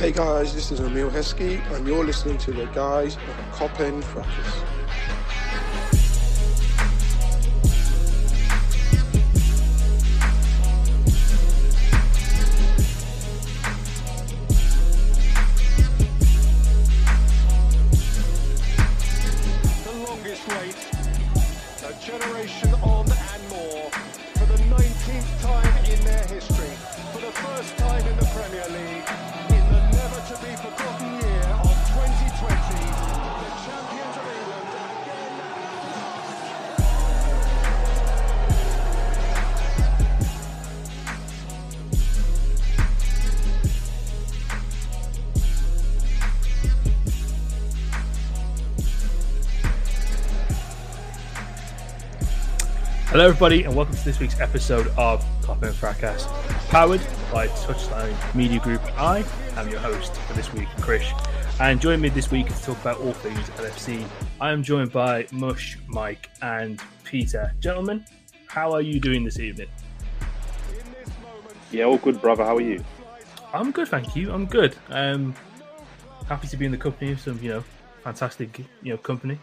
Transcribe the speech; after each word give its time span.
Hey 0.00 0.12
guys, 0.12 0.54
this 0.54 0.72
is 0.72 0.80
Emile 0.80 1.10
Heskey, 1.10 1.60
and 1.74 1.86
you're 1.86 2.02
listening 2.02 2.38
to 2.38 2.52
the 2.52 2.64
guys 2.68 3.16
of 3.16 3.36
Kop 3.52 3.78
End 3.80 4.02
Fracas. 4.02 4.79
Hello, 53.10 53.26
everybody, 53.26 53.64
and 53.64 53.74
welcome 53.74 53.96
to 53.96 54.04
this 54.04 54.20
week's 54.20 54.38
episode 54.38 54.86
of 54.96 55.24
Kop 55.42 55.64
End 55.64 55.74
Fracas, 55.74 56.28
powered 56.68 57.00
by 57.32 57.48
Touchline 57.48 58.14
Media 58.36 58.60
Group. 58.60 58.80
I 58.96 59.24
am 59.56 59.68
your 59.68 59.80
host 59.80 60.14
for 60.14 60.34
this 60.34 60.52
week, 60.54 60.68
Krish, 60.76 61.10
and 61.58 61.80
join 61.80 62.00
me 62.00 62.08
this 62.08 62.30
week 62.30 62.46
to 62.46 62.62
talk 62.62 62.80
about 62.80 63.00
all 63.00 63.12
things 63.12 63.40
LFC. 63.58 64.06
I 64.40 64.52
am 64.52 64.62
joined 64.62 64.92
by 64.92 65.26
Mush, 65.32 65.76
Mike, 65.88 66.30
and 66.40 66.80
Peter. 67.02 67.52
Gentlemen, 67.58 68.04
how 68.46 68.70
are 68.70 68.80
you 68.80 69.00
doing 69.00 69.24
this 69.24 69.40
evening? 69.40 69.66
Yeah, 71.72 71.86
all 71.86 71.98
good, 71.98 72.22
brother. 72.22 72.44
How 72.44 72.58
are 72.58 72.60
you? 72.60 72.84
I'm 73.52 73.72
good, 73.72 73.88
thank 73.88 74.14
you. 74.14 74.32
I'm 74.32 74.46
good. 74.46 74.76
Um, 74.88 75.34
happy 76.28 76.46
to 76.46 76.56
be 76.56 76.64
in 76.64 76.70
the 76.70 76.78
company 76.78 77.10
of 77.10 77.20
some, 77.20 77.42
you 77.42 77.48
know, 77.48 77.64
fantastic, 78.04 78.60
you 78.84 78.92
know, 78.92 78.98
company 78.98 79.40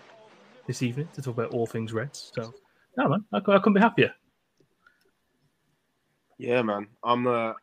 this 0.67 0.81
evening 0.81 1.09
to 1.15 1.21
talk 1.21 1.33
about 1.33 1.51
all 1.51 1.65
things 1.65 1.91
Reds. 1.91 2.31
So, 2.33 2.53
no 2.98 3.09
man, 3.09 3.26
I, 3.31 3.38
I 3.38 3.42
couldn't 3.42 3.73
be 3.73 3.80
happier. 3.80 4.14
Yeah, 6.38 6.62
man. 6.62 6.88
I'm. 7.03 7.28
Uh, 7.28 7.53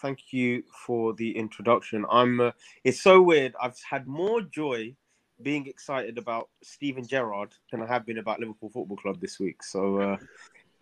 thank 0.00 0.32
you 0.32 0.62
for 0.86 1.14
the 1.14 1.36
introduction. 1.36 2.04
I'm. 2.10 2.40
Uh, 2.40 2.50
it's 2.84 3.02
so 3.02 3.20
weird. 3.20 3.54
I've 3.60 3.78
had 3.88 4.06
more 4.06 4.42
joy 4.42 4.94
being 5.42 5.66
excited 5.66 6.18
about 6.18 6.48
Steven 6.62 7.06
Gerrard 7.06 7.54
than 7.70 7.82
I 7.82 7.86
have 7.86 8.06
been 8.06 8.18
about 8.18 8.40
Liverpool 8.40 8.70
Football 8.70 8.96
Club 8.96 9.20
this 9.20 9.38
week. 9.40 9.62
So 9.62 10.00
uh, 10.00 10.16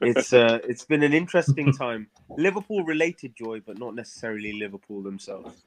it's 0.01 0.33
uh, 0.33 0.59
it's 0.65 0.85
been 0.85 1.03
an 1.03 1.13
interesting 1.13 1.73
time. 1.79 2.09
Liverpool 2.37 2.85
related 2.85 3.35
joy, 3.35 3.61
but 3.65 3.79
not 3.79 3.95
necessarily 3.95 4.53
Liverpool 4.53 5.03
themselves. 5.03 5.65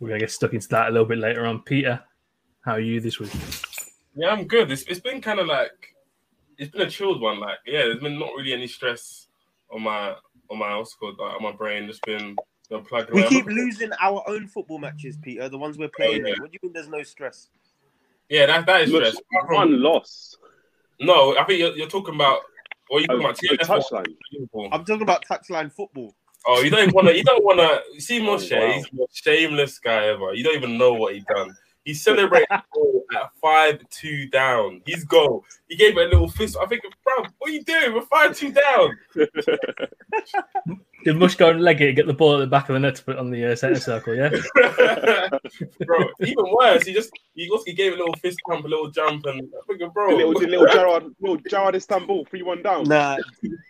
We're 0.00 0.08
gonna 0.08 0.20
get 0.20 0.30
stuck 0.30 0.54
into 0.54 0.68
that 0.68 0.88
a 0.88 0.90
little 0.90 1.06
bit 1.06 1.18
later 1.18 1.46
on. 1.46 1.62
Peter, 1.62 2.00
how 2.62 2.72
are 2.72 2.80
you 2.80 3.00
this 3.00 3.20
week? 3.20 3.30
Yeah, 4.16 4.30
I'm 4.30 4.46
good. 4.46 4.70
It's, 4.72 4.82
it's 4.82 5.00
been 5.00 5.20
kind 5.20 5.38
of 5.38 5.46
like 5.46 5.94
it's 6.60 6.70
been 6.70 6.82
a 6.82 6.90
chilled 6.90 7.20
one. 7.20 7.40
Like, 7.40 7.58
yeah, 7.66 7.80
there's 7.82 7.98
been 8.00 8.18
not 8.18 8.30
really 8.36 8.52
any 8.52 8.66
stress 8.68 9.26
on 9.72 9.82
my 9.82 10.14
on 10.50 10.58
my 10.58 10.76
what's 10.76 10.92
it 10.92 10.98
called 11.00 11.18
like, 11.18 11.34
on 11.34 11.42
my 11.42 11.52
brain. 11.52 11.86
Just 11.88 12.02
been 12.02 12.36
you 12.70 12.76
know, 12.76 12.80
plugging 12.82 13.14
We 13.14 13.22
away. 13.22 13.28
keep 13.30 13.46
losing 13.46 13.90
our 14.00 14.22
own 14.28 14.46
football 14.46 14.78
matches, 14.78 15.16
Peter. 15.20 15.48
The 15.48 15.58
ones 15.58 15.78
we're 15.78 15.88
playing. 15.88 16.24
Oh, 16.24 16.28
yeah. 16.28 16.34
What 16.38 16.50
do 16.52 16.58
you 16.62 16.68
mean? 16.68 16.72
There's 16.74 16.88
no 16.88 17.02
stress. 17.02 17.48
Yeah, 18.28 18.46
that 18.46 18.66
that 18.66 18.82
is 18.82 18.90
Look, 18.90 19.04
stress. 19.06 19.22
one 19.48 19.80
loss. 19.82 20.36
No, 21.00 21.36
I 21.36 21.44
think 21.44 21.60
you're, 21.60 21.74
you're 21.76 21.88
talking 21.88 22.14
about. 22.14 22.40
What 22.88 22.98
are 22.98 23.00
you 23.00 23.06
talking 23.06 23.24
Oh, 23.24 23.28
oh 23.28 23.30
about? 23.30 23.40
the 23.40 23.48
TFF 23.58 23.92
or 23.92 24.02
touchline. 24.62 24.72
I'm 24.72 24.84
talking 24.84 25.02
about 25.02 25.24
touchline 25.24 25.72
football. 25.72 26.14
Oh, 26.46 26.60
you 26.62 26.70
don't 26.70 26.92
want 26.94 27.08
to. 27.08 27.16
You 27.16 27.24
don't 27.24 27.44
want 27.44 27.58
to 27.60 28.00
see 28.00 28.20
oh, 28.20 28.36
Moshe. 28.36 28.58
wow. 28.58 28.72
He's 28.72 28.84
the 28.84 28.96
most 28.98 29.24
shameless 29.24 29.78
guy 29.78 30.06
ever. 30.08 30.34
You 30.34 30.44
don't 30.44 30.56
even 30.56 30.76
know 30.76 30.92
what 30.92 31.14
he 31.14 31.24
done. 31.34 31.54
He 31.84 31.94
celebrated 31.94 32.48
goal 32.74 33.04
at 33.16 33.30
five 33.40 33.80
two 33.90 34.28
down. 34.28 34.82
His 34.86 35.04
goal. 35.04 35.44
He 35.70 35.76
gave 35.76 35.96
it 35.96 36.06
a 36.06 36.08
little 36.08 36.28
fist. 36.28 36.56
I 36.60 36.66
think, 36.66 36.82
bro, 37.04 37.24
what 37.38 37.48
are 37.48 37.52
you 37.52 37.62
doing? 37.62 37.94
We're 37.94 38.02
five 38.02 38.36
two 38.36 38.52
down. 38.52 38.98
Did 41.04 41.16
Mush 41.16 41.36
go 41.36 41.48
and 41.50 41.62
leg 41.62 41.80
it 41.80 41.92
get 41.94 42.08
the 42.08 42.12
ball 42.12 42.34
at 42.34 42.40
the 42.40 42.46
back 42.48 42.68
of 42.68 42.74
the 42.74 42.80
net 42.80 42.96
to 42.96 43.04
put 43.04 43.16
on 43.16 43.30
the 43.30 43.52
uh, 43.52 43.54
centre 43.56 43.78
circle? 43.78 44.14
Yeah. 44.16 44.30
bro, 45.86 45.98
even 46.20 46.44
worse, 46.52 46.84
he 46.84 46.92
just 46.92 47.12
he 47.36 47.48
also 47.48 47.62
he 47.66 47.72
gave 47.72 47.92
a 47.92 47.96
little 47.96 48.14
fist 48.16 48.38
pump, 48.48 48.64
a 48.64 48.68
little 48.68 48.90
jump, 48.90 49.24
and 49.26 49.40
I'm 49.40 49.50
thinking, 49.68 49.90
bro, 49.90 50.10
The 50.10 50.16
little, 50.16 50.40
the 50.40 50.46
little 50.48 50.66
Gerrard, 50.66 51.04
little 51.20 51.38
Gerrard 51.48 51.76
Istanbul, 51.76 52.24
three 52.24 52.42
one 52.42 52.62
down. 52.62 52.84
Nah, 52.88 53.16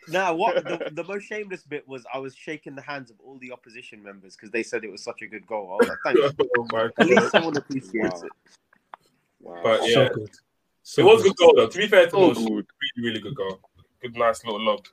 nah. 0.09 0.33
What 0.33 0.65
the, 0.65 0.91
the 0.93 1.05
most 1.05 1.25
shameless 1.25 1.65
bit 1.65 1.87
was 1.87 2.07
I 2.13 2.19
was 2.19 2.35
shaking 2.35 2.75
the 2.75 2.83
hands 2.83 3.11
of 3.11 3.17
all 3.23 3.37
the 3.39 3.53
opposition 3.53 4.03
members 4.03 4.37
because 4.37 4.51
they 4.51 4.63
said 4.63 4.85
it 4.85 4.91
was 4.91 5.05
such 5.05 5.21
a 5.21 5.27
good 5.27 5.47
goal. 5.47 5.73
I 5.73 5.77
was 5.77 5.89
like, 5.91 5.99
thank 6.03 6.17
you. 6.17 6.31
oh 6.59 6.67
my 6.73 6.89
At 6.99 7.07
least 7.07 7.21
God. 7.21 7.31
someone 7.31 7.57
appreciates 7.59 8.23
Wow. 8.23 8.23
it. 8.25 8.33
Wow. 9.41 9.61
But 9.63 9.81
yeah, 9.89 9.95
So 9.95 10.09
good. 10.15 10.31
So 10.91 11.03
it 11.03 11.05
was 11.05 11.21
a 11.21 11.25
good. 11.25 11.37
good 11.37 11.45
goal 11.45 11.55
though. 11.57 11.69
To 11.69 11.79
be 11.79 11.87
fair 11.87 12.05
to 12.07 12.11
So 12.11 12.19
Moshe, 12.19 12.35
good. 12.35 12.67
really, 12.97 13.09
really 13.09 13.21
good 13.21 13.37
goal. 13.37 13.61
Good, 14.03 14.17
nice 14.17 14.45
little 14.45 14.61
lob. 14.61 14.85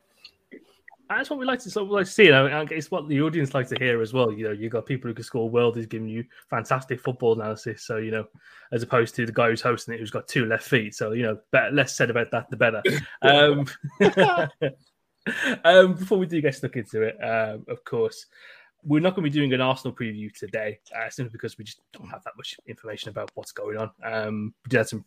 That's 1.09 1.29
what 1.29 1.39
we 1.39 1.45
like 1.45 1.59
to 1.61 1.71
sort 1.71 1.85
of 1.85 1.91
like 1.91 2.05
see. 2.05 2.27
And 2.27 2.53
I- 2.53 2.67
it's 2.69 2.91
what 2.91 3.07
the 3.07 3.19
audience 3.21 3.55
like 3.55 3.67
to 3.69 3.77
hear 3.79 3.99
as 4.01 4.13
well. 4.13 4.31
You 4.31 4.43
know, 4.45 4.51
you 4.51 4.69
got 4.69 4.85
people 4.85 5.09
who 5.09 5.15
can 5.15 5.23
score 5.23 5.49
worldies 5.49 5.89
giving 5.89 6.07
you 6.07 6.23
fantastic 6.51 6.99
football 7.01 7.33
analysis. 7.33 7.83
So 7.83 7.97
you 7.97 8.11
know, 8.11 8.27
as 8.71 8.83
opposed 8.83 9.15
to 9.15 9.25
the 9.25 9.31
guy 9.31 9.49
who's 9.49 9.61
hosting 9.61 9.95
it 9.95 9.99
who's 9.99 10.11
got 10.11 10.27
two 10.27 10.45
left 10.45 10.65
feet. 10.65 10.93
So 10.93 11.13
you 11.13 11.23
know, 11.23 11.39
better, 11.51 11.71
less 11.71 11.95
said 11.95 12.11
about 12.11 12.29
that, 12.29 12.47
the 12.51 12.57
better. 12.57 12.83
Um, 13.23 13.65
um, 15.63 15.95
before 15.95 16.19
we 16.19 16.27
do 16.27 16.41
get 16.41 16.53
stuck 16.53 16.75
into 16.75 17.01
it, 17.01 17.15
um, 17.23 17.65
of 17.69 17.83
course, 17.85 18.27
we're 18.83 19.01
not 19.01 19.15
going 19.15 19.23
to 19.25 19.31
be 19.31 19.33
doing 19.33 19.51
an 19.53 19.61
Arsenal 19.61 19.95
preview 19.95 20.31
today, 20.31 20.79
uh, 20.95 21.09
simply 21.09 21.31
because 21.31 21.57
we 21.57 21.63
just 21.63 21.81
don't 21.91 22.07
have 22.07 22.23
that 22.23 22.33
much 22.37 22.55
information 22.67 23.09
about 23.09 23.31
what's 23.33 23.51
going 23.51 23.77
on. 23.77 23.89
Um, 24.03 24.53
we 24.65 24.69
did 24.69 24.77
have 24.77 24.89
some 24.89 25.05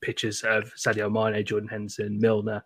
pictures 0.00 0.42
of 0.42 0.72
Sadio 0.74 1.10
Mane, 1.10 1.44
Jordan 1.44 1.68
Henderson, 1.68 2.18
Milner, 2.18 2.64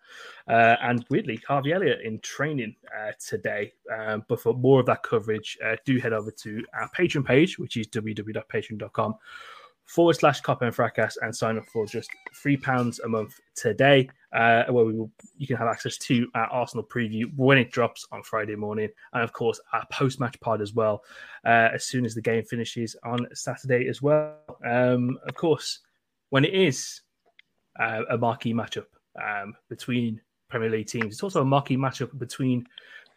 uh, 0.48 0.76
and 0.82 1.04
weirdly 1.10 1.41
Harvey 1.47 1.72
Elliott 1.72 2.00
in 2.03 2.19
training 2.20 2.75
uh, 2.97 3.12
today. 3.25 3.72
Um, 3.97 4.25
but 4.28 4.41
for 4.41 4.54
more 4.54 4.81
of 4.81 4.87
that 4.87 5.03
coverage, 5.03 5.59
uh, 5.65 5.76
do 5.84 5.98
head 5.98 6.12
over 6.12 6.31
to 6.31 6.65
our 6.75 6.91
Patreon 6.97 7.25
page, 7.25 7.59
which 7.59 7.76
is 7.76 7.88
www.patreon.com 7.88 9.15
forward 9.86 10.15
slash 10.15 10.42
kop 10.42 10.62
end 10.62 10.75
fracas 10.75 11.16
and 11.22 11.34
sign 11.34 11.56
up 11.56 11.65
for 11.72 11.86
just 11.86 12.10
three 12.34 12.56
pounds 12.56 12.98
a 13.00 13.09
month 13.09 13.38
today 13.54 14.09
uh, 14.32 14.65
where 14.69 14.84
we 14.84 14.92
will 14.92 15.10
you 15.36 15.47
can 15.47 15.56
have 15.56 15.69
access 15.69 15.97
to 15.97 16.28
our 16.34 16.47
arsenal 16.48 16.84
preview 16.84 17.24
when 17.36 17.56
it 17.56 17.71
drops 17.71 18.06
on 18.10 18.22
friday 18.22 18.56
morning 18.56 18.89
and 19.12 19.22
of 19.22 19.33
course 19.33 19.60
our 19.72 19.86
post-match 19.92 20.39
pod 20.41 20.60
as 20.60 20.74
well 20.74 21.04
uh, 21.45 21.68
as 21.72 21.84
soon 21.84 22.04
as 22.04 22.15
the 22.15 22.21
game 22.21 22.45
finishes 22.45 22.97
on 23.04 23.27
saturday 23.33 23.89
as 23.89 24.03
well 24.03 24.34
um, 24.66 25.16
of 25.28 25.34
course 25.34 25.80
when 26.30 26.45
it 26.45 26.53
is 26.53 27.03
uh, 27.81 28.03
a 28.11 28.19
marquee 28.19 28.55
matchup 28.55 28.87
um, 29.23 29.55
between 29.69 30.21
premier 30.49 30.71
league 30.71 30.87
teams 30.87 31.07
it's 31.07 31.23
also 31.23 31.43
a 31.43 31.45
marquee 31.45 31.77
matchup 31.77 32.17
between 32.19 32.65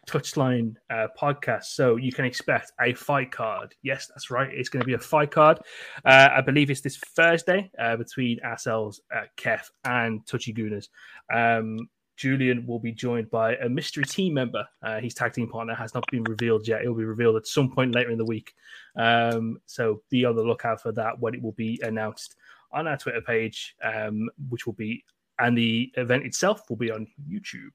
touchline 0.08 0.74
uh, 0.90 1.06
podcast 1.20 1.64
so 1.64 1.96
you 1.96 2.10
can 2.10 2.24
expect 2.24 2.72
a 2.80 2.94
fight 2.94 3.30
card 3.30 3.74
yes 3.82 4.08
that's 4.08 4.30
right 4.30 4.48
it's 4.52 4.68
going 4.68 4.80
to 4.80 4.86
be 4.86 4.94
a 4.94 4.98
fight 4.98 5.30
card 5.30 5.60
uh, 6.04 6.28
I 6.32 6.40
believe 6.40 6.70
it's 6.70 6.80
this 6.80 6.96
Thursday 6.96 7.70
uh, 7.78 7.96
between 7.96 8.40
ourselves, 8.40 9.00
uh, 9.14 9.24
Kef, 9.36 9.70
and 9.84 10.26
Touchy 10.26 10.52
Gooners. 10.52 10.88
Um, 11.32 11.88
Julian 12.16 12.66
will 12.66 12.78
be 12.78 12.92
joined 12.92 13.30
by 13.30 13.56
a 13.56 13.68
mystery 13.68 14.04
team 14.04 14.34
member. 14.34 14.66
Uh, 14.82 15.00
his 15.00 15.14
tag 15.14 15.32
team 15.32 15.48
partner 15.48 15.74
has 15.74 15.94
not 15.94 16.04
been 16.10 16.22
revealed 16.24 16.68
yet. 16.68 16.82
It 16.82 16.88
will 16.88 16.96
be 16.96 17.04
revealed 17.04 17.36
at 17.36 17.46
some 17.46 17.70
point 17.70 17.94
later 17.94 18.10
in 18.10 18.18
the 18.18 18.26
week. 18.26 18.52
Um, 18.96 19.58
so 19.64 20.02
be 20.10 20.26
on 20.26 20.36
the 20.36 20.42
lookout 20.42 20.82
for 20.82 20.92
that 20.92 21.18
when 21.18 21.34
it 21.34 21.42
will 21.42 21.52
be 21.52 21.80
announced 21.82 22.36
on 22.72 22.86
our 22.86 22.96
Twitter 22.96 23.20
page, 23.20 23.76
um, 23.82 24.28
which 24.48 24.66
will 24.66 24.74
be 24.74 25.04
and 25.40 25.56
the 25.56 25.90
event 25.96 26.24
itself 26.24 26.68
will 26.68 26.76
be 26.76 26.90
on 26.90 27.06
YouTube. 27.28 27.72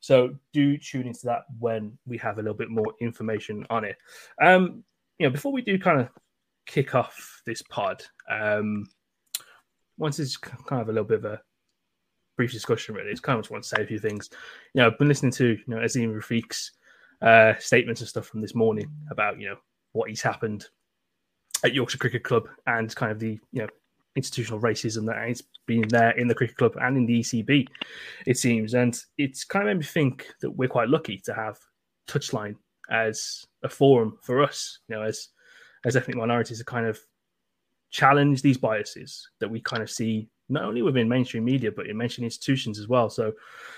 So 0.00 0.34
do 0.52 0.76
tune 0.76 1.06
into 1.06 1.24
that 1.24 1.44
when 1.58 1.96
we 2.06 2.18
have 2.18 2.38
a 2.38 2.42
little 2.42 2.56
bit 2.56 2.70
more 2.70 2.92
information 3.00 3.64
on 3.70 3.84
it. 3.84 3.96
Um, 4.42 4.84
you 5.18 5.26
know, 5.26 5.32
before 5.32 5.52
we 5.52 5.62
do 5.62 5.78
kind 5.78 6.00
of 6.00 6.08
kick 6.66 6.94
off 6.94 7.40
this 7.46 7.62
pod, 7.62 8.02
um, 8.28 8.86
once 9.96 10.18
it's 10.18 10.36
kind 10.36 10.82
of 10.82 10.88
a 10.88 10.92
little 10.92 11.06
bit 11.06 11.18
of 11.18 11.24
a 11.24 11.40
brief 12.36 12.52
discussion, 12.52 12.96
really, 12.96 13.10
it's 13.10 13.20
kind 13.20 13.38
of 13.38 13.44
just 13.44 13.52
want 13.52 13.62
to 13.62 13.68
say 13.68 13.82
a 13.82 13.86
few 13.86 14.00
things. 14.00 14.28
You 14.74 14.80
know, 14.80 14.88
I've 14.88 14.98
been 14.98 15.08
listening 15.08 15.32
to 15.32 15.50
you 15.50 15.64
know 15.68 15.76
Azeem 15.76 16.12
Rafiq's 16.12 16.72
uh, 17.22 17.54
statements 17.60 18.00
and 18.00 18.08
stuff 18.08 18.26
from 18.26 18.40
this 18.40 18.56
morning 18.56 18.90
about 19.10 19.38
you 19.38 19.48
know 19.48 19.56
what 19.92 20.10
he's 20.10 20.22
happened 20.22 20.66
at 21.64 21.74
Yorkshire 21.74 21.98
Cricket 21.98 22.24
Club 22.24 22.48
and 22.66 22.94
kind 22.96 23.12
of 23.12 23.20
the 23.20 23.38
you 23.52 23.62
know 23.62 23.68
institutional 24.16 24.60
racism 24.60 25.06
that 25.06 25.16
has 25.16 25.42
been 25.66 25.86
there 25.88 26.10
in 26.12 26.28
the 26.28 26.34
cricket 26.34 26.56
club 26.56 26.76
and 26.80 26.96
in 26.96 27.06
the 27.06 27.20
ECB, 27.20 27.66
it 28.26 28.38
seems. 28.38 28.74
And 28.74 28.98
it's 29.18 29.44
kind 29.44 29.68
of 29.68 29.74
made 29.74 29.80
me 29.80 29.86
think 29.86 30.28
that 30.40 30.50
we're 30.50 30.68
quite 30.68 30.88
lucky 30.88 31.18
to 31.24 31.34
have 31.34 31.58
Touchline 32.08 32.56
as 32.90 33.46
a 33.62 33.68
forum 33.68 34.18
for 34.22 34.42
us, 34.42 34.78
you 34.88 34.96
know, 34.96 35.02
as 35.02 35.28
as 35.84 35.96
ethnic 35.96 36.16
minorities 36.16 36.58
to 36.58 36.64
kind 36.64 36.86
of 36.86 36.98
challenge 37.90 38.42
these 38.42 38.56
biases 38.56 39.28
that 39.38 39.48
we 39.48 39.60
kind 39.60 39.82
of 39.82 39.90
see 39.90 40.28
not 40.48 40.64
only 40.64 40.82
within 40.82 41.08
mainstream 41.08 41.44
media 41.44 41.70
but 41.70 41.86
in 41.86 41.96
mainstream 41.96 42.24
institutions 42.24 42.78
as 42.78 42.88
well. 42.88 43.08
So, 43.08 43.28
I 43.28 43.32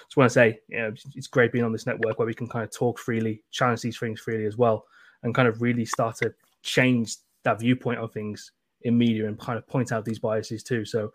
just 0.06 0.16
want 0.16 0.30
to 0.30 0.34
say, 0.34 0.58
you 0.68 0.78
know, 0.78 0.92
it's 1.14 1.26
great 1.26 1.52
being 1.52 1.64
on 1.64 1.72
this 1.72 1.86
network 1.86 2.18
where 2.18 2.26
we 2.26 2.34
can 2.34 2.48
kind 2.48 2.64
of 2.64 2.70
talk 2.70 2.98
freely, 2.98 3.42
challenge 3.50 3.82
these 3.82 3.98
things 3.98 4.20
freely 4.20 4.46
as 4.46 4.56
well, 4.56 4.86
and 5.22 5.34
kind 5.34 5.48
of 5.48 5.62
really 5.62 5.84
start 5.84 6.16
to 6.16 6.34
change 6.62 7.16
that 7.44 7.60
viewpoint 7.60 8.00
of 8.00 8.12
things 8.12 8.52
in 8.86 8.96
media 8.96 9.26
and 9.26 9.38
kind 9.38 9.58
of 9.58 9.66
point 9.66 9.92
out 9.92 10.04
these 10.04 10.18
biases 10.18 10.62
too. 10.62 10.84
So, 10.84 11.12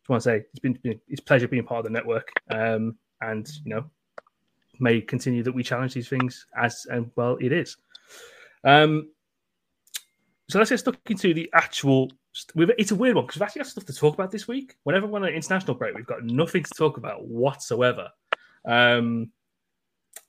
just 0.00 0.08
want 0.08 0.22
to 0.22 0.28
say 0.28 0.44
it's 0.50 0.58
been 0.58 0.78
it's 1.08 1.20
a 1.20 1.24
pleasure 1.24 1.48
being 1.48 1.64
part 1.64 1.78
of 1.78 1.84
the 1.84 1.90
network, 1.90 2.30
um, 2.50 2.96
and 3.20 3.48
you 3.64 3.74
know, 3.74 3.84
may 4.80 5.00
continue 5.00 5.42
that 5.42 5.54
we 5.54 5.62
challenge 5.62 5.94
these 5.94 6.08
things 6.08 6.46
as 6.56 6.86
and 6.90 7.10
well 7.16 7.36
it 7.40 7.52
is. 7.52 7.76
Um, 8.64 9.10
so 10.48 10.58
let's 10.58 10.70
get 10.70 10.78
stuck 10.78 10.98
into 11.08 11.32
the 11.32 11.48
actual. 11.54 12.10
It's 12.56 12.90
a 12.90 12.96
weird 12.96 13.14
one 13.14 13.26
because 13.26 13.38
we've 13.38 13.46
actually 13.46 13.60
got 13.60 13.68
stuff 13.68 13.86
to 13.86 13.94
talk 13.94 14.14
about 14.14 14.30
this 14.30 14.48
week. 14.48 14.76
Whenever 14.82 15.06
we're 15.06 15.20
on 15.20 15.24
an 15.24 15.34
international 15.34 15.76
break, 15.76 15.94
we've 15.94 16.06
got 16.06 16.24
nothing 16.24 16.64
to 16.64 16.70
talk 16.76 16.96
about 16.96 17.26
whatsoever. 17.26 18.10
Um, 18.64 19.30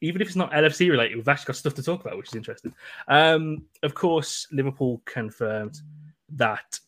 even 0.02 0.22
if 0.22 0.28
it's 0.28 0.36
not 0.36 0.52
LFC 0.52 0.90
related, 0.90 1.16
we've 1.16 1.28
actually 1.28 1.48
got 1.48 1.56
stuff 1.56 1.74
to 1.76 1.84
talk 1.84 2.02
about, 2.02 2.18
which 2.18 2.28
is 2.28 2.36
interesting. 2.36 2.74
Um, 3.08 3.64
of 3.82 3.96
course, 3.96 4.48
Liverpool 4.52 5.02
confirmed 5.06 5.82
that 6.30 6.80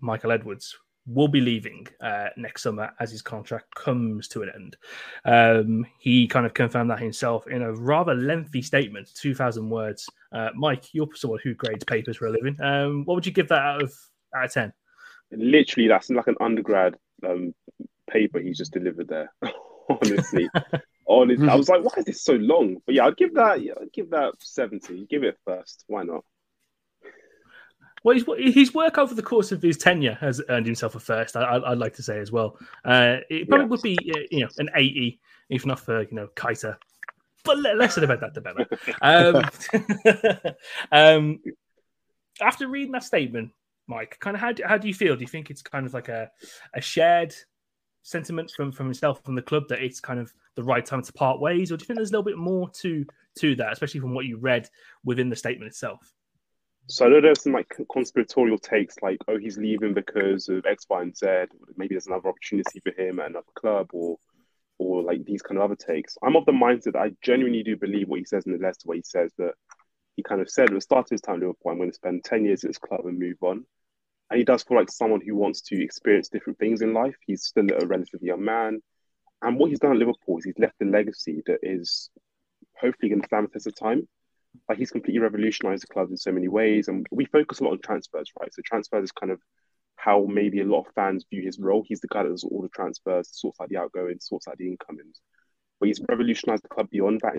Michael 0.00 0.32
Edwards 0.32 0.76
will 1.06 1.28
be 1.28 1.40
leaving 1.40 1.86
uh, 2.00 2.28
next 2.36 2.62
summer 2.62 2.92
as 3.00 3.10
his 3.10 3.22
contract 3.22 3.74
comes 3.74 4.28
to 4.28 4.42
an 4.42 4.50
end. 4.54 4.76
Um, 5.24 5.86
he 5.98 6.28
kind 6.28 6.46
of 6.46 6.54
confirmed 6.54 6.90
that 6.90 7.00
himself 7.00 7.46
in 7.48 7.62
a 7.62 7.72
rather 7.72 8.14
lengthy 8.14 8.62
statement, 8.62 9.10
2,000 9.14 9.68
words. 9.68 10.08
Uh, 10.32 10.50
Mike, 10.54 10.92
you're 10.92 11.08
someone 11.14 11.40
who 11.42 11.54
grades 11.54 11.84
papers 11.84 12.18
for 12.18 12.26
a 12.26 12.30
living. 12.30 12.60
Um, 12.60 13.04
what 13.04 13.14
would 13.14 13.26
you 13.26 13.32
give 13.32 13.48
that 13.48 13.60
out 13.60 13.82
of 13.82 13.94
out 14.34 14.44
of 14.44 14.52
10? 14.52 14.72
Literally, 15.32 15.88
that's 15.88 16.10
like 16.10 16.26
an 16.26 16.36
undergrad 16.40 16.96
um, 17.26 17.54
paper 18.08 18.40
he's 18.40 18.58
just 18.58 18.72
delivered 18.72 19.08
there. 19.08 19.32
Honestly, 19.90 20.48
honestly, 21.08 21.48
I 21.48 21.56
was 21.56 21.68
like, 21.68 21.82
why 21.82 21.92
is 21.96 22.04
this 22.04 22.22
so 22.22 22.34
long? 22.34 22.76
But 22.86 22.94
yeah, 22.94 23.06
I'd 23.06 23.16
give 23.16 23.34
that. 23.34 23.60
Yeah, 23.60 23.72
I'd 23.80 23.92
give 23.92 24.10
that 24.10 24.34
seventy. 24.38 25.04
Give 25.10 25.24
it 25.24 25.36
first. 25.44 25.82
Why 25.88 26.04
not? 26.04 26.24
Well, 28.02 28.14
his, 28.14 28.54
his 28.54 28.74
work 28.74 28.96
over 28.96 29.14
the 29.14 29.22
course 29.22 29.52
of 29.52 29.60
his 29.60 29.76
tenure 29.76 30.16
has 30.20 30.40
earned 30.48 30.66
himself 30.66 30.94
a 30.94 31.00
first. 31.00 31.36
I, 31.36 31.58
would 31.58 31.78
like 31.78 31.94
to 31.94 32.02
say 32.02 32.18
as 32.18 32.32
well. 32.32 32.58
Uh, 32.84 33.18
it 33.28 33.48
probably 33.48 33.64
yeah. 33.64 33.68
would 33.68 33.82
be 33.82 33.98
uh, 34.16 34.26
you 34.30 34.40
know 34.40 34.48
an 34.58 34.70
eighty, 34.74 35.20
if 35.50 35.66
not 35.66 35.80
for 35.80 36.02
you 36.02 36.12
know 36.12 36.28
Keita. 36.34 36.76
But 37.44 37.58
less 37.58 37.96
about 37.96 38.20
that, 38.20 38.34
the 38.34 38.40
better. 38.40 38.66
Um, 39.02 40.54
um, 40.92 41.40
after 42.40 42.68
reading 42.68 42.92
that 42.92 43.04
statement, 43.04 43.50
Mike, 43.86 44.18
kind 44.20 44.34
of 44.34 44.40
how 44.40 44.52
do, 44.52 44.62
how 44.64 44.78
do 44.78 44.88
you 44.88 44.94
feel? 44.94 45.16
Do 45.16 45.22
you 45.22 45.26
think 45.26 45.50
it's 45.50 45.62
kind 45.62 45.86
of 45.86 45.94
like 45.94 46.08
a, 46.08 46.30
a 46.74 46.80
shared 46.80 47.34
sentiment 48.02 48.50
from 48.56 48.72
from 48.72 48.86
himself 48.86 49.22
from 49.24 49.34
the 49.34 49.42
club 49.42 49.64
that 49.68 49.82
it's 49.82 50.00
kind 50.00 50.20
of 50.20 50.32
the 50.54 50.62
right 50.62 50.84
time 50.84 51.02
to 51.02 51.12
part 51.12 51.40
ways, 51.40 51.70
or 51.70 51.76
do 51.76 51.82
you 51.82 51.86
think 51.86 51.96
there's 51.96 52.10
a 52.10 52.12
little 52.12 52.24
bit 52.24 52.38
more 52.38 52.70
to 52.70 53.04
to 53.38 53.54
that, 53.56 53.72
especially 53.72 54.00
from 54.00 54.14
what 54.14 54.26
you 54.26 54.38
read 54.38 54.68
within 55.04 55.28
the 55.28 55.36
statement 55.36 55.68
itself? 55.68 56.12
So 56.86 57.06
I 57.06 57.08
know 57.08 57.20
there's 57.20 57.42
some 57.42 57.52
like 57.52 57.72
conspiratorial 57.92 58.58
takes, 58.58 58.96
like 59.00 59.18
oh 59.28 59.38
he's 59.38 59.58
leaving 59.58 59.94
because 59.94 60.48
of 60.48 60.66
X, 60.66 60.86
Y, 60.88 61.02
and 61.02 61.16
Z. 61.16 61.26
Maybe 61.76 61.94
there's 61.94 62.08
another 62.08 62.28
opportunity 62.28 62.80
for 62.80 62.92
him 63.00 63.20
at 63.20 63.30
another 63.30 63.46
club, 63.54 63.90
or 63.92 64.18
or 64.78 65.02
like 65.02 65.24
these 65.24 65.42
kind 65.42 65.58
of 65.58 65.64
other 65.64 65.76
takes. 65.76 66.16
I'm 66.22 66.36
of 66.36 66.46
the 66.46 66.52
mindset 66.52 66.94
that 66.94 67.02
I 67.02 67.12
genuinely 67.22 67.62
do 67.62 67.76
believe 67.76 68.08
what 68.08 68.18
he 68.18 68.24
says 68.24 68.46
in 68.46 68.52
the 68.52 68.58
letter, 68.58 68.78
where 68.84 68.96
he 68.96 69.02
says 69.04 69.32
that 69.38 69.52
he 70.16 70.22
kind 70.22 70.40
of 70.40 70.50
said 70.50 70.68
at 70.68 70.74
the 70.74 70.80
start 70.80 71.06
of 71.06 71.10
his 71.10 71.20
time 71.20 71.36
at 71.36 71.40
Liverpool, 71.42 71.70
I'm 71.70 71.78
going 71.78 71.90
to 71.90 71.94
spend 71.94 72.24
ten 72.24 72.44
years 72.44 72.64
at 72.64 72.70
this 72.70 72.78
club 72.78 73.06
and 73.06 73.18
move 73.18 73.36
on. 73.42 73.64
And 74.30 74.38
he 74.38 74.44
does 74.44 74.62
feel 74.62 74.76
like 74.76 74.90
someone 74.90 75.20
who 75.20 75.36
wants 75.36 75.60
to 75.62 75.82
experience 75.82 76.28
different 76.28 76.58
things 76.58 76.82
in 76.82 76.92
life. 76.92 77.16
He's 77.26 77.44
still 77.44 77.66
a 77.72 77.86
relatively 77.86 78.28
young 78.28 78.44
man, 78.44 78.80
and 79.42 79.58
what 79.58 79.70
he's 79.70 79.80
done 79.80 79.92
at 79.92 79.98
Liverpool 79.98 80.38
is 80.38 80.44
he's 80.44 80.58
left 80.58 80.82
a 80.82 80.84
legacy 80.86 81.42
that 81.46 81.58
is 81.62 82.10
hopefully 82.76 83.10
going 83.10 83.20
to 83.20 83.26
stand 83.26 83.46
the 83.46 83.52
test 83.52 83.68
of 83.68 83.76
time 83.76 84.08
like 84.68 84.78
he's 84.78 84.90
completely 84.90 85.20
revolutionized 85.20 85.82
the 85.82 85.92
club 85.92 86.10
in 86.10 86.16
so 86.16 86.32
many 86.32 86.48
ways. 86.48 86.88
And 86.88 87.06
we 87.10 87.24
focus 87.26 87.60
a 87.60 87.64
lot 87.64 87.72
on 87.72 87.80
transfers, 87.80 88.30
right? 88.38 88.52
So 88.52 88.62
transfers 88.64 89.04
is 89.04 89.12
kind 89.12 89.32
of 89.32 89.40
how 89.96 90.26
maybe 90.28 90.60
a 90.60 90.64
lot 90.64 90.86
of 90.86 90.94
fans 90.94 91.26
view 91.30 91.42
his 91.42 91.58
role. 91.58 91.84
He's 91.86 92.00
the 92.00 92.08
guy 92.08 92.22
that 92.22 92.30
does 92.30 92.44
all 92.44 92.62
the 92.62 92.68
transfers, 92.68 93.28
sorts 93.32 93.60
out 93.60 93.68
the 93.68 93.76
outgoings, 93.76 94.26
sorts 94.26 94.48
out 94.48 94.56
the 94.56 94.66
incomings. 94.66 95.20
But 95.78 95.86
he's 95.88 96.00
revolutionized 96.08 96.64
the 96.64 96.68
club 96.68 96.88
beyond 96.90 97.20
that. 97.22 97.34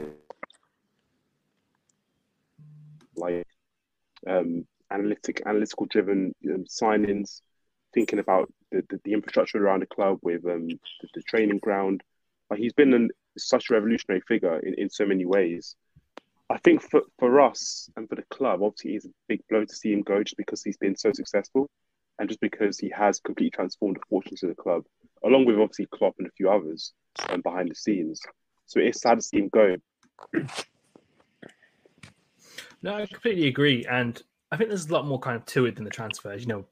Like 3.15 3.45
um, 4.27 4.65
analytic, 4.91 5.41
analytical 5.45 5.87
driven 5.87 6.35
um, 6.49 6.65
signings, 6.65 7.41
thinking 7.93 8.19
about 8.19 8.51
the, 8.71 8.83
the, 8.89 8.99
the, 9.03 9.13
infrastructure 9.13 9.63
around 9.63 9.81
the 9.81 9.87
club 9.87 10.19
with 10.21 10.45
um, 10.45 10.67
the, 10.67 11.07
the, 11.13 11.21
training 11.23 11.59
ground. 11.59 12.01
Like 12.49 12.59
he's 12.59 12.73
been 12.73 12.93
an, 12.93 13.09
such 13.37 13.69
a 13.69 13.73
revolutionary 13.73 14.21
figure 14.27 14.59
in, 14.59 14.75
in 14.75 14.89
so 14.89 15.05
many 15.05 15.25
ways. 15.25 15.75
I 16.51 16.57
think 16.59 16.81
for, 16.81 17.01
for 17.19 17.41
us 17.41 17.89
and 17.95 18.07
for 18.09 18.15
the 18.15 18.23
club, 18.23 18.61
obviously, 18.61 18.95
it's 18.95 19.05
a 19.05 19.09
big 19.27 19.41
blow 19.49 19.65
to 19.65 19.75
see 19.75 19.93
him 19.93 20.01
go 20.01 20.23
just 20.23 20.37
because 20.37 20.63
he's 20.63 20.77
been 20.77 20.95
so 20.95 21.11
successful 21.13 21.69
and 22.19 22.29
just 22.29 22.41
because 22.41 22.77
he 22.77 22.89
has 22.95 23.19
completely 23.19 23.51
transformed 23.51 23.95
the 23.95 24.01
fortunes 24.09 24.43
of 24.43 24.49
the 24.49 24.55
club, 24.55 24.83
along 25.23 25.45
with 25.45 25.57
obviously 25.57 25.87
Klopp 25.91 26.15
and 26.19 26.27
a 26.27 26.31
few 26.31 26.49
others 26.49 26.93
um, 27.29 27.41
behind 27.41 27.69
the 27.69 27.75
scenes. 27.75 28.21
So 28.65 28.79
it's 28.79 29.01
sad 29.01 29.15
to 29.15 29.21
see 29.21 29.37
him 29.37 29.49
go. 29.49 29.75
No, 32.83 32.95
I 32.95 33.05
completely 33.05 33.47
agree. 33.47 33.85
And 33.85 34.21
I 34.51 34.57
think 34.57 34.69
there's 34.69 34.87
a 34.87 34.93
lot 34.93 35.05
more 35.05 35.19
kind 35.19 35.35
of 35.35 35.45
to 35.47 35.65
it 35.65 35.75
than 35.75 35.83
the 35.83 35.89
transfers. 35.89 36.41
You 36.41 36.47
know, 36.47 36.65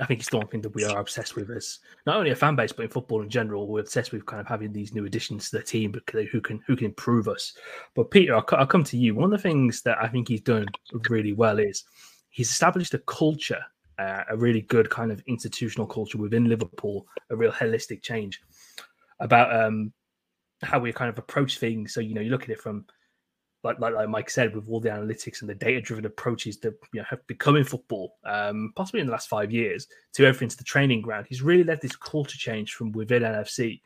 I 0.00 0.06
think 0.06 0.20
it's 0.20 0.30
the 0.30 0.38
one 0.38 0.46
thing 0.46 0.62
that 0.62 0.74
we 0.74 0.84
are 0.84 0.98
obsessed 0.98 1.36
with 1.36 1.50
as 1.50 1.78
not 2.06 2.16
only 2.16 2.30
a 2.30 2.36
fan 2.36 2.56
base, 2.56 2.72
but 2.72 2.84
in 2.84 2.90
football 2.90 3.22
in 3.22 3.28
general, 3.28 3.66
we're 3.66 3.80
obsessed 3.80 4.12
with 4.12 4.24
kind 4.24 4.40
of 4.40 4.46
having 4.46 4.72
these 4.72 4.94
new 4.94 5.04
additions 5.04 5.50
to 5.50 5.58
the 5.58 5.62
team 5.62 5.94
who 6.30 6.40
can 6.40 6.60
who 6.66 6.76
can 6.76 6.86
improve 6.86 7.28
us. 7.28 7.52
But 7.94 8.10
Peter, 8.10 8.34
I'll, 8.34 8.44
I'll 8.52 8.66
come 8.66 8.84
to 8.84 8.96
you. 8.96 9.14
One 9.14 9.32
of 9.32 9.38
the 9.38 9.48
things 9.48 9.82
that 9.82 9.98
I 10.02 10.08
think 10.08 10.28
he's 10.28 10.40
done 10.40 10.66
really 11.10 11.34
well 11.34 11.58
is 11.58 11.84
he's 12.30 12.50
established 12.50 12.94
a 12.94 12.98
culture, 13.00 13.62
uh, 13.98 14.24
a 14.30 14.36
really 14.36 14.62
good 14.62 14.88
kind 14.88 15.12
of 15.12 15.22
institutional 15.26 15.86
culture 15.86 16.18
within 16.18 16.46
Liverpool, 16.48 17.06
a 17.28 17.36
real 17.36 17.52
holistic 17.52 18.02
change 18.02 18.40
about 19.20 19.54
um, 19.54 19.92
how 20.62 20.78
we 20.78 20.92
kind 20.92 21.10
of 21.10 21.18
approach 21.18 21.58
things. 21.58 21.92
So 21.92 22.00
you 22.00 22.14
know, 22.14 22.22
you 22.22 22.30
look 22.30 22.44
at 22.44 22.50
it 22.50 22.60
from 22.60 22.86
like, 23.62 23.78
like, 23.78 23.94
like 23.94 24.08
Mike 24.08 24.30
said, 24.30 24.54
with 24.54 24.68
all 24.68 24.80
the 24.80 24.88
analytics 24.88 25.40
and 25.40 25.50
the 25.50 25.54
data 25.54 25.80
driven 25.80 26.06
approaches 26.06 26.58
that 26.60 26.74
you 26.92 27.00
know, 27.00 27.06
have 27.08 27.26
become 27.26 27.56
in 27.56 27.64
football, 27.64 28.16
um, 28.24 28.72
possibly 28.74 29.00
in 29.00 29.06
the 29.06 29.12
last 29.12 29.28
five 29.28 29.52
years, 29.52 29.86
to 30.14 30.24
everything 30.24 30.48
to 30.48 30.56
the 30.56 30.64
training 30.64 31.02
ground, 31.02 31.26
he's 31.28 31.42
really 31.42 31.64
led 31.64 31.80
this 31.80 31.96
culture 31.96 32.38
change 32.38 32.74
from 32.74 32.92
within 32.92 33.22
LFC. 33.22 33.80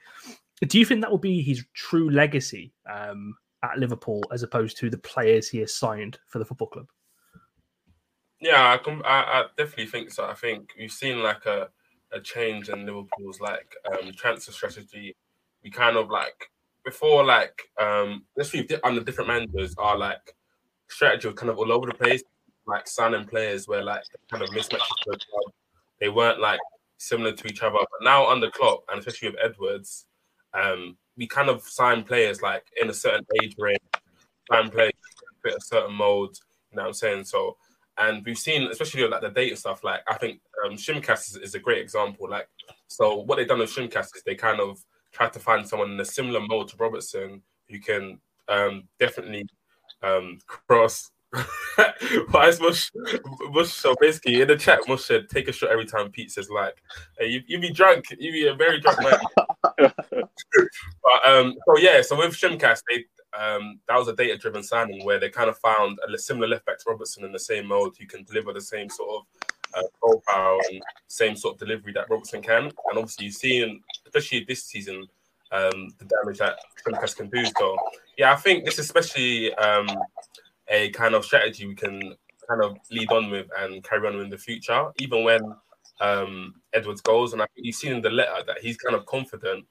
Do 0.61 0.79
you 0.79 0.85
think 0.85 1.01
that 1.01 1.11
will 1.11 1.19
be 1.19 1.43
his 1.43 1.65
true 1.75 2.09
legacy 2.11 2.73
um, 2.91 3.35
at 3.63 3.79
Liverpool 3.79 4.23
as 4.33 4.43
opposed 4.43 4.77
to 4.79 4.91
the 4.91 4.99
players 4.99 5.49
he 5.49 5.59
has 5.59 5.75
signed 5.75 6.19
for 6.29 6.39
the 6.39 6.45
football 6.45 6.69
club? 6.69 6.87
Yeah, 8.41 8.79
I, 8.79 8.91
I, 8.91 9.41
I 9.41 9.45
definitely 9.57 9.87
think 9.87 10.11
so. 10.11 10.27
I 10.27 10.35
think 10.35 10.71
we've 10.79 10.93
seen 10.93 11.23
like 11.23 11.47
a, 11.47 11.69
a 12.13 12.21
change 12.21 12.69
in 12.69 12.87
Liverpool's 12.87 13.41
like 13.41 13.75
um, 13.91 14.13
transfer 14.13 14.53
strategy. 14.53 15.17
We 15.63 15.71
kind 15.71 15.97
of 15.97 16.11
like 16.11 16.51
before 16.85 17.25
like 17.25 17.63
um 17.81 18.25
especially 18.39 18.79
under 18.85 19.03
different 19.03 19.29
managers 19.29 19.75
are 19.79 19.97
like 19.97 20.35
strategy 20.89 21.29
was 21.29 21.37
kind 21.37 21.51
of 21.51 21.59
all 21.59 21.73
over 21.73 21.87
the 21.87 21.95
place, 21.95 22.23
like 22.67 22.87
signing 22.87 23.27
players 23.27 23.67
where 23.67 23.83
like 23.83 24.03
kind 24.31 24.43
of 24.43 24.51
mismatches. 24.51 25.21
They 26.01 26.09
weren't 26.09 26.41
like 26.41 26.61
similar 26.99 27.33
to 27.33 27.47
each 27.49 27.63
other. 27.63 27.79
But 27.79 28.03
now 28.03 28.29
under 28.31 28.51
Klopp 28.51 28.85
and 28.91 28.99
especially 28.99 29.31
with 29.31 29.39
Edwards, 29.43 30.07
um, 30.53 30.97
we 31.17 31.27
kind 31.27 31.49
of 31.49 31.63
sign 31.63 32.05
players 32.05 32.43
like 32.43 32.65
in 32.81 32.91
a 32.91 32.95
certain 32.95 33.25
age 33.43 33.55
range, 33.59 33.79
sign 34.51 34.71
players 34.71 34.93
fit 35.43 35.55
a 35.55 35.61
certain 35.61 35.95
mold. 35.95 36.37
You 36.71 36.77
know 36.77 36.83
what 36.83 36.89
I'm 36.89 36.95
saying? 36.95 37.25
So 37.25 37.57
and 37.97 38.25
we've 38.25 38.39
seen, 38.39 38.69
especially 38.71 39.07
like 39.07 39.21
the 39.21 39.31
data 39.31 39.57
stuff. 39.57 39.85
Like 39.85 40.01
I 40.09 40.15
think 40.15 40.41
um, 40.65 40.73
Tsimikas 40.73 41.31
is, 41.31 41.37
is 41.37 41.55
a 41.55 41.61
great 41.61 41.79
example. 41.79 42.29
Like 42.29 42.49
so, 42.89 43.17
what 43.17 43.37
they've 43.37 43.47
done 43.49 43.61
with 43.61 43.75
Tsimikas 43.75 44.17
is 44.17 44.23
they 44.25 44.35
kind 44.35 44.61
of 44.61 44.83
tried 45.15 45.33
to 45.33 45.39
find 45.39 45.67
someone 45.67 45.93
in 45.93 46.01
a 46.01 46.05
similar 46.05 46.41
mode 46.41 46.69
to 46.69 46.77
Robertson 46.77 47.41
who 47.69 47.81
can 47.81 48.19
um, 48.49 48.89
definitely 48.99 49.47
um, 50.03 50.39
cross. 50.47 51.11
Why 52.31 52.49
is 52.49 52.61
Mush, 52.61 52.91
Mush? 53.51 53.73
So 53.73 53.95
basically, 54.01 54.41
in 54.41 54.49
the 54.49 54.57
chat, 54.57 54.81
Mush 54.87 55.05
said, 55.05 55.29
"Take 55.29 55.49
a 55.49 55.53
shot 55.53 55.71
every 55.71 55.87
time 55.87 56.13
Pete 56.13 56.31
says 56.31 56.49
like, 56.49 56.77
hey, 57.19 57.27
you, 57.27 57.43
you 57.47 57.59
be 57.59 57.73
drunk, 57.73 58.05
you 58.19 58.31
be 58.31 58.47
a 58.47 58.55
very 58.55 58.81
drunk 58.81 59.03
man." 59.03 59.19
but 59.79 61.27
um, 61.27 61.55
so 61.67 61.79
yeah, 61.79 62.03
so 62.03 62.17
with 62.17 62.35
Tsimikas, 62.35 62.83
they 62.89 63.05
um, 63.37 63.81
that 63.89 63.99
was 63.99 64.07
a 64.07 64.15
data-driven 64.15 64.63
signing 64.63 65.05
where 65.05 65.19
they 65.19 65.29
kind 65.29 65.51
of 65.51 65.59
found 65.59 65.99
a 66.07 66.17
similar 66.17 66.47
left 66.47 66.67
back 66.67 66.79
to 66.79 66.85
Robertson 66.87 67.25
in 67.25 67.33
the 67.33 67.39
same 67.39 67.67
mode 67.67 67.95
who 67.99 68.07
can 68.07 68.23
deliver 68.23 68.53
the 68.53 68.61
same 68.61 68.89
sort 68.89 69.11
of 69.11 69.54
uh, 69.77 69.83
profile 70.01 70.59
and 70.71 70.83
same 71.09 71.37
sort 71.37 71.55
of 71.55 71.61
delivery 71.61 71.93
that 71.93 72.09
Robertson 72.11 72.43
can. 72.43 72.65
And 72.65 72.73
obviously, 72.97 73.27
you've 73.27 73.35
seen, 73.35 73.81
especially 74.07 74.45
this 74.45 74.65
season, 74.65 75.07
um, 75.53 75.95
the 75.99 76.05
damage 76.05 76.39
that 76.39 76.59
Tsimikas 76.85 77.17
can 77.17 77.29
do. 77.31 77.45
So, 77.59 77.77
yeah, 78.17 78.33
I 78.33 78.37
think 78.37 78.65
this 78.65 78.75
is 78.75 78.87
especially 78.87 79.55
um, 79.55 79.89
a 80.69 80.91
kind 80.91 81.15
of 81.15 81.25
strategy 81.25 81.67
we 81.67 81.75
can 81.75 82.15
kind 82.49 82.63
of 82.63 82.77
lead 82.91 83.11
on 83.11 83.31
with 83.31 83.47
and 83.59 83.83
carry 83.85 84.07
on 84.07 84.21
in 84.21 84.31
the 84.31 84.39
future, 84.39 84.91
even 84.99 85.25
when 85.25 85.55
um, 86.01 86.55
Edwards 86.73 87.01
goes. 87.01 87.33
And 87.33 87.43
I 87.43 87.47
think 87.55 87.67
you've 87.67 87.77
seen 87.77 87.93
in 87.93 88.03
the 88.03 88.11
letter 88.11 88.43
that 88.47 88.59
he's 88.61 88.77
kind 88.77 88.97
of 88.97 89.07
confident 89.07 89.65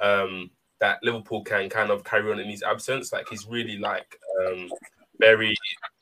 um, 0.00 0.50
that 0.80 0.98
Liverpool 1.02 1.44
can 1.44 1.68
kind 1.68 1.90
of 1.90 2.04
carry 2.04 2.30
on 2.32 2.40
in 2.40 2.48
his 2.48 2.62
absence. 2.62 3.12
Like 3.12 3.28
he's 3.28 3.46
really 3.46 3.78
like 3.78 4.18
um, 4.46 4.70
very 5.18 5.56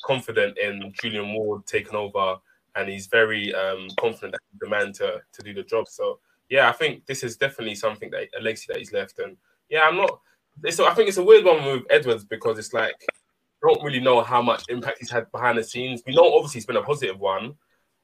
confident 0.04 0.56
in 0.58 0.92
Julian 1.00 1.34
Ward 1.34 1.66
taking 1.66 1.96
over, 1.96 2.36
and 2.78 2.88
he's 2.88 3.06
very 3.06 3.54
um, 3.54 3.88
confident 3.98 4.32
that 4.32 4.40
he's 4.50 4.60
the 4.60 4.68
man 4.68 4.92
to 4.94 5.20
to 5.32 5.42
do 5.42 5.52
the 5.52 5.62
job. 5.62 5.88
So 5.88 6.20
yeah, 6.48 6.68
I 6.68 6.72
think 6.72 7.04
this 7.06 7.22
is 7.22 7.36
definitely 7.36 7.74
something 7.74 8.10
that 8.10 8.28
a 8.38 8.42
legacy 8.42 8.66
that 8.68 8.78
he's 8.78 8.92
left. 8.92 9.18
And 9.18 9.36
yeah, 9.68 9.82
I'm 9.82 9.96
not. 9.96 10.20
So 10.70 10.86
I 10.86 10.94
think 10.94 11.08
it's 11.08 11.18
a 11.18 11.22
weird 11.22 11.44
one 11.44 11.64
with 11.64 11.82
Edwards 11.90 12.24
because 12.24 12.58
it's 12.58 12.72
like 12.72 12.94
don't 13.62 13.82
really 13.82 14.00
know 14.00 14.22
how 14.22 14.40
much 14.40 14.62
impact 14.68 14.98
he's 15.00 15.10
had 15.10 15.30
behind 15.32 15.58
the 15.58 15.64
scenes. 15.64 16.02
We 16.06 16.14
know 16.14 16.32
obviously 16.34 16.58
it's 16.58 16.66
been 16.66 16.76
a 16.76 16.82
positive 16.82 17.18
one, 17.18 17.54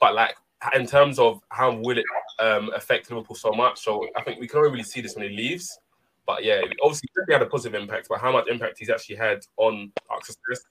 but 0.00 0.14
like 0.14 0.36
in 0.74 0.86
terms 0.86 1.18
of 1.18 1.40
how 1.50 1.74
will 1.74 1.98
it 1.98 2.04
um, 2.40 2.70
affect 2.74 3.10
Liverpool 3.10 3.36
so 3.36 3.52
much. 3.52 3.80
So 3.80 4.08
I 4.16 4.22
think 4.22 4.40
we 4.40 4.48
can 4.48 4.58
only 4.58 4.70
really 4.70 4.82
see 4.82 5.00
this 5.00 5.14
when 5.14 5.28
he 5.28 5.36
leaves. 5.36 5.78
But 6.26 6.42
yeah, 6.42 6.60
obviously 6.82 7.08
he 7.26 7.32
had 7.32 7.42
a 7.42 7.46
positive 7.46 7.80
impact, 7.80 8.06
but 8.08 8.20
how 8.20 8.32
much 8.32 8.48
impact 8.48 8.78
he's 8.78 8.90
actually 8.90 9.16
had 9.16 9.40
on 9.58 9.92
our 10.08 10.18
success, 10.22 10.64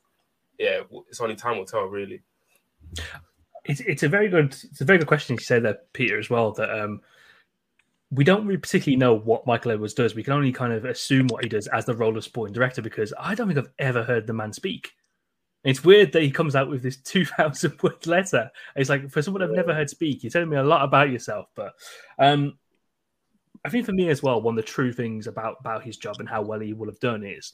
yeah, 0.58 0.82
it's 1.10 1.22
only 1.22 1.36
time 1.36 1.58
will 1.58 1.66
tell, 1.66 1.86
really. 1.86 2.22
It's, 3.66 3.80
it's 3.82 4.04
a 4.04 4.10
very 4.10 4.28
good 4.28 4.54
it's 4.54 4.82
a 4.82 4.86
very 4.86 5.00
good 5.00 5.08
question 5.08 5.36
you 5.36 5.44
say 5.44 5.60
there, 5.60 5.80
Peter, 5.94 6.20
as 6.20 6.30
well. 6.30 6.52
That 6.52 6.70
um, 6.70 7.02
we 8.12 8.24
don't 8.24 8.46
really 8.46 8.60
particularly 8.60 8.98
know 8.98 9.16
what 9.16 9.48
Michael 9.48 9.72
Edwards 9.72 9.94
does. 9.94 10.16
We 10.16 10.24
can 10.24 10.34
only 10.34 10.52
kind 10.52 10.74
of 10.74 10.86
assume 10.86 11.28
what 11.28 11.44
he 11.44 11.50
does 11.50 11.68
as 11.68 11.86
the 11.86 11.96
role 11.96 12.18
of 12.18 12.24
sporting 12.24 12.54
director 12.54 12.82
because 12.82 13.14
I 13.20 13.36
don't 13.36 13.48
think 13.48 13.60
I've 13.60 13.74
ever 13.80 14.04
heard 14.04 14.28
the 14.28 14.34
man 14.34 14.54
speak. 14.54 14.92
It's 15.64 15.84
weird 15.84 16.12
that 16.12 16.22
he 16.22 16.30
comes 16.30 16.56
out 16.56 16.70
with 16.70 16.84
this 16.84 16.98
2,000 17.04 17.82
word 17.82 18.06
letter. 18.06 18.52
It's 18.76 18.90
like, 18.90 19.10
for 19.10 19.22
someone 19.22 19.42
I've 19.42 19.52
never 19.52 19.74
heard 19.74 19.90
speak, 19.90 20.24
you're 20.24 20.30
telling 20.30 20.50
me 20.50 20.58
a 20.58 20.64
lot 20.64 20.84
about 20.84 21.10
yourself. 21.10 21.48
But 21.56 21.74
um, 22.20 22.58
I 23.66 23.70
think 23.70 23.86
for 23.86 23.94
me 23.94 24.10
as 24.10 24.22
well, 24.22 24.42
one 24.42 24.58
of 24.58 24.64
the 24.64 24.70
true 24.70 24.92
things 24.92 25.28
about 25.28 25.58
about 25.62 25.84
his 25.84 25.98
job 25.98 26.18
and 26.20 26.28
how 26.28 26.42
well 26.42 26.60
he 26.60 26.74
will 26.74 26.88
have 26.88 27.00
done 27.00 27.24
is 27.24 27.54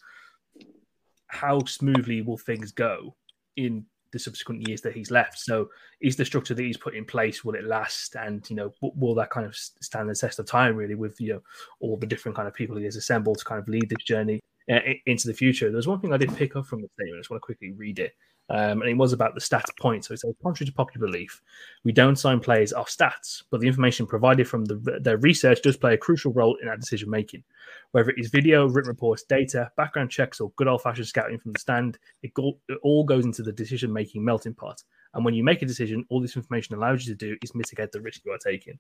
how 1.28 1.64
smoothly 1.66 2.22
will 2.22 2.38
things 2.38 2.72
go 2.72 3.16
in 3.56 3.86
the 4.12 4.20
subsequent 4.20 4.68
years 4.68 4.82
that 4.82 4.94
he's 4.94 5.12
left. 5.12 5.40
So, 5.40 5.70
is 6.02 6.16
the 6.16 6.26
structure 6.26 6.54
that 6.54 6.64
he's 6.64 6.78
put 6.78 6.96
in 6.96 7.06
place 7.06 7.44
will 7.44 7.56
it 7.56 7.66
last, 7.66 8.16
and 8.16 8.48
you 8.50 8.56
know, 8.56 8.72
will 8.82 9.16
that 9.16 9.30
kind 9.30 9.46
of 9.46 9.56
stand 9.56 10.10
the 10.10 10.16
test 10.16 10.40
of 10.40 10.46
time? 10.46 10.76
Really, 10.76 10.96
with 10.96 11.20
you 11.20 11.34
know 11.34 11.42
all 11.80 11.98
the 11.98 12.08
different 12.08 12.36
kind 12.36 12.48
of 12.48 12.54
people 12.54 12.78
he 12.78 12.86
has 12.86 12.96
assembled 12.96 13.40
to 13.40 13.46
kind 13.46 13.62
of 13.62 13.68
lead 13.68 13.90
this 13.90 14.04
journey 14.04 14.40
uh, 14.72 14.80
into 15.06 15.28
the 15.28 15.34
future. 15.34 15.72
There's 15.72 15.88
one 15.88 16.00
thing 16.00 16.14
I 16.14 16.18
did 16.18 16.36
pick 16.36 16.56
up 16.56 16.66
from 16.66 16.82
the 16.82 16.88
statement. 16.94 17.18
I 17.18 17.22
just 17.22 17.30
want 17.30 17.42
to 17.42 17.46
quickly 17.46 17.72
read 17.72 18.00
it. 18.00 18.14
Um, 18.50 18.82
and 18.82 18.90
it 18.90 18.98
was 18.98 19.14
about 19.14 19.36
the 19.36 19.42
stats 19.42 19.70
point. 19.80 20.06
So 20.06 20.14
it 20.14 20.20
says, 20.20 20.34
contrary 20.42 20.68
to 20.68 20.74
popular 20.74 21.08
belief, 21.08 21.42
we 21.84 21.92
don't 21.92 22.16
sign 22.16 22.40
players 22.40 22.74
off 22.74 22.90
stats, 22.90 23.44
but 23.52 23.62
the 23.62 23.68
information 23.68 24.08
provided 24.08 24.48
from 24.48 24.66
the, 24.66 25.00
their 25.02 25.18
research 25.18 25.62
does 25.62 25.78
play 25.78 25.94
a 25.94 25.98
crucial 25.98 26.34
role 26.34 26.58
in 26.62 26.68
our 26.68 26.78
decision 26.78 27.10
making. 27.10 27.44
Whether 27.92 28.10
it 28.10 28.20
is 28.20 28.30
video, 28.30 28.68
written 28.68 28.90
reports, 28.90 29.24
data, 29.24 29.72
background 29.78 30.10
checks, 30.10 30.40
or 30.40 30.52
good 30.56 30.68
old 30.68 30.82
fashioned 30.82 31.08
scouting 31.08 31.38
from 31.38 31.54
the 31.54 31.60
stand, 31.60 32.00
it, 32.24 32.34
go, 32.34 32.58
it 32.68 32.80
all 32.82 33.04
goes 33.04 33.26
into 33.26 33.44
the 33.44 33.52
decision 33.52 33.94
making 33.94 34.26
melting 34.26 34.56
pot. 34.56 34.84
And 35.14 35.24
when 35.24 35.34
you 35.34 35.44
make 35.44 35.62
a 35.62 35.66
decision, 35.66 36.06
all 36.10 36.22
this 36.22 36.36
information 36.36 36.76
allows 36.76 37.06
you 37.06 37.14
to 37.14 37.18
do 37.18 37.38
is 37.42 37.56
mitigate 37.56 37.92
the 37.92 38.02
risk 38.02 38.22
you 38.26 38.32
are 38.32 38.38
taking. 38.38 38.80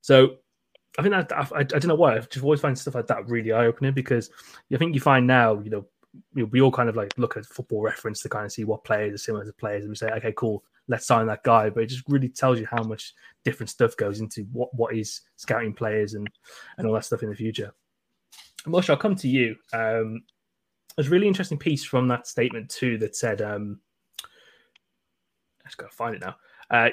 So 0.00 0.36
I 0.98 1.02
think 1.02 1.12
that 1.12 1.32
I, 1.32 1.46
I, 1.58 1.62
don't 1.64 1.86
know 1.86 1.94
why 1.94 2.16
I've 2.16 2.28
just 2.28 2.44
always 2.44 2.60
find 2.60 2.76
stuff 2.78 2.94
like 2.94 3.06
that 3.08 3.28
really 3.28 3.52
eye 3.52 3.66
opening 3.66 3.94
because 3.94 4.30
I 4.72 4.76
think 4.76 4.94
you 4.94 5.00
find 5.00 5.26
now, 5.26 5.60
you 5.60 5.70
know, 5.70 5.86
we 6.34 6.60
all 6.60 6.72
kind 6.72 6.88
of 6.88 6.96
like 6.96 7.12
look 7.16 7.36
at 7.36 7.46
football 7.46 7.82
reference 7.82 8.22
to 8.22 8.28
kind 8.28 8.46
of 8.46 8.52
see 8.52 8.64
what 8.64 8.84
players 8.84 9.14
are 9.14 9.18
similar 9.18 9.44
to 9.44 9.52
players, 9.52 9.82
and 9.82 9.90
we 9.90 9.96
say, 9.96 10.10
okay, 10.10 10.32
cool, 10.36 10.64
let's 10.88 11.06
sign 11.06 11.26
that 11.26 11.42
guy. 11.42 11.70
But 11.70 11.84
it 11.84 11.86
just 11.86 12.04
really 12.08 12.28
tells 12.28 12.58
you 12.58 12.66
how 12.66 12.82
much 12.82 13.14
different 13.44 13.70
stuff 13.70 13.96
goes 13.96 14.20
into 14.20 14.42
what 14.52 14.74
what 14.74 14.94
is 14.94 15.22
scouting 15.36 15.74
players 15.74 16.14
and 16.14 16.28
and 16.76 16.86
all 16.86 16.94
that 16.94 17.04
stuff 17.04 17.22
in 17.22 17.30
the 17.30 17.36
future. 17.36 17.72
Moshe, 18.66 18.90
I'll 18.90 18.96
come 18.96 19.16
to 19.16 19.28
you. 19.28 19.56
Um, 19.72 20.22
there's 20.96 21.08
a 21.08 21.10
really 21.10 21.28
interesting 21.28 21.58
piece 21.58 21.84
from 21.84 22.08
that 22.08 22.26
statement 22.26 22.68
too 22.70 22.98
that 22.98 23.14
said, 23.14 23.40
um, 23.40 23.80
I 24.22 25.68
just 25.68 25.78
gotta 25.78 25.92
find 25.92 26.14
it 26.14 26.20
now. 26.20 26.36
Uh, 26.70 26.90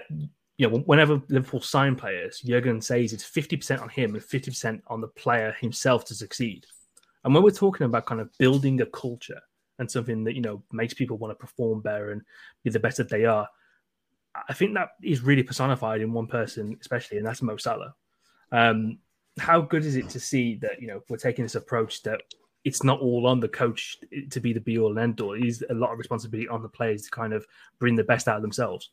you 0.58 0.70
know, 0.70 0.78
whenever 0.80 1.22
Liverpool 1.28 1.62
sign 1.62 1.96
players, 1.96 2.40
Jurgen 2.40 2.82
says 2.82 3.12
it's 3.12 3.30
50% 3.30 3.82
on 3.82 3.90
him 3.90 4.16
and 4.16 4.24
50% 4.24 4.82
on 4.88 5.02
the 5.02 5.08
player 5.08 5.56
himself 5.60 6.06
to 6.06 6.16
succeed. 6.16 6.66
And 7.26 7.34
when 7.34 7.44
we're 7.44 7.50
talking 7.50 7.86
about 7.86 8.06
kind 8.06 8.22
of 8.22 8.30
building 8.38 8.80
a 8.82 8.86
culture 8.86 9.42
and 9.80 9.90
something 9.90 10.24
that, 10.24 10.36
you 10.36 10.42
know, 10.42 10.62
makes 10.72 10.94
people 10.94 11.18
want 11.18 11.32
to 11.32 11.36
perform 11.36 11.82
better 11.82 12.12
and 12.12 12.22
be 12.64 12.70
the 12.70 12.80
best 12.80 12.98
that 12.98 13.10
they 13.10 13.26
are, 13.26 13.50
I 14.48 14.54
think 14.54 14.76
that 14.76 14.90
is 15.02 15.22
really 15.22 15.44
personified 15.44 16.02
in 16.02 16.14
one 16.14 16.28
person, 16.28 16.78
especially, 16.80 17.18
and 17.18 17.26
that's 17.26 17.42
Mo 17.42 17.58
Salah. 17.58 17.96
Um, 18.52 19.00
how 19.40 19.60
good 19.60 19.86
is 19.86 19.96
it 19.96 20.08
to 20.10 20.20
see 20.20 20.56
that, 20.58 20.80
you 20.80 20.88
know, 20.88 21.02
we're 21.10 21.18
taking 21.18 21.44
this 21.44 21.56
approach 21.56 22.04
that 22.04 22.22
it's 22.64 22.84
not 22.84 23.00
all 23.00 23.26
on 23.26 23.40
the 23.40 23.48
coach 23.48 23.98
to 24.30 24.40
be 24.40 24.54
the 24.54 24.60
be 24.60 24.78
all 24.78 24.92
and 24.92 25.00
end 25.00 25.20
all. 25.20 25.34
It 25.34 25.46
is 25.46 25.66
a 25.70 25.74
lot 25.74 25.92
of 25.92 25.98
responsibility 25.98 26.48
on 26.48 26.62
the 26.62 26.70
players 26.70 27.04
to 27.04 27.12
kind 27.12 27.34
of 27.34 27.46
bring 27.80 27.96
the 27.96 28.04
best 28.04 28.28
out 28.28 28.36
of 28.36 28.42
themselves. 28.44 28.92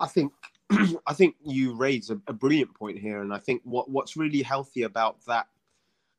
I 0.00 0.06
think 0.06 0.32
I 1.06 1.12
think 1.12 1.36
you 1.44 1.74
raise 1.74 2.08
a, 2.10 2.20
a, 2.26 2.32
brilliant 2.32 2.74
point 2.74 2.98
here, 2.98 3.22
and 3.22 3.32
I 3.32 3.38
think 3.38 3.62
what 3.64 3.90
what's 3.90 4.16
really 4.16 4.42
healthy 4.42 4.82
about 4.82 5.24
that 5.26 5.46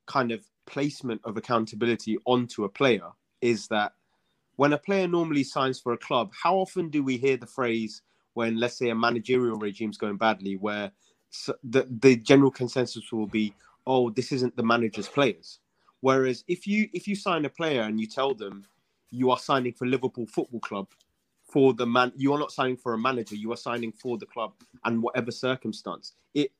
kind 0.05 0.31
of 0.31 0.45
placement 0.65 1.21
of 1.23 1.37
accountability 1.37 2.17
onto 2.25 2.63
a 2.63 2.69
player 2.69 3.09
is 3.41 3.67
that 3.67 3.93
when 4.55 4.73
a 4.73 4.77
player 4.77 5.07
normally 5.07 5.43
signs 5.43 5.79
for 5.79 5.93
a 5.93 5.97
club, 5.97 6.31
how 6.41 6.55
often 6.55 6.89
do 6.89 7.03
we 7.03 7.17
hear 7.17 7.37
the 7.37 7.47
phrase 7.47 8.01
when, 8.33 8.59
let's 8.59 8.77
say, 8.77 8.89
a 8.89 8.95
managerial 8.95 9.57
regime's 9.57 9.97
going 9.97 10.17
badly, 10.17 10.55
where 10.55 10.91
the, 11.63 11.87
the 12.01 12.15
general 12.15 12.51
consensus 12.51 13.11
will 13.11 13.27
be, 13.27 13.53
oh, 13.87 14.09
this 14.09 14.31
isn't 14.31 14.55
the 14.55 14.63
manager's 14.63 15.07
players. 15.07 15.59
Whereas 16.01 16.43
if 16.47 16.67
you 16.67 16.89
if 16.93 17.07
you 17.07 17.15
sign 17.15 17.45
a 17.45 17.49
player 17.49 17.83
and 17.83 17.99
you 17.99 18.07
tell 18.07 18.33
them 18.33 18.65
you 19.09 19.31
are 19.31 19.39
signing 19.39 19.71
for 19.71 19.87
Liverpool 19.87 20.25
Football 20.27 20.59
Club 20.59 20.87
for 21.45 21.73
the 21.73 21.85
man, 21.85 22.11
you 22.17 22.33
are 22.33 22.39
not 22.39 22.51
signing 22.51 22.75
for 22.75 22.93
a 22.93 22.97
manager, 22.97 23.35
you 23.35 23.51
are 23.53 23.57
signing 23.57 23.93
for 23.93 24.17
the 24.17 24.25
club 24.25 24.53
and 24.83 25.01
whatever 25.01 25.31
circumstance. 25.31 26.13
It 26.33 26.51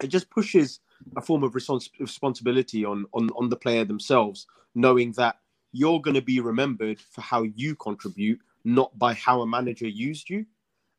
it 0.00 0.06
just 0.06 0.30
pushes 0.30 0.80
a 1.16 1.20
form 1.20 1.42
of 1.42 1.52
respons- 1.52 1.90
responsibility 1.98 2.84
on, 2.84 3.06
on 3.12 3.30
on 3.36 3.48
the 3.48 3.56
player 3.56 3.84
themselves, 3.84 4.46
knowing 4.74 5.12
that 5.12 5.36
you're 5.72 6.00
going 6.00 6.14
to 6.14 6.22
be 6.22 6.40
remembered 6.40 6.98
for 7.00 7.20
how 7.20 7.42
you 7.42 7.74
contribute, 7.76 8.40
not 8.64 8.98
by 8.98 9.12
how 9.14 9.42
a 9.42 9.46
manager 9.46 9.88
used 9.88 10.30
you. 10.30 10.46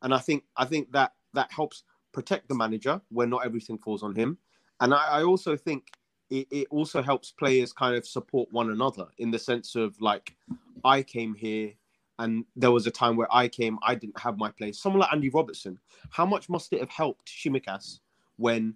And 0.02 0.14
I 0.14 0.18
think 0.18 0.44
I 0.56 0.64
think 0.64 0.92
that 0.92 1.12
that 1.34 1.50
helps 1.52 1.82
protect 2.12 2.48
the 2.48 2.54
manager 2.54 3.00
when 3.10 3.30
not 3.30 3.44
everything 3.44 3.78
falls 3.78 4.02
on 4.02 4.14
him. 4.14 4.38
And 4.80 4.94
I, 4.94 5.20
I 5.20 5.22
also 5.24 5.56
think 5.56 5.92
it, 6.30 6.46
it 6.50 6.66
also 6.70 7.02
helps 7.02 7.32
players 7.32 7.72
kind 7.72 7.96
of 7.96 8.06
support 8.06 8.48
one 8.52 8.70
another 8.70 9.06
in 9.18 9.30
the 9.30 9.38
sense 9.38 9.74
of 9.74 10.00
like, 10.00 10.36
I 10.84 11.02
came 11.02 11.34
here 11.34 11.72
and 12.18 12.44
there 12.56 12.70
was 12.70 12.86
a 12.86 12.90
time 12.90 13.16
where 13.16 13.32
I 13.34 13.48
came, 13.48 13.78
I 13.82 13.94
didn't 13.94 14.18
have 14.18 14.38
my 14.38 14.50
place. 14.50 14.78
Someone 14.78 15.00
like 15.00 15.12
Andy 15.12 15.28
Robertson, 15.28 15.78
how 16.10 16.26
much 16.26 16.48
must 16.48 16.72
it 16.72 16.80
have 16.80 16.90
helped 16.90 17.28
Tsimikas 17.28 18.00
when 18.36 18.74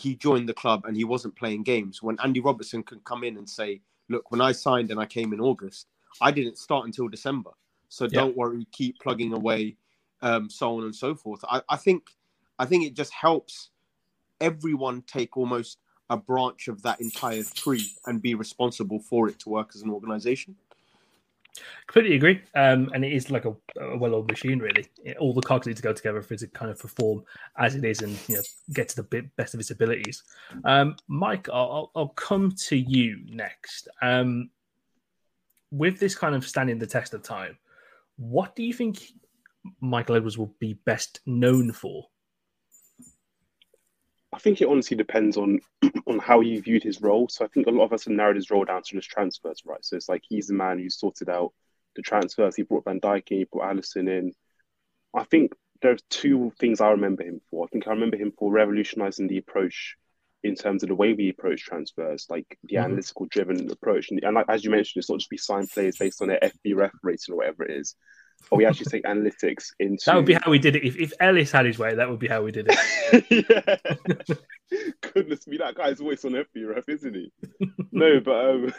he 0.00 0.16
joined 0.16 0.48
the 0.48 0.54
club 0.54 0.84
and 0.86 0.96
he 0.96 1.04
wasn't 1.04 1.36
playing 1.36 1.62
games, 1.62 2.02
when 2.02 2.18
Andy 2.22 2.40
Robertson 2.40 2.82
can 2.82 3.00
come 3.00 3.24
in 3.24 3.36
and 3.36 3.48
say, 3.48 3.80
Look, 4.08 4.30
when 4.32 4.40
I 4.40 4.50
signed 4.50 4.90
and 4.90 4.98
I 4.98 5.06
came 5.06 5.32
in 5.32 5.40
August, 5.40 5.86
I 6.20 6.32
didn't 6.32 6.58
start 6.58 6.84
until 6.84 7.06
December. 7.06 7.50
So 7.88 8.04
yeah. 8.04 8.20
don't 8.20 8.36
worry, 8.36 8.66
keep 8.72 8.98
plugging 8.98 9.32
away, 9.32 9.76
um, 10.22 10.50
so 10.50 10.76
on 10.76 10.84
and 10.84 10.94
so 10.94 11.14
forth. 11.14 11.44
I, 11.48 11.62
I 11.68 11.76
think 11.76 12.02
I 12.58 12.64
think 12.66 12.84
it 12.84 12.94
just 12.94 13.12
helps 13.12 13.70
everyone 14.40 15.02
take 15.02 15.36
almost 15.36 15.78
a 16.08 16.16
branch 16.16 16.68
of 16.68 16.82
that 16.82 17.00
entire 17.00 17.42
tree 17.42 17.86
and 18.06 18.20
be 18.20 18.34
responsible 18.34 18.98
for 18.98 19.28
it 19.28 19.38
to 19.40 19.48
work 19.48 19.70
as 19.74 19.82
an 19.82 19.90
organization. 19.90 20.56
Completely 21.86 22.16
agree. 22.16 22.42
Um, 22.54 22.90
and 22.94 23.04
it 23.04 23.12
is 23.12 23.30
like 23.30 23.44
a, 23.44 23.54
a 23.80 23.96
well-oiled 23.96 24.28
machine, 24.28 24.58
really. 24.58 24.86
All 25.18 25.34
the 25.34 25.42
cogs 25.42 25.66
need 25.66 25.76
to 25.76 25.82
go 25.82 25.92
together 25.92 26.22
for 26.22 26.34
it 26.34 26.40
to 26.40 26.48
kind 26.48 26.70
of 26.70 26.78
perform 26.78 27.24
as 27.58 27.74
it 27.74 27.84
is 27.84 28.02
and 28.02 28.18
you 28.28 28.36
know 28.36 28.42
get 28.72 28.88
to 28.90 28.96
the 28.96 29.02
bit, 29.02 29.34
best 29.36 29.54
of 29.54 29.60
its 29.60 29.70
abilities. 29.70 30.22
Um, 30.64 30.96
Mike, 31.08 31.48
I'll, 31.48 31.70
I'll, 31.72 31.90
I'll 31.96 32.08
come 32.08 32.52
to 32.68 32.76
you 32.76 33.18
next. 33.26 33.88
Um, 34.02 34.50
with 35.70 36.00
this 36.00 36.14
kind 36.14 36.34
of 36.34 36.46
standing 36.46 36.78
the 36.78 36.86
test 36.86 37.14
of 37.14 37.22
time, 37.22 37.56
what 38.16 38.56
do 38.56 38.62
you 38.62 38.72
think 38.72 39.02
Michael 39.80 40.16
Edwards 40.16 40.38
will 40.38 40.54
be 40.58 40.74
best 40.84 41.20
known 41.26 41.72
for? 41.72 42.06
I 44.32 44.38
think 44.38 44.60
it 44.60 44.68
honestly 44.68 44.96
depends 44.96 45.36
on 45.36 45.60
on 46.06 46.18
how 46.18 46.40
you 46.40 46.62
viewed 46.62 46.82
his 46.82 47.00
role. 47.00 47.28
So 47.28 47.44
I 47.44 47.48
think 47.48 47.66
a 47.66 47.70
lot 47.70 47.84
of 47.84 47.92
us 47.92 48.04
have 48.04 48.14
narrowed 48.14 48.36
his 48.36 48.50
role 48.50 48.64
down 48.64 48.82
to 48.82 48.96
just 48.96 49.10
transfers, 49.10 49.62
right? 49.64 49.84
So 49.84 49.96
it's 49.96 50.08
like 50.08 50.22
he's 50.28 50.46
the 50.46 50.54
man 50.54 50.78
who 50.78 50.88
sorted 50.90 51.28
out 51.28 51.52
the 51.96 52.02
transfers. 52.02 52.54
He 52.56 52.62
brought 52.62 52.84
Van 52.84 53.00
Dijk 53.00 53.30
in, 53.30 53.38
he 53.38 53.44
brought 53.44 53.74
Alisson 53.74 54.08
in. 54.08 54.32
I 55.14 55.24
think 55.24 55.52
there's 55.82 56.02
two 56.10 56.52
things 56.60 56.80
I 56.80 56.90
remember 56.90 57.24
him 57.24 57.40
for. 57.50 57.64
I 57.64 57.68
think 57.68 57.88
I 57.88 57.90
remember 57.90 58.16
him 58.16 58.32
for 58.38 58.52
revolutionizing 58.52 59.26
the 59.26 59.38
approach 59.38 59.96
in 60.42 60.54
terms 60.54 60.82
of 60.82 60.88
the 60.88 60.94
way 60.94 61.12
we 61.12 61.28
approach 61.28 61.62
transfers, 61.64 62.26
like 62.30 62.58
the 62.64 62.76
Mhm. 62.76 62.84
analytical 62.84 63.26
driven 63.26 63.70
approach. 63.70 64.10
And, 64.10 64.22
and 64.22 64.34
like, 64.34 64.46
as 64.48 64.64
you 64.64 64.70
mentioned, 64.70 65.00
it's 65.00 65.10
not 65.10 65.18
just 65.18 65.30
be 65.30 65.36
signed 65.36 65.70
players 65.70 65.98
based 65.98 66.22
on 66.22 66.28
their 66.28 66.38
FB 66.42 66.74
ref 66.74 66.92
rating 67.02 67.34
or 67.34 67.38
whatever 67.38 67.64
it 67.64 67.72
is, 67.72 67.96
but 68.48 68.56
we 68.56 68.64
actually 68.64 68.86
take 68.86 69.04
analytics 69.04 69.70
into 69.78 70.02
That 70.06 70.16
would 70.16 70.24
be 70.24 70.34
how 70.34 70.50
we 70.50 70.58
did 70.58 70.76
it. 70.76 70.84
If, 70.84 70.96
if 70.96 71.12
Ellis 71.20 71.52
had 71.52 71.66
his 71.66 71.78
way, 71.78 71.94
that 71.94 72.08
would 72.08 72.18
be 72.18 72.28
how 72.28 72.42
we 72.42 72.52
did 72.52 72.68
it. 72.70 73.26
yeah. 74.28 74.36
Goodness 75.14 75.46
me, 75.46 75.56
that 75.58 75.74
guy's 75.74 76.00
always 76.00 76.24
on 76.24 76.32
FB 76.32 76.74
ref, 76.74 76.88
isn't 76.88 77.14
he? 77.14 77.32
No, 77.92 78.20
but 78.24 78.50
um, 78.50 78.72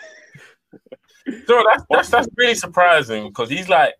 So 1.45 1.63
that's 1.69 1.83
that's, 1.89 2.09
that's 2.09 2.27
really 2.37 2.55
surprising 2.55 3.27
because 3.27 3.49
he's 3.49 3.69
like, 3.69 3.93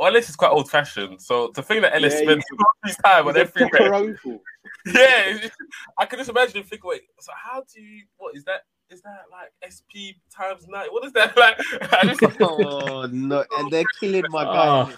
Ellis 0.00 0.28
is 0.28 0.36
quite 0.36 0.50
old 0.50 0.70
fashioned. 0.70 1.20
So 1.22 1.48
to 1.52 1.62
think 1.62 1.82
that 1.82 1.94
Ellis 1.94 2.14
Yeah, 2.14 2.20
spends 2.22 2.44
all 2.52 2.66
his 2.84 2.96
time 2.96 3.26
on 3.26 3.34
he's 3.34 3.42
a 3.42 3.46
every 3.46 3.68
proper 3.68 3.84
rep, 3.84 3.92
uncle. 3.94 4.42
yeah, 4.86 5.48
I 5.98 6.06
can 6.06 6.18
just 6.18 6.30
imagine 6.30 6.58
him 6.58 6.64
think, 6.64 6.84
wait, 6.84 7.02
so 7.20 7.32
how 7.34 7.62
do 7.72 7.80
you? 7.80 8.04
What 8.18 8.36
is 8.36 8.44
that? 8.44 8.62
Is 8.90 9.02
that 9.02 9.24
like 9.32 9.50
SP 9.66 10.14
times 10.30 10.66
nine? 10.68 10.88
What 10.90 11.04
is 11.04 11.12
that 11.12 11.36
like? 11.36 11.58
Oh 12.40 13.06
no, 13.10 13.44
and 13.58 13.70
they're 13.70 13.84
killing 14.00 14.24
my 14.30 14.44
Oh. 14.46 14.92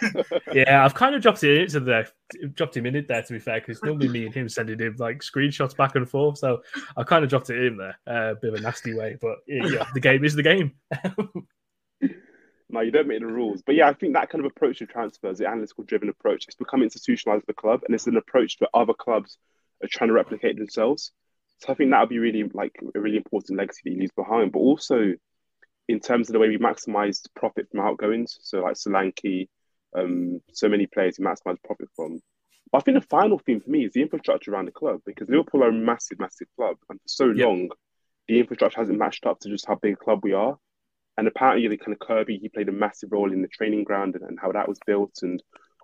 yeah, 0.54 0.84
I've 0.84 0.94
kind 0.94 1.14
of 1.14 1.22
dropped 1.22 1.44
it 1.44 1.62
into 1.62 1.80
there, 1.80 2.08
dropped 2.54 2.76
him 2.76 2.86
in 2.86 2.96
it 2.96 3.08
there. 3.08 3.22
To 3.22 3.32
be 3.32 3.38
fair, 3.38 3.60
because 3.60 3.82
normally 3.82 4.08
me 4.08 4.26
and 4.26 4.34
him 4.34 4.48
sending 4.48 4.78
him 4.78 4.96
like 4.98 5.18
screenshots 5.18 5.76
back 5.76 5.96
and 5.96 6.08
forth, 6.08 6.38
so 6.38 6.62
I 6.96 7.02
kind 7.02 7.24
of 7.24 7.30
dropped 7.30 7.50
it 7.50 7.62
in 7.62 7.76
there, 7.76 7.98
uh, 8.06 8.32
a 8.32 8.34
bit 8.34 8.54
of 8.54 8.60
a 8.60 8.62
nasty 8.62 8.94
way. 8.94 9.18
But 9.20 9.38
yeah, 9.46 9.66
yeah, 9.66 9.86
the 9.92 10.00
game 10.00 10.24
is 10.24 10.34
the 10.34 10.42
game. 10.42 10.72
No, 12.72 12.80
you 12.80 12.90
don't 12.90 13.06
make 13.06 13.20
the 13.20 13.26
rules. 13.26 13.60
But 13.60 13.74
yeah, 13.74 13.88
I 13.88 13.92
think 13.92 14.14
that 14.14 14.30
kind 14.30 14.44
of 14.44 14.50
approach 14.50 14.78
to 14.78 14.86
transfers, 14.86 15.38
the 15.38 15.46
analytical 15.46 15.84
driven 15.84 16.08
approach, 16.08 16.46
it's 16.46 16.56
become 16.56 16.82
institutionalized 16.82 17.42
at 17.42 17.46
the 17.46 17.52
club, 17.52 17.82
and 17.84 17.94
it's 17.94 18.06
an 18.06 18.16
approach 18.16 18.58
that 18.58 18.70
other 18.72 18.94
clubs 18.94 19.36
are 19.82 19.88
trying 19.88 20.08
to 20.08 20.14
replicate 20.14 20.56
themselves. 20.56 21.12
So 21.62 21.72
I 21.72 21.76
think 21.76 21.90
that 21.90 22.00
would 22.00 22.08
be 22.08 22.18
really 22.18 22.42
like 22.52 22.74
a 22.94 23.00
really 23.00 23.16
important 23.16 23.58
legacy 23.58 23.82
that 23.84 23.92
he 23.92 24.00
leaves 24.00 24.12
behind. 24.16 24.50
But 24.50 24.58
also 24.58 25.12
in 25.88 26.00
terms 26.00 26.28
of 26.28 26.32
the 26.32 26.40
way 26.40 26.48
we 26.48 26.58
maximised 26.58 27.28
profit 27.36 27.68
from 27.70 27.80
outgoings, 27.80 28.36
so 28.42 28.60
like 28.62 28.74
Solanke, 28.74 29.48
um, 29.96 30.40
so 30.52 30.68
many 30.68 30.86
players 30.86 31.16
who 31.16 31.24
maximised 31.24 31.62
profit 31.64 31.88
from. 31.94 32.20
But 32.72 32.78
I 32.78 32.80
think 32.80 33.00
the 33.00 33.06
final 33.08 33.38
theme 33.38 33.60
for 33.60 33.70
me 33.70 33.84
is 33.84 33.92
the 33.92 34.02
infrastructure 34.02 34.52
around 34.52 34.66
the 34.66 34.72
club 34.72 35.00
because 35.06 35.28
Liverpool 35.28 35.62
are 35.62 35.68
a 35.68 35.72
massive, 35.72 36.18
massive 36.18 36.48
club, 36.56 36.76
and 36.88 37.00
for 37.00 37.08
so 37.08 37.26
Yeah. 37.26 37.46
long, 37.46 37.68
the 38.26 38.40
infrastructure 38.40 38.80
hasn't 38.80 38.98
matched 38.98 39.26
up 39.26 39.38
to 39.40 39.48
just 39.48 39.66
how 39.66 39.76
big 39.76 39.94
a 39.94 39.96
club 39.96 40.20
we 40.22 40.32
are. 40.32 40.58
And 41.16 41.28
apparently, 41.28 41.68
the 41.68 41.76
kind 41.76 41.92
of 41.92 42.00
Kirkby, 42.00 42.38
he 42.38 42.48
played 42.48 42.70
a 42.70 42.72
massive 42.72 43.12
role 43.12 43.32
in 43.32 43.42
the 43.42 43.48
training 43.48 43.84
ground 43.84 44.16
and, 44.16 44.24
and 44.24 44.38
how 44.40 44.50
that 44.52 44.68
was 44.68 44.80
built. 44.86 45.12
And 45.22 45.42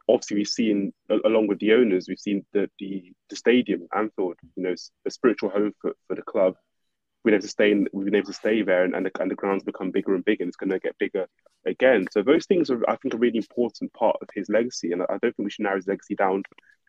obviously, 0.08 0.36
we've 0.36 0.48
seen, 0.48 0.92
along 1.24 1.48
with 1.48 1.58
the 1.58 1.74
owners, 1.74 2.06
we've 2.08 2.18
seen 2.18 2.44
the 2.52 2.70
the, 2.78 3.12
the 3.28 3.36
stadium, 3.36 3.86
Anfield, 3.94 4.36
you 4.56 4.62
know, 4.62 4.74
a 5.06 5.10
spiritual 5.10 5.50
home 5.50 5.72
for, 5.80 5.94
for 6.06 6.16
the 6.16 6.22
club. 6.22 6.54
We've 7.24 7.32
been 7.32 7.34
able 7.34 7.42
to 7.42 7.48
stay, 7.48 7.70
in, 7.72 7.88
we've 7.92 8.04
been 8.04 8.14
able 8.14 8.28
to 8.28 8.32
stay 8.32 8.62
there, 8.62 8.84
and, 8.84 8.94
and, 8.94 9.04
the, 9.04 9.10
and 9.20 9.30
the 9.30 9.34
ground's 9.34 9.64
become 9.64 9.90
bigger 9.90 10.14
and 10.14 10.24
bigger, 10.24 10.44
and 10.44 10.48
it's 10.48 10.56
going 10.56 10.70
to 10.70 10.78
get 10.78 10.98
bigger 10.98 11.26
again. 11.66 12.06
So 12.12 12.22
those 12.22 12.46
things 12.46 12.70
are, 12.70 12.80
I 12.88 12.96
think, 12.96 13.14
a 13.14 13.18
really 13.18 13.38
important 13.38 13.92
part 13.92 14.16
of 14.22 14.28
his 14.34 14.48
legacy, 14.48 14.92
and 14.92 15.02
I 15.02 15.18
don't 15.20 15.20
think 15.20 15.34
we 15.38 15.50
should 15.50 15.64
narrow 15.64 15.76
his 15.76 15.88
legacy 15.88 16.14
down 16.14 16.42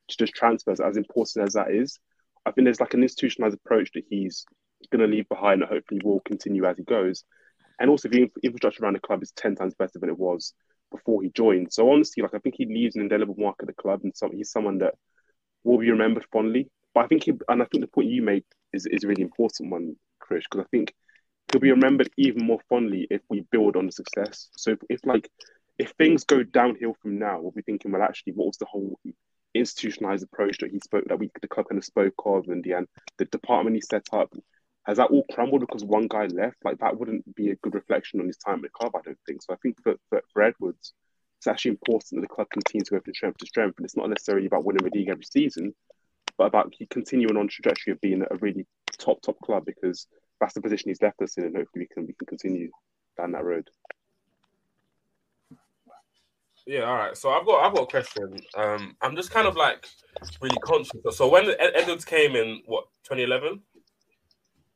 to 0.09 0.17
just 0.17 0.33
transfers, 0.33 0.79
as 0.79 0.97
important 0.97 1.47
as 1.47 1.53
that 1.53 1.71
is. 1.71 1.99
I 2.45 2.51
think 2.51 2.65
there's 2.65 2.79
like 2.79 2.93
an 2.93 3.03
institutionalized 3.03 3.55
approach 3.55 3.91
that 3.93 4.05
he's 4.09 4.45
going 4.91 5.01
to 5.01 5.13
leave 5.13 5.27
behind 5.27 5.61
that 5.61 5.69
hopefully 5.69 6.01
will 6.03 6.21
continue 6.21 6.65
as 6.65 6.77
he 6.77 6.83
goes. 6.83 7.23
And 7.79 7.89
also, 7.89 8.07
the 8.07 8.29
infrastructure 8.43 8.83
around 8.83 8.95
the 8.95 8.99
club 8.99 9.23
is 9.23 9.31
10 9.31 9.55
times 9.55 9.73
better 9.73 9.99
than 9.99 10.09
it 10.09 10.17
was 10.17 10.53
before 10.91 11.21
he 11.21 11.29
joined. 11.29 11.71
So, 11.73 11.91
honestly, 11.91 12.23
like 12.23 12.33
I 12.33 12.39
think 12.39 12.55
he 12.57 12.65
leaves 12.65 12.95
an 12.95 13.01
indelible 13.01 13.35
mark 13.37 13.57
at 13.59 13.67
the 13.67 13.73
club, 13.73 14.01
and 14.03 14.15
some, 14.15 14.31
he's 14.31 14.51
someone 14.51 14.79
that 14.79 14.95
will 15.63 15.77
be 15.77 15.91
remembered 15.91 16.25
fondly. 16.31 16.69
But 16.93 17.05
I 17.05 17.07
think, 17.07 17.23
he, 17.23 17.33
and 17.47 17.61
I 17.61 17.65
think 17.65 17.83
the 17.83 17.87
point 17.87 18.09
you 18.09 18.21
make 18.21 18.45
is, 18.73 18.85
is 18.85 19.03
a 19.03 19.07
really 19.07 19.21
important 19.21 19.71
one, 19.71 19.95
Krish, 20.21 20.43
because 20.49 20.65
I 20.65 20.69
think 20.71 20.93
he'll 21.51 21.61
be 21.61 21.71
remembered 21.71 22.09
even 22.17 22.45
more 22.45 22.59
fondly 22.69 23.07
if 23.09 23.21
we 23.29 23.45
build 23.51 23.75
on 23.75 23.85
the 23.85 23.91
success. 23.91 24.49
So, 24.55 24.71
if, 24.71 24.79
if 24.89 24.99
like, 25.05 25.29
if 25.77 25.91
things 25.91 26.23
go 26.23 26.43
downhill 26.43 26.95
from 27.01 27.19
now, 27.19 27.39
we'll 27.39 27.51
be 27.51 27.61
thinking, 27.61 27.91
well, 27.91 28.03
actually, 28.03 28.33
what 28.33 28.47
was 28.47 28.57
the 28.57 28.65
whole 28.65 28.99
institutionalized 29.53 30.23
approach 30.23 30.57
that 30.59 30.71
he 30.71 30.79
spoke, 30.79 31.05
that 31.07 31.19
we, 31.19 31.29
the 31.41 31.47
club 31.47 31.67
kind 31.69 31.79
of 31.79 31.85
spoke 31.85 32.13
of, 32.25 32.47
and 32.47 32.63
the, 32.63 32.73
and 32.73 32.87
the 33.17 33.25
department 33.25 33.75
he 33.75 33.81
set 33.81 34.05
up? 34.11 34.33
Has 34.89 34.97
that 34.97 35.11
all 35.11 35.23
crumbled 35.31 35.61
because 35.61 35.83
one 35.83 36.07
guy 36.07 36.25
left? 36.25 36.57
Like 36.65 36.79
that 36.79 36.97
wouldn't 36.97 37.35
be 37.35 37.51
a 37.51 37.55
good 37.57 37.75
reflection 37.75 38.19
on 38.19 38.25
his 38.25 38.37
time 38.37 38.55
at 38.55 38.61
the 38.63 38.69
club, 38.69 38.93
I 38.95 39.01
don't 39.05 39.19
think. 39.27 39.43
So 39.43 39.53
I 39.53 39.57
think 39.57 39.77
for, 39.83 39.93
for, 40.09 40.41
Edwards, 40.41 40.93
it's 41.37 41.45
actually 41.45 41.71
important 41.71 42.19
that 42.19 42.21
the 42.21 42.33
club 42.33 42.47
continues 42.51 42.87
to 42.87 42.95
go 42.95 43.01
from 43.01 43.13
strength 43.13 43.37
to 43.37 43.45
strength. 43.45 43.75
And 43.77 43.85
it's 43.85 43.95
not 43.95 44.09
necessarily 44.09 44.47
about 44.47 44.65
winning 44.65 44.83
the 44.83 44.97
league 44.97 45.09
every 45.09 45.25
season, 45.25 45.75
but 46.39 46.45
about 46.45 46.73
continuing 46.89 47.37
on 47.37 47.47
trajectory 47.47 47.93
of 47.93 48.01
being 48.01 48.23
a 48.23 48.35
really 48.37 48.65
top, 48.97 49.21
top 49.21 49.39
club 49.41 49.63
because 49.63 50.07
that's 50.41 50.55
the 50.55 50.61
position 50.61 50.89
he's 50.89 51.03
left 51.03 51.21
us 51.21 51.37
in 51.37 51.43
and 51.43 51.55
hopefully 51.55 51.85
we 51.87 51.93
can 51.93 52.07
we 52.07 52.13
can 52.13 52.25
continue 52.25 52.71
down 53.15 53.33
that 53.33 53.43
road. 53.43 53.69
Yeah, 56.65 56.85
all 56.85 56.95
right. 56.95 57.15
So 57.15 57.29
I've 57.29 57.45
got 57.45 57.63
I've 57.63 57.75
got 57.75 57.83
a 57.83 57.87
question. 57.87 58.39
Um, 58.55 58.95
I'm 59.01 59.15
just 59.15 59.29
kind 59.29 59.47
of 59.47 59.55
like 59.55 59.85
really 60.41 60.57
conscious. 60.63 60.99
So 61.11 61.29
when 61.29 61.47
Ed- 61.47 61.73
Edwards 61.75 62.05
came 62.05 62.35
in, 62.35 62.63
what 62.65 62.85
2011? 63.03 63.61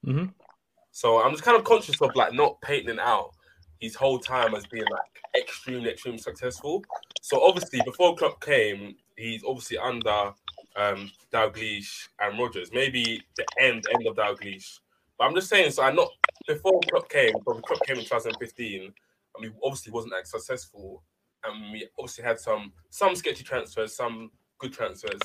Hmm 0.04 0.26
So 0.92 1.24
I'm 1.24 1.32
just 1.32 1.44
kind 1.44 1.58
of 1.58 1.64
conscious 1.64 2.02
of 2.02 2.16
like 2.16 2.34
not 2.34 2.60
painting 2.62 3.00
out 3.00 3.32
his 3.80 3.96
whole 3.96 4.20
time 4.20 4.56
as 4.56 4.66
being 4.68 4.86
like 4.92 5.42
extremely, 5.42 5.90
extremely 5.90 6.20
successful. 6.20 6.84
So 7.22 7.42
obviously 7.44 7.82
before 7.86 8.16
Klopp 8.16 8.42
came, 8.42 8.96
he's 9.18 9.44
obviously 9.44 9.78
under 9.78 10.34
um 10.76 11.12
Dalglish 11.32 12.08
and 12.20 12.40
Rodgers. 12.40 12.72
Maybe 12.74 13.22
the 13.38 13.46
end 13.60 13.84
end 13.94 14.08
of 14.08 14.16
Dalglish. 14.16 14.80
But 15.18 15.26
I'm 15.26 15.36
just 15.36 15.50
saying, 15.50 15.72
so 15.72 15.84
I'm 15.84 15.96
not 15.96 16.10
before 16.48 16.80
Klopp 16.90 17.10
came, 17.10 17.34
when 17.44 17.62
Klopp 17.62 17.86
came 17.86 17.98
in 17.98 18.04
2015, 18.04 18.94
I 19.38 19.42
mean 19.42 19.54
obviously 19.64 19.92
wasn't 19.92 20.14
that 20.14 20.28
successful. 20.28 21.04
And 21.46 21.74
we 21.74 21.88
obviously 22.00 22.24
had 22.24 22.40
some 22.40 22.72
some 22.90 23.16
sketchy 23.16 23.44
transfers, 23.44 23.96
some 23.96 24.32
good 24.60 24.74
transfers. 24.74 25.20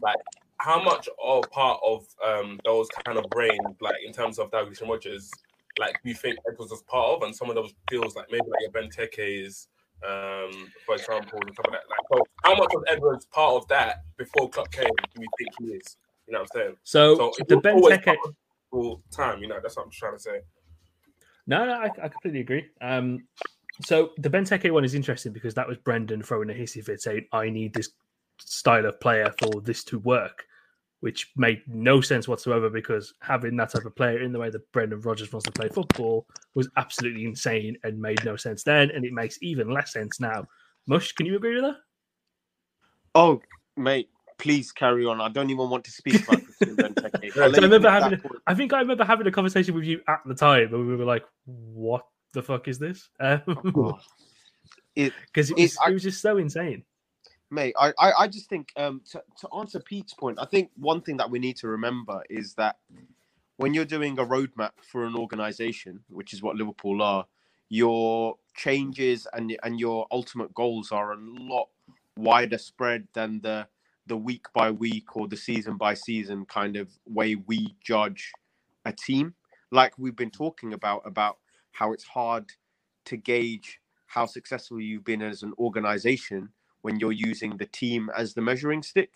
Like 0.00 0.16
how 0.62 0.80
much 0.82 1.08
of 1.22 1.50
part 1.50 1.80
of 1.84 2.06
um 2.24 2.58
those 2.64 2.88
kind 3.04 3.18
of 3.18 3.24
brain, 3.30 3.58
like 3.80 3.96
in 4.06 4.12
terms 4.12 4.38
of 4.38 4.50
Dalglish 4.50 4.80
and 4.80 4.90
Rodgers, 4.90 5.30
like 5.78 6.00
do 6.02 6.08
you 6.10 6.14
think 6.14 6.38
Edwards 6.48 6.70
was 6.70 6.82
part 6.82 7.16
of, 7.16 7.22
and 7.22 7.34
some 7.34 7.48
of 7.48 7.56
those 7.56 7.72
feels 7.90 8.14
like 8.14 8.26
maybe 8.30 8.44
like 8.48 8.60
your 8.60 8.70
Ben 8.70 8.88
is, 9.18 9.68
um, 10.06 10.70
for 10.86 10.94
example, 10.94 11.38
and 11.40 11.52
stuff 11.52 11.66
like 11.68 11.80
that. 11.80 11.88
Like, 11.90 12.06
so 12.12 12.24
how 12.44 12.54
much 12.54 12.70
was 12.72 12.84
Edwards 12.88 13.26
part 13.26 13.54
of 13.54 13.66
that 13.68 14.04
before 14.16 14.48
Klopp 14.50 14.70
came? 14.70 14.84
Do 14.84 15.22
you 15.22 15.28
think 15.38 15.50
he 15.58 15.66
is? 15.76 15.96
You 16.26 16.34
know 16.34 16.40
what 16.40 16.50
I'm 16.54 16.60
saying? 16.60 16.76
So, 16.84 17.16
So 17.16 17.32
the 17.48 17.56
Benteke, 17.56 18.16
full 18.70 19.02
time. 19.10 19.40
You 19.40 19.48
know, 19.48 19.58
that's 19.60 19.76
what 19.76 19.86
I'm 19.86 19.90
trying 19.90 20.14
to 20.14 20.20
say. 20.20 20.40
No, 21.48 21.64
no, 21.66 21.72
I, 21.72 21.86
I 21.86 22.08
completely 22.08 22.40
agree. 22.40 22.66
Um, 22.80 23.26
so 23.84 24.10
the 24.18 24.30
Benteke 24.30 24.70
one 24.70 24.84
is 24.84 24.94
interesting 24.94 25.32
because 25.32 25.54
that 25.54 25.66
was 25.66 25.78
Brendan 25.78 26.22
throwing 26.22 26.50
a 26.50 26.54
hissy 26.54 26.84
fit 26.84 27.00
saying, 27.00 27.26
I 27.32 27.50
need 27.50 27.74
this 27.74 27.90
style 28.38 28.86
of 28.86 29.00
player 29.00 29.32
for 29.38 29.60
this 29.60 29.82
to 29.84 29.98
work, 30.00 30.44
which 31.02 31.32
made 31.36 31.60
no 31.66 32.00
sense 32.00 32.28
whatsoever 32.28 32.70
because 32.70 33.12
having 33.20 33.56
that 33.56 33.70
type 33.70 33.84
of 33.84 33.94
player 33.96 34.22
in 34.22 34.30
the 34.32 34.38
way 34.38 34.50
that 34.50 34.70
Brendan 34.70 35.00
Rodgers 35.00 35.32
wants 35.32 35.46
to 35.46 35.50
play 35.52 35.68
football 35.68 36.26
was 36.54 36.68
absolutely 36.76 37.24
insane 37.24 37.76
and 37.82 38.00
made 38.00 38.24
no 38.24 38.36
sense 38.36 38.62
then. 38.62 38.88
And 38.92 39.04
it 39.04 39.12
makes 39.12 39.36
even 39.42 39.68
less 39.68 39.92
sense 39.92 40.20
now. 40.20 40.46
Mush, 40.86 41.10
can 41.12 41.26
you 41.26 41.34
agree 41.34 41.56
with 41.56 41.64
that? 41.64 41.76
Oh, 43.16 43.40
mate, 43.76 44.10
please 44.38 44.70
carry 44.70 45.04
on. 45.04 45.20
I 45.20 45.28
don't 45.28 45.50
even 45.50 45.68
want 45.70 45.82
to 45.86 45.90
speak 45.90 46.22
about 46.22 46.44
Christian 46.44 46.76
Benteke. 46.76 47.32
So 47.34 47.42
I'll 47.42 47.50
let 47.50 47.58
I 47.60 47.62
remember 47.64 47.90
having- 47.90 48.18
point. 48.20 48.34
I 48.46 48.54
think 48.54 48.72
I 48.72 48.78
remember 48.80 49.04
having 49.04 49.26
a 49.26 49.32
conversation 49.32 49.74
with 49.74 49.84
you 49.84 50.00
at 50.06 50.20
the 50.24 50.34
time 50.36 50.72
and 50.72 50.86
we 50.86 50.94
were 50.96 51.04
like, 51.04 51.24
what 51.46 52.06
the 52.32 52.42
fuck 52.42 52.68
is 52.68 52.78
this? 52.78 53.08
Oh, 53.20 53.98
It- 54.94 55.12
Because 55.26 55.50
it, 55.50 55.58
it- 55.58 55.62
was- 55.62 55.78
I- 55.84 55.90
it 55.90 55.94
was 55.94 56.02
just 56.04 56.22
so 56.22 56.36
insane. 56.36 56.84
Mate 57.52 57.74
I, 57.78 57.92
I 57.98 58.12
i 58.20 58.28
just 58.28 58.48
think 58.48 58.72
um 58.76 59.02
to, 59.10 59.22
to 59.40 59.48
answer 59.56 59.80
pete's 59.80 60.14
point 60.14 60.38
i 60.40 60.46
think 60.46 60.70
one 60.76 61.00
thing 61.00 61.16
that 61.18 61.30
we 61.30 61.38
need 61.38 61.56
to 61.58 61.68
remember 61.68 62.22
is 62.30 62.54
that 62.54 62.78
when 63.56 63.74
you're 63.74 63.84
doing 63.84 64.18
a 64.18 64.24
roadmap 64.24 64.72
for 64.82 65.04
an 65.04 65.14
organization 65.14 66.00
which 66.08 66.32
is 66.32 66.42
what 66.42 66.56
liverpool 66.56 67.02
are 67.02 67.26
your 67.68 68.36
changes 68.56 69.26
and 69.32 69.56
and 69.62 69.78
your 69.78 70.06
ultimate 70.10 70.52
goals 70.54 70.92
are 70.92 71.12
a 71.12 71.16
lot 71.18 71.68
wider 72.16 72.58
spread 72.58 73.06
than 73.14 73.40
the 73.42 73.66
the 74.06 74.16
week 74.16 74.46
by 74.52 74.70
week 74.70 75.16
or 75.16 75.28
the 75.28 75.36
season 75.36 75.76
by 75.76 75.94
season 75.94 76.44
kind 76.46 76.76
of 76.76 76.90
way 77.06 77.36
we 77.46 77.74
judge 77.82 78.32
a 78.84 78.92
team. 78.92 79.34
Like 79.70 79.96
we've 79.98 80.16
been 80.16 80.30
talking 80.30 80.72
about 80.72 81.02
about 81.06 81.38
how 81.70 81.92
it's 81.92 82.04
hard 82.04 82.50
to 83.06 83.16
gauge 83.16 83.80
how 84.06 84.26
successful 84.26 84.80
you've 84.80 85.04
been 85.04 85.22
as 85.22 85.42
an 85.42 85.54
organization 85.58 86.50
when 86.82 86.98
you're 86.98 87.12
using 87.12 87.56
the 87.56 87.66
team 87.66 88.10
as 88.16 88.34
the 88.34 88.40
measuring 88.40 88.82
stick 88.82 89.10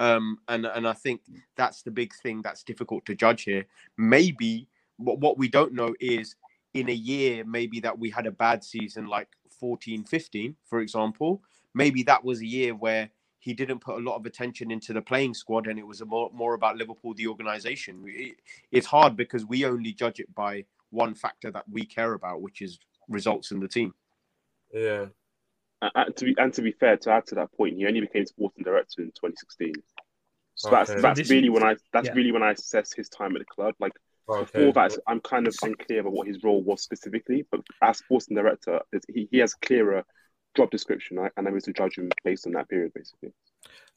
um, 0.00 0.38
and 0.48 0.66
and 0.66 0.88
I 0.88 0.92
think 0.92 1.20
that's 1.56 1.82
the 1.82 1.90
big 1.90 2.12
thing 2.22 2.42
that's 2.42 2.64
difficult 2.64 3.06
to 3.06 3.14
judge 3.14 3.42
here. 3.44 3.66
Maybe 3.96 4.68
what 4.96 5.20
what 5.20 5.38
we 5.38 5.48
don't 5.48 5.72
know 5.72 5.94
is 6.00 6.36
in 6.72 6.88
a 6.88 6.92
year 6.92 7.44
maybe 7.44 7.80
that 7.80 7.98
we 7.98 8.10
had 8.10 8.26
a 8.26 8.32
bad 8.32 8.62
season 8.64 9.06
like 9.06 9.28
14 9.60 10.04
15 10.04 10.56
for 10.64 10.80
example 10.80 11.40
maybe 11.72 12.02
that 12.02 12.24
was 12.24 12.40
a 12.40 12.46
year 12.46 12.74
where 12.74 13.08
he 13.38 13.52
didn't 13.52 13.80
put 13.80 13.96
a 13.96 14.02
lot 14.02 14.16
of 14.16 14.26
attention 14.26 14.70
into 14.70 14.92
the 14.92 15.02
playing 15.02 15.34
squad 15.34 15.66
and 15.66 15.78
it 15.78 15.86
was 15.86 16.02
more, 16.04 16.30
more 16.32 16.54
about 16.54 16.76
liverpool 16.76 17.14
the 17.14 17.26
organization 17.26 18.02
it, 18.06 18.36
it's 18.72 18.86
hard 18.86 19.16
because 19.16 19.44
we 19.46 19.64
only 19.64 19.92
judge 19.92 20.18
it 20.18 20.32
by 20.34 20.64
one 20.90 21.14
factor 21.14 21.50
that 21.50 21.64
we 21.70 21.84
care 21.84 22.14
about 22.14 22.40
which 22.40 22.60
is 22.60 22.78
results 23.08 23.52
in 23.52 23.60
the 23.60 23.68
team 23.68 23.94
Yeah. 24.72 25.06
Uh, 25.94 26.04
to 26.16 26.24
be, 26.24 26.34
and 26.38 26.52
to 26.54 26.62
be 26.62 26.72
fair, 26.72 26.96
to 26.96 27.10
add 27.10 27.26
to 27.26 27.34
that 27.34 27.52
point, 27.56 27.76
he 27.76 27.86
only 27.86 28.00
became 28.00 28.24
sporting 28.26 28.64
director 28.64 29.02
in 29.02 29.08
2016. 29.08 29.74
So 30.54 30.70
that's 30.70 30.90
Okay. 30.90 31.00
that's 31.02 31.20
This- 31.20 31.30
really 31.30 31.48
when 31.50 31.62
I 31.64 31.76
that's 31.92 32.06
yeah. 32.08 32.14
really 32.14 32.32
when 32.32 32.42
I 32.42 32.52
assess 32.52 32.92
his 32.92 33.08
time 33.08 33.34
at 33.36 33.40
the 33.40 33.44
club. 33.44 33.74
Like 33.80 33.92
Okay. 34.28 34.44
before 34.44 34.72
that, 34.74 34.96
I'm 35.06 35.20
kind 35.20 35.46
of 35.46 35.54
unclear 35.62 36.00
about 36.00 36.12
what 36.12 36.26
his 36.28 36.42
role 36.42 36.62
was 36.62 36.82
specifically. 36.82 37.44
But 37.50 37.60
as 37.82 37.98
sporting 37.98 38.36
director, 38.36 38.80
he, 39.12 39.28
he 39.30 39.38
has 39.38 39.52
a 39.54 39.66
clearer 39.66 40.04
job 40.56 40.70
description, 40.70 41.18
I- 41.18 41.30
and 41.36 41.46
I 41.48 41.50
was 41.50 41.64
able 41.68 41.74
to 41.74 41.82
judge 41.82 41.98
him 41.98 42.10
based 42.24 42.46
on 42.46 42.52
that 42.52 42.68
period, 42.68 42.92
basically. 42.94 43.32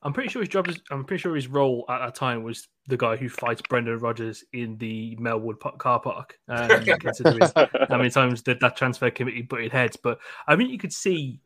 I'm 0.02 0.14
pretty 0.14 0.30
sure 0.30 0.42
his 0.42 0.50
job 0.50 0.68
is. 0.68 0.80
I'm 0.92 1.04
pretty 1.06 1.22
sure 1.22 1.36
his 1.36 1.48
role 1.48 1.86
at 1.90 2.00
that 2.00 2.16
time 2.16 2.44
was 2.44 2.68
the 2.88 2.98
guy 2.98 3.16
who 3.18 3.30
fights 3.30 3.62
Brendan 3.68 4.00
Rodgers 4.00 4.44
in 4.54 4.78
the 4.78 5.16
Melwood 5.18 5.60
car 5.80 6.00
park. 6.00 6.38
Um, 6.48 6.86
considering 7.00 7.48
how 7.90 7.98
many 7.98 8.10
times 8.10 8.44
that 8.44 8.60
that 8.60 8.78
transfer 8.78 9.10
committee 9.10 9.42
butted 9.42 9.72
heads, 9.72 9.98
but 9.98 10.20
I 10.48 10.56
mean, 10.56 10.70
you 10.70 10.78
could 10.78 10.94
see 10.94 11.40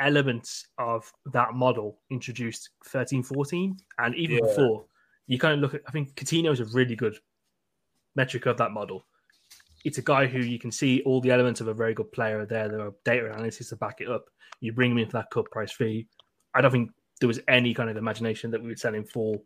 elements 0.00 0.66
of 0.78 1.10
that 1.32 1.54
model 1.54 1.98
introduced 2.10 2.70
13, 2.86 3.22
14, 3.22 3.76
and 3.98 4.14
even 4.14 4.38
Yeah. 4.38 4.44
before. 4.44 4.84
You 5.26 5.38
kind 5.38 5.54
of 5.54 5.60
look 5.60 5.74
at. 5.74 5.82
I 5.88 5.90
think 5.90 6.14
Coutinho 6.14 6.52
is 6.52 6.60
a 6.60 6.66
really 6.66 6.94
good 6.94 7.18
metric 8.14 8.46
of 8.46 8.56
that 8.58 8.70
model. 8.72 9.06
It's 9.84 9.98
a 9.98 10.02
guy 10.02 10.26
who 10.26 10.38
you 10.40 10.58
can 10.58 10.70
see 10.70 11.02
all 11.02 11.20
the 11.20 11.30
elements 11.30 11.60
of 11.60 11.68
a 11.68 11.74
very 11.74 11.94
good 11.94 12.10
player 12.12 12.44
there. 12.46 12.68
There 12.68 12.80
are 12.80 12.94
data 13.04 13.26
analysis 13.32 13.68
to 13.70 13.76
back 13.76 14.00
it 14.00 14.08
up. 14.08 14.24
You 14.60 14.72
bring 14.72 14.90
him 14.92 14.98
in 14.98 15.06
for 15.06 15.12
that 15.18 15.30
cut 15.30 15.50
price 15.50 15.72
fee. 15.72 16.06
I 16.54 16.60
don't 16.60 16.70
think 16.70 16.90
there 17.20 17.28
was 17.28 17.40
any 17.48 17.74
kind 17.74 17.90
of 17.90 17.96
imagination 17.96 18.50
that 18.50 18.60
we 18.62 18.68
would 18.68 18.78
sell 18.78 18.94
him 18.94 19.04
for, 19.04 19.40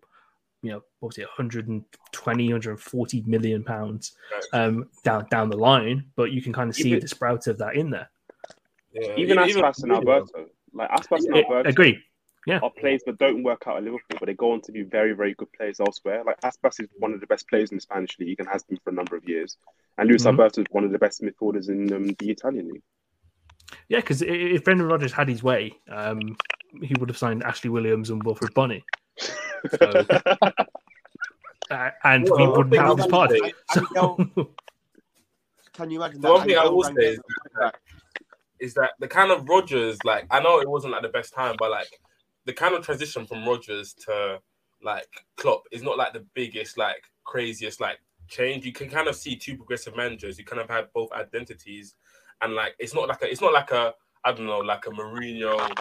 you 0.62 0.70
know, 0.70 0.82
what 1.00 1.08
was 1.08 1.18
it, 1.18 1.26
120, 1.26 2.44
140 2.48 3.22
million 3.26 3.64
pounds 3.64 4.16
um, 4.52 4.88
down 5.04 5.26
down 5.30 5.48
the 5.50 5.56
line. 5.56 6.04
But 6.16 6.32
you 6.32 6.42
can 6.42 6.52
kind 6.52 6.68
of 6.70 6.76
see 6.76 6.88
Even- 6.88 7.00
the 7.00 7.08
sprouts 7.08 7.46
of 7.46 7.58
that 7.58 7.74
in 7.76 7.90
there. 7.90 8.10
Yeah. 8.92 9.14
Even 9.16 9.38
Even- 9.38 9.62
Aspas 9.64 9.82
and 9.82 9.92
Alberto, 9.92 10.46
like 10.72 10.90
Aspas 10.90 11.24
and 11.26 11.34
I- 11.36 11.42
Alberto, 11.42 11.68
agree. 11.68 12.02
Yeah. 12.46 12.58
are 12.62 12.70
players 12.70 13.02
that 13.04 13.18
don't 13.18 13.42
work 13.42 13.64
out 13.66 13.76
at 13.76 13.84
Liverpool, 13.84 14.16
but 14.18 14.24
they 14.26 14.32
go 14.34 14.52
on 14.52 14.62
to 14.62 14.72
be 14.72 14.82
very, 14.82 15.12
very 15.12 15.34
good 15.34 15.52
players 15.52 15.78
elsewhere. 15.78 16.22
Like 16.24 16.40
Aspas 16.40 16.80
is 16.80 16.88
one 16.98 17.12
of 17.12 17.20
the 17.20 17.26
best 17.26 17.46
players 17.48 17.70
in 17.70 17.76
the 17.76 17.82
Spanish 17.82 18.18
league 18.18 18.40
and 18.40 18.48
has 18.48 18.62
been 18.62 18.78
for 18.82 18.88
a 18.90 18.94
number 18.94 19.14
of 19.14 19.28
years, 19.28 19.58
and 19.98 20.08
Luis 20.08 20.22
Mhm. 20.22 20.28
Alberto 20.30 20.62
is 20.62 20.66
one 20.70 20.84
of 20.84 20.90
the 20.90 20.98
best 20.98 21.20
midfielders 21.22 21.68
in 21.68 21.92
um, 21.92 22.06
the 22.18 22.30
Italian 22.30 22.68
league. 22.68 22.82
Yeah, 23.88 23.98
because 24.00 24.22
if 24.22 24.64
Brendan 24.64 24.88
Rodgers 24.88 25.12
had 25.12 25.28
his 25.28 25.42
way, 25.42 25.78
um, 25.90 26.34
he 26.82 26.94
would 26.98 27.08
have 27.10 27.18
signed 27.18 27.42
Ashley 27.44 27.68
Williams 27.70 28.08
and 28.10 28.24
Wilfried 28.24 28.54
Bony. 28.54 28.82
So, 29.18 29.76
uh, 31.70 31.90
and 32.04 32.24
we 32.24 32.46
wouldn't 32.48 32.74
have 32.76 32.96
this 32.96 33.06
party. 33.06 33.38
I- 33.42 33.52
I 33.76 34.46
Can 35.74 35.90
you 35.90 35.98
imagine 36.02 36.20
The 36.20 36.28
that? 36.28 36.32
one 36.34 36.46
thing 36.48 36.56
I 36.58 36.64
will 36.66 36.82
say 36.82 36.92
is 37.06 37.20
back. 37.58 37.79
Is 38.60 38.74
that 38.74 38.92
the 38.98 39.08
kind 39.08 39.30
of 39.30 39.48
Rodgers, 39.48 39.98
like 40.04 40.26
I 40.30 40.40
know 40.40 40.60
it 40.60 40.68
wasn't 40.68 40.92
like 40.92 41.02
the 41.02 41.08
best 41.08 41.32
time, 41.34 41.56
but 41.58 41.70
like 41.70 41.88
the 42.44 42.52
kind 42.52 42.74
of 42.74 42.84
transition 42.84 43.26
from 43.26 43.46
Rodgers 43.46 43.94
to 44.06 44.40
like 44.82 45.08
Klopp 45.36 45.62
is 45.72 45.82
not 45.82 45.98
like 45.98 46.12
the 46.12 46.24
biggest, 46.34 46.78
like 46.78 47.02
craziest, 47.24 47.80
like 47.80 47.98
change. 48.28 48.64
You 48.64 48.72
can 48.72 48.88
kind 48.88 49.08
of 49.08 49.16
see 49.16 49.36
two 49.36 49.56
progressive 49.56 49.96
managers. 49.96 50.38
You 50.38 50.44
kind 50.44 50.62
of 50.62 50.68
have 50.68 50.92
both 50.92 51.12
identities, 51.12 51.94
and 52.40 52.54
like 52.54 52.74
it's 52.78 52.94
not 52.94 53.08
like 53.08 53.22
a, 53.22 53.30
it's 53.30 53.40
not 53.40 53.52
like 53.52 53.70
a, 53.72 53.94
I 54.24 54.32
don't 54.32 54.46
know, 54.46 54.58
like 54.58 54.86
a 54.86 54.90
Mourinho, 54.90 55.56
like 55.56 55.76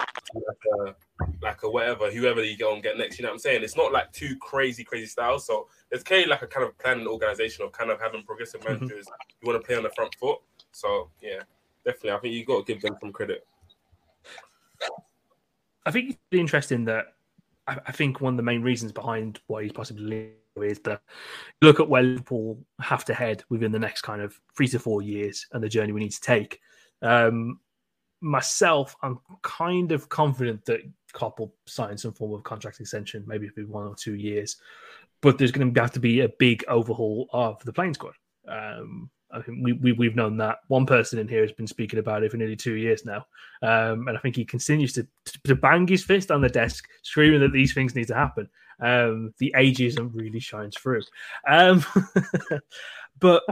a, 0.78 0.94
like 1.42 1.62
a 1.62 1.70
whatever, 1.70 2.10
whoever 2.10 2.42
you 2.42 2.56
go 2.56 2.74
and 2.74 2.82
get 2.82 2.98
next. 2.98 3.18
You 3.18 3.24
know 3.24 3.30
what 3.30 3.34
I'm 3.34 3.40
saying? 3.40 3.62
It's 3.62 3.76
not 3.76 3.92
like 3.92 4.12
two 4.12 4.36
crazy, 4.36 4.84
crazy 4.84 5.06
styles. 5.06 5.46
So 5.46 5.68
there's 5.90 6.02
clearly 6.02 6.26
like 6.26 6.42
a 6.42 6.46
kind 6.46 6.66
of 6.66 6.76
plan 6.78 7.06
organization 7.06 7.64
of 7.64 7.72
kind 7.72 7.90
of 7.90 8.00
having 8.00 8.22
progressive 8.22 8.64
managers. 8.64 9.06
You 9.40 9.48
want 9.48 9.60
to 9.60 9.66
play 9.66 9.76
on 9.76 9.82
the 9.82 9.90
front 9.90 10.14
foot. 10.14 10.38
So 10.72 11.10
yeah, 11.20 11.42
definitely. 11.84 12.12
I 12.12 12.18
think 12.18 12.34
you've 12.34 12.46
got 12.46 12.66
to 12.66 12.72
give 12.72 12.82
them 12.82 12.96
some 13.00 13.12
credit. 13.12 13.46
I 15.86 15.90
think 15.90 16.10
it's 16.10 16.18
really 16.30 16.42
interesting 16.42 16.84
that 16.86 17.06
I, 17.66 17.78
I 17.86 17.92
think 17.92 18.20
one 18.20 18.34
of 18.34 18.36
the 18.36 18.42
main 18.42 18.62
reasons 18.62 18.92
behind 18.92 19.40
why 19.46 19.62
he's 19.62 19.72
possibly 19.72 20.32
is 20.56 20.80
that 20.80 21.00
look 21.62 21.80
at 21.80 21.88
where 21.88 22.02
Liverpool 22.02 22.58
have 22.80 23.04
to 23.06 23.14
head 23.14 23.44
within 23.48 23.72
the 23.72 23.78
next 23.78 24.02
kind 24.02 24.20
of 24.20 24.38
three 24.56 24.68
to 24.68 24.78
four 24.78 25.00
years 25.02 25.46
and 25.52 25.62
the 25.62 25.68
journey 25.68 25.92
we 25.92 26.00
need 26.00 26.12
to 26.12 26.20
take. 26.20 26.60
Um, 27.02 27.60
myself, 28.20 28.94
I'm 29.02 29.18
kind 29.42 29.92
of 29.92 30.08
confident 30.08 30.64
that 30.66 30.80
Klopp 31.12 31.38
will 31.38 31.54
sign 31.66 31.96
some 31.96 32.12
form 32.12 32.34
of 32.34 32.44
contract 32.44 32.80
extension, 32.80 33.24
maybe 33.26 33.46
it'll 33.46 33.56
be 33.56 33.64
one 33.64 33.86
or 33.86 33.94
two 33.94 34.14
years. 34.14 34.56
But 35.22 35.38
there's 35.38 35.52
going 35.52 35.72
to 35.72 35.80
have 35.80 35.92
to 35.92 36.00
be 36.00 36.20
a 36.20 36.30
big 36.38 36.64
overhaul 36.68 37.28
of 37.32 37.62
the 37.64 37.72
playing 37.72 37.94
squad. 37.94 38.14
Um, 38.48 39.10
I 39.32 39.40
think 39.42 39.58
we, 39.62 39.72
we, 39.74 39.92
we've 39.92 40.16
known 40.16 40.36
that. 40.38 40.58
One 40.68 40.86
person 40.86 41.18
in 41.18 41.28
here 41.28 41.42
has 41.42 41.52
been 41.52 41.66
speaking 41.66 41.98
about 41.98 42.22
it 42.22 42.30
for 42.30 42.36
nearly 42.36 42.56
two 42.56 42.74
years 42.74 43.04
now. 43.04 43.26
Um, 43.62 44.08
and 44.08 44.16
I 44.16 44.20
think 44.20 44.36
he 44.36 44.44
continues 44.44 44.92
to, 44.94 45.06
to 45.44 45.54
bang 45.54 45.86
his 45.86 46.04
fist 46.04 46.30
on 46.30 46.40
the 46.40 46.48
desk, 46.48 46.86
screaming 47.02 47.40
that 47.40 47.52
these 47.52 47.72
things 47.72 47.94
need 47.94 48.08
to 48.08 48.14
happen. 48.14 48.48
Um, 48.80 49.34
the 49.38 49.54
ageism 49.56 50.10
really 50.14 50.40
shines 50.40 50.76
through. 50.76 51.02
Um, 51.46 51.84
but 53.20 53.42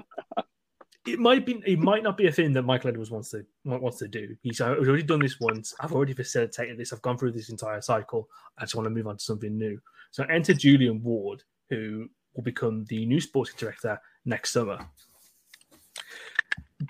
it 1.06 1.18
might 1.18 1.46
be 1.46 1.62
it 1.66 1.78
might 1.78 2.02
not 2.02 2.16
be 2.16 2.26
a 2.26 2.32
thing 2.32 2.52
that 2.52 2.62
Michael 2.62 2.90
Edwards 2.90 3.10
wants 3.10 3.30
to 3.30 3.44
wants 3.64 3.98
to 3.98 4.08
do. 4.08 4.36
He's 4.42 4.60
already 4.60 5.02
done 5.02 5.20
this 5.20 5.40
once. 5.40 5.74
I've 5.80 5.92
already 5.92 6.12
facilitated 6.12 6.78
this. 6.78 6.92
I've 6.92 7.02
gone 7.02 7.18
through 7.18 7.32
this 7.32 7.50
entire 7.50 7.80
cycle. 7.80 8.28
I 8.58 8.62
just 8.62 8.74
want 8.74 8.86
to 8.86 8.90
move 8.90 9.06
on 9.06 9.16
to 9.16 9.24
something 9.24 9.56
new. 9.56 9.78
So 10.10 10.24
enter 10.24 10.54
Julian 10.54 11.02
Ward, 11.02 11.42
who 11.70 12.08
will 12.34 12.42
become 12.42 12.84
the 12.86 13.06
new 13.06 13.20
sporting 13.20 13.54
director 13.58 14.00
next 14.24 14.52
summer. 14.52 14.78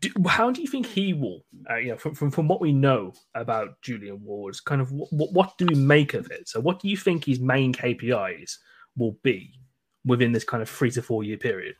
Do, 0.00 0.10
how 0.28 0.50
do 0.50 0.60
you 0.60 0.68
think 0.68 0.86
he 0.86 1.12
will? 1.12 1.44
Uh, 1.68 1.76
you 1.76 1.88
know, 1.88 1.96
from, 1.96 2.14
from 2.14 2.30
from 2.30 2.48
what 2.48 2.60
we 2.60 2.72
know 2.72 3.12
about 3.34 3.80
Julian 3.82 4.22
Ward, 4.22 4.56
kind 4.64 4.80
of 4.80 4.92
what, 4.92 5.32
what 5.32 5.58
do 5.58 5.66
we 5.66 5.74
make 5.74 6.14
of 6.14 6.30
it? 6.30 6.48
So, 6.48 6.60
what 6.60 6.80
do 6.80 6.88
you 6.88 6.96
think 6.96 7.24
his 7.24 7.40
main 7.40 7.72
KPIs 7.72 8.58
will 8.96 9.16
be 9.22 9.52
within 10.04 10.32
this 10.32 10.44
kind 10.44 10.62
of 10.62 10.68
three 10.68 10.90
to 10.92 11.02
four 11.02 11.24
year 11.24 11.36
period? 11.36 11.76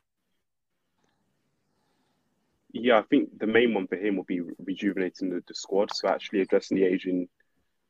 Yeah, 2.72 2.98
I 2.98 3.02
think 3.02 3.38
the 3.38 3.46
main 3.46 3.72
one 3.72 3.87
for 3.87 3.96
him 3.96 4.16
will 4.16 4.24
be 4.24 4.40
rejuvenating 4.64 5.31
the, 5.31 5.42
the 5.46 5.54
squad. 5.54 5.94
So 5.94 6.09
actually 6.09 6.40
addressing 6.40 6.76
the 6.76 6.85
Asian 6.85 7.28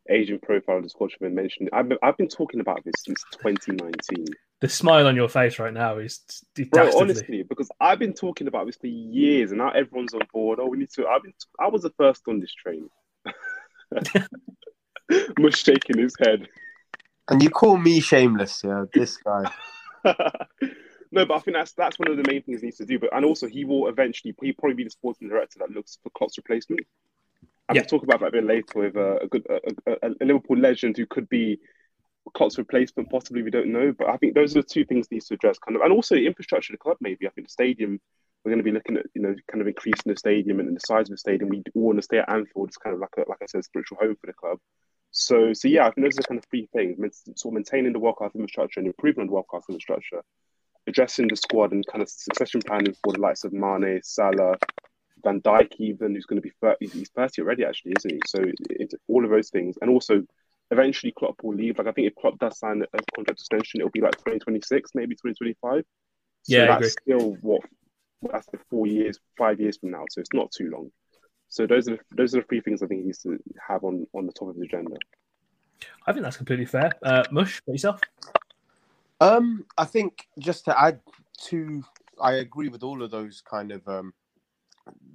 Asian 0.08 0.38
profile 0.38 0.78
of 0.78 0.82
the 0.82 0.90
squad. 0.90 1.12
I've 1.14 1.20
been 1.20 1.34
mentioning. 1.34 1.68
I've 1.72 1.88
been, 1.88 1.98
I've 2.02 2.16
been 2.16 2.28
talking 2.28 2.60
about 2.60 2.84
this 2.84 2.94
since 2.98 3.22
2019. 3.42 4.26
The 4.60 4.68
smile 4.68 5.06
on 5.06 5.16
your 5.16 5.28
face 5.28 5.58
right 5.58 5.72
now 5.72 5.98
is 5.98 6.20
Bro, 6.54 6.64
dastardly. 6.72 7.00
honestly, 7.00 7.42
because 7.42 7.68
I've 7.80 7.98
been 7.98 8.14
talking 8.14 8.48
about 8.48 8.66
this 8.66 8.76
for 8.76 8.86
years, 8.86 9.50
and 9.52 9.58
now 9.58 9.70
everyone's 9.70 10.14
on 10.14 10.22
board. 10.32 10.58
Oh, 10.60 10.66
we 10.66 10.78
need 10.78 10.90
to. 10.90 11.06
I've 11.06 11.22
been. 11.22 11.34
I 11.60 11.68
was 11.68 11.82
the 11.82 11.92
first 11.96 12.22
on 12.28 12.40
this 12.40 12.52
train. 12.54 12.88
Mush 15.38 15.62
shaking 15.62 15.98
his 15.98 16.14
head. 16.18 16.48
And 17.28 17.42
you 17.42 17.50
call 17.50 17.76
me 17.76 18.00
shameless, 18.00 18.62
yeah? 18.64 18.84
This 18.92 19.18
guy. 19.18 19.50
no, 21.12 21.26
but 21.26 21.30
I 21.30 21.38
think 21.40 21.56
that's 21.56 21.72
that's 21.72 21.98
one 21.98 22.10
of 22.10 22.16
the 22.16 22.24
main 22.26 22.42
things 22.42 22.60
he 22.60 22.66
needs 22.66 22.78
to 22.78 22.86
do. 22.86 22.98
But 22.98 23.14
and 23.14 23.24
also 23.24 23.46
he 23.46 23.64
will 23.64 23.88
eventually 23.88 24.34
He'll 24.40 24.54
probably 24.54 24.74
be 24.74 24.84
the 24.84 24.90
sporting 24.90 25.28
director 25.28 25.58
that 25.60 25.70
looks 25.70 25.98
for 26.02 26.10
Klopp's 26.10 26.38
replacement. 26.38 26.80
And 27.68 27.76
Yeah. 27.76 27.82
we'll 27.82 27.88
talk 27.88 28.02
about 28.02 28.20
that 28.20 28.28
a 28.28 28.32
bit 28.32 28.44
later 28.44 28.78
with 28.78 28.96
a, 28.96 29.18
a 29.22 29.26
good 29.28 29.46
a, 29.50 30.06
a, 30.06 30.10
a 30.20 30.24
Liverpool 30.24 30.56
legend 30.58 30.96
who 30.96 31.06
could 31.06 31.28
be 31.28 31.58
Klopp's 32.34 32.58
replacement. 32.58 33.10
Possibly, 33.10 33.42
we 33.42 33.50
don't 33.50 33.72
know. 33.72 33.92
But 33.92 34.08
I 34.08 34.16
think 34.16 34.34
those 34.34 34.56
are 34.56 34.62
the 34.62 34.66
two 34.66 34.84
things 34.84 35.10
needs 35.10 35.26
to 35.26 35.34
address. 35.34 35.58
Kind 35.58 35.76
of, 35.76 35.82
and 35.82 35.92
also 35.92 36.14
the 36.14 36.26
infrastructure 36.26 36.72
of 36.72 36.78
the 36.78 36.82
club. 36.82 36.96
Maybe 37.00 37.26
I 37.26 37.30
think 37.30 37.46
the 37.46 37.52
stadium. 37.52 38.00
We're 38.44 38.52
going 38.52 38.58
to 38.58 38.64
be 38.64 38.70
looking 38.70 38.96
at 38.96 39.06
you 39.14 39.20
know 39.20 39.34
kind 39.50 39.60
of 39.60 39.66
increasing 39.66 40.12
the 40.12 40.16
stadium 40.16 40.60
and 40.60 40.74
the 40.74 40.80
size 40.80 41.06
of 41.06 41.10
the 41.10 41.18
stadium. 41.18 41.48
We 41.50 41.62
all 41.74 41.88
want 41.88 41.98
to 41.98 42.02
stay 42.02 42.18
at 42.18 42.30
Anfield. 42.30 42.68
It's 42.68 42.76
kind 42.76 42.94
of 42.94 43.00
like 43.00 43.10
a, 43.18 43.28
like 43.28 43.42
I 43.42 43.46
said, 43.46 43.64
spiritual 43.64 43.98
home 44.00 44.16
for 44.20 44.28
the 44.28 44.32
club. 44.32 44.58
So, 45.10 45.52
so 45.52 45.68
yeah, 45.68 45.86
I 45.86 45.90
think 45.90 46.06
those 46.06 46.18
are 46.18 46.22
kind 46.22 46.38
of 46.38 46.44
three 46.48 46.68
things: 46.72 47.22
sort 47.36 47.52
of 47.52 47.54
maintaining 47.54 47.92
the 47.92 47.98
world 47.98 48.16
class 48.16 48.34
infrastructure 48.34 48.80
and 48.80 48.86
improving 48.86 49.22
on 49.22 49.26
the 49.26 49.32
world 49.32 49.48
class 49.48 49.64
infrastructure, 49.68 50.22
addressing 50.86 51.28
the 51.28 51.36
squad 51.36 51.72
and 51.72 51.84
kind 51.86 52.02
of 52.02 52.08
succession 52.08 52.60
planning 52.62 52.94
for 53.02 53.12
the 53.12 53.20
likes 53.20 53.44
of 53.44 53.52
Mane, 53.52 54.00
Salah, 54.02 54.56
Van 55.22 55.40
Dijk, 55.40 55.74
even 55.78 56.14
who's 56.14 56.26
going 56.26 56.40
to 56.40 56.46
be 56.46 56.52
30, 56.60 56.88
he's 56.88 57.10
30 57.10 57.42
already, 57.42 57.64
actually, 57.64 57.94
isn't 57.98 58.12
he? 58.12 58.20
So 58.26 58.38
it's 58.70 58.94
all 59.08 59.24
of 59.24 59.30
those 59.30 59.50
things. 59.50 59.76
And 59.80 59.90
also, 59.90 60.22
eventually, 60.70 61.12
Klopp 61.16 61.42
will 61.42 61.54
leave. 61.54 61.78
Like, 61.78 61.86
I 61.86 61.92
think 61.92 62.08
if 62.08 62.14
Klopp 62.14 62.38
does 62.38 62.58
sign 62.58 62.82
a 62.82 62.98
contract 63.14 63.40
extension, 63.40 63.80
it'll 63.80 63.90
be 63.90 64.00
like 64.00 64.16
2026, 64.16 64.92
maybe 64.94 65.14
2025. 65.14 65.84
So 66.42 66.56
Yeah, 66.56 66.64
I 66.64 66.66
that's 66.66 66.92
still 66.92 67.36
what 67.40 67.62
that's 68.22 68.46
the 68.46 68.58
four 68.70 68.86
years, 68.86 69.18
five 69.36 69.60
years 69.60 69.78
from 69.78 69.90
now. 69.90 70.04
So 70.10 70.20
it's 70.20 70.32
not 70.32 70.50
too 70.50 70.70
long. 70.70 70.90
So 71.48 71.66
those 71.66 71.88
are 71.88 71.92
the, 71.92 71.98
those 72.16 72.34
are 72.34 72.40
the 72.40 72.46
three 72.46 72.60
things 72.60 72.82
I 72.82 72.86
think 72.86 73.00
he 73.00 73.06
needs 73.06 73.22
to 73.22 73.38
have 73.66 73.84
on 73.84 74.06
on 74.14 74.26
the 74.26 74.32
top 74.32 74.48
of 74.48 74.56
his 74.56 74.64
agenda. 74.64 74.96
I 76.06 76.12
think 76.12 76.24
that's 76.24 76.36
completely 76.36 76.66
fair. 76.66 76.92
Uh, 77.02 77.24
Mush, 77.30 77.62
for 77.64 77.72
yourself? 77.72 78.00
Um, 79.20 79.64
I 79.76 79.84
think 79.84 80.26
just 80.38 80.64
to 80.66 80.80
add 80.80 81.00
to, 81.46 81.84
I 82.20 82.34
agree 82.34 82.68
with 82.68 82.82
all 82.82 83.02
of 83.02 83.10
those 83.10 83.42
kind 83.48 83.72
of 83.72 83.86
um, 83.88 84.12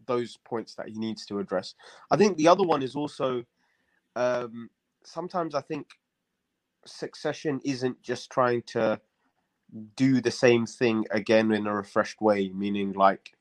those 0.08 0.38
points 0.38 0.76
that 0.76 0.90
he 0.90 0.96
needs 1.00 1.26
to 1.28 1.40
address. 1.40 1.76
I 2.12 2.18
think 2.18 2.38
the 2.38 2.48
other 2.50 2.64
one 2.64 2.84
is 2.84 2.96
also 2.96 3.44
um, 4.16 4.70
sometimes 5.06 5.56
I 5.56 5.62
think 5.62 5.88
succession 6.86 7.62
isn't 7.66 8.02
just 8.02 8.32
trying 8.32 8.64
to 8.64 9.00
do 9.96 10.22
the 10.22 10.32
same 10.32 10.66
thing 10.66 11.06
again 11.12 11.52
in 11.52 11.68
a 11.68 11.76
refreshed 11.76 12.22
way, 12.22 12.50
meaning 12.54 12.94
like 12.94 13.34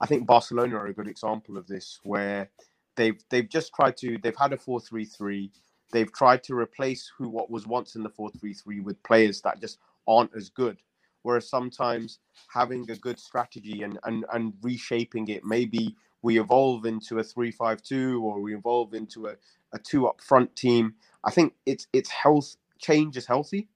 I 0.00 0.06
think 0.06 0.26
Barcelona 0.26 0.76
are 0.76 0.86
a 0.88 0.94
good 0.94 1.08
example 1.08 1.56
of 1.56 1.66
this, 1.66 2.00
where 2.04 2.50
they've 2.96 3.18
they've 3.30 3.48
just 3.48 3.74
tried 3.74 3.96
to 3.98 4.18
they've 4.22 4.36
had 4.36 4.52
a 4.52 4.58
four 4.58 4.80
three 4.80 5.04
three. 5.04 5.52
They've 5.92 6.12
tried 6.12 6.42
to 6.44 6.56
replace 6.56 7.10
who 7.18 7.28
what 7.30 7.50
was 7.50 7.66
once 7.66 7.96
in 7.96 8.02
the 8.02 8.10
four 8.10 8.30
three 8.30 8.54
three 8.54 8.80
with 8.80 9.02
players 9.04 9.40
that 9.42 9.60
just 9.60 9.78
aren't 10.08 10.34
as 10.36 10.50
good. 10.50 10.78
Whereas 11.26 11.50
sometimes 11.50 12.20
having 12.48 12.90
a 12.90 12.96
good 12.96 13.20
strategy 13.20 13.82
and 13.84 13.98
and, 14.04 14.26
and 14.32 14.54
reshaping 14.62 15.28
it, 15.28 15.44
maybe 15.44 15.96
we 16.22 16.40
evolve 16.40 16.86
into 16.86 17.20
a 17.20 17.24
three 17.24 17.52
five 17.52 17.82
two 17.82 18.22
or 18.24 18.40
we 18.42 18.56
evolve 18.56 18.94
into 18.94 19.28
a, 19.28 19.34
a 19.74 19.80
two 19.80 20.08
up 20.08 20.22
front 20.22 20.56
team. 20.56 20.94
I 21.24 21.32
think 21.32 21.54
it's 21.66 21.88
it's 21.94 22.10
health 22.10 22.56
change 22.80 23.18
is 23.18 23.26
healthy, 23.26 23.68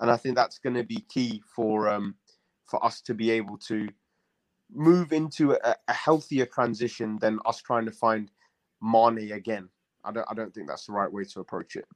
and 0.00 0.10
I 0.10 0.18
think 0.18 0.36
that's 0.36 0.58
going 0.60 0.76
to 0.76 0.84
be 0.84 1.04
key 1.10 1.42
for 1.56 1.88
um 1.90 2.16
for 2.66 2.84
us 2.84 3.02
to 3.02 3.14
be 3.14 3.30
able 3.32 3.58
to 3.58 3.88
move 4.72 5.12
into 5.12 5.52
a, 5.52 5.76
a 5.88 5.94
healthier 5.94 6.46
transition 6.46 7.18
than 7.20 7.40
us 7.46 7.62
trying 7.62 7.86
to 7.86 7.92
find 7.92 8.30
Mane 8.82 9.32
again. 9.32 9.70
I 10.04 10.12
don't 10.12 10.26
I 10.30 10.34
don't 10.34 10.54
think 10.54 10.68
that's 10.68 10.86
the 10.86 10.94
right 10.94 11.12
way 11.12 11.24
to 11.24 11.40
approach 11.40 11.76
it. 11.76 11.86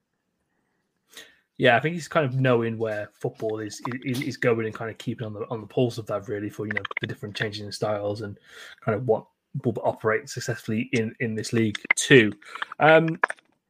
Yeah, 1.58 1.76
I 1.76 1.80
think 1.80 1.94
he's 1.94 2.08
kind 2.08 2.26
of 2.26 2.34
knowing 2.34 2.78
where 2.78 3.10
football 3.12 3.60
is 3.60 3.80
is, 4.04 4.20
is 4.22 4.36
going 4.36 4.66
and 4.66 4.74
kind 4.74 4.90
of 4.90 4.98
keeping 4.98 5.26
on 5.26 5.32
the 5.32 5.46
on 5.50 5.60
the 5.60 5.66
pulse 5.66 5.98
of 5.98 6.06
that 6.06 6.28
really 6.28 6.50
for 6.50 6.66
you 6.66 6.72
know 6.72 6.82
the 7.00 7.06
different 7.06 7.36
changes 7.36 7.62
in 7.62 7.70
styles 7.70 8.22
and 8.22 8.38
kind 8.84 8.96
of 8.96 9.06
what 9.06 9.26
will 9.64 9.74
operate 9.84 10.28
successfully 10.28 10.88
in 10.92 11.14
in 11.20 11.34
this 11.34 11.52
league 11.52 11.78
too. 11.94 12.32
Um, 12.80 13.18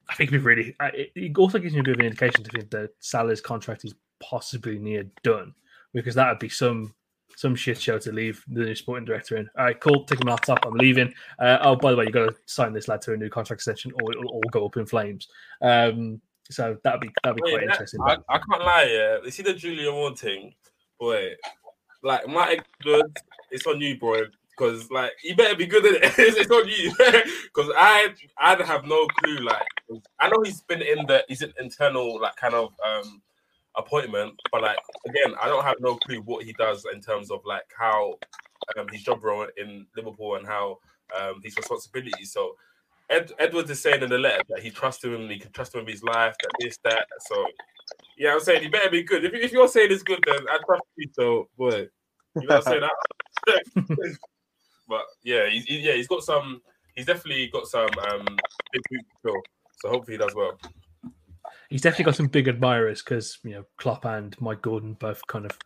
I 0.09 0.15
think 0.15 0.31
be 0.31 0.39
really. 0.39 0.75
It, 0.81 1.13
it 1.15 1.39
also 1.39 1.59
gives 1.59 1.75
me 1.75 1.81
a 1.81 1.83
bit 1.83 1.95
of 1.95 2.01
an 2.01 2.07
indication 2.07 2.45
to 2.45 2.51
think 2.51 2.71
that 2.71 2.91
Salah's 3.01 3.41
contract 3.41 3.85
is 3.85 3.95
possibly 4.21 4.79
near 4.79 5.05
done 5.23 5.55
because 5.93 6.15
that 6.15 6.29
would 6.29 6.39
be 6.39 6.49
some 6.49 6.95
some 7.37 7.55
shit 7.55 7.81
show 7.81 7.99
to 7.99 8.13
leave 8.13 8.45
the 8.49 8.65
new 8.65 8.75
sporting 8.75 9.05
director 9.05 9.37
in. 9.37 9.49
All 9.59 9.65
right, 9.65 9.81
cool. 9.81 10.05
Take 10.05 10.25
my 10.25 10.33
laptop. 10.33 10.65
I'm 10.65 10.75
leaving. 10.75 11.13
Uh, 11.39 11.59
oh, 11.63 11.77
by 11.77 11.91
the 11.91 11.97
way, 11.97 12.05
you 12.05 12.13
got 12.13 12.29
to 12.29 12.37
sign 12.47 12.73
this 12.73 12.89
lad 12.89 13.03
to 13.03 13.13
a 13.13 13.17
new 13.17 13.29
contract 13.29 13.59
extension, 13.59 13.93
or 14.03 14.13
it'll 14.13 14.29
all 14.29 14.43
go 14.51 14.67
up 14.67 14.77
in 14.77 14.87
flames. 14.87 15.29
Um, 15.61 16.21
so 16.51 16.77
that'd 16.85 17.01
be 17.01 17.11
that'd 17.23 17.37
be 17.37 17.43
Wait, 17.45 17.53
quite 17.53 17.67
that- 17.67 17.73
interesting. 17.73 18.01
I, 18.03 18.17
I 18.29 18.39
can't 18.39 18.65
lie, 18.65 18.89
yeah. 18.91 19.19
You 19.25 19.31
see 19.31 19.43
the 19.43 19.55
Julian 19.55 19.95
Ward 19.95 20.19
thing, 20.19 20.55
boy. 21.01 21.31
Like 22.03 22.27
my 22.29 22.59
good, 22.83 23.07
it's 23.51 23.67
on 23.67 23.81
you, 23.81 23.99
bro. 23.99 24.23
Because 24.57 24.91
like 24.91 25.13
you 25.25 25.35
better 25.35 25.57
be 25.57 25.67
good 25.67 25.85
at 25.87 26.03
it. 26.05 26.15
it's, 26.19 26.51
on 26.51 26.69
you. 26.69 26.93
Because 27.55 27.73
I 27.77 28.09
I 28.39 28.63
have 28.63 28.85
no 28.85 29.07
clue. 29.07 29.39
Like 29.39 29.67
I 30.21 30.29
know 30.29 30.43
he's 30.45 30.61
been 30.63 30.83
in 30.83 31.07
the 31.07 31.25
he's 31.29 31.43
an 31.43 31.53
internal 31.59 32.21
like 32.21 32.37
kind 32.37 32.55
of 32.55 32.69
um 32.87 33.23
appointment, 33.77 34.35
but 34.53 34.63
like 34.63 34.77
again, 35.09 35.35
I 35.41 35.49
don't 35.49 35.65
have 35.65 35.77
no 35.81 35.97
clue 35.97 36.21
what 36.23 36.45
he 36.45 36.53
does 36.53 36.85
in 36.93 37.01
terms 37.01 37.31
of 37.31 37.41
like 37.45 37.65
how 37.77 38.17
um 38.79 38.87
his 38.93 39.03
job 39.03 39.25
role 39.25 39.47
in 39.57 39.87
Liverpool 39.97 40.37
and 40.37 40.47
how 40.47 40.79
um 41.19 41.41
his 41.43 41.57
responsibilities. 41.57 42.33
So 42.33 42.55
Ed, 43.11 43.33
Edwards 43.39 43.71
is 43.71 43.81
saying 43.81 44.03
in 44.03 44.09
the 44.09 44.19
letter 44.19 44.43
that 44.49 44.63
he 44.63 44.71
trusts 44.71 45.05
him, 45.05 45.29
he 45.29 45.39
can 45.39 45.53
trust 45.53 45.75
him 45.75 45.85
with 45.85 45.93
his 45.93 46.03
life, 46.03 46.35
that 46.43 46.51
this, 46.61 46.79
that. 46.85 47.07
So, 47.29 47.47
yeah, 48.17 48.33
I'm 48.33 48.41
saying 48.41 48.63
he 48.63 48.69
better 48.69 48.91
be 48.91 49.03
good. 49.03 49.25
If, 49.25 49.35
if 49.35 49.53
you're 49.53 49.69
saying 49.69 49.93
it's 49.93 50.03
good, 50.03 50.25
then 50.27 50.41
I 50.49 50.59
trust 50.65 50.83
you. 50.97 51.09
So, 51.13 51.49
boy, 51.57 51.89
you 52.41 52.49
know 52.49 52.57
what 52.57 52.57
I'm 52.57 52.63
saying? 52.63 52.81
that. 53.47 53.63
but 54.89 55.03
yeah, 55.23 55.49
he's, 55.49 55.65
he- 55.65 55.81
yeah, 55.81 55.95
he's 55.95 56.09
got 56.09 56.23
some. 56.23 56.61
He's 56.95 57.07
definitely 57.07 57.49
got 57.49 57.67
some 57.67 57.89
um 58.09 58.25
big 58.73 58.83
boots 58.91 59.05
to 59.11 59.17
fill. 59.23 59.43
So 59.79 59.89
hopefully 59.91 60.17
he 60.17 60.23
does 60.23 60.35
well. 60.35 60.59
He's 61.69 61.83
definitely 61.83 62.05
got 62.05 62.17
some 62.17 62.29
big 62.29 62.47
admirers 62.47 63.03
because 63.03 63.39
you 63.43 63.51
know 63.51 63.65
Klopp 63.79 64.05
and 64.05 64.41
Mike 64.41 64.63
Gordon 64.63 64.95
both 64.95 65.27
kind 65.27 65.45
of 65.45 65.59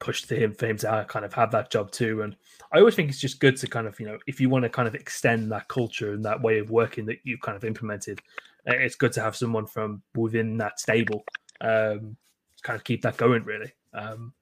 pushed 0.00 0.28
to 0.28 0.36
him 0.36 0.54
for 0.54 0.66
him 0.66 0.76
to 0.78 1.06
kind 1.08 1.24
of 1.24 1.32
have 1.34 1.50
that 1.52 1.70
job 1.70 1.90
too. 1.90 2.22
And 2.22 2.36
I 2.72 2.78
always 2.78 2.94
think 2.94 3.10
it's 3.10 3.20
just 3.20 3.40
good 3.40 3.56
to 3.58 3.66
kind 3.66 3.86
of 3.86 3.98
you 4.00 4.06
know 4.06 4.18
if 4.26 4.40
you 4.40 4.48
want 4.48 4.64
to 4.64 4.68
kind 4.68 4.88
of 4.88 4.94
extend 4.94 5.50
that 5.52 5.68
culture 5.68 6.12
and 6.12 6.24
that 6.24 6.40
way 6.40 6.58
of 6.58 6.70
working 6.70 7.06
that 7.06 7.18
you've 7.24 7.40
kind 7.40 7.56
of 7.56 7.64
implemented, 7.64 8.20
uh, 8.68 8.74
it's 8.74 8.96
good 8.96 9.12
to 9.12 9.20
have 9.20 9.36
someone 9.36 9.66
from 9.66 10.02
within 10.14 10.56
that 10.58 10.80
stable 10.80 11.24
um, 11.60 12.16
to 12.56 12.62
kind 12.62 12.76
of 12.76 12.84
keep 12.84 13.02
that 13.02 13.16
going 13.16 13.44
really. 13.44 13.72
Um, 13.94 14.32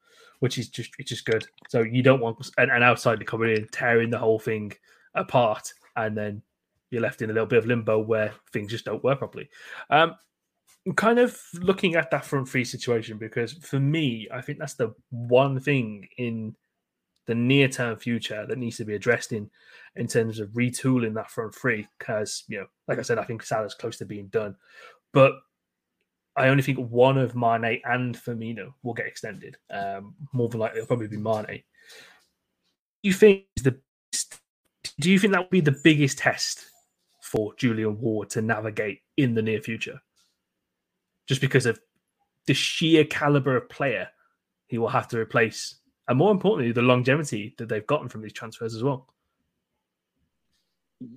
which 0.41 0.59
is 0.59 0.69
just 0.69 0.93
it's 0.99 1.11
just 1.11 1.25
good. 1.25 1.47
So 1.69 1.83
you 1.83 2.03
don't 2.03 2.21
want 2.21 2.39
an, 2.59 2.71
an 2.71 2.83
outsider 2.83 3.25
coming 3.25 3.57
in 3.57 3.69
tearing 3.69 4.11
the 4.11 4.19
whole 4.19 4.39
thing 4.39 4.73
apart, 5.15 5.73
and 5.97 6.17
then 6.17 6.43
you're 6.91 7.03
left 7.03 7.23
in 7.23 7.31
a 7.31 7.33
little 7.33 7.47
bit 7.47 7.59
of 7.59 7.67
limbo 7.67 7.99
where 7.99 8.33
things 8.53 8.71
just 8.71 8.85
don't 8.85 9.03
work 9.03 9.19
properly. 9.19 9.49
Um, 9.91 10.15
I'm 10.87 10.95
kind 10.95 11.19
of 11.19 11.37
looking 11.55 11.97
at 11.97 12.11
that 12.13 12.25
front 12.25 12.49
three 12.49 12.65
situation 12.65 13.19
because 13.19 13.53
for 13.55 13.81
me, 13.81 14.29
I 14.33 14.41
think 14.41 14.59
that's 14.59 14.75
the 14.75 14.95
one 15.11 15.59
thing 15.59 16.09
in 16.17 16.55
the 17.27 17.35
near 17.35 17.69
term 17.69 17.97
future 17.97 18.47
that 18.47 18.59
needs 18.59 18.77
to 18.77 18.85
be 18.85 18.95
addressed 18.95 19.33
in 19.33 19.51
in 19.97 20.07
terms 20.07 20.39
of 20.39 20.51
retooling 20.51 21.15
that 21.15 21.31
front 21.31 21.55
three. 21.55 21.89
Because 21.99 22.45
you 22.47 22.59
know, 22.59 22.67
like 22.87 22.99
I 22.99 23.03
said, 23.03 23.19
I 23.19 23.25
think 23.25 23.43
Salah's 23.43 23.75
close 23.75 23.97
to 23.99 24.05
being 24.05 24.29
done, 24.29 24.55
but 25.13 25.33
I 26.37 26.49
only 26.49 26.63
think 26.63 26.79
one 26.79 27.19
of 27.19 27.35
Mane 27.35 27.81
and 27.85 28.17
Firmino 28.17 28.73
will 28.83 28.95
get 28.95 29.07
extended. 29.07 29.57
Um, 29.71 30.15
more 30.33 30.49
than 30.49 30.61
likely, 30.61 30.79
it'll 30.79 30.89
probably 30.89 31.09
be 31.09 31.17
Mane. 31.17 31.63
You 33.03 33.13
think 33.13 33.45
the 33.57 33.81
do 35.01 35.11
you 35.11 35.19
think 35.19 35.33
that 35.33 35.41
would 35.41 35.51
be 35.51 35.61
the 35.61 35.79
biggest 35.83 36.19
test 36.19 36.67
for 37.23 37.55
Julian 37.57 38.01
Ward 38.01 38.31
to 38.31 38.41
navigate 38.41 39.01
in 39.17 39.35
the 39.35 39.43
near 39.43 39.61
future? 39.61 40.01
Just 41.27 41.41
because 41.41 41.67
of 41.67 41.81
the 42.47 42.55
sheer 42.55 43.05
caliber 43.05 43.57
of 43.57 43.69
player 43.69 44.09
he 44.69 44.79
will 44.79 44.89
have 44.89 45.09
to 45.09 45.19
replace, 45.19 45.77
and 46.09 46.19
more 46.19 46.31
importantly, 46.33 46.73
the 46.73 46.83
longevity 46.83 47.55
that 47.59 47.69
they've 47.69 47.87
gotten 47.87 48.09
from 48.09 48.23
these 48.23 48.33
transfers 48.33 48.75
as 48.75 48.83
well. 48.83 49.13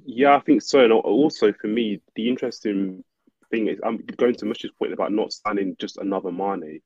Yeah, 0.05 0.35
I 0.35 0.39
think 0.39 0.61
so. 0.61 0.83
And 0.83 0.91
also 0.91 1.53
for 1.53 1.67
me, 1.67 2.01
the 2.15 2.29
interesting 2.29 3.03
thing 3.49 3.67
is 3.67 3.79
I'm 3.83 3.97
going 4.17 4.35
to 4.35 4.45
Mush's 4.45 4.71
point 4.77 4.93
about 4.93 5.11
not 5.11 5.33
signing 5.33 5.75
just 5.79 5.97
another 5.97 6.31
Mane. 6.31 6.81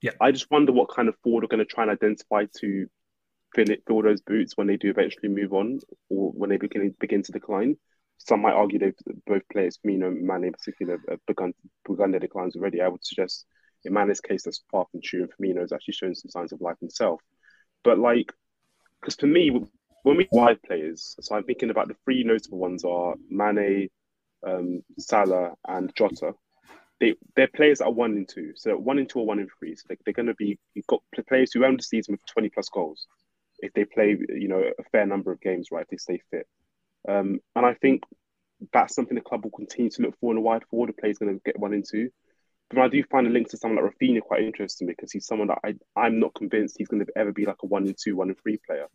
Yeah. 0.00 0.12
I 0.20 0.32
just 0.32 0.50
wonder 0.50 0.72
what 0.72 0.88
kind 0.88 1.08
of 1.08 1.14
forward 1.22 1.44
are 1.44 1.48
going 1.48 1.58
to 1.58 1.64
try 1.64 1.84
and 1.84 1.90
identify 1.90 2.46
to 2.60 2.86
fill 3.54 3.70
it, 3.70 3.82
fill 3.86 4.02
those 4.02 4.22
boots 4.22 4.56
when 4.56 4.66
they 4.66 4.76
do 4.76 4.90
eventually 4.90 5.28
move 5.28 5.52
on 5.52 5.80
or 6.08 6.30
when 6.30 6.50
they 6.50 6.56
begin 6.56 6.94
begin 6.98 7.22
to 7.22 7.32
decline. 7.32 7.76
Some 8.20 8.42
might 8.42 8.52
argue 8.52 8.78
they've 8.78 8.94
both 9.26 9.42
players, 9.50 9.78
Firmino 9.78 10.08
and 10.08 10.26
Mane 10.26 10.44
in 10.44 10.52
particular, 10.52 11.00
have 11.08 11.24
begun 11.26 11.54
begun 11.88 12.10
their 12.10 12.20
declines 12.20 12.54
already. 12.54 12.80
I 12.82 12.88
would 12.88 13.04
suggest 13.04 13.46
in 13.84 13.94
Mane's 13.94 14.20
case 14.20 14.42
that's 14.44 14.62
far 14.70 14.86
from 14.90 15.00
true, 15.02 15.22
and 15.22 15.32
Firmino 15.32 15.64
is 15.64 15.72
actually 15.72 15.94
showing 15.94 16.14
some 16.14 16.30
signs 16.30 16.52
of 16.52 16.60
life 16.60 16.78
himself. 16.80 17.20
But 17.82 17.98
like, 17.98 18.30
because 19.00 19.16
for 19.16 19.26
me, 19.26 19.50
when 20.02 20.16
we 20.16 20.28
wide 20.32 20.62
players, 20.62 21.16
so 21.20 21.34
I'm 21.34 21.44
thinking 21.44 21.70
about 21.70 21.88
the 21.88 21.96
three 22.04 22.22
notable 22.22 22.58
ones 22.58 22.84
are 22.84 23.14
Mane, 23.30 23.88
um, 24.46 24.82
Salah, 24.98 25.54
and 25.66 25.90
Jota. 25.96 26.34
They 27.00 27.14
they're 27.36 27.48
players 27.48 27.78
that 27.78 27.86
are 27.86 27.92
one 27.92 28.12
and 28.12 28.28
two. 28.28 28.52
So 28.54 28.76
one 28.76 28.98
and 28.98 29.08
two 29.08 29.20
or 29.20 29.26
one 29.26 29.38
and 29.38 29.48
three. 29.58 29.74
So 29.76 29.84
they, 29.88 29.96
they're 30.04 30.12
going 30.12 30.26
to 30.26 30.34
be 30.34 30.58
you've 30.74 30.86
got 30.86 31.02
players 31.26 31.52
who 31.52 31.64
end 31.64 31.78
the 31.78 31.84
season 31.84 32.12
with 32.12 32.26
20 32.26 32.50
plus 32.50 32.68
goals 32.68 33.06
if 33.60 33.72
they 33.72 33.84
play 33.84 34.18
you 34.28 34.48
know 34.48 34.62
a 34.78 34.82
fair 34.92 35.06
number 35.06 35.32
of 35.32 35.40
games, 35.40 35.68
right? 35.70 35.82
If 35.82 35.88
they 35.88 35.96
stay 35.96 36.22
fit. 36.30 36.46
Um, 37.08 37.40
and 37.56 37.66
I 37.66 37.74
think 37.74 38.02
that's 38.72 38.94
something 38.94 39.14
the 39.14 39.22
club 39.22 39.44
will 39.44 39.50
continue 39.50 39.90
to 39.90 40.02
look 40.02 40.14
for 40.20 40.32
in 40.32 40.38
a 40.38 40.40
wide 40.40 40.64
forward. 40.70 40.92
The 40.96 41.08
is 41.08 41.18
going 41.18 41.34
to 41.34 41.42
get 41.44 41.58
one 41.58 41.72
into. 41.72 42.10
But 42.68 42.80
I 42.80 42.88
do 42.88 43.02
find 43.10 43.26
a 43.26 43.30
link 43.30 43.48
to 43.50 43.56
someone 43.56 43.82
like 43.82 43.94
Raphinha 43.94 44.20
quite 44.20 44.44
interesting 44.44 44.86
because 44.86 45.10
he's 45.10 45.26
someone 45.26 45.48
that 45.48 45.58
I, 45.64 45.74
I'm 45.96 46.20
not 46.20 46.34
convinced 46.34 46.76
he's 46.78 46.88
going 46.88 47.04
to 47.04 47.12
ever 47.16 47.32
be 47.32 47.44
like 47.44 47.62
a 47.62 47.66
one 47.66 47.86
and 47.86 47.96
two, 48.00 48.16
one 48.16 48.28
and 48.28 48.38
three 48.40 48.60
player. 48.64 48.86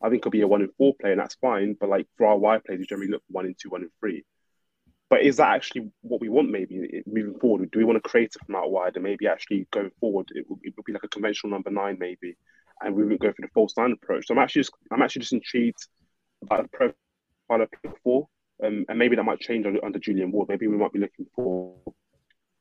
I 0.00 0.10
think 0.10 0.24
he'll 0.24 0.30
be 0.30 0.42
a 0.42 0.46
one 0.46 0.62
and 0.62 0.70
four 0.76 0.94
player, 1.00 1.12
and 1.12 1.20
that's 1.20 1.34
fine. 1.36 1.74
But 1.78 1.88
like 1.88 2.06
for 2.16 2.26
our 2.26 2.38
wide 2.38 2.64
players, 2.64 2.78
we 2.78 2.86
generally 2.86 3.10
look 3.10 3.22
for 3.26 3.32
one 3.32 3.46
and 3.46 3.56
two, 3.60 3.70
one 3.70 3.82
and 3.82 3.90
three. 3.98 4.24
But 5.08 5.22
is 5.22 5.36
that 5.36 5.54
actually 5.54 5.90
what 6.02 6.20
we 6.20 6.28
want? 6.28 6.50
Maybe 6.50 7.02
moving 7.06 7.38
forward, 7.38 7.70
do 7.70 7.78
we 7.78 7.84
want 7.84 7.96
to 8.02 8.08
create 8.08 8.32
it 8.34 8.44
from 8.44 8.56
out 8.56 8.70
wide, 8.70 8.96
and 8.96 9.04
maybe 9.04 9.26
actually 9.26 9.66
going 9.72 9.90
forward, 10.00 10.28
it 10.34 10.44
would, 10.48 10.58
it 10.62 10.74
would 10.76 10.84
be 10.84 10.92
like 10.92 11.04
a 11.04 11.08
conventional 11.08 11.50
number 11.50 11.70
nine, 11.70 11.96
maybe, 11.98 12.36
and 12.80 12.94
we 12.94 13.02
wouldn't 13.02 13.20
go 13.20 13.32
for 13.32 13.42
the 13.42 13.48
false 13.54 13.72
nine 13.76 13.92
approach. 13.92 14.26
So 14.26 14.34
I'm 14.34 14.40
actually 14.40 14.62
just, 14.62 14.72
I'm 14.90 15.02
actually 15.02 15.20
just 15.20 15.32
intrigued 15.32 15.78
about 16.42 16.68
the 16.70 16.94
pro 17.48 17.58
Salah 17.58 17.68
before, 17.82 18.28
um, 18.64 18.84
and 18.88 18.98
maybe 18.98 19.16
that 19.16 19.24
might 19.24 19.40
change 19.40 19.66
under, 19.66 19.84
under 19.84 19.98
Julian 19.98 20.32
Ward. 20.32 20.48
Maybe 20.48 20.66
we 20.66 20.76
might 20.76 20.92
be 20.92 20.98
looking 20.98 21.26
for, 21.34 21.76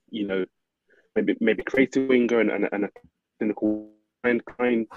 you 0.10 0.28
know, 0.28 0.45
maybe 1.15 1.36
maybe 1.39 1.63
creative 1.63 2.08
winger 2.08 2.39
and, 2.39 2.52
and, 2.52 2.69
and 2.71 2.86
a 2.86 2.89
clinical 3.39 3.91
kind 4.24 4.41
kind. 4.58 4.88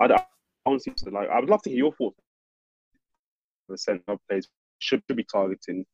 I, 0.00 0.06
I 0.06 0.24
honestly 0.66 0.94
like. 1.10 1.28
I 1.28 1.40
would 1.40 1.50
love 1.50 1.62
to 1.62 1.70
hear 1.70 1.78
your 1.78 1.94
thoughts. 1.94 2.18
The 3.68 3.78
centre 3.78 4.16
players 4.28 4.48
should, 4.78 5.02
should 5.06 5.16
be 5.16 5.24
targeting 5.24 5.84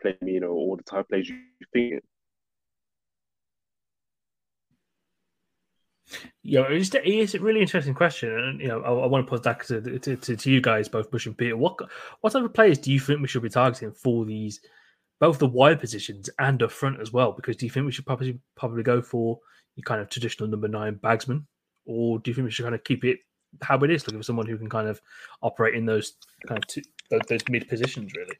play, 0.00 0.16
you 0.22 0.40
know, 0.40 0.50
all 0.50 0.76
the 0.76 0.82
type 0.82 1.00
of 1.00 1.08
players 1.08 1.28
you 1.28 1.38
think. 1.72 2.02
Yeah, 6.42 6.66
it's, 6.68 6.90
it's 6.94 7.34
a 7.34 7.40
really 7.40 7.60
interesting 7.60 7.94
question, 7.94 8.30
and 8.30 8.60
you 8.60 8.68
know, 8.68 8.80
I, 8.82 8.90
I 8.90 9.06
want 9.06 9.26
to 9.26 9.30
pose 9.30 9.42
that 9.42 9.64
to, 9.66 9.98
to, 9.98 10.16
to, 10.16 10.36
to 10.36 10.50
you 10.50 10.60
guys, 10.60 10.88
both 10.88 11.12
Mush 11.12 11.26
and 11.26 11.36
Peter. 11.36 11.56
What 11.56 11.76
what 12.20 12.32
type 12.32 12.44
of 12.44 12.54
players 12.54 12.78
do 12.78 12.92
you 12.92 13.00
think 13.00 13.20
we 13.20 13.28
should 13.28 13.42
be 13.42 13.48
targeting 13.48 13.92
for 13.92 14.24
these, 14.24 14.60
both 15.20 15.38
the 15.38 15.48
wide 15.48 15.80
positions 15.80 16.30
and 16.38 16.62
up 16.62 16.70
front 16.70 17.00
as 17.00 17.12
well? 17.12 17.32
Because 17.32 17.56
do 17.56 17.66
you 17.66 17.70
think 17.70 17.86
we 17.86 17.92
should 17.92 18.06
probably 18.06 18.38
probably 18.56 18.82
go 18.82 19.02
for 19.02 19.38
your 19.74 19.84
kind 19.84 20.00
of 20.00 20.08
traditional 20.08 20.48
number 20.48 20.68
nine 20.68 20.96
bagsman, 21.02 21.44
or 21.84 22.18
do 22.18 22.30
you 22.30 22.34
think 22.34 22.44
we 22.44 22.50
should 22.50 22.64
kind 22.64 22.74
of 22.74 22.84
keep 22.84 23.04
it 23.04 23.18
how 23.62 23.78
it 23.78 23.90
is, 23.90 24.06
looking 24.06 24.20
for 24.20 24.24
someone 24.24 24.46
who 24.46 24.58
can 24.58 24.68
kind 24.68 24.88
of 24.88 25.00
operate 25.42 25.74
in 25.74 25.86
those 25.86 26.14
kind 26.46 26.58
of 26.58 26.66
two, 26.66 26.82
those, 27.10 27.20
those 27.28 27.48
mid 27.48 27.68
positions, 27.68 28.12
really? 28.14 28.36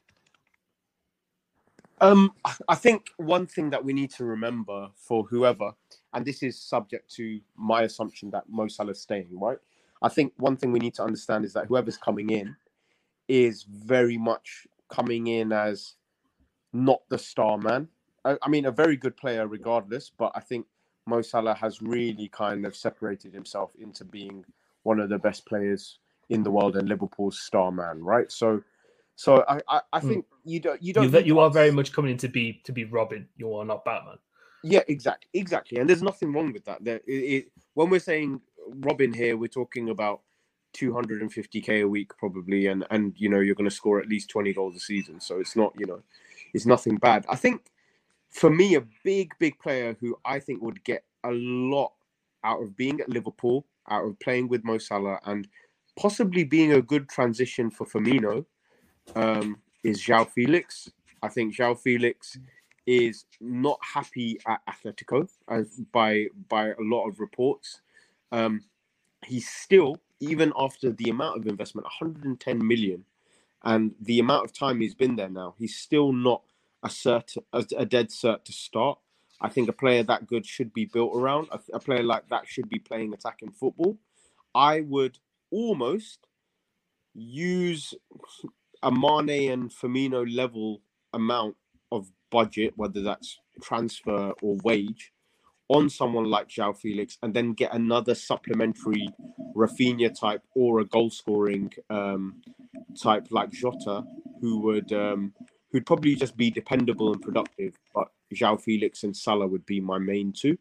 Um, 2.00 2.32
I 2.68 2.74
think 2.74 3.08
one 3.16 3.46
thing 3.46 3.70
that 3.70 3.84
we 3.84 3.92
need 3.92 4.10
to 4.12 4.24
remember 4.24 4.88
for 4.96 5.24
whoever, 5.24 5.72
and 6.12 6.24
this 6.26 6.42
is 6.42 6.60
subject 6.60 7.10
to 7.16 7.40
my 7.56 7.82
assumption 7.82 8.30
that 8.32 8.48
Mo 8.48 8.68
Salah's 8.68 9.00
staying, 9.00 9.28
right? 9.32 9.58
I 10.02 10.10
think 10.10 10.34
one 10.36 10.56
thing 10.56 10.72
we 10.72 10.78
need 10.78 10.94
to 10.94 11.04
understand 11.04 11.44
is 11.44 11.54
that 11.54 11.66
whoever's 11.66 11.96
coming 11.96 12.30
in 12.30 12.56
is 13.28 13.64
very 13.64 14.18
much 14.18 14.66
coming 14.90 15.28
in 15.28 15.52
as 15.52 15.94
not 16.72 17.02
the 17.08 17.18
star 17.18 17.58
man. 17.58 17.88
I, 18.24 18.36
I 18.42 18.48
mean, 18.48 18.66
a 18.66 18.70
very 18.72 18.96
good 18.96 19.16
player 19.16 19.46
regardless, 19.46 20.10
but 20.16 20.32
I 20.34 20.40
think 20.40 20.66
Mo 21.06 21.22
Salah 21.22 21.54
has 21.54 21.82
really 21.82 22.28
kind 22.28 22.66
of 22.66 22.76
separated 22.76 23.32
himself 23.32 23.72
into 23.78 24.04
being 24.04 24.44
one 24.84 25.00
of 25.00 25.08
the 25.08 25.18
best 25.18 25.46
players 25.46 25.98
in 26.28 26.42
the 26.42 26.50
world 26.50 26.76
and 26.76 26.88
Liverpool's 26.88 27.40
star 27.40 27.72
man, 27.72 28.02
right? 28.02 28.30
So 28.30 28.62
so 29.16 29.44
I, 29.48 29.60
I, 29.68 29.82
I 29.94 30.00
Hmm. 30.00 30.08
think 30.08 30.26
you 30.44 30.60
don't 30.60 30.82
you 30.82 30.94
don't 30.94 31.12
You, 31.12 31.20
you 31.26 31.38
are 31.40 31.50
very 31.50 31.72
much 31.72 31.92
coming 31.92 32.12
in 32.12 32.18
to 32.18 32.28
be 32.28 32.62
to 32.64 32.72
be 32.72 32.84
Robin. 32.84 33.28
You 33.36 33.54
are 33.54 33.64
not 33.66 33.84
Batman. 33.84 34.18
yeah 34.62 34.82
exactly 34.88 35.30
exactly 35.34 35.78
and 35.78 35.88
there's 35.88 36.02
nothing 36.02 36.32
wrong 36.32 36.52
with 36.52 36.64
that. 36.66 36.84
There, 36.84 37.00
it, 37.06 37.12
it, 37.12 37.52
when 37.74 37.90
we're 37.90 38.00
saying 38.00 38.40
Robin 38.68 39.12
here, 39.14 39.36
we're 39.36 39.48
talking 39.48 39.90
about 39.90 40.22
250k 40.76 41.82
a 41.82 41.88
week 41.88 42.12
probably, 42.18 42.68
and 42.68 42.86
and 42.90 43.14
you 43.18 43.28
know 43.30 43.40
you're 43.40 43.56
going 43.56 43.70
to 43.70 43.74
score 43.76 44.00
at 44.00 44.08
least 44.08 44.30
20 44.30 44.52
goals 44.54 44.76
a 44.76 44.80
season. 44.80 45.20
So 45.20 45.40
it's 45.40 45.56
not 45.56 45.74
you 45.78 45.86
know 45.86 46.02
it's 46.54 46.66
nothing 46.66 46.96
bad. 46.96 47.26
I 47.28 47.36
think 47.36 47.62
for 48.30 48.50
me 48.50 48.76
a 48.76 48.84
big 49.04 49.32
big 49.40 49.58
player 49.60 49.96
who 50.00 50.18
I 50.24 50.40
think 50.40 50.62
would 50.62 50.84
get 50.84 51.04
a 51.24 51.30
lot 51.32 51.92
out 52.44 52.62
of 52.62 52.76
being 52.76 53.00
at 53.00 53.08
Liverpool, 53.10 53.66
out 53.90 54.04
of 54.06 54.18
playing 54.20 54.48
with 54.48 54.64
Mo 54.64 54.78
Salah, 54.78 55.20
and 55.26 55.48
possibly 55.98 56.44
being 56.44 56.72
a 56.74 56.82
good 56.82 57.08
transition 57.08 57.70
for 57.70 57.86
Firmino 57.86 58.44
um, 59.14 59.58
is 59.84 60.02
João 60.02 60.28
Felix. 60.28 60.90
I 61.22 61.28
think 61.28 61.54
João 61.54 61.78
Felix 61.78 62.38
is 62.86 63.24
not 63.40 63.78
happy 63.82 64.38
at 64.46 64.60
Atletico 64.66 65.28
as 65.48 65.80
by 65.92 66.26
by 66.48 66.68
a 66.68 66.80
lot 66.80 67.08
of 67.08 67.20
reports. 67.20 67.80
Um, 68.32 68.64
he's 69.24 69.48
still, 69.48 70.00
even 70.20 70.52
after 70.58 70.92
the 70.92 71.10
amount 71.10 71.38
of 71.38 71.46
investment, 71.46 71.84
110 71.84 72.66
million, 72.66 73.04
and 73.64 73.94
the 74.00 74.20
amount 74.20 74.44
of 74.44 74.52
time 74.52 74.80
he's 74.80 74.94
been 74.94 75.16
there 75.16 75.28
now, 75.28 75.54
he's 75.58 75.76
still 75.76 76.12
not 76.12 76.42
a 76.82 76.88
cert, 76.88 77.36
a, 77.52 77.64
a 77.76 77.86
dead 77.86 78.10
cert 78.10 78.44
to 78.44 78.52
start. 78.52 78.98
I 79.40 79.48
think 79.48 79.68
a 79.68 79.72
player 79.72 80.02
that 80.04 80.26
good 80.26 80.46
should 80.46 80.72
be 80.72 80.86
built 80.86 81.12
around. 81.14 81.48
A, 81.50 81.60
a 81.74 81.80
player 81.80 82.02
like 82.02 82.28
that 82.30 82.46
should 82.46 82.68
be 82.68 82.78
playing 82.78 83.12
attacking 83.12 83.50
football. 83.50 83.98
I 84.54 84.80
would 84.80 85.18
almost 85.50 86.26
use 87.14 87.94
a 88.82 88.90
Mane 88.90 89.50
and 89.52 89.70
Firmino 89.70 90.26
level 90.34 90.82
amount 91.12 91.56
of 91.92 92.10
budget, 92.30 92.72
whether 92.76 93.02
that's 93.02 93.38
transfer 93.62 94.32
or 94.42 94.56
wage, 94.64 95.12
on 95.68 95.90
someone 95.90 96.24
like 96.24 96.48
João 96.48 96.76
Felix, 96.76 97.18
and 97.22 97.34
then 97.34 97.52
get 97.52 97.74
another 97.74 98.14
supplementary 98.14 99.08
Raphinha 99.54 100.18
type 100.18 100.42
or 100.54 100.80
a 100.80 100.84
goal 100.84 101.10
scoring 101.10 101.72
um, 101.90 102.42
type 103.00 103.28
like 103.30 103.50
Jota, 103.50 104.04
who 104.40 104.60
would 104.60 104.92
um, 104.92 105.32
who'd 105.72 105.86
probably 105.86 106.14
just 106.14 106.36
be 106.36 106.50
dependable 106.50 107.12
and 107.12 107.22
productive. 107.22 107.74
But 107.94 108.08
João 108.34 108.60
Felix 108.60 109.02
and 109.02 109.16
Salah 109.16 109.46
would 109.46 109.66
be 109.66 109.80
my 109.80 109.98
main 109.98 110.32
two. 110.32 110.58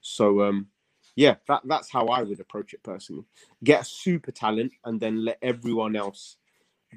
So 0.00 0.42
um, 0.42 0.68
yeah, 1.16 1.36
that 1.46 1.62
that's 1.64 1.90
how 1.90 2.06
I 2.06 2.22
would 2.22 2.40
approach 2.40 2.74
it 2.74 2.82
personally. 2.82 3.24
Get 3.62 3.82
a 3.82 3.84
super 3.84 4.32
talent 4.32 4.72
and 4.84 5.00
then 5.00 5.24
let 5.24 5.38
everyone 5.42 5.96
else 5.96 6.36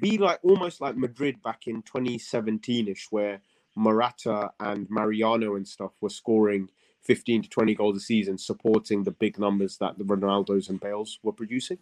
be 0.00 0.18
like 0.18 0.40
almost 0.42 0.80
like 0.80 0.96
Madrid 0.96 1.42
back 1.42 1.66
in 1.66 1.82
2017ish, 1.82 3.06
where 3.10 3.40
Morata 3.74 4.50
and 4.60 4.88
Mariano 4.90 5.56
and 5.56 5.66
stuff 5.66 5.92
were 6.00 6.10
scoring 6.10 6.68
15 7.02 7.42
to 7.42 7.48
20 7.48 7.74
goals 7.74 7.96
a 7.96 8.00
season, 8.00 8.38
supporting 8.38 9.02
the 9.02 9.10
big 9.10 9.38
numbers 9.38 9.76
that 9.78 9.98
the 9.98 10.04
Ronaldos 10.04 10.68
and 10.68 10.80
Bales 10.80 11.18
were 11.22 11.32
producing. 11.32 11.78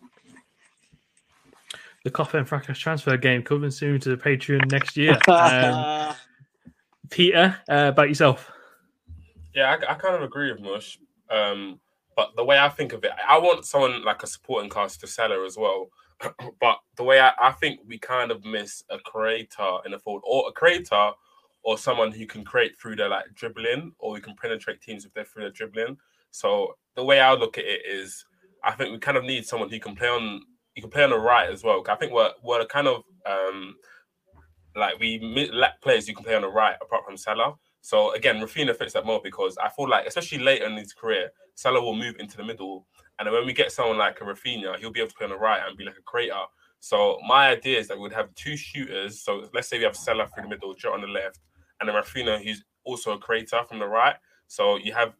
The 2.05 2.11
Kop 2.11 2.35
End 2.35 2.49
Fracas 2.49 2.79
transfer 2.79 3.17
game 3.19 3.43
coming 3.43 3.71
soon 3.71 4.01
to 4.01 4.09
the 4.09 4.17
Patreon 4.17 4.71
next 4.71 4.97
year. 4.97 5.19
Um, 5.29 6.15
Peter, 7.11 7.57
uh, 7.69 7.89
about 7.89 8.09
yourself. 8.09 8.51
Yeah, 9.55 9.71
I, 9.75 9.93
I 9.93 9.95
kind 9.95 10.15
of 10.15 10.23
agree 10.23 10.53
with 10.53 10.61
Mush. 10.61 10.97
Um, 11.29 11.81
but 12.17 12.37
the 12.37 12.45
way 12.45 12.59
I 12.59 12.69
think 12.69 12.93
of 12.93 13.05
it, 13.05 13.11
I 13.29 13.39
want 13.39 13.65
someone 13.65 14.05
like 14.05 14.23
a 14.23 14.27
supporting 14.27 14.71
cast 14.71 15.01
to 15.01 15.07
Salah 15.07 15.45
as 15.45 15.57
well. 15.57 15.89
but 16.61 16.79
the 16.97 17.05
way 17.05 17.21
I, 17.21 17.33
I 17.41 17.53
think 17.53 17.81
we 17.87 17.99
kind 17.99 18.31
of 18.31 18.45
miss 18.45 18.83
a 18.91 18.99
creator 18.99 19.79
in 19.85 19.93
the 19.93 19.99
forward, 19.99 20.23
or 20.25 20.49
a 20.49 20.53
creator, 20.53 21.13
or 21.63 21.79
someone 21.79 22.13
who 22.13 22.27
can 22.27 22.45
create 22.45 22.79
through 22.79 22.97
their 22.97 23.09
like 23.09 23.25
dribbling, 23.35 23.93
or 23.99 24.15
who 24.15 24.21
can 24.21 24.35
penetrate 24.41 24.81
teams 24.81 25.05
if 25.05 25.13
they're 25.13 25.25
through 25.25 25.45
their 25.45 25.53
dribbling. 25.53 25.97
So 26.31 26.75
the 26.95 27.05
way 27.05 27.21
I 27.21 27.33
look 27.35 27.59
at 27.59 27.65
it 27.65 27.83
is, 27.87 28.25
I 28.63 28.73
think 28.73 28.93
we 28.93 28.99
kind 28.99 29.17
of 29.17 29.25
need 29.25 29.47
someone 29.47 29.71
who 29.71 29.81
can 29.81 29.97
play 29.97 30.09
on, 30.09 30.43
you 30.75 30.83
can 30.83 30.91
play 30.91 31.05
on 31.05 31.11
the 31.11 31.19
right 31.19 31.51
as 31.51 31.65
well. 31.65 31.83
I 31.89 31.95
think 31.97 32.13
we're 32.13 32.33
we're 32.43 32.65
kind 32.67 32.87
of 32.87 33.03
um, 33.27 33.75
like 34.77 34.99
we 34.99 35.49
lack 35.53 35.81
players 35.81 36.07
who 36.07 36.15
can 36.15 36.25
play 36.25 36.35
on 36.35 36.43
the 36.43 36.49
right 36.49 36.77
apart 36.81 37.05
from 37.05 37.17
Salah. 37.17 37.55
So 37.81 38.13
again, 38.15 38.37
Raphinha 38.37 38.77
fits 38.77 38.93
that 38.93 39.07
more 39.07 39.21
because 39.23 39.57
I 39.59 39.69
feel 39.71 39.89
like, 39.89 40.07
especially 40.07 40.39
later 40.39 40.67
in 40.67 40.77
his 40.77 40.93
career, 40.93 41.31
Salah 41.55 41.81
will 41.81 41.97
move 41.97 42.17
into 42.19 42.37
the 42.37 42.45
middle, 42.45 42.87
and 43.21 43.27
then 43.27 43.35
when 43.35 43.45
we 43.45 43.53
get 43.53 43.71
someone 43.71 43.99
like 43.99 44.19
a 44.23 44.25
Raphinha, 44.25 44.79
he'll 44.79 44.91
be 44.91 45.01
able 45.01 45.11
to 45.11 45.15
play 45.15 45.27
on 45.27 45.31
the 45.31 45.37
right 45.37 45.61
and 45.67 45.77
be 45.77 45.85
like 45.85 45.99
a 45.99 46.03
creator. 46.03 46.41
So 46.79 47.19
my 47.29 47.51
idea 47.51 47.79
is 47.79 47.87
that 47.89 48.01
we'd 48.01 48.15
have 48.15 48.35
two 48.35 48.57
shooters. 48.57 49.21
So 49.21 49.47
let's 49.53 49.69
say 49.69 49.77
we 49.77 49.85
have 49.85 49.95
Salah 49.95 50.27
through 50.27 50.45
the 50.45 50.49
middle, 50.49 50.73
Jota 50.75 50.95
on 50.95 51.03
the 51.03 51.07
left, 51.07 51.41
and 51.79 51.89
then 51.89 51.95
Raphinha, 51.95 52.43
who's 52.43 52.65
also 52.85 53.13
a 53.13 53.19
creator 53.19 53.63
from 53.69 53.79
the 53.79 53.87
right. 53.87 54.17
So 54.47 54.77
you 54.77 54.95
have 54.95 55.13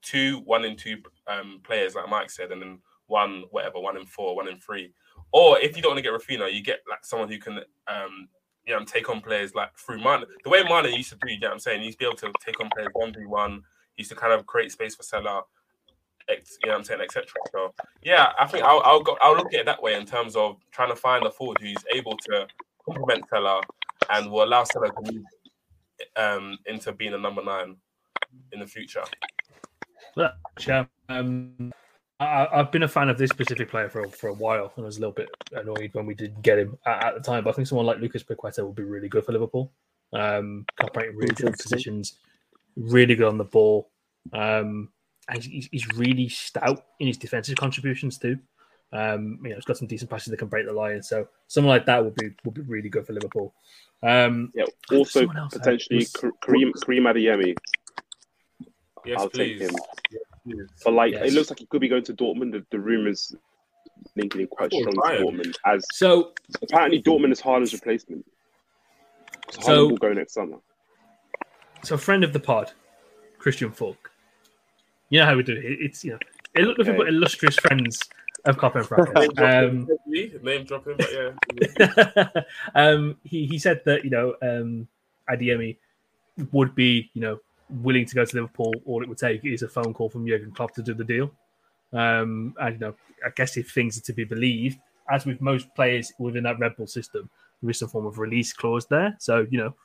two, 0.00 0.42
one 0.44 0.64
and 0.64 0.78
two 0.78 0.98
um, 1.26 1.60
players, 1.64 1.96
like 1.96 2.08
Mike 2.08 2.30
said, 2.30 2.52
and 2.52 2.62
then 2.62 2.78
one, 3.08 3.44
whatever, 3.50 3.80
one 3.80 3.96
and 3.96 4.08
four, 4.08 4.36
one 4.36 4.46
and 4.46 4.62
three. 4.62 4.92
Or 5.32 5.58
if 5.58 5.76
you 5.76 5.82
don't 5.82 5.96
want 5.96 6.04
to 6.04 6.08
get 6.08 6.12
Raphinha, 6.12 6.54
you 6.54 6.62
get 6.62 6.80
like 6.88 7.04
someone 7.04 7.28
who 7.28 7.38
can 7.38 7.58
um, 7.88 8.28
you 8.64 8.74
know, 8.74 8.84
take 8.84 9.08
on 9.08 9.20
players 9.20 9.54
like 9.54 9.76
through 9.76 9.98
Mane. 10.02 10.24
The 10.42 10.50
way 10.50 10.62
Mane 10.62 10.94
used 10.94 11.10
to 11.10 11.16
do, 11.16 11.32
you 11.32 11.40
know 11.40 11.48
what 11.48 11.54
I'm 11.54 11.58
saying? 11.58 11.80
He 11.80 11.86
used 11.86 11.98
to 11.98 12.04
be 12.04 12.06
able 12.06 12.16
to 12.18 12.32
take 12.44 12.60
on 12.60 12.70
players 12.74 12.90
1v1. 12.96 13.56
He 13.96 14.02
used 14.02 14.10
to 14.10 14.16
kind 14.16 14.32
of 14.32 14.46
create 14.46 14.72
space 14.72 14.94
for 14.94 15.02
Salah, 15.02 15.42
you 16.28 16.36
know 16.66 16.72
what 16.72 16.78
I'm 16.78 16.84
saying, 16.84 17.00
etc. 17.00 17.26
So, 17.52 17.74
yeah, 18.02 18.32
I 18.38 18.46
think 18.46 18.64
I'll, 18.64 18.80
I'll, 18.84 19.02
go, 19.02 19.16
I'll 19.20 19.36
look 19.36 19.52
at 19.52 19.60
it 19.60 19.66
that 19.66 19.82
way 19.82 19.94
in 19.94 20.06
terms 20.06 20.36
of 20.36 20.56
trying 20.72 20.90
to 20.90 20.96
find 20.96 21.24
a 21.26 21.30
forward 21.30 21.58
who's 21.60 21.76
able 21.94 22.16
to 22.28 22.46
complement 22.84 23.24
Salah 23.28 23.60
and 24.10 24.30
will 24.30 24.44
allow 24.44 24.64
Salah 24.64 24.88
to 24.88 25.12
move 25.12 25.24
um, 26.16 26.58
into 26.66 26.92
being 26.92 27.14
a 27.14 27.18
number 27.18 27.42
nine 27.44 27.76
in 28.52 28.60
the 28.60 28.66
future. 28.66 29.04
Well, 30.16 30.32
yeah, 30.66 30.84
um, 31.08 31.72
I, 32.20 32.46
I've 32.52 32.70
been 32.70 32.84
a 32.84 32.88
fan 32.88 33.08
of 33.08 33.18
this 33.18 33.30
specific 33.30 33.68
player 33.68 33.88
for 33.88 34.08
for 34.08 34.28
a 34.28 34.34
while, 34.34 34.72
and 34.76 34.84
I 34.84 34.86
was 34.86 34.96
a 34.96 35.00
little 35.00 35.14
bit 35.14 35.28
annoyed 35.52 35.90
when 35.92 36.06
we 36.06 36.14
didn't 36.14 36.42
get 36.42 36.58
him 36.58 36.78
at, 36.86 37.04
at 37.04 37.14
the 37.14 37.20
time. 37.20 37.44
But 37.44 37.50
I 37.50 37.52
think 37.54 37.68
someone 37.68 37.86
like 37.86 37.98
Lucas 37.98 38.22
Paqueta 38.22 38.64
would 38.64 38.76
be 38.76 38.84
really 38.84 39.08
good 39.08 39.24
for 39.24 39.32
Liverpool. 39.32 39.72
Um, 40.12 40.64
can 40.78 40.88
operate 40.88 41.10
in 41.10 41.16
really 41.16 41.28
different 41.34 41.56
Interesting. 41.56 41.72
positions, 41.72 42.18
really 42.76 43.16
good 43.16 43.26
on 43.26 43.38
the 43.38 43.44
ball, 43.44 43.90
um, 44.32 44.90
and 45.28 45.42
he's, 45.42 45.68
he's 45.72 45.88
really 45.96 46.28
stout 46.28 46.84
in 47.00 47.06
his 47.06 47.16
defensive 47.18 47.56
contributions 47.56 48.18
too. 48.18 48.38
Um, 48.92 49.38
you 49.42 49.48
know, 49.50 49.56
he's 49.56 49.64
got 49.64 49.76
some 49.76 49.88
decent 49.88 50.10
passes 50.10 50.30
that 50.30 50.36
can 50.36 50.48
break 50.48 50.66
the 50.66 50.72
line. 50.72 51.02
So 51.02 51.26
someone 51.48 51.70
like 51.74 51.86
that 51.86 52.04
would 52.04 52.14
be 52.14 52.30
would 52.44 52.54
be 52.54 52.60
really 52.62 52.88
good 52.88 53.06
for 53.06 53.12
Liverpool. 53.12 53.54
Um, 54.02 54.52
Yeah. 54.54 54.64
Also 54.92 55.20
Someone 55.20 55.36
else 55.38 55.52
had- 55.54 55.62
potentially 55.62 55.98
was- 56.00 56.12
Karim 56.42 56.72
Karim 56.84 57.04
Adeyemi. 57.04 57.54
Yes, 59.04 59.20
I'll 59.20 59.28
please. 59.28 59.58
take 59.60 59.70
him. 59.70 59.76
But 60.84 60.92
like, 60.92 61.12
Yes. 61.12 61.28
it 61.30 61.32
looks 61.34 61.50
like 61.50 61.58
he 61.58 61.66
could 61.66 61.80
be 61.80 61.88
going 61.88 62.04
to 62.04 62.14
Dortmund. 62.14 62.52
The, 62.52 62.64
the 62.70 62.78
rumors 62.78 63.34
linking 64.16 64.42
in 64.42 64.46
quite 64.46 64.70
Oh, 64.74 64.80
strong 64.80 64.94
to 64.94 65.24
Dortmund. 65.24 65.56
As 65.66 65.84
So 65.92 66.32
apparently 66.62 67.02
Dortmund 67.02 67.32
is 67.32 67.40
Haaland's 67.40 67.72
replacement. 67.72 68.24
So, 69.50 69.60
So- 69.60 69.68
Haaland 69.86 69.90
will 69.90 69.96
go 69.98 70.12
next 70.12 70.34
summer. 70.34 70.58
so 71.82 71.96
friend 71.96 72.22
of 72.24 72.32
the 72.32 72.40
pod, 72.40 72.72
Christian 73.38 73.72
Falk. 73.72 74.10
You 75.14 75.20
know 75.20 75.26
how 75.26 75.36
we 75.36 75.44
do 75.44 75.52
it. 75.52 75.62
It's 75.64 76.02
you 76.02 76.10
know, 76.10 76.18
it 76.56 76.62
look 76.62 76.76
nothing 76.76 76.94
Okay. 76.94 76.98
but 77.04 77.06
illustrious 77.06 77.54
friends 77.54 78.02
of 78.46 78.56
Kop 78.56 78.74
End 78.74 79.36
Name 79.38 79.86
Um, 79.86 80.42
name 80.42 80.64
dropping, 80.64 80.96
but 80.96 81.08
yeah. 81.12 82.42
um, 82.74 83.16
he 83.22 83.46
he 83.46 83.60
said 83.60 83.80
that 83.84 84.02
you 84.02 84.10
know 84.10 84.34
um, 84.42 84.88
Adeyemi 85.30 85.76
would 86.50 86.74
be 86.74 87.12
you 87.14 87.20
know 87.20 87.38
willing 87.70 88.06
to 88.06 88.14
go 88.16 88.24
to 88.24 88.36
Liverpool. 88.36 88.74
All 88.86 89.04
it 89.04 89.08
would 89.08 89.18
take 89.18 89.44
is 89.44 89.62
a 89.62 89.68
phone 89.68 89.94
call 89.94 90.08
from 90.10 90.26
Jurgen 90.26 90.50
Klopp 90.50 90.74
to 90.74 90.82
do 90.82 90.94
the 90.94 91.04
deal. 91.04 91.30
Um, 91.92 92.56
and 92.60 92.74
you 92.74 92.80
know, 92.80 92.94
I 93.24 93.30
guess 93.36 93.56
if 93.56 93.70
things 93.70 93.96
are 93.96 94.00
to 94.06 94.12
be 94.12 94.24
believed, 94.24 94.80
as 95.08 95.26
with 95.26 95.40
most 95.40 95.72
players 95.76 96.12
within 96.18 96.42
that 96.42 96.58
Red 96.58 96.74
Bull 96.76 96.88
system, 96.88 97.30
there 97.62 97.70
is 97.70 97.78
some 97.78 97.88
form 97.88 98.06
of 98.06 98.18
release 98.18 98.52
clause 98.52 98.86
there. 98.86 99.14
So 99.20 99.46
you 99.48 99.58
know, 99.58 99.76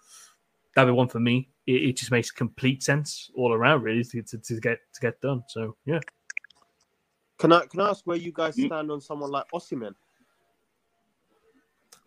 that'd 0.74 0.92
be 0.92 0.98
one 0.98 1.08
for 1.08 1.20
me. 1.20 1.50
It, 1.70 1.90
it 1.90 1.98
just 1.98 2.10
makes 2.10 2.32
complete 2.32 2.82
sense 2.82 3.30
all 3.36 3.54
around, 3.54 3.84
really, 3.84 4.04
to, 4.04 4.24
to, 4.24 4.38
to 4.40 4.60
get 4.60 4.80
to 4.96 5.02
get 5.02 5.22
done. 5.22 5.44
So 5.50 5.76
yeah, 5.86 6.00
Can 7.38 7.52
I 7.54 7.66
can 7.68 7.80
I 7.82 7.90
ask 7.90 8.06
where 8.08 8.18
you 8.18 8.32
guys 8.34 8.56
Mm. 8.58 8.66
stand 8.68 8.92
on 8.92 9.02
someone 9.02 9.30
like 9.30 9.46
Osimhen? 9.54 9.94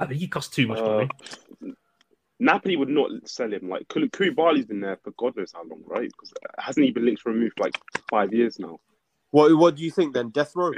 I 0.01 0.07
think 0.07 0.19
he 0.21 0.27
costs 0.27 0.55
too 0.55 0.67
much 0.67 0.81
Uh, 0.81 1.07
money. 1.63 1.75
Napoli 2.41 2.75
would 2.77 2.89
not 2.89 3.11
sell 3.25 3.53
him. 3.53 3.69
Like 3.69 3.87
Kul- 3.89 4.09
Koulibaly's 4.09 4.67
been 4.67 4.81
there 4.81 4.99
for 5.05 5.13
God 5.17 5.37
knows 5.37 5.53
how 5.55 5.63
long, 5.63 5.83
right? 5.87 6.11
Because 6.11 6.33
hasn't 6.59 6.85
he 6.85 6.91
been 6.91 7.05
linked 7.05 7.23
for 7.23 7.31
a 7.31 7.35
move 7.35 7.53
for 7.57 7.63
like 7.65 7.77
five 8.11 8.35
years 8.35 8.59
now? 8.59 8.81
What 9.31 9.57
what 9.57 9.77
do 9.77 9.85
you 9.85 9.93
think 9.93 10.13
then? 10.13 10.31
Death 10.31 10.57
row? 10.57 10.73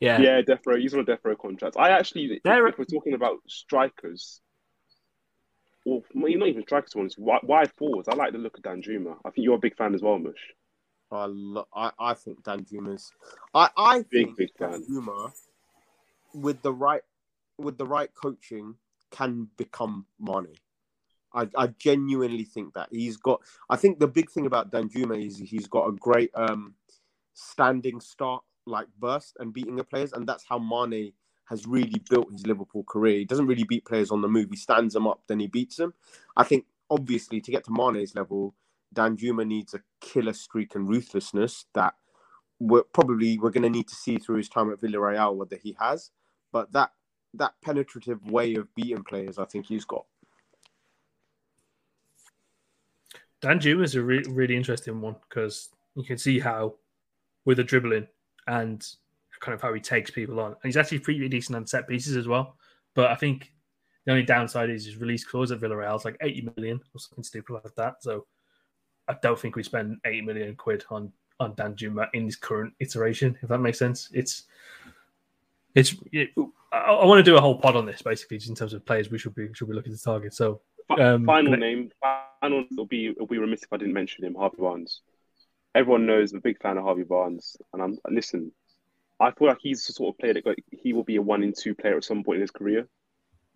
Yeah, 0.00 0.18
Yeah, 0.18 0.40
death 0.40 0.66
row. 0.66 0.78
He's 0.78 0.94
on 0.94 1.00
a 1.00 1.04
death 1.04 1.20
row 1.24 1.36
contract. 1.36 1.76
I 1.78 1.90
actually, 1.90 2.24
if, 2.36 2.42
They're- 2.42 2.68
if 2.68 2.78
we're 2.78 2.86
talking 2.86 3.12
about 3.12 3.36
strikers, 3.46 4.40
or 4.40 4.49
well, 6.14 6.30
not 6.36 6.48
even 6.48 6.62
strikers 6.62 6.94
ones, 6.94 7.16
wide, 7.18 7.72
forwards. 7.76 8.08
I 8.08 8.14
like 8.14 8.32
the 8.32 8.38
look 8.38 8.56
of 8.56 8.62
Danjuma. 8.62 9.16
I 9.24 9.30
think 9.30 9.44
you're 9.44 9.56
a 9.56 9.58
big 9.58 9.76
fan 9.76 9.94
as 9.94 10.02
well, 10.02 10.18
Mush. 10.18 10.34
I, 11.10 11.26
lo- 11.26 11.66
I 11.74 11.90
I 11.98 12.14
think 12.14 12.42
Danjuma's. 12.42 13.10
I 13.54 13.68
I 13.76 14.04
Big, 14.10 14.26
think 14.26 14.36
big 14.36 14.50
Dan. 14.58 14.84
Juma, 14.86 15.32
with 16.34 16.62
the 16.62 16.72
right 16.72 17.02
with 17.58 17.78
the 17.78 17.86
right 17.86 18.10
coaching, 18.14 18.76
can 19.10 19.48
become 19.56 20.06
Mane. 20.20 20.54
I, 21.32 21.48
I 21.56 21.68
genuinely 21.68 22.44
think 22.44 22.74
that 22.74 22.88
he's 22.90 23.16
got. 23.16 23.40
I 23.68 23.76
think 23.76 23.98
the 23.98 24.08
big 24.08 24.30
thing 24.30 24.46
about 24.46 24.70
Danjuma 24.72 25.24
is 25.24 25.38
he's 25.38 25.66
got 25.68 25.88
a 25.88 25.92
great 25.92 26.30
um, 26.34 26.74
standing 27.34 28.00
start, 28.00 28.42
like 28.66 28.86
burst 28.98 29.36
and 29.40 29.52
beating 29.52 29.76
the 29.76 29.84
players, 29.84 30.12
and 30.12 30.26
that's 30.26 30.44
how 30.48 30.58
Mane 30.58 31.12
has 31.50 31.66
really 31.66 32.00
built 32.08 32.32
his 32.32 32.46
Liverpool 32.46 32.84
career. 32.84 33.18
He 33.18 33.24
doesn't 33.24 33.46
really 33.46 33.64
beat 33.64 33.84
players 33.84 34.10
on 34.10 34.22
the 34.22 34.28
move. 34.28 34.48
He 34.50 34.56
stands 34.56 34.94
them 34.94 35.06
up, 35.06 35.20
then 35.26 35.40
he 35.40 35.48
beats 35.48 35.76
them. 35.76 35.92
I 36.36 36.44
think 36.44 36.64
obviously 36.88 37.40
to 37.40 37.50
get 37.50 37.64
to 37.64 37.72
Mane's 37.72 38.14
level, 38.14 38.54
Danjuma 38.94 39.46
needs 39.46 39.74
a 39.74 39.80
killer 40.00 40.32
streak 40.32 40.74
and 40.74 40.88
ruthlessness 40.88 41.66
that 41.74 41.94
we're 42.60 42.82
probably 42.82 43.38
we're 43.38 43.50
going 43.50 43.64
to 43.64 43.70
need 43.70 43.88
to 43.88 43.94
see 43.94 44.16
through 44.16 44.36
his 44.36 44.48
time 44.48 44.70
at 44.70 44.80
Villarreal 44.80 45.34
whether 45.34 45.56
he 45.56 45.76
has. 45.80 46.10
But 46.52 46.72
that 46.72 46.92
that 47.34 47.54
penetrative 47.62 48.24
way 48.30 48.54
of 48.54 48.72
beating 48.74 49.04
players, 49.04 49.38
I 49.38 49.44
think 49.44 49.66
he's 49.66 49.84
got. 49.84 50.06
Danjuma 53.42 53.84
is 53.84 53.94
a 53.94 54.02
re- 54.02 54.24
really 54.28 54.56
interesting 54.56 55.00
one 55.00 55.16
because 55.28 55.70
you 55.94 56.04
can 56.04 56.18
see 56.18 56.38
how, 56.38 56.74
with 57.44 57.56
the 57.56 57.64
dribbling 57.64 58.06
and 58.46 58.86
kind 59.40 59.54
of 59.54 59.62
how 59.62 59.72
he 59.72 59.80
takes 59.80 60.10
people 60.10 60.40
on, 60.40 60.52
and 60.52 60.58
he's 60.64 60.76
actually 60.76 61.00
pretty 61.00 61.28
decent 61.28 61.56
on 61.56 61.66
set 61.66 61.88
pieces 61.88 62.16
as 62.16 62.28
well. 62.28 62.56
But 62.94 63.10
I 63.10 63.14
think 63.14 63.52
the 64.04 64.12
only 64.12 64.24
downside 64.24 64.70
is 64.70 64.84
his 64.84 64.96
release 64.96 65.24
clause 65.24 65.52
at 65.52 65.60
Villarreal 65.60 65.96
is 65.96 66.04
like 66.04 66.16
80 66.20 66.50
million 66.56 66.80
or 66.94 67.00
something 67.00 67.24
stupid 67.24 67.52
like 67.52 67.74
that. 67.76 68.02
So 68.02 68.26
I 69.08 69.16
don't 69.22 69.38
think 69.38 69.56
we 69.56 69.62
spend 69.62 69.98
80 70.04 70.22
million 70.22 70.56
quid 70.56 70.84
on 70.90 71.12
on 71.38 71.54
Danjuma 71.54 72.08
in 72.12 72.26
this 72.26 72.36
current 72.36 72.74
iteration, 72.80 73.36
if 73.42 73.48
that 73.48 73.58
makes 73.58 73.78
sense. 73.78 74.10
It's 74.12 74.44
it's 75.74 75.94
it, 76.12 76.30
I, 76.72 76.78
I 76.78 77.04
want 77.06 77.24
to 77.24 77.30
do 77.30 77.36
a 77.36 77.40
whole 77.40 77.58
pod 77.58 77.76
on 77.76 77.86
this 77.86 78.02
basically, 78.02 78.38
just 78.38 78.50
in 78.50 78.56
terms 78.56 78.74
of 78.74 78.84
players 78.84 79.10
we 79.10 79.18
should 79.18 79.34
be 79.34 79.48
should 79.54 79.68
be 79.68 79.74
looking 79.74 79.96
to 79.96 80.02
target. 80.02 80.34
So 80.34 80.60
Um, 80.98 81.24
final 81.24 81.56
name. 81.56 81.90
Final. 82.40 82.64
It'll 82.70 82.86
be. 82.86 83.08
It'll 83.08 83.26
be 83.26 83.38
remiss 83.38 83.62
if 83.62 83.72
I 83.72 83.76
didn't 83.76 83.94
mention 83.94 84.24
him. 84.24 84.34
Harvey 84.34 84.56
Barnes. 84.58 85.02
Everyone 85.74 86.06
knows 86.06 86.32
I'm 86.32 86.38
a 86.38 86.40
big 86.40 86.60
fan 86.60 86.78
of 86.78 86.84
Harvey 86.84 87.04
Barnes, 87.04 87.56
and 87.72 87.82
I'm 87.82 87.98
listen. 88.08 88.52
I 89.20 89.30
feel 89.32 89.48
like 89.48 89.58
he's 89.60 89.86
the 89.86 89.92
sort 89.92 90.14
of 90.14 90.18
player 90.18 90.34
that 90.34 90.44
got, 90.44 90.56
he 90.70 90.92
will 90.92 91.04
be 91.04 91.16
a 91.16 91.22
one 91.22 91.42
in 91.42 91.52
two 91.56 91.74
player 91.74 91.96
at 91.96 92.04
some 92.04 92.24
point 92.24 92.36
in 92.36 92.40
his 92.42 92.50
career, 92.50 92.88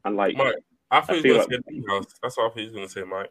and 0.04 0.16
like 0.16 0.36
Mike, 0.36 0.56
I 0.90 1.00
thought 1.00 1.16
I 1.16 1.22
feel 1.22 1.38
was 1.38 1.46
going 1.46 1.62
to 1.62 1.70
say 1.70 2.06
That's 2.22 2.36
what 2.36 2.44
I 2.44 2.48
thought 2.48 2.58
he 2.58 2.64
was 2.66 2.74
going 2.74 2.86
to 2.86 2.92
say, 2.92 3.02
Mike. 3.04 3.30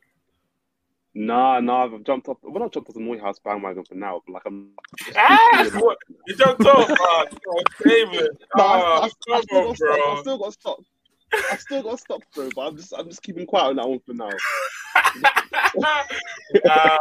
nah, 1.14 1.60
nah, 1.60 1.86
I've 1.86 2.04
jumped 2.04 2.28
off. 2.28 2.38
Well, 2.42 2.62
not 2.64 2.74
jumped 2.74 2.90
off 2.90 2.96
the 2.96 3.02
Neuhaus 3.02 3.36
bandwagon 3.44 3.86
for 3.86 3.96
now, 3.96 4.22
but 4.26 4.34
like 4.34 4.44
I'm. 4.46 4.72
Ah, 5.16 5.70
what? 5.76 5.98
You 6.28 6.36
jumped 6.36 6.66
off, 6.66 6.90
man. 6.90 7.40
Oh, 7.48 7.62
David. 7.84 8.30
No, 8.58 8.64
Oh, 8.64 8.64
I, 8.64 9.06
I, 9.06 9.10
come 9.28 9.36
I've 9.36 9.44
still 9.44 9.58
on, 9.60 9.68
got 9.68 9.78
stock. 9.78 10.00
I've 10.10 10.20
still 10.20 10.38
got 10.38 10.54
stock. 10.54 10.80
I've 11.52 11.62
still 11.62 11.84
got 11.84 12.00
stock, 12.00 12.22
bro. 12.34 12.50
But 12.56 12.62
I'm 12.68 12.78
just, 12.78 12.94
I'm 12.98 13.08
just 13.10 13.22
keeping 13.24 13.46
quiet 13.46 13.70
on 13.70 13.76
that 13.78 13.88
one 13.90 14.00
for 14.06 14.14
now. 14.14 14.30
Wow. 15.76 16.04
Look 16.54 16.66
at 16.66 17.00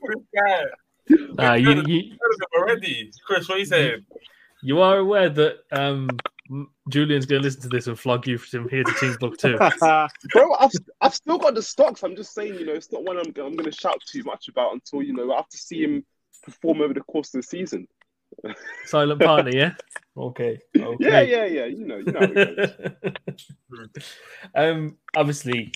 this 0.00 0.24
guy. 0.34 1.50
uh, 1.50 1.54
you, 1.54 1.70
you 1.70 2.16
Heard 2.20 2.32
of 2.32 2.40
him 2.40 2.46
already. 2.56 3.10
Krish, 3.28 3.48
what 3.48 3.56
are 3.56 3.58
you 3.58 3.64
saying? 3.64 4.04
You 4.62 4.80
are 4.80 4.98
aware 4.98 5.28
that 5.28 5.58
um, 5.72 6.08
Julian's 6.88 7.26
going 7.26 7.42
to 7.42 7.46
listen 7.46 7.62
to 7.62 7.68
this 7.68 7.86
and 7.86 7.98
flog 7.98 8.26
you 8.26 8.38
from 8.38 8.68
here 8.68 8.84
to 8.84 8.92
Timbuktu. 8.92 9.58
Bro, 10.32 10.54
I've, 10.58 10.70
I've 11.00 11.14
still 11.14 11.38
got 11.38 11.54
the 11.54 11.62
stocks. 11.62 12.02
I'm 12.02 12.16
just 12.16 12.34
saying, 12.34 12.54
you 12.54 12.66
know, 12.66 12.72
it's 12.72 12.92
not 12.92 13.04
one 13.04 13.18
I'm, 13.18 13.26
I'm 13.26 13.56
going 13.56 13.64
to 13.64 13.72
shout 13.72 14.00
too 14.06 14.22
much 14.24 14.48
about 14.48 14.72
until, 14.72 15.02
you 15.02 15.14
know, 15.14 15.32
I 15.32 15.36
have 15.36 15.48
to 15.48 15.58
see 15.58 15.82
him 15.82 16.04
perform 16.42 16.80
over 16.80 16.94
the 16.94 17.00
course 17.00 17.34
of 17.34 17.40
the 17.40 17.46
season. 17.46 17.88
Silent 18.84 19.20
partner, 19.20 19.50
yeah. 19.52 19.74
Okay. 20.16 20.58
Okay. 20.76 20.96
Yeah, 21.00 21.20
yeah, 21.20 21.44
yeah. 21.44 21.64
You 21.64 21.86
know, 21.86 21.96
you 21.96 22.12
know 22.12 22.20
how 22.20 22.26
it 22.26 23.06
goes. 23.76 24.04
um, 24.54 24.96
obviously, 25.16 25.72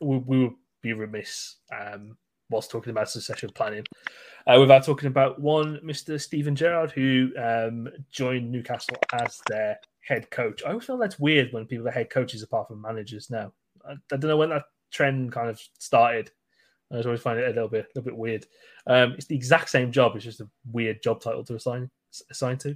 we, 0.00 0.18
we 0.18 0.38
would 0.44 0.54
be 0.82 0.92
remiss 0.92 1.56
um, 1.72 2.16
whilst 2.50 2.70
talking 2.70 2.90
about 2.90 3.10
succession 3.10 3.50
planning 3.54 3.84
uh, 4.46 4.58
without 4.58 4.84
talking 4.84 5.08
about 5.08 5.40
one 5.40 5.78
Mr. 5.84 6.20
Steven 6.20 6.56
Gerrard, 6.56 6.90
who 6.90 7.30
um, 7.38 7.88
joined 8.10 8.50
Newcastle 8.50 8.96
as 9.12 9.40
their 9.48 9.78
head 10.00 10.30
coach. 10.30 10.62
I 10.64 10.70
always 10.70 10.84
feel 10.84 10.96
that's 10.96 11.18
weird 11.18 11.52
when 11.52 11.66
people 11.66 11.86
are 11.86 11.92
head 11.92 12.10
coaches 12.10 12.42
apart 12.42 12.68
from 12.68 12.80
managers 12.80 13.30
now. 13.30 13.52
I, 13.86 13.92
I 13.92 14.16
don't 14.16 14.28
know 14.28 14.36
when 14.36 14.50
that 14.50 14.64
trend 14.90 15.32
kind 15.32 15.50
of 15.50 15.60
started. 15.78 16.30
I 16.90 17.02
always 17.02 17.20
find 17.20 17.38
it 17.38 17.44
a 17.44 17.52
little 17.52 17.68
bit, 17.68 17.84
a 17.84 17.88
little 17.98 18.10
bit 18.10 18.16
weird. 18.16 18.46
Um, 18.86 19.12
it's 19.12 19.26
the 19.26 19.36
exact 19.36 19.68
same 19.68 19.92
job; 19.92 20.16
it's 20.16 20.24
just 20.24 20.40
a 20.40 20.48
weird 20.72 21.02
job 21.02 21.20
title 21.20 21.44
to 21.44 21.56
assign 21.56 21.90
assign 22.30 22.56
to. 22.58 22.74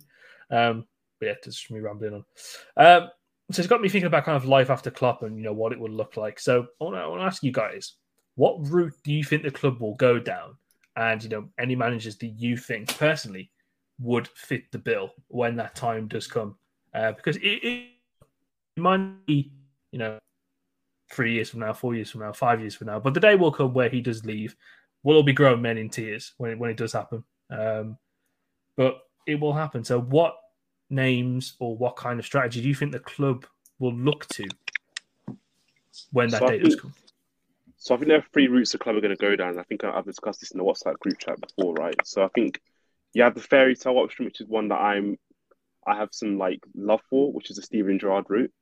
Um, 0.50 0.86
but 1.18 1.26
yeah, 1.26 1.34
just 1.42 1.70
me 1.70 1.80
rambling 1.80 2.14
on. 2.14 2.24
Um, 2.76 3.08
so 3.50 3.60
it's 3.60 3.68
got 3.68 3.80
me 3.80 3.88
thinking 3.88 4.06
about 4.06 4.24
kind 4.24 4.36
of 4.36 4.44
life 4.44 4.68
after 4.68 4.90
Klopp 4.90 5.22
and 5.22 5.38
you 5.38 5.44
know 5.44 5.52
what 5.54 5.72
it 5.72 5.80
would 5.80 5.92
look 5.92 6.18
like. 6.18 6.38
So 6.38 6.66
I 6.80 6.84
want 6.84 7.20
to 7.20 7.24
ask 7.24 7.42
you 7.42 7.52
guys, 7.52 7.94
what 8.34 8.56
route 8.68 8.94
do 9.04 9.12
you 9.12 9.24
think 9.24 9.42
the 9.42 9.50
club 9.50 9.80
will 9.80 9.94
go 9.94 10.18
down? 10.18 10.56
And 10.96 11.22
you 11.22 11.28
know, 11.28 11.48
any 11.58 11.74
managers 11.74 12.16
that 12.18 12.26
you 12.26 12.56
think 12.56 12.96
personally 12.98 13.50
would 14.00 14.28
fit 14.28 14.70
the 14.72 14.78
bill 14.78 15.12
when 15.28 15.56
that 15.56 15.74
time 15.74 16.08
does 16.08 16.26
come? 16.26 16.56
Uh, 16.94 17.12
because 17.12 17.36
it, 17.36 17.40
it, 17.62 17.88
might 18.76 19.26
be, 19.26 19.52
you 19.90 19.98
know, 19.98 20.18
three 21.10 21.34
years 21.34 21.50
from 21.50 21.60
now, 21.60 21.72
four 21.72 21.94
years 21.94 22.10
from 22.10 22.22
now, 22.22 22.32
five 22.32 22.60
years 22.60 22.74
from 22.74 22.86
now, 22.86 22.98
but 22.98 23.12
the 23.12 23.20
day 23.20 23.34
will 23.34 23.52
come 23.52 23.74
where 23.74 23.90
he 23.90 24.00
does 24.00 24.24
leave. 24.24 24.56
We'll 25.02 25.16
all 25.16 25.22
be 25.22 25.32
grown 25.32 25.60
men 25.60 25.76
in 25.76 25.90
tears 25.90 26.32
when 26.38 26.52
it, 26.52 26.58
when 26.58 26.70
it 26.70 26.76
does 26.76 26.92
happen. 26.92 27.24
Um, 27.50 27.98
but 28.76 29.00
it 29.26 29.38
will 29.38 29.52
happen. 29.52 29.84
So, 29.84 30.00
what 30.00 30.36
names 30.88 31.54
or 31.58 31.76
what 31.76 31.96
kind 31.96 32.18
of 32.18 32.24
strategy 32.24 32.62
do 32.62 32.68
you 32.68 32.74
think 32.74 32.92
the 32.92 32.98
club 33.00 33.44
will 33.78 33.94
look 33.94 34.26
to 34.28 34.48
when 36.12 36.30
that 36.30 36.40
So 36.40 36.48
day 36.48 36.58
does 36.58 36.76
come? 36.76 36.94
So 37.82 37.96
I 37.96 37.98
think 37.98 38.10
there 38.10 38.18
are 38.18 38.26
three 38.32 38.46
routes 38.46 38.70
the 38.70 38.78
club 38.78 38.94
are 38.94 39.00
going 39.00 39.16
to 39.16 39.20
go 39.20 39.34
down. 39.34 39.58
I 39.58 39.64
think 39.64 39.82
I've 39.82 40.04
discussed 40.04 40.38
this 40.38 40.52
in 40.52 40.58
the 40.58 40.62
WhatsApp 40.62 41.00
group 41.00 41.18
chat 41.18 41.40
before, 41.40 41.74
right? 41.74 41.96
So 42.04 42.22
I 42.22 42.28
think 42.28 42.60
you 43.12 43.24
have 43.24 43.34
the 43.34 43.40
fairy 43.40 43.74
tale 43.74 43.98
option, 43.98 44.24
which 44.24 44.40
is 44.40 44.46
one 44.46 44.68
that 44.68 44.76
I'm, 44.80 45.18
I 45.84 45.96
have 45.96 46.10
some 46.12 46.38
like 46.38 46.60
love 46.76 47.00
for, 47.10 47.32
which 47.32 47.50
is 47.50 47.56
the 47.56 47.62
Steven 47.62 47.98
Gerrard 47.98 48.26
route. 48.28 48.52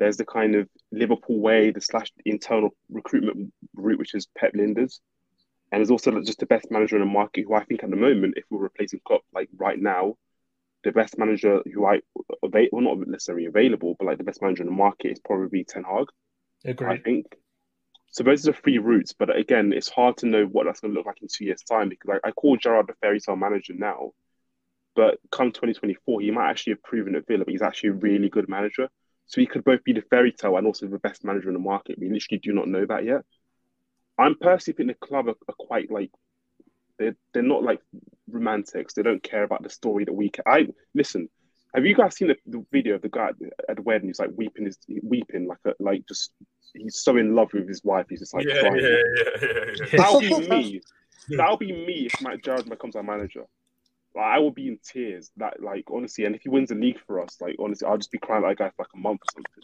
There's 0.00 0.16
the 0.16 0.24
kind 0.24 0.56
of 0.56 0.68
Liverpool 0.90 1.38
way, 1.38 1.70
the 1.70 1.80
slash 1.80 2.10
internal 2.24 2.70
recruitment 2.90 3.52
route, 3.74 4.00
which 4.00 4.16
is 4.16 4.26
Pep 4.36 4.52
Lijnders, 4.54 4.98
and 5.70 5.78
there's 5.78 5.92
also 5.92 6.20
just 6.20 6.40
the 6.40 6.46
best 6.46 6.68
manager 6.68 6.96
in 6.96 7.02
the 7.02 7.06
market, 7.06 7.44
who 7.46 7.54
I 7.54 7.62
think 7.62 7.84
at 7.84 7.90
the 7.90 7.96
moment, 7.96 8.34
if 8.36 8.46
we're 8.50 8.58
replacing 8.58 9.00
Klopp, 9.06 9.22
like 9.32 9.48
right 9.56 9.78
now, 9.78 10.16
the 10.82 10.90
best 10.90 11.18
manager 11.18 11.62
who 11.72 11.86
I 11.86 12.00
avail, 12.42 12.66
well 12.72 12.82
not 12.82 13.06
necessarily 13.06 13.46
available, 13.46 13.94
but 13.96 14.06
like 14.06 14.18
the 14.18 14.24
best 14.24 14.42
manager 14.42 14.64
in 14.64 14.68
the 14.68 14.74
market 14.74 15.12
is 15.12 15.20
probably 15.20 15.62
Ten 15.62 15.84
Hag. 15.84 16.06
I 16.90 16.98
think. 16.98 17.26
So 18.10 18.24
those 18.24 18.48
are 18.48 18.52
the 18.52 18.58
three 18.58 18.78
routes, 18.78 19.12
but 19.12 19.34
again, 19.36 19.72
it's 19.72 19.88
hard 19.90 20.16
to 20.18 20.26
know 20.26 20.44
what 20.46 20.64
that's 20.66 20.80
going 20.80 20.92
to 20.92 20.98
look 20.98 21.06
like 21.06 21.22
in 21.22 21.28
two 21.30 21.44
years' 21.44 21.62
time 21.62 21.88
because 21.90 22.18
I, 22.24 22.28
I 22.28 22.32
call 22.32 22.56
Gerrard 22.56 22.86
the 22.88 22.94
fairy 23.00 23.20
tale 23.20 23.36
manager 23.36 23.74
now, 23.76 24.12
But 24.96 25.18
come 25.30 25.52
2024, 25.52 26.20
he 26.22 26.30
might 26.30 26.50
actually 26.50 26.72
have 26.74 26.82
proven 26.82 27.14
at 27.16 27.26
Villa, 27.26 27.44
but 27.44 27.52
he's 27.52 27.62
actually 27.62 27.90
a 27.90 27.94
really 27.94 28.28
good 28.28 28.48
manager. 28.48 28.88
So 29.26 29.40
he 29.40 29.46
could 29.46 29.64
both 29.64 29.84
be 29.84 29.92
the 29.92 30.02
fairy 30.02 30.32
tale 30.32 30.56
and 30.56 30.66
also 30.66 30.86
the 30.86 30.98
best 30.98 31.24
manager 31.24 31.48
in 31.48 31.54
the 31.54 31.60
market. 31.60 31.98
We 31.98 32.10
literally 32.10 32.40
do 32.42 32.52
not 32.52 32.68
know 32.68 32.86
that 32.86 33.04
yet. 33.04 33.22
I'm 34.18 34.36
personally 34.38 34.76
think 34.76 34.88
the 34.88 35.06
club 35.06 35.28
are, 35.28 35.36
are 35.48 35.54
quite 35.58 35.90
like 35.90 36.10
they're 36.98 37.16
they're 37.34 37.42
not 37.42 37.62
like 37.62 37.80
romantics. 38.28 38.94
They 38.94 39.02
don't 39.02 39.22
care 39.22 39.42
about 39.44 39.62
the 39.62 39.70
story 39.70 40.04
that 40.04 40.12
we. 40.14 40.30
Can. 40.30 40.44
I 40.46 40.68
listen. 40.94 41.28
Have 41.76 41.84
you 41.86 41.94
guys 41.94 42.16
seen 42.16 42.28
the, 42.28 42.36
the 42.46 42.64
video 42.72 42.94
of 42.96 43.02
the 43.02 43.08
guy 43.10 43.30
at 43.68 43.76
the 43.76 43.82
wedding? 43.82 44.08
He's 44.08 44.18
like 44.18 44.30
weeping, 44.34 44.64
his 44.64 44.78
weeping 45.02 45.46
like 45.46 45.58
a 45.66 45.74
like 45.78 46.04
just 46.08 46.32
he's 46.74 46.96
so 47.00 47.16
in 47.18 47.34
love 47.34 47.52
with 47.52 47.68
his 47.68 47.84
wife. 47.84 48.06
He's 48.08 48.20
just 48.20 48.34
like 48.34 48.46
yeah, 48.46 48.60
crying. 48.60 48.80
yeah, 48.82 48.88
yeah, 48.88 49.22
yeah, 49.42 49.64
yeah. 49.92 49.96
That'll 49.98 50.20
be 50.20 50.48
me. 50.48 50.80
That'll 51.28 51.56
be 51.58 51.72
me 51.72 52.06
if 52.12 52.20
Matt 52.22 52.42
Gerrard 52.42 52.68
becomes 52.68 52.96
our 52.96 53.02
manager. 53.02 53.44
Like, 54.14 54.24
I 54.24 54.38
will 54.38 54.50
be 54.52 54.68
in 54.68 54.78
tears. 54.82 55.30
That 55.36 55.62
like 55.62 55.84
honestly, 55.92 56.24
and 56.24 56.34
if 56.34 56.42
he 56.42 56.48
wins 56.48 56.70
the 56.70 56.74
league 56.76 56.98
for 57.06 57.20
us, 57.20 57.36
like 57.42 57.56
honestly, 57.58 57.86
I'll 57.86 57.98
just 57.98 58.10
be 58.10 58.18
crying 58.18 58.42
like 58.42 58.58
that 58.58 58.74
for 58.74 58.82
like 58.84 58.94
a 58.94 58.98
month 58.98 59.20
or 59.20 59.32
something. 59.34 59.62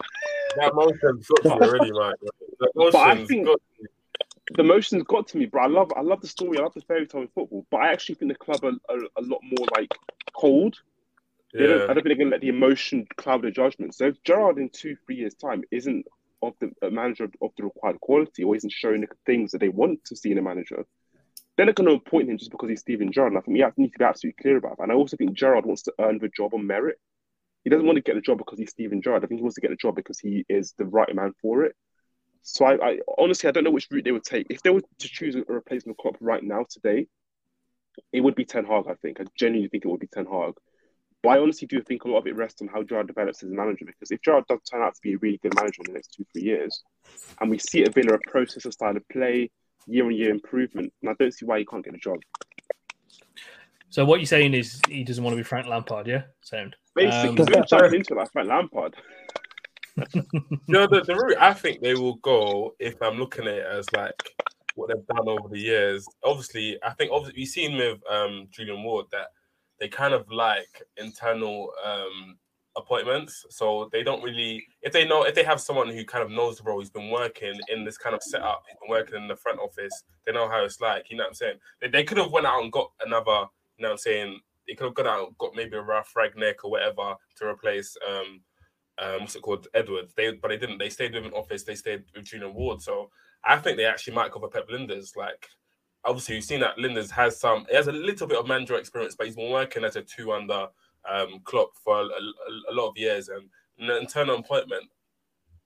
That 0.56 0.74
motion's 0.74 1.26
got 1.26 1.42
to 1.44 1.48
me 1.60 1.66
already, 1.66 1.92
man. 1.92 2.12
That 2.60 2.72
But 2.74 2.94
I 2.94 3.24
think- 3.24 3.46
got 3.46 3.54
to 3.78 3.82
me. 3.82 3.88
the 4.54 4.62
emotions 4.62 5.02
got 5.08 5.28
to 5.28 5.38
me, 5.38 5.46
bro. 5.46 5.62
I 5.62 5.66
love, 5.68 5.90
I 5.96 6.02
love 6.02 6.20
the 6.20 6.26
story. 6.28 6.58
I 6.58 6.62
love 6.62 6.74
the 6.74 6.82
fairy 6.82 7.06
tale 7.06 7.22
in 7.22 7.28
football, 7.28 7.64
but 7.70 7.78
I 7.80 7.90
actually 7.92 8.16
think 8.16 8.30
the 8.32 8.36
club 8.38 8.62
are, 8.64 8.94
are 8.94 9.00
a 9.16 9.22
lot 9.22 9.40
more 9.42 9.66
like 9.74 9.94
cold. 10.34 10.76
They 11.52 11.66
don't, 11.66 11.82
I 11.82 11.86
don't 11.92 11.96
think 11.96 12.06
they're 12.06 12.16
going 12.16 12.30
to 12.30 12.34
let 12.34 12.40
the 12.40 12.48
emotion 12.48 13.06
cloud 13.16 13.42
their 13.42 13.50
judgment. 13.50 13.94
So 13.94 14.06
if 14.06 14.22
Gerrard 14.24 14.58
in 14.58 14.70
two, 14.70 14.96
three 15.04 15.16
years' 15.16 15.34
time 15.34 15.62
isn't 15.70 16.06
of 16.42 16.54
the 16.60 16.72
a 16.82 16.90
manager 16.90 17.24
of, 17.24 17.32
of 17.40 17.50
the 17.56 17.64
required 17.64 18.00
quality 18.00 18.42
or 18.42 18.56
isn't 18.56 18.72
showing 18.72 19.02
the 19.02 19.08
things 19.26 19.52
that 19.52 19.58
they 19.58 19.68
want 19.68 20.04
to 20.06 20.16
see 20.16 20.32
in 20.32 20.38
a 20.38 20.42
manager, 20.42 20.84
then 21.56 21.66
they're 21.66 21.66
not 21.66 21.74
going 21.76 21.88
to 21.88 21.96
appoint 21.96 22.30
him 22.30 22.38
just 22.38 22.50
because 22.50 22.68
he's 22.68 22.80
Steven 22.80 23.12
Gerrard. 23.12 23.36
I 23.36 23.40
think 23.40 23.54
we 23.54 23.60
have, 23.60 23.76
need 23.76 23.92
to 23.92 23.98
be 23.98 24.04
absolutely 24.04 24.42
clear 24.42 24.56
about 24.56 24.78
that. 24.78 24.84
And 24.84 24.92
I 24.92 24.94
also 24.94 25.16
think 25.16 25.34
Gerrard 25.34 25.66
wants 25.66 25.82
to 25.82 25.92
earn 26.00 26.18
the 26.18 26.30
job 26.34 26.54
on 26.54 26.66
merit. 26.66 26.96
He 27.64 27.70
doesn't 27.70 27.86
want 27.86 27.96
to 27.96 28.02
get 28.02 28.14
the 28.14 28.20
job 28.20 28.38
because 28.38 28.58
he's 28.58 28.70
Steven 28.70 29.02
Gerrard. 29.02 29.22
I 29.22 29.26
think 29.26 29.38
he 29.38 29.42
wants 29.42 29.54
to 29.56 29.60
get 29.60 29.70
the 29.70 29.76
job 29.76 29.94
because 29.94 30.18
he 30.18 30.44
is 30.48 30.74
the 30.78 30.86
right 30.86 31.14
man 31.14 31.32
for 31.40 31.64
it. 31.64 31.76
So 32.42 32.64
I, 32.64 32.74
I 32.74 32.98
honestly 33.18 33.48
I 33.48 33.52
don't 33.52 33.64
know 33.64 33.70
which 33.70 33.88
route 33.90 34.04
they 34.04 34.10
would 34.10 34.24
take. 34.24 34.48
If 34.50 34.62
they 34.62 34.70
were 34.70 34.80
to 34.80 35.08
choose 35.08 35.36
a 35.36 35.44
replacement 35.46 35.98
Klopp 35.98 36.16
right 36.20 36.42
now 36.42 36.66
today, 36.68 37.06
it 38.12 38.20
would 38.20 38.34
be 38.34 38.44
Ten 38.44 38.64
Hag. 38.64 38.86
I 38.88 38.94
think 38.94 39.20
I 39.20 39.24
genuinely 39.38 39.68
think 39.68 39.84
it 39.84 39.88
would 39.88 40.00
be 40.00 40.08
Ten 40.08 40.26
Hag. 40.26 40.54
But 41.22 41.30
I 41.30 41.38
honestly 41.38 41.68
do 41.68 41.80
think 41.80 42.04
a 42.04 42.08
lot 42.08 42.18
of 42.18 42.26
it 42.26 42.34
rests 42.34 42.62
on 42.62 42.68
how 42.68 42.82
Gerrard 42.82 43.06
develops 43.06 43.42
as 43.42 43.50
a 43.50 43.54
manager. 43.54 43.84
Because 43.84 44.10
if 44.10 44.20
Gerrard 44.22 44.44
does 44.48 44.60
turn 44.62 44.82
out 44.82 44.94
to 44.94 45.00
be 45.02 45.14
a 45.14 45.18
really 45.18 45.38
good 45.38 45.54
manager 45.54 45.82
in 45.86 45.92
the 45.92 45.94
next 45.94 46.14
two 46.14 46.26
three 46.32 46.42
years, 46.42 46.82
and 47.40 47.50
we 47.50 47.58
see 47.58 47.84
at 47.84 47.94
Villa 47.94 48.14
a 48.14 48.30
process, 48.30 48.64
a 48.64 48.72
style 48.72 48.96
of 48.96 49.08
play, 49.08 49.50
year 49.86 50.04
on 50.04 50.14
year 50.14 50.30
improvement, 50.30 50.92
and 51.00 51.10
I 51.10 51.14
don't 51.18 51.32
see 51.32 51.46
why 51.46 51.60
he 51.60 51.64
can't 51.64 51.84
get 51.84 51.94
a 51.94 51.98
job. 51.98 52.18
So 53.88 54.04
what 54.04 54.20
you're 54.20 54.26
saying 54.26 54.54
is 54.54 54.80
he 54.88 55.04
doesn't 55.04 55.22
want 55.22 55.34
to 55.34 55.36
be 55.36 55.42
Frank 55.42 55.66
Lampard, 55.66 56.06
yeah? 56.06 56.22
Sound. 56.40 56.76
Basically, 56.94 57.28
Um, 57.28 57.34
we're 57.36 57.62
jumping 57.62 57.94
into 58.00 58.14
it 58.14 58.16
like 58.16 58.32
Frank 58.32 58.48
Lampard. 58.48 58.96
You 60.14 60.24
know, 60.68 60.86
the, 60.86 61.02
the 61.02 61.14
route 61.14 61.36
I 61.38 61.52
think 61.52 61.82
they 61.82 61.94
will 61.94 62.14
go, 62.16 62.74
if 62.78 63.00
I'm 63.02 63.18
looking 63.18 63.46
at 63.46 63.54
it 63.54 63.66
as 63.66 63.86
like 63.92 64.14
what 64.74 64.88
they've 64.88 65.06
done 65.06 65.28
over 65.28 65.48
the 65.48 65.58
years, 65.58 66.06
obviously, 66.24 66.78
I 66.82 66.94
think 66.94 67.12
obviously 67.12 67.40
we've 67.40 67.48
seen 67.48 67.76
with 67.76 68.00
um, 68.10 68.48
Julian 68.50 68.82
Ward 68.82 69.06
that 69.12 69.28
they 69.82 69.88
kind 69.88 70.14
of 70.14 70.30
like 70.30 70.80
internal 70.96 71.72
um, 71.84 72.36
appointments. 72.76 73.44
So 73.50 73.88
they 73.90 74.04
don't 74.04 74.22
really, 74.22 74.64
if 74.80 74.92
they 74.92 75.04
know, 75.04 75.24
if 75.24 75.34
they 75.34 75.42
have 75.42 75.60
someone 75.60 75.88
who 75.88 76.04
kind 76.04 76.22
of 76.22 76.30
knows 76.30 76.58
the 76.58 76.62
role, 76.62 76.78
he's 76.78 76.88
been 76.88 77.10
working 77.10 77.58
in 77.68 77.84
this 77.84 77.98
kind 77.98 78.14
of 78.14 78.22
setup, 78.22 78.62
he's 78.68 78.78
been 78.80 78.96
working 78.96 79.16
in 79.16 79.26
the 79.26 79.34
front 79.34 79.58
office, 79.58 80.04
they 80.24 80.32
know 80.32 80.48
how 80.48 80.64
it's 80.64 80.80
like, 80.80 81.10
you 81.10 81.16
know 81.16 81.24
what 81.24 81.30
I'm 81.30 81.34
saying? 81.34 81.56
They, 81.80 81.88
they 81.88 82.04
could 82.04 82.18
have 82.18 82.30
went 82.30 82.46
out 82.46 82.62
and 82.62 82.70
got 82.70 82.92
another, 83.04 83.48
you 83.76 83.82
know 83.82 83.88
what 83.88 83.90
I'm 83.94 83.98
saying? 83.98 84.38
They 84.68 84.74
could 84.74 84.84
have 84.84 84.94
gone 84.94 85.08
out 85.08 85.26
and 85.26 85.38
got 85.38 85.56
maybe 85.56 85.76
a 85.76 85.82
Ralf 85.82 86.12
Rangnick 86.16 86.62
or 86.62 86.70
whatever 86.70 87.16
to 87.38 87.46
replace 87.46 87.96
um, 88.08 88.40
um, 88.98 89.22
what's 89.22 89.34
it 89.34 89.42
called, 89.42 89.66
Edwards. 89.74 90.14
They 90.16 90.30
but 90.30 90.48
they 90.48 90.58
didn't. 90.58 90.78
They 90.78 90.90
stayed 90.90 91.14
with 91.14 91.24
an 91.24 91.32
office. 91.32 91.64
They 91.64 91.74
stayed 91.74 92.04
with 92.14 92.24
Julian 92.24 92.54
Ward. 92.54 92.80
So 92.80 93.10
I 93.42 93.56
think 93.56 93.78
they 93.78 93.84
actually 93.86 94.14
might 94.14 94.30
cover 94.30 94.46
Pep 94.46 94.68
Lijnders. 94.68 95.16
Like 95.16 95.48
obviously, 96.04 96.36
you've 96.36 96.44
seen 96.44 96.60
that 96.60 96.76
Lijnders 96.76 97.10
has 97.10 97.38
some. 97.38 97.66
He 97.68 97.76
has 97.76 97.88
a 97.88 97.92
little 97.92 98.26
bit 98.26 98.38
of 98.38 98.46
manager 98.46 98.76
experience, 98.76 99.14
but 99.16 99.26
he's 99.26 99.36
been 99.36 99.52
working 99.52 99.84
as 99.84 99.96
a 99.96 100.02
two 100.02 100.32
under 100.32 100.68
um, 101.10 101.40
Klopp 101.44 101.70
for 101.82 102.00
a, 102.00 102.04
a, 102.04 102.72
a 102.72 102.74
lot 102.74 102.88
of 102.88 102.96
years, 102.96 103.28
and 103.28 103.48
an 103.78 103.96
internal 104.00 104.38
appointment. 104.38 104.84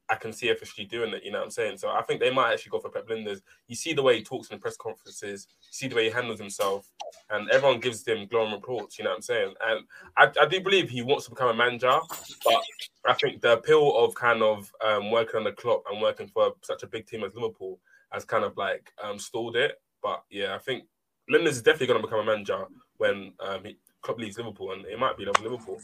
I 0.09 0.15
can 0.15 0.33
see 0.33 0.51
officially 0.51 0.87
doing 0.87 1.13
it. 1.13 1.25
You 1.25 1.33
know 1.33 1.39
what 1.39 1.47
I'm 1.47 1.51
saying? 1.51 1.79
So 1.79 1.89
I 1.89 2.01
think 2.03 2.21
they 2.21 2.31
might 2.31 2.53
actually 2.53 2.71
go 2.71 2.79
for 2.79 2.91
Pep 2.91 3.09
Lijnders. 3.09 3.41
You 3.67 3.75
see 3.75 3.93
the 3.93 4.05
way 4.05 4.19
he 4.19 4.23
talks 4.23 4.49
in 4.49 4.57
the 4.57 4.61
press 4.61 4.77
conferences. 4.77 5.49
You 5.63 5.69
see 5.73 5.89
the 5.89 5.97
way 5.97 6.05
he 6.05 6.11
handles 6.11 6.39
himself, 6.39 6.89
and 7.31 7.51
everyone 7.51 7.81
gives 7.81 8.07
him 8.07 8.27
glowing 8.27 8.53
reports. 8.53 8.99
You 8.99 9.05
know 9.05 9.11
what 9.11 9.17
I'm 9.17 9.23
saying? 9.23 9.55
And 9.67 9.81
I, 10.17 10.31
I 10.41 10.47
do 10.47 10.61
believe 10.61 10.89
he 10.89 11.03
wants 11.03 11.25
to 11.25 11.31
become 11.31 11.49
a 11.49 11.55
manager, 11.55 11.99
but 12.45 12.63
I 13.05 13.15
think 13.15 13.41
the 13.41 13.55
appeal 13.55 13.97
of 13.97 14.15
kind 14.15 14.43
of 14.43 14.71
um, 14.87 15.11
working 15.11 15.39
on 15.39 15.45
the 15.45 15.53
clock 15.53 15.83
and 15.91 16.01
working 16.01 16.29
for 16.29 16.53
such 16.63 16.85
a 16.85 16.87
big 16.87 17.07
team 17.07 17.25
as 17.25 17.35
Liverpool 17.35 17.81
has 18.13 18.25
kind 18.25 18.45
of 18.45 18.57
like 18.57 18.93
um, 19.03 19.19
stalled 19.19 19.57
it. 19.57 19.81
But 20.03 20.23
yeah, 20.31 20.55
I 20.55 20.59
think 20.59 20.85
Lijnders 21.31 21.49
is 21.49 21.63
definitely 21.63 21.89
going 21.89 22.01
to 22.01 22.07
become 22.07 22.21
a 22.21 22.25
manager 22.25 22.65
when 22.99 23.33
um, 23.41 23.65
he, 23.65 23.77
Klopp 24.03 24.19
leaves 24.19 24.39
Liverpool, 24.39 24.73
and 24.73 24.85
it 24.87 24.99
might 24.99 25.17
be 25.17 25.25
like 25.25 25.41
Liverpool. 25.41 25.81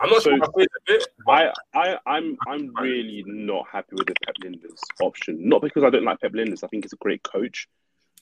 I'm 0.00 0.10
not 0.10 0.22
So- 0.22 0.30
sure. 0.30 0.38
I 0.42 0.46
a 0.46 0.66
bit, 0.86 1.06
I, 1.28 1.52
I, 1.74 1.98
I'm, 2.06 2.36
I'm 2.48 2.74
really 2.76 3.22
not 3.26 3.66
happy 3.70 3.92
with 3.92 4.06
the 4.06 4.14
Pep 4.24 4.34
Lijnders 4.42 4.80
option. 5.00 5.48
Not 5.48 5.62
because 5.62 5.84
I 5.84 5.90
don't 5.90 6.04
like 6.04 6.20
Pep 6.20 6.32
Lijnders. 6.32 6.64
I 6.64 6.68
think 6.68 6.84
he's 6.84 6.92
a 6.92 6.96
great 6.96 7.22
coach. 7.22 7.68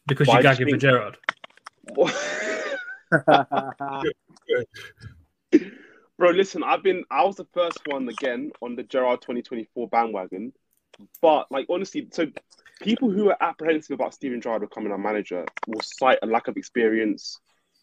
Because 0.06 0.26
you're 0.26 0.42
do 0.42 0.48
you 0.48 0.54
gagging 0.54 0.70
for 0.70 0.76
Gerrard. 0.76 1.16
Bro, 6.18 6.30
listen, 6.30 6.62
I've 6.62 6.82
been 6.82 7.04
I 7.10 7.24
was 7.24 7.36
the 7.36 7.46
first 7.52 7.80
one 7.86 8.08
again 8.08 8.52
on 8.60 8.76
the 8.76 8.82
Gerrard 8.82 9.22
2024 9.22 9.88
bandwagon. 9.88 10.52
But 11.20 11.50
like 11.50 11.66
honestly, 11.68 12.06
so 12.12 12.26
people 12.82 13.10
who 13.10 13.30
are 13.30 13.36
apprehensive 13.40 13.94
about 13.94 14.14
Steven 14.14 14.40
Gerrard 14.40 14.60
becoming 14.62 14.92
our 14.92 14.98
manager 14.98 15.44
will 15.66 15.80
cite 15.82 16.18
a 16.22 16.26
lack 16.26 16.48
of 16.48 16.56
experience. 16.56 17.38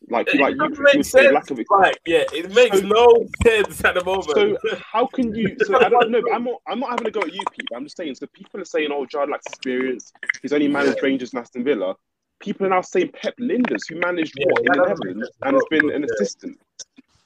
Like, 0.09 0.33
it 0.33 0.39
like 0.39 0.55
you, 0.55 0.87
you 0.93 1.03
say 1.03 1.29
lack 1.31 1.49
of 1.51 1.59
Like, 1.69 1.99
yeah, 2.05 2.23
it 2.33 2.53
makes 2.53 2.79
So- 2.79 2.87
no 2.87 3.27
sense 3.43 3.83
at 3.83 3.95
the 3.95 4.03
moment. 4.05 4.29
So 4.31 4.77
how 4.93 5.07
can 5.07 5.35
you? 5.35 5.57
So 5.65 5.77
I 5.77 5.89
don't 5.89 6.09
know. 6.11 6.21
But 6.21 6.33
I'm 6.33 6.43
not. 6.45 6.61
I'm 6.67 6.79
not 6.79 6.89
having 6.91 7.07
a 7.07 7.11
go 7.11 7.19
at 7.21 7.33
you, 7.33 7.41
people. 7.51 7.75
I'm 7.75 7.83
just 7.83 7.97
saying. 7.97 8.15
So 8.15 8.25
people 8.27 8.61
are 8.61 8.65
saying, 8.65 8.89
"Oh, 8.93 9.05
Gerrard 9.05 9.29
lacks 9.29 9.47
experience. 9.47 10.13
He's 10.41 10.53
only 10.53 10.69
managed 10.69 11.03
Rangers 11.03 11.33
and 11.33 11.41
Aston 11.41 11.65
Villa." 11.65 11.95
People 12.39 12.67
are 12.67 12.69
now 12.69 12.79
saying 12.81 13.11
Pep 13.11 13.35
Lijnders, 13.41 13.81
who 13.89 13.95
managed 13.99 14.33
Yeah, 14.37 14.45
what 14.51 14.59
in 14.59 14.65
the 14.71 14.87
Netherlands 14.87 15.29
and 15.41 15.53
has 15.55 15.63
been 15.69 15.89
Yeah. 15.89 15.95
an 15.95 16.03
assistant. 16.05 16.57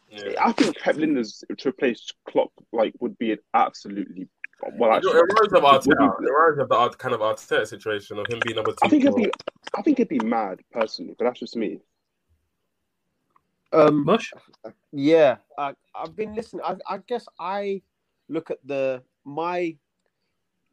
yeah. 0.09 0.33
I 0.43 0.51
think 0.53 0.75
Pep 0.79 0.95
Lijnders 0.95 1.43
to 1.55 1.69
replace 1.69 2.09
Klopp 2.27 2.51
like 2.71 2.93
would 2.99 3.15
be 3.19 3.33
an 3.33 3.39
absolutely 3.53 4.27
well. 4.77 4.89
You 4.91 4.95
Actually, 4.97 5.13
know, 5.13 5.19
it 5.19 5.23
reminds 5.23 5.51
me 5.53 5.57
of 5.57 5.63
would 5.63 5.97
Arteta. 5.97 6.19
be- 6.19 6.25
It 6.25 6.29
reminds 6.31 6.59
of 6.61 6.69
the 6.69 6.75
Art- 6.75 6.97
kind 6.97 7.13
of 7.15 7.21
Arteta 7.21 7.67
situation 7.67 8.17
of 8.19 8.25
him 8.27 8.39
being 8.45 8.55
number 8.55 8.71
two. 8.71 8.77
I 8.83 8.87
think 8.89 9.03
it'd 9.05 9.15
be. 9.15 9.31
I 9.75 9.81
think 9.81 9.99
it'd 9.99 10.09
be 10.09 10.25
mad 10.25 10.59
personally, 10.71 11.15
but 11.17 11.25
that's 11.25 11.39
just 11.39 11.55
me. 11.55 11.79
Um, 13.71 14.05
Mush? 14.05 14.31
Yeah, 14.91 15.37
I, 15.57 15.73
I've 15.95 16.15
been 16.15 16.35
listening. 16.35 16.63
I, 16.63 16.75
I 16.87 16.97
guess 17.07 17.25
I 17.39 17.81
look 18.29 18.51
at 18.51 18.59
the 18.65 19.01
my 19.25 19.75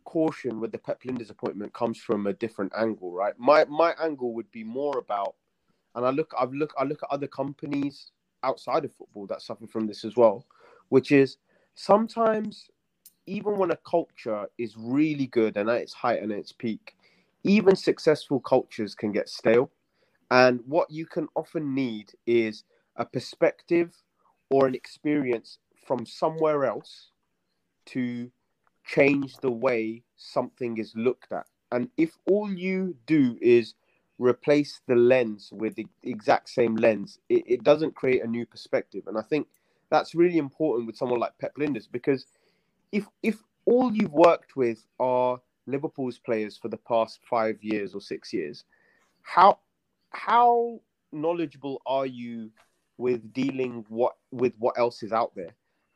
caution 0.05 0.61
with 0.61 0.73
the 0.73 0.79
Pep 0.79 1.01
Lijnders 1.03 1.31
appointment 1.31 1.73
comes 1.73 1.99
from 1.99 2.27
a 2.27 2.33
different 2.33 2.73
angle, 2.77 3.13
right? 3.13 3.33
My 3.39 3.65
my 3.67 3.95
angle 4.03 4.35
would 4.35 4.51
be 4.51 4.65
more 4.65 4.99
about, 4.99 5.35
and 5.95 6.05
I 6.05 6.11
look, 6.11 6.33
I've 6.39 6.53
look, 6.53 6.75
I 6.79 6.85
look 6.85 7.03
at 7.03 7.11
other 7.11 7.27
companies 7.27 8.13
outside 8.43 8.85
of 8.85 8.93
football 8.95 9.27
that 9.29 9.41
suffer 9.43 9.67
from 9.67 9.87
this 9.87 10.05
as 10.05 10.17
well, 10.17 10.45
which 10.91 11.11
is 11.13 11.39
sometimes 11.75 12.69
even 13.27 13.57
when 13.57 13.71
a 13.71 13.77
culture 13.77 14.47
is 14.59 14.77
really 14.77 15.27
good 15.27 15.57
and 15.57 15.69
at 15.69 15.81
its 15.81 15.93
height 15.93 16.23
and 16.23 16.33
its 16.33 16.53
peak, 16.53 16.95
even 17.45 17.77
successful 17.77 18.41
cultures 18.41 18.95
can 18.95 19.13
get 19.13 19.29
stale. 19.29 19.71
And 20.31 20.61
what 20.67 20.91
you 20.91 21.07
can 21.07 21.29
often 21.35 21.75
need 21.75 22.13
is 22.27 22.65
a 22.97 23.05
perspective 23.05 23.95
or 24.51 24.67
an 24.67 24.75
experience 24.75 25.59
from 25.87 26.07
somewhere 26.07 26.65
else 26.65 27.11
to 27.87 28.31
change 28.85 29.37
the 29.39 29.51
way 29.51 30.03
something 30.17 30.79
is 30.79 30.93
looked 30.95 31.33
at. 31.33 31.47
And 31.73 31.89
if 31.97 32.17
all 32.27 32.53
you 32.53 32.97
do 33.07 33.39
is 33.41 33.75
replace 34.19 34.81
the 34.87 34.97
lens 34.97 35.51
with 35.53 35.77
the 35.77 35.87
exact 36.03 36.49
same 36.49 36.77
lens, 36.77 37.19
it, 37.29 37.45
it 37.47 37.65
doesn't 37.65 37.95
create 37.95 38.23
a 38.23 38.29
new 38.29 38.45
perspective. 38.45 39.05
And 39.07 39.17
I 39.17 39.23
think 39.23 39.47
that's 39.91 40.15
really 40.15 40.39
important 40.39 40.87
with 40.87 40.97
someone 40.97 41.21
like 41.21 41.39
Pep 41.39 41.55
Lijnders 41.57 41.89
because 41.91 42.27
if 42.93 43.07
if 43.23 43.43
all 43.67 43.93
you've 43.95 44.13
worked 44.13 44.57
with 44.57 44.87
are 44.99 45.41
Liverpool's 45.67 46.19
players 46.19 46.57
for 46.57 46.69
the 46.69 46.77
past 46.77 47.21
five 47.29 47.63
years 47.63 47.95
or 47.95 48.01
six 48.01 48.33
years, 48.33 48.65
how 49.23 49.59
how 50.11 50.81
knowledgeable 51.13 51.81
are 51.87 52.07
you 52.07 52.51
with 52.99 53.33
dealing 53.33 53.85
what 53.89 54.17
with 54.31 54.55
what 54.59 54.79
else 54.79 55.03
is 55.03 55.13
out 55.13 55.33
there? 55.35 55.55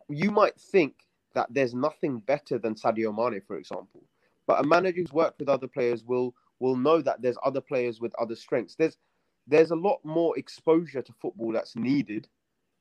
You 0.09 0.31
might 0.31 0.59
think 0.61 0.95
that 1.35 1.49
there's 1.51 1.75
nothing 1.75 2.21
better 2.21 2.59
than 2.59 2.75
Sadio 2.75 3.15
Mane, 3.15 3.43
for 3.47 3.57
example, 3.57 4.05
but 4.47 4.65
a 4.65 4.67
manager 4.67 5.01
who's 5.01 5.13
worked 5.13 5.41
with 5.41 5.49
other 5.49 5.69
players 5.69 6.05
will 6.05 6.35
will 6.61 6.77
know 6.77 7.03
that 7.03 7.21
there's 7.21 7.37
other 7.45 7.61
players 7.61 8.01
with 8.01 8.15
other 8.21 8.37
strengths. 8.37 8.77
There's 8.77 8.97
there's 9.47 9.71
a 9.71 9.77
lot 9.77 9.99
more 10.05 10.39
exposure 10.39 11.03
to 11.03 11.13
football 11.21 11.53
that's 11.53 11.77
needed 11.77 12.29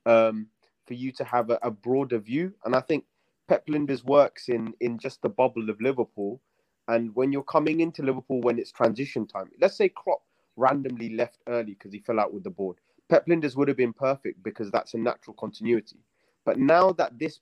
um, 0.05 0.47
for 0.85 0.93
you 0.93 1.11
to 1.13 1.23
have 1.23 1.49
a, 1.49 1.59
a 1.61 1.71
broader 1.71 2.19
view. 2.19 2.53
And 2.63 2.75
I 2.75 2.79
think 2.79 3.05
Pep 3.53 3.67
Lijnders 3.67 4.03
works 4.03 4.49
in 4.49 4.73
in 4.79 4.97
just 4.97 5.21
the 5.21 5.29
bubble 5.29 5.69
of 5.69 5.79
Liverpool. 5.79 6.41
And 6.87 7.13
when 7.15 7.31
you're 7.31 7.43
coming 7.43 7.81
into 7.81 8.01
Liverpool 8.01 8.41
when 8.41 8.57
it's 8.57 8.71
transition 8.71 9.27
time, 9.27 9.51
let's 9.61 9.77
say 9.77 9.89
Klopp 9.89 10.23
randomly 10.55 11.09
left 11.15 11.37
early 11.45 11.73
because 11.73 11.93
he 11.93 11.99
fell 11.99 12.19
out 12.19 12.33
with 12.33 12.43
the 12.43 12.49
board. 12.49 12.77
Pep 13.09 13.27
Lijnders 13.27 13.55
would 13.55 13.67
have 13.67 13.77
been 13.77 13.93
perfect 13.93 14.41
because 14.41 14.71
that's 14.71 14.95
a 14.95 14.97
natural 14.97 15.35
continuity. 15.35 15.99
But 16.45 16.57
now 16.57 16.93
that 16.93 17.19
this 17.19 17.41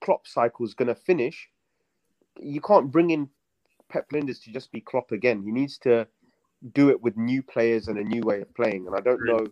Klopp 0.00 0.28
cycle 0.28 0.64
is 0.64 0.74
going 0.74 0.86
to 0.86 0.94
finish, 0.94 1.48
you 2.38 2.60
can't 2.60 2.92
bring 2.92 3.10
in 3.10 3.28
Pep 3.88 4.08
Lijnders 4.10 4.40
to 4.44 4.52
just 4.52 4.70
be 4.70 4.80
Klopp 4.80 5.10
again. 5.10 5.42
He 5.42 5.50
needs 5.50 5.76
to 5.78 6.06
do 6.72 6.88
it 6.90 7.02
with 7.02 7.16
new 7.16 7.42
players 7.42 7.88
and 7.88 7.98
a 7.98 8.04
new 8.04 8.20
way 8.20 8.42
of 8.42 8.54
playing. 8.54 8.86
And 8.86 8.94
I 8.94 9.00
don't 9.00 9.26
know 9.26 9.44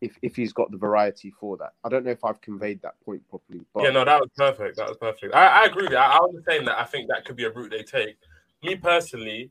if, 0.00 0.16
if 0.22 0.36
he's 0.36 0.52
got 0.52 0.70
the 0.70 0.76
variety 0.76 1.30
for 1.30 1.56
that. 1.58 1.72
I 1.84 1.88
don't 1.88 2.04
know 2.04 2.10
if 2.10 2.24
I've 2.24 2.40
conveyed 2.40 2.80
that 2.82 3.00
point 3.04 3.22
properly. 3.28 3.60
But 3.74 3.84
Yeah, 3.84 3.90
no, 3.90 4.04
that 4.04 4.20
was 4.20 4.30
perfect. 4.36 4.76
That 4.76 4.88
was 4.88 4.96
perfect. 4.96 5.34
I, 5.34 5.62
I 5.62 5.64
agree 5.66 5.84
with 5.84 5.92
you. 5.92 5.98
I, 5.98 6.16
I 6.16 6.20
was 6.20 6.42
saying 6.48 6.64
that 6.66 6.78
I 6.78 6.84
think 6.84 7.08
that 7.08 7.24
could 7.24 7.36
be 7.36 7.44
a 7.44 7.50
route 7.50 7.70
they 7.70 7.82
take. 7.82 8.16
Me 8.62 8.76
personally, 8.76 9.50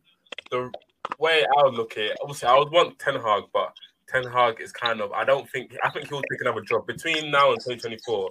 the 0.51 0.71
way 1.19 1.43
I 1.57 1.63
would 1.63 1.73
look 1.73 1.93
at 1.93 1.99
it, 1.99 2.17
obviously, 2.21 2.47
I 2.47 2.57
would 2.57 2.71
want 2.71 2.99
Ten 2.99 3.15
Hag, 3.15 3.43
but 3.53 3.73
Ten 4.07 4.23
Hag 4.25 4.61
is 4.61 4.71
kind 4.71 5.01
of. 5.01 5.11
I 5.11 5.23
don't 5.23 5.49
think. 5.49 5.75
I 5.83 5.89
think 5.89 6.07
he'll 6.09 6.21
take 6.21 6.41
another 6.41 6.61
job 6.61 6.87
between 6.87 7.31
now 7.31 7.51
and 7.51 7.59
2024. 7.59 8.29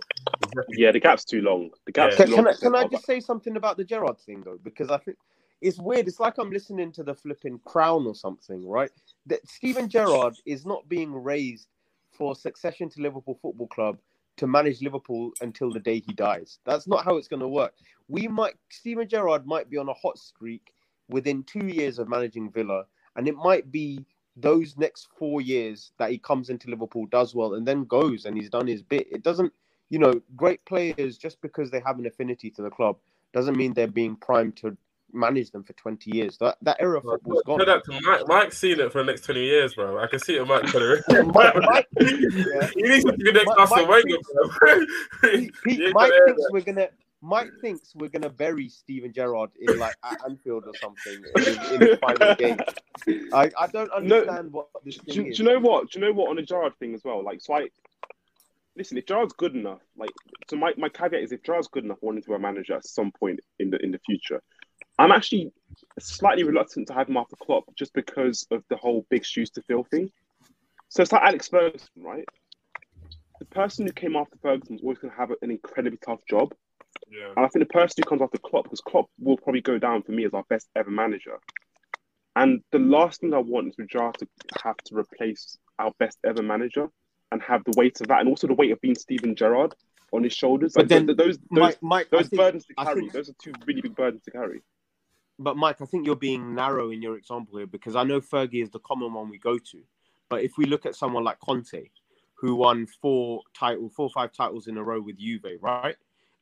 Yeah, 0.71 0.93
the 0.93 1.01
gap's 1.01 1.25
too 1.25 1.43
long. 1.43 1.71
The 1.87 1.93
gap's 1.93 2.19
Yeah. 2.19 2.25
too 2.27 2.35
Can, 2.35 2.45
long. 2.45 2.55
can 2.55 2.75
I, 2.75 2.83
can 2.83 2.87
I 2.87 2.89
just 2.89 3.07
say 3.07 3.21
something 3.21 3.57
about 3.57 3.77
the 3.77 3.85
Gerrard 3.85 4.19
thing 4.19 4.43
though? 4.43 4.59
Because 4.63 4.91
I 4.91 4.99
think 4.99 5.17
it's 5.61 5.79
weird. 5.79 6.09
It's 6.09 6.21
like 6.21 6.39
I'm 6.39 6.51
listening 6.51 6.93
to 6.93 7.03
the 7.03 7.15
flipping 7.15 7.59
Crown 7.65 8.07
or 8.07 8.15
something, 8.15 8.67
right? 8.67 8.91
That 9.27 9.47
Steven 9.49 9.89
Gerrard 9.89 10.35
is 10.45 10.67
not 10.67 10.89
being 10.89 11.13
raised 11.13 11.69
for 12.17 12.35
succession 12.35 12.89
to 12.91 13.03
Liverpool 13.03 13.39
Football 13.41 13.69
Club 13.69 13.99
to 14.37 14.47
manage 14.47 14.83
Liverpool 14.83 15.33
until 15.41 15.71
the 15.71 15.81
day 15.81 16.03
he 16.07 16.13
dies. 16.13 16.59
That's 16.65 16.87
not 16.87 17.05
how 17.05 17.17
it's 17.17 17.29
going 17.29 17.41
to 17.41 17.49
work. 17.49 17.75
We 18.09 18.29
might 18.29 18.55
Steven 18.69 19.09
Gerrard 19.09 19.47
might 19.47 19.71
be 19.71 19.79
on 19.79 19.89
a 19.89 19.95
hot 19.95 20.19
streak 20.19 20.73
within 21.09 21.43
two 21.45 21.67
years 21.67 21.99
of 21.99 22.09
managing 22.09 22.51
Villa, 22.51 22.85
and 23.17 23.29
it 23.29 23.37
might 23.37 23.71
be 23.71 24.05
those 24.37 24.77
next 24.77 25.09
four 25.19 25.41
years 25.41 25.93
that 25.99 26.11
he 26.11 26.19
comes 26.19 26.51
into 26.51 26.69
Liverpool, 26.69 27.07
does 27.07 27.35
well, 27.35 27.55
and 27.55 27.67
then 27.67 27.85
goes 27.85 28.27
and 28.27 28.37
he's 28.37 28.51
done 28.51 28.67
his 28.67 28.83
bit. 28.83 29.07
It 29.11 29.23
doesn't, 29.23 29.53
you 29.89 29.99
know, 29.99 30.21
great 30.37 30.63
players 30.67 31.17
just 31.17 31.41
because 31.41 31.71
they 31.71 31.81
have 31.81 31.99
an 31.99 32.07
affinity 32.07 32.51
to 32.51 32.63
the 32.63 32.71
club 32.71 32.99
doesn't 33.33 33.57
mean 33.57 33.73
they're 33.73 33.87
being 33.87 34.17
primed 34.17 34.57
to 34.57 34.77
manage 35.17 35.51
them 35.51 35.65
for 35.65 35.73
20 35.75 36.15
years. 36.15 36.37
That 36.39 36.57
that 36.63 36.77
era 36.81 36.99
of 36.99 37.05
football's 37.05 37.43
Tell 37.47 37.57
gone. 37.59 37.67
that 37.67 37.85
to 37.85 38.01
Mike. 38.03 38.29
Mike's 38.29 38.59
seen 38.59 38.79
it 38.81 38.93
for 38.93 38.99
the 39.03 39.11
next 39.11 39.23
20 39.25 39.41
years, 39.45 39.75
bro. 39.75 39.99
I 39.99 40.07
can 40.07 40.19
see 40.19 40.37
it, 40.37 40.47
Mike. 40.49 40.69
For 40.69 40.79
Mike- 40.79 41.05
the 41.09 41.23
Mike- 42.55 42.73
he 42.75 42.83
needs 42.83 43.05
to 43.05 43.13
be 43.15 43.25
the 43.25 43.33
next 43.33 43.47
Mike- 43.49 43.59
Arsene 43.59 43.79
Mike 43.79 43.89
Wenger, 43.89 44.17
bro. 44.61 44.87
Pete, 45.31 45.55
Pete, 45.65 45.95
Mike 45.95 46.13
yeah, 46.13 46.25
thinks 46.35 46.43
we're 46.51 46.61
gonna. 46.61 46.89
Mike 47.23 47.51
thinks 47.63 47.95
we're 47.97 48.09
gonna 48.11 48.29
bury 48.31 48.69
Steven 48.69 49.13
Gerrard 49.13 49.51
in 49.59 49.79
like 49.79 49.95
at 50.05 50.19
Anfield 50.29 50.65
or 50.67 50.75
something 50.77 51.25
in, 51.37 51.73
in 51.75 51.81
the 51.91 51.99
final 52.01 52.35
game. 52.37 52.59
I, 53.33 53.51
I 53.59 53.67
don't 53.69 53.89
No, 54.07 54.19
understand 54.19 54.53
what 54.53 54.69
this 54.85 54.97
do, 54.99 55.03
thing 55.13 55.25
do 55.25 55.31
is. 55.31 55.39
you 55.39 55.45
know 55.47 55.59
what? 55.59 55.91
Do 55.91 55.99
you 55.99 56.05
know 56.07 56.13
what 56.13 56.29
on 56.31 56.37
the 56.37 56.43
Gerrard 56.43 56.75
thing 56.79 56.95
as 56.95 57.03
well? 57.05 57.25
Like, 57.25 57.41
so 57.41 57.55
I 57.55 57.69
listen. 58.77 58.99
If 58.99 59.07
Gerrard's 59.07 59.33
good 59.33 59.55
enough, 59.57 59.81
like, 59.97 60.11
so 60.49 60.57
my, 60.57 60.75
my 60.77 60.91
caveat 60.91 61.23
is 61.23 61.33
if 61.33 61.43
Gerrard's 61.43 61.69
good 61.69 61.85
enough, 61.85 61.99
wanting 62.03 62.23
to 62.23 62.29
be 62.29 62.35
a 62.35 62.39
manager 62.39 62.75
at 62.75 62.85
some 62.87 63.11
point 63.11 63.41
in 63.59 63.71
the 63.71 63.83
in 63.83 63.91
the 63.93 63.99
future, 64.01 64.43
I'm 64.99 65.13
actually 65.13 65.53
slightly 65.99 66.45
reluctant 66.45 66.89
to 66.89 66.95
have 66.95 67.09
him 67.09 67.17
after 67.17 67.37
Klopp 67.37 67.65
just 67.77 67.93
because 67.93 68.47
of 68.51 68.63
the 68.71 68.77
whole 68.77 69.07
big 69.11 69.25
shoes 69.25 69.51
to 69.51 69.63
fill 69.63 69.85
thing. 69.85 70.11
So 70.89 71.03
it's 71.03 71.13
like 71.13 71.23
Alex 71.23 71.49
Ferguson, 71.49 71.89
right? 71.97 72.25
The 73.39 73.45
person 73.47 73.87
who 73.87 73.93
came 73.93 74.17
after 74.17 74.37
Ferguson 74.41 74.77
was 74.77 74.83
always 74.83 74.99
going 74.99 75.13
to 75.13 75.17
have 75.19 75.31
an 75.43 75.51
incredibly 75.51 75.99
tough 76.05 76.21
job. 76.29 76.55
Yeah. 77.11 77.29
And 77.37 77.45
I 77.45 77.49
think 77.49 77.67
the 77.69 77.73
person 77.73 77.97
who 78.03 78.09
comes 78.09 78.23
after 78.23 78.39
Klopp, 78.39 78.65
because 78.65 78.81
Klopp 78.81 79.07
will 79.19 79.37
probably 79.37 79.61
go 79.61 79.79
down 79.79 80.03
for 80.03 80.13
me 80.13 80.25
as 80.25 80.33
our 80.33 80.45
best 80.49 80.69
ever 80.75 80.91
manager. 80.91 81.39
And 82.35 82.61
the 82.73 82.79
last 82.79 83.21
thing 83.21 83.35
I 83.35 83.39
want 83.39 83.69
is 83.69 83.75
for 83.75 83.85
Gerrard 83.85 84.17
to 84.19 84.27
have 84.63 84.77
to 84.87 84.97
replace 84.97 85.59
our 85.79 85.93
best 85.99 86.19
ever 86.25 86.43
manager 86.43 86.89
and 87.33 87.43
have 87.43 87.63
the 87.65 87.73
weight 87.77 88.01
of 88.01 88.09
that, 88.09 88.21
and 88.21 88.29
also 88.29 88.47
the 88.47 88.55
weight 88.55 88.71
of 88.73 88.81
being 88.81 88.95
Steven 88.95 89.35
Gerrard 89.35 89.75
on 90.13 90.23
his 90.23 90.33
shoulders. 90.33 90.73
But 90.75 90.83
Like, 90.83 90.89
then, 90.89 91.07
th- 91.07 91.17
those 91.19 91.39
those, 91.39 91.49
Mike, 91.51 91.79
Mike, 91.83 92.07
I 92.13 92.17
those 92.19 92.29
think, 92.29 92.41
burdens 92.41 92.67
to 92.67 92.75
carry, 92.75 93.01
think- 93.01 93.13
those 93.13 93.29
are 93.29 93.35
two 93.43 93.53
really 93.67 93.81
big 93.81 93.95
burdens 93.97 94.23
to 94.25 94.31
carry. 94.31 94.61
But 95.39 95.57
Mike, 95.57 95.81
I 95.81 95.85
think 95.85 96.07
you're 96.07 96.17
being 96.17 96.55
narrow 96.55 96.91
in 96.91 97.03
your 97.03 97.17
example 97.17 97.59
here 97.59 97.67
because 97.67 97.97
I 97.97 98.05
know 98.05 98.21
Fergie 98.21 98.63
is 98.63 98.71
the 98.71 98.81
common 98.81 99.13
one 99.13 99.29
we 99.29 99.39
go 99.39 99.59
to, 99.59 99.83
but 100.29 100.43
if 100.43 100.57
we 100.57 100.65
look 100.65 100.87
at 100.87 100.95
someone 100.95 101.25
like 101.25 101.39
Conte, 101.41 101.89
who 102.35 102.55
won 102.55 102.87
four 102.87 103.43
title, 103.55 103.89
four 103.89 104.07
or 104.07 104.11
five 104.11 104.33
titles 104.33 104.67
in 104.67 104.77
a 104.77 104.83
row 104.83 105.01
with 105.01 105.19
Juve, 105.19 105.45
right? 105.61 105.97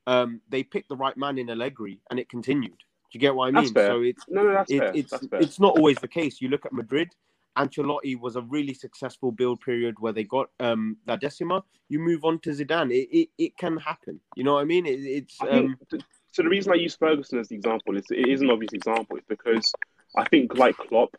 Um, 0.06 0.40
they 0.48 0.62
picked 0.62 0.88
the 0.88 0.96
right 0.96 1.16
man 1.16 1.38
in 1.38 1.50
Allegri, 1.50 2.00
and 2.10 2.18
it 2.18 2.28
continued. 2.28 2.78
Do 2.78 3.16
you 3.16 3.20
get 3.20 3.34
what 3.34 3.48
I 3.48 3.50
That's 3.52 3.66
mean? 3.66 3.74
fair. 3.74 3.86
So 3.86 4.02
it's 4.02 4.24
No, 4.28 4.42
no, 4.42 4.52
that's 4.52 4.72
it, 4.72 4.78
fair. 4.78 4.92
it's 4.94 5.10
that's 5.12 5.26
fair. 5.26 5.40
it's 5.40 5.60
not 5.60 5.76
always 5.76 5.98
the 5.98 6.08
case. 6.08 6.40
You 6.40 6.48
look 6.48 6.66
at 6.66 6.72
Madrid. 6.72 7.14
Ancelotti 7.56 8.18
was 8.18 8.34
a 8.34 8.42
really 8.42 8.74
successful 8.74 9.30
build 9.30 9.60
period 9.60 9.94
where 10.00 10.12
they 10.12 10.24
got 10.24 10.50
um 10.58 10.96
La 11.06 11.14
Decima. 11.16 11.62
You 11.88 12.00
move 12.00 12.24
on 12.24 12.40
to 12.40 12.50
Zidane. 12.50 12.90
It 12.90 13.08
it, 13.16 13.28
it 13.38 13.56
can 13.56 13.76
happen. 13.76 14.20
You 14.34 14.42
know 14.42 14.54
what 14.54 14.62
I 14.62 14.64
mean? 14.64 14.86
It, 14.86 14.98
it's 15.00 15.40
I 15.40 15.48
um 15.50 15.78
think, 15.88 16.02
so 16.34 16.42
the 16.42 16.48
reason 16.48 16.72
I 16.72 16.74
use 16.74 16.96
Ferguson 16.96 17.38
as 17.38 17.46
the 17.46 17.54
example 17.54 17.96
is 17.96 18.06
it 18.10 18.28
is 18.28 18.40
an 18.40 18.50
obvious 18.50 18.72
example. 18.72 19.16
It's 19.16 19.26
because 19.28 19.72
I 20.16 20.24
think 20.24 20.58
like 20.58 20.76
Klopp, 20.76 21.14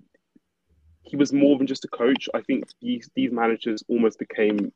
he 1.03 1.16
was 1.16 1.32
more 1.32 1.57
than 1.57 1.68
just 1.68 1.86
a 1.86 1.88
coach. 1.88 2.28
I 2.34 2.41
think 2.41 2.66
these 2.82 3.09
these 3.16 3.32
managers 3.32 3.82
almost 3.88 4.20
became. 4.20 4.74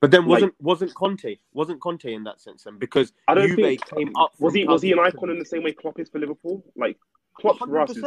But 0.00 0.12
then 0.12 0.24
wasn't 0.26 0.54
wasn't 0.60 0.94
Conte 0.94 1.38
wasn't 1.52 1.80
Conte 1.80 2.14
in 2.14 2.22
that 2.24 2.40
sense 2.40 2.62
then 2.62 2.78
because 2.78 3.12
I 3.26 3.34
don't 3.34 3.48
Juve 3.48 3.56
think 3.56 3.86
came 3.86 4.12
up. 4.16 4.34
was 4.38 4.54
he 4.54 4.64
was 4.64 4.82
he 4.82 4.92
an 4.92 5.00
icon 5.00 5.30
in 5.30 5.40
the 5.40 5.44
same 5.44 5.64
way 5.64 5.72
Klopp 5.72 5.98
is 5.98 6.08
for 6.10 6.20
Liverpool? 6.20 6.62
Like 6.76 6.96
Klopp 7.34 7.58
for 7.58 7.80
us 7.80 7.96
is 7.96 8.04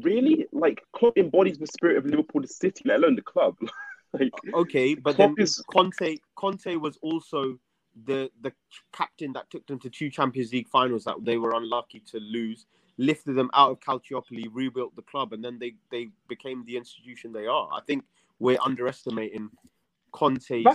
really 0.00 0.46
like 0.52 0.80
Klopp 0.96 1.18
embodies 1.18 1.58
the 1.58 1.66
spirit 1.66 1.98
of 1.98 2.06
Liverpool, 2.06 2.40
the 2.40 2.48
city, 2.48 2.84
let 2.86 3.00
alone 3.00 3.16
the 3.16 3.20
club. 3.20 3.58
like 4.18 4.32
Okay, 4.54 4.94
but 4.94 5.16
Klopp 5.16 5.36
then 5.36 5.44
is- 5.44 5.62
Conte 5.70 6.16
Conte 6.34 6.76
was 6.76 6.98
also 7.02 7.58
the 8.06 8.30
the 8.40 8.52
captain 8.92 9.32
that 9.32 9.50
took 9.50 9.66
them 9.66 9.78
to 9.80 9.90
two 9.90 10.10
Champions 10.10 10.52
League 10.52 10.68
finals 10.68 11.04
that 11.04 11.16
they 11.22 11.36
were 11.36 11.52
unlucky 11.54 12.00
to 12.10 12.18
lose, 12.18 12.66
lifted 12.98 13.34
them 13.34 13.50
out 13.54 13.70
of 13.70 13.80
Calciopoli, 13.80 14.46
rebuilt 14.52 14.94
the 14.96 15.02
club, 15.02 15.32
and 15.32 15.44
then 15.44 15.58
they 15.58 15.74
they 15.90 16.08
became 16.28 16.64
the 16.64 16.76
institution 16.76 17.32
they 17.32 17.46
are. 17.46 17.68
I 17.72 17.80
think 17.86 18.04
we're 18.38 18.58
underestimating 18.64 19.50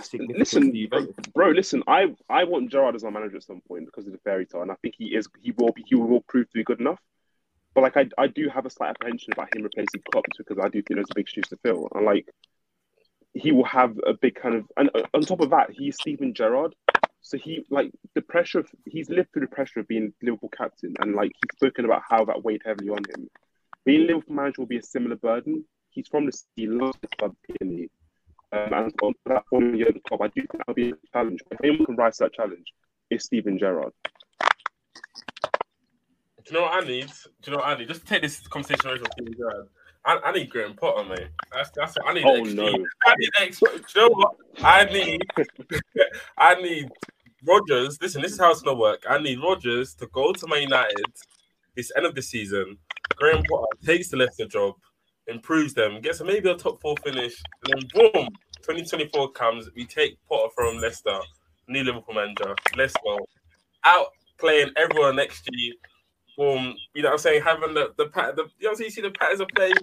significance 0.02 0.38
listen, 0.38 0.72
bro, 1.34 1.50
listen, 1.50 1.82
I 1.86 2.14
I 2.28 2.44
want 2.44 2.70
Gerrard 2.70 2.94
as 2.94 3.04
our 3.04 3.10
manager 3.10 3.36
at 3.36 3.42
some 3.42 3.60
point 3.60 3.86
because 3.86 4.06
of 4.06 4.12
the 4.12 4.18
fairy 4.18 4.46
tale, 4.46 4.62
and 4.62 4.70
I 4.70 4.76
think 4.82 4.94
he 4.96 5.14
is 5.14 5.28
he 5.40 5.52
will 5.52 5.72
be 5.72 5.84
he 5.86 5.94
will 5.94 6.22
prove 6.22 6.48
to 6.50 6.54
be 6.54 6.64
good 6.64 6.80
enough. 6.80 7.00
But 7.74 7.82
like 7.82 7.96
I 7.96 8.06
I 8.18 8.26
do 8.28 8.48
have 8.48 8.66
a 8.66 8.70
slight 8.70 8.90
apprehension 8.90 9.32
about 9.32 9.54
him 9.54 9.62
replacing 9.62 10.02
Klopp 10.10 10.24
because 10.36 10.58
I 10.58 10.68
do 10.68 10.82
think 10.82 10.96
there's 10.96 11.10
a 11.10 11.14
big 11.14 11.28
shoes 11.28 11.48
to 11.48 11.56
fill, 11.58 11.88
and 11.94 12.04
like 12.04 12.28
he 13.34 13.52
will 13.52 13.64
have 13.64 13.98
a 14.06 14.14
big 14.14 14.34
kind 14.34 14.54
of 14.54 14.64
and 14.76 14.90
uh, 14.94 15.02
on 15.12 15.20
top 15.20 15.40
of 15.40 15.50
that 15.50 15.70
he's 15.70 15.96
Steven 15.96 16.32
Gerrard, 16.32 16.74
so 17.26 17.36
he 17.36 17.66
like 17.70 17.90
the 18.14 18.22
pressure 18.22 18.60
of 18.60 18.68
he's 18.84 19.10
lived 19.10 19.32
through 19.32 19.40
the 19.40 19.48
pressure 19.48 19.80
of 19.80 19.88
being 19.88 20.12
Liverpool 20.22 20.48
captain, 20.56 20.94
and 21.00 21.16
like 21.16 21.32
he's 21.34 21.56
spoken 21.56 21.84
about 21.84 22.02
how 22.08 22.24
that 22.24 22.44
weighed 22.44 22.62
heavily 22.64 22.88
on 22.88 22.98
him. 22.98 23.28
Being 23.84 24.06
Liverpool 24.06 24.36
manager 24.36 24.62
will 24.62 24.66
be 24.66 24.78
a 24.78 24.82
similar 24.82 25.16
burden. 25.16 25.64
He's 25.90 26.06
from 26.06 26.26
the 26.26 26.32
city, 26.32 26.48
he 26.54 26.66
loves 26.68 26.96
the 27.00 27.08
club. 27.18 27.34
Um, 27.60 27.88
and 28.52 28.94
on 29.02 29.14
that 29.26 29.42
one 29.50 29.76
year 29.76 29.88
at 29.88 29.94
the 29.94 30.00
club, 30.08 30.22
I 30.22 30.28
do 30.28 30.34
think 30.42 30.52
that'll 30.52 30.74
be 30.74 30.90
a 30.90 30.94
challenge. 31.12 31.40
If 31.50 31.58
anyone 31.64 31.86
can 31.86 31.96
rise 31.96 32.18
to 32.18 32.24
that 32.24 32.32
challenge, 32.32 32.66
it's 33.10 33.24
Steven 33.24 33.58
Gerrard. 33.58 33.92
Do 36.44 36.54
you 36.54 36.60
know 36.60 36.62
what 36.62 36.84
I 36.84 36.86
need? 36.86 37.08
Do 37.42 37.50
you 37.50 37.52
know 37.52 37.58
what 37.58 37.66
I 37.66 37.76
need? 37.76 37.88
Just 37.88 38.06
take 38.06 38.22
this 38.22 38.46
conversation 38.46 38.88
away 38.88 38.98
from 38.98 39.08
Steven 39.18 39.34
Gerrard. 39.36 39.68
I, 40.04 40.18
I 40.26 40.32
need 40.32 40.48
Graham 40.48 40.74
Potter, 40.74 41.08
mate. 41.08 41.26
That's 41.52 41.70
that's 41.74 41.96
what 41.96 42.08
I 42.08 42.14
need. 42.14 42.24
Oh, 42.24 42.42
XG. 42.42 42.54
no. 42.54 42.66
I 43.06 43.14
need 43.18 43.30
X. 43.40 43.58
Do 43.58 43.66
you 43.96 44.08
know 44.08 44.14
what? 44.14 44.36
I 44.62 44.84
need. 44.84 45.22
I 46.38 46.54
need 46.62 46.88
Rodgers. 47.46 47.98
Listen, 48.00 48.22
this 48.22 48.32
is 48.32 48.38
how 48.38 48.50
it's 48.50 48.62
gonna 48.62 48.78
work. 48.78 49.04
I 49.08 49.18
need 49.18 49.40
Rodgers 49.40 49.94
to 49.96 50.06
go 50.08 50.32
to 50.32 50.46
Man 50.46 50.62
United 50.62 51.06
this 51.76 51.92
end 51.96 52.06
of 52.06 52.14
the 52.14 52.22
season. 52.22 52.78
Graham 53.16 53.42
Potter 53.48 53.66
takes 53.84 54.08
the 54.08 54.16
Leicester 54.16 54.46
job, 54.46 54.74
improves 55.26 55.74
them, 55.74 56.00
gets 56.00 56.20
maybe 56.22 56.50
a 56.50 56.56
top 56.56 56.80
four 56.80 56.96
finish, 57.04 57.34
and 57.64 57.74
then 57.74 57.88
boom, 58.12 58.28
2024 58.62 59.30
comes. 59.32 59.68
We 59.76 59.84
take 59.86 60.18
Potter 60.28 60.48
from 60.54 60.78
Leicester, 60.78 61.18
new 61.68 61.84
Liverpool 61.84 62.14
manager. 62.14 62.54
Go 63.04 63.18
out 63.84 64.06
playing 64.38 64.70
everyone 64.76 65.16
next 65.16 65.48
year. 65.52 65.74
Boom, 66.36 66.74
you 66.94 67.02
know 67.02 67.08
what 67.08 67.12
I'm 67.14 67.18
saying? 67.18 67.42
Having 67.42 67.74
the 67.74 67.92
the 67.96 68.06
the 68.06 68.48
you 68.58 68.66
know 68.66 68.70
what? 68.72 68.80
You 68.80 68.90
see 68.90 69.00
the 69.00 69.10
patterns 69.10 69.40
of 69.40 69.48
play. 69.54 69.68
you 69.68 69.74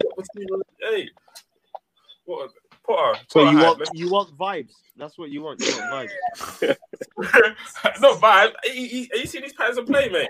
got 2.28 2.50
Bissouma, 2.88 2.96
Hey, 2.96 2.96
what 2.96 3.14
Potter? 3.14 3.20
So 3.30 3.40
Potter 3.46 3.52
you 3.52 3.58
had- 3.58 3.66
want 3.78 3.90
you 3.94 4.12
want 4.12 4.38
vibes. 4.38 4.74
That's 4.98 5.18
what 5.18 5.30
you 5.30 5.42
want. 5.42 5.60
You 5.62 5.74
want 5.78 6.10
vibes. 6.62 6.78
it's 7.84 8.02
not 8.02 8.22
bad. 8.22 8.54
He, 8.66 8.88
he, 8.88 9.12
you 9.16 9.26
see 9.26 9.40
these 9.40 9.54
patterns 9.54 9.78
of 9.78 9.86
play, 9.88 10.10
mate. 10.10 10.30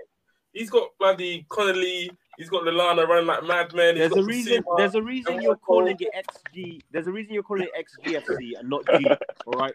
He's 0.53 0.69
got 0.69 0.89
bloody 0.99 1.45
Connolly. 1.49 2.11
He's 2.37 2.49
got 2.49 2.63
Lallana 2.63 3.07
running 3.07 3.27
like 3.27 3.43
madmen. 3.43 3.95
He's 3.95 4.09
There's 4.09 4.23
a 4.23 4.27
reason. 4.27 4.63
Bissouma. 4.63 4.77
There's 4.77 4.95
a 4.95 5.01
reason 5.01 5.41
you're 5.41 5.55
calling 5.57 5.97
it 5.99 6.09
XG. 6.55 6.81
There's 6.91 7.07
a 7.07 7.11
reason 7.11 7.33
you're 7.33 7.43
calling 7.43 7.67
it 7.73 7.87
XGFC 8.05 8.59
and 8.59 8.69
not 8.69 8.85
G. 8.87 9.05
All 9.45 9.53
right. 9.53 9.73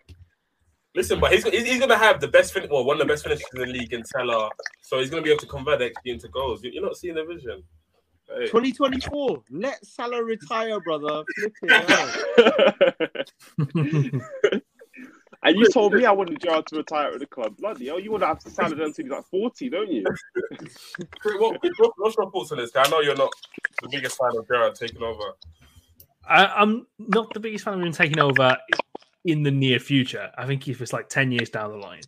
Listen, 0.95 1.21
but 1.21 1.33
he's, 1.33 1.45
he's, 1.45 1.67
he's 1.67 1.79
going 1.79 1.91
to 1.91 1.97
have 1.99 2.21
the 2.21 2.27
best 2.29 2.53
fin- 2.53 2.67
well, 2.71 2.83
one 2.85 3.01
of 3.01 3.07
the 3.07 3.13
best 3.13 3.23
finishes 3.23 3.47
in 3.55 3.61
the 3.61 3.67
league 3.67 3.93
in 3.93 4.03
Teller. 4.03 4.49
So 4.83 4.99
he's 4.99 5.11
going 5.11 5.23
to 5.23 5.25
be 5.25 5.31
able 5.31 5.41
to 5.41 5.47
convert 5.47 5.81
XG 5.81 5.93
into 6.07 6.29
goals. 6.29 6.65
You're 6.65 6.83
not 6.83 6.97
seeing 6.97 7.15
the 7.15 7.25
vision. 7.25 7.63
Hey. 8.29 8.47
2024. 8.47 9.43
Let 9.51 9.85
Salah 9.85 10.23
retire, 10.23 10.81
brother. 10.81 11.25
Flip 11.39 11.55
it 11.63 11.91
out. 11.91 13.33
and 15.43 15.57
you 15.57 15.71
told 15.71 15.95
me 15.95 16.05
I 16.05 16.13
wanted 16.13 16.41
Gerrard 16.41 16.67
to 16.67 16.77
retire 16.77 17.13
at 17.13 17.21
the 17.21 17.27
club. 17.27 17.57
Bloody 17.57 17.87
hell, 17.87 17.99
you 17.99 18.11
want 18.11 18.23
to 18.23 18.27
have 18.27 18.39
to 18.41 18.51
sign 18.51 18.73
it 18.73 18.81
until 18.81 19.05
he's 19.05 19.11
like 19.13 19.25
40, 19.27 19.71
don't 19.71 19.91
you? 19.91 20.05
What, 21.25 21.63
what, 21.63 21.93
what's 21.97 22.17
your 22.17 22.31
thoughts 22.31 22.53
on 22.53 22.59
this 22.59 22.71
guy? 22.71 22.83
I 22.85 22.89
know 22.89 23.01
you're 23.01 23.15
not 23.17 23.33
the 23.83 23.89
biggest 23.89 24.19
fan 24.19 24.37
of 24.37 24.47
Gerrard 24.49 24.75
taking 24.75 25.03
over. 25.03 25.35
I, 26.27 26.47
I'm 26.47 26.87
not 26.99 27.33
the 27.33 27.41
biggest 27.41 27.65
fan 27.65 27.75
of 27.75 27.81
him 27.81 27.93
taking 27.93 28.19
over 28.19 28.57
in 29.25 29.43
the 29.43 29.51
near 29.51 29.79
future. 29.79 30.31
I 30.37 30.47
think 30.47 30.69
if 30.69 30.81
it's 30.81 30.93
like 30.93 31.09
ten 31.09 31.33
years 31.33 31.51
down 31.51 31.71
the 31.71 31.77
line, 31.79 32.03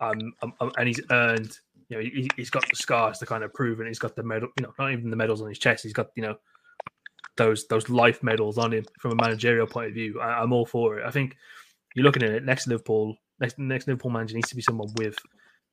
um, 0.00 0.32
um, 0.42 0.52
um, 0.60 0.72
and 0.76 0.88
he's 0.88 1.00
earned, 1.10 1.58
you 1.88 1.96
know, 1.96 2.02
he, 2.02 2.28
he's 2.36 2.50
got 2.50 2.68
the 2.68 2.76
scars 2.76 3.18
to 3.18 3.26
kind 3.26 3.44
of 3.44 3.52
prove 3.54 3.80
it. 3.80 3.86
He's 3.86 3.98
got 3.98 4.16
the 4.16 4.22
medal, 4.22 4.48
you 4.58 4.64
know, 4.64 4.72
not 4.78 4.92
even 4.92 5.10
the 5.10 5.16
medals 5.16 5.40
on 5.40 5.48
his 5.48 5.58
chest. 5.58 5.84
He's 5.84 5.92
got, 5.92 6.08
you 6.16 6.22
know, 6.22 6.36
those 7.36 7.66
those 7.68 7.88
life 7.88 8.22
medals 8.22 8.58
on 8.58 8.72
him 8.72 8.84
from 8.98 9.12
a 9.12 9.14
managerial 9.14 9.66
point 9.66 9.88
of 9.88 9.94
view. 9.94 10.20
I, 10.20 10.42
I'm 10.42 10.52
all 10.52 10.66
for 10.66 10.98
it. 10.98 11.06
I 11.06 11.10
think 11.10 11.36
you're 11.94 12.04
looking 12.04 12.22
at 12.22 12.30
it 12.30 12.44
next 12.44 12.66
Liverpool, 12.66 13.16
next 13.40 13.58
next 13.58 13.86
Liverpool 13.86 14.10
manager 14.10 14.34
needs 14.34 14.48
to 14.48 14.56
be 14.56 14.62
someone 14.62 14.88
with 14.96 15.16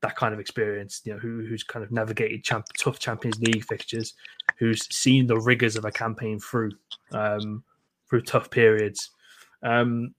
that 0.02 0.16
kind 0.18 0.34
of 0.34 0.40
experience, 0.40 1.02
you 1.06 1.14
know, 1.14 1.20
who, 1.20 1.46
who's 1.46 1.64
kind 1.64 1.84
of 1.84 1.92
navigated 1.92 2.44
champ, 2.44 2.66
tough 2.78 3.00
Champions 3.00 3.40
League 3.40 3.64
fixtures, 3.64 4.14
who's 4.60 4.94
seen 4.94 5.26
the 5.26 5.40
rigors 5.40 5.78
of 5.78 5.86
a 5.86 5.92
campaign 5.92 6.40
through 6.40 6.72
um, 7.14 7.64
through 8.10 8.22
tough 8.22 8.52
periods, 8.52 9.12
um, 9.64 10.14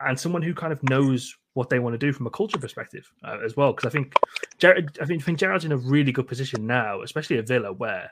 and 0.00 0.20
someone 0.20 0.42
who 0.42 0.54
kind 0.54 0.72
of 0.72 0.82
knows 0.84 1.36
what 1.54 1.68
they 1.68 1.78
want 1.78 1.94
to 1.94 1.98
do 1.98 2.12
from 2.12 2.26
a 2.26 2.30
culture 2.30 2.58
perspective 2.58 3.10
uh, 3.24 3.38
as 3.44 3.56
well. 3.56 3.72
Because 3.72 3.86
I 3.86 3.90
think 3.90 4.14
Jared, 4.58 4.98
I 5.00 5.04
think, 5.04 5.22
I 5.22 5.24
think 5.24 5.38
Gerrard's 5.38 5.64
in 5.64 5.72
a 5.72 5.76
really 5.76 6.12
good 6.12 6.26
position 6.26 6.66
now, 6.66 7.02
especially 7.02 7.38
at 7.38 7.46
Villa, 7.46 7.72
where 7.72 8.10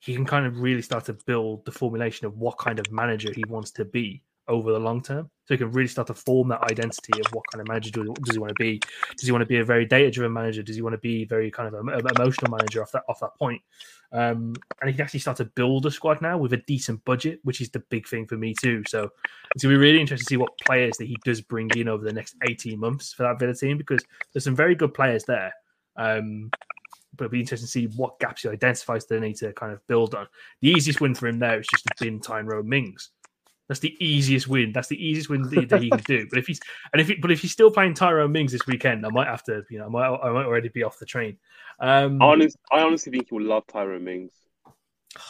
he 0.00 0.14
can 0.14 0.24
kind 0.24 0.46
of 0.46 0.60
really 0.60 0.82
start 0.82 1.04
to 1.06 1.14
build 1.26 1.64
the 1.64 1.72
formulation 1.72 2.26
of 2.26 2.36
what 2.36 2.58
kind 2.58 2.78
of 2.78 2.90
manager 2.92 3.32
he 3.34 3.44
wants 3.48 3.70
to 3.72 3.84
be 3.84 4.22
over 4.48 4.72
the 4.72 4.78
long 4.78 5.02
term. 5.02 5.30
So 5.44 5.54
he 5.54 5.58
can 5.58 5.70
really 5.70 5.88
start 5.88 6.08
to 6.08 6.14
form 6.14 6.48
that 6.48 6.62
identity 6.70 7.12
of 7.24 7.32
what 7.32 7.44
kind 7.52 7.60
of 7.60 7.68
manager 7.68 7.90
do, 7.90 8.14
does 8.22 8.34
he 8.34 8.40
want 8.40 8.50
to 8.50 8.62
be? 8.62 8.80
Does 9.16 9.26
he 9.26 9.32
want 9.32 9.42
to 9.42 9.46
be 9.46 9.58
a 9.58 9.64
very 9.64 9.84
data 9.84 10.10
driven 10.10 10.32
manager? 10.32 10.62
Does 10.62 10.76
he 10.76 10.82
want 10.82 10.94
to 10.94 10.98
be 10.98 11.24
very 11.24 11.50
kind 11.50 11.72
of 11.72 11.86
an 11.86 12.00
emotional 12.16 12.50
manager 12.50 12.82
off 12.82 12.92
that 12.92 13.04
off 13.08 13.20
that 13.20 13.36
point? 13.38 13.62
Um, 14.12 14.54
and 14.80 14.88
he 14.88 14.92
can 14.92 15.02
actually 15.02 15.20
start 15.20 15.36
to 15.38 15.44
build 15.44 15.86
a 15.86 15.90
squad 15.90 16.20
now 16.20 16.38
with 16.38 16.52
a 16.52 16.58
decent 16.58 17.04
budget, 17.04 17.40
which 17.42 17.60
is 17.60 17.70
the 17.70 17.80
big 17.90 18.08
thing 18.08 18.26
for 18.26 18.36
me 18.36 18.54
too. 18.60 18.82
So 18.88 19.10
it's 19.54 19.62
gonna 19.62 19.74
be 19.74 19.80
really 19.80 20.00
interesting 20.00 20.24
to 20.24 20.28
see 20.28 20.36
what 20.36 20.58
players 20.64 20.96
that 20.98 21.06
he 21.06 21.16
does 21.24 21.40
bring 21.40 21.70
in 21.76 21.88
over 21.88 22.04
the 22.04 22.12
next 22.12 22.36
18 22.48 22.78
months 22.78 23.12
for 23.12 23.24
that 23.24 23.38
Villa 23.38 23.54
team 23.54 23.78
because 23.78 24.04
there's 24.32 24.44
some 24.44 24.56
very 24.56 24.74
good 24.74 24.94
players 24.94 25.24
there. 25.24 25.52
Um, 25.96 26.50
but 27.16 27.24
it'll 27.24 27.32
be 27.32 27.40
interesting 27.40 27.66
to 27.66 27.70
see 27.70 27.96
what 27.96 28.18
gaps 28.20 28.42
he 28.42 28.48
identifies 28.48 29.06
they 29.06 29.18
need 29.18 29.36
to 29.36 29.52
kind 29.54 29.72
of 29.72 29.86
build 29.86 30.14
on. 30.14 30.26
The 30.60 30.68
easiest 30.68 31.00
win 31.00 31.14
for 31.14 31.26
him 31.28 31.38
now 31.38 31.54
is 31.54 31.66
just 31.66 31.84
to 31.86 31.94
bin 31.98 32.20
Tyrone 32.20 32.68
Mings. 32.68 33.10
That's 33.68 33.80
the 33.80 33.96
easiest 34.04 34.46
win. 34.48 34.72
That's 34.72 34.88
the 34.88 35.02
easiest 35.04 35.28
win 35.28 35.42
that 35.42 35.68
that 35.70 35.82
he 35.82 35.90
can 35.90 35.98
do. 36.00 36.26
But 36.30 36.38
if 36.38 36.46
he's 36.46 36.60
and 36.92 37.00
if 37.00 37.08
he, 37.08 37.16
but 37.16 37.30
if 37.32 37.40
he's 37.40 37.50
still 37.52 37.70
playing 37.70 37.94
Tyrone 37.94 38.30
Mings 38.32 38.52
this 38.52 38.66
weekend, 38.66 39.04
I 39.04 39.08
might 39.10 39.26
have 39.26 39.42
to, 39.44 39.64
you 39.70 39.78
know, 39.78 39.86
I 39.86 39.88
might, 39.88 40.06
I 40.06 40.30
might 40.30 40.46
already 40.46 40.68
be 40.68 40.82
off 40.84 40.98
the 40.98 41.06
train. 41.06 41.36
Um, 41.80 42.22
Honest, 42.22 42.56
I 42.70 42.80
honestly 42.82 43.10
think 43.12 43.28
he 43.28 43.34
will 43.34 43.42
love 43.44 43.66
Tyrone 43.66 44.04
Mings. 44.04 44.32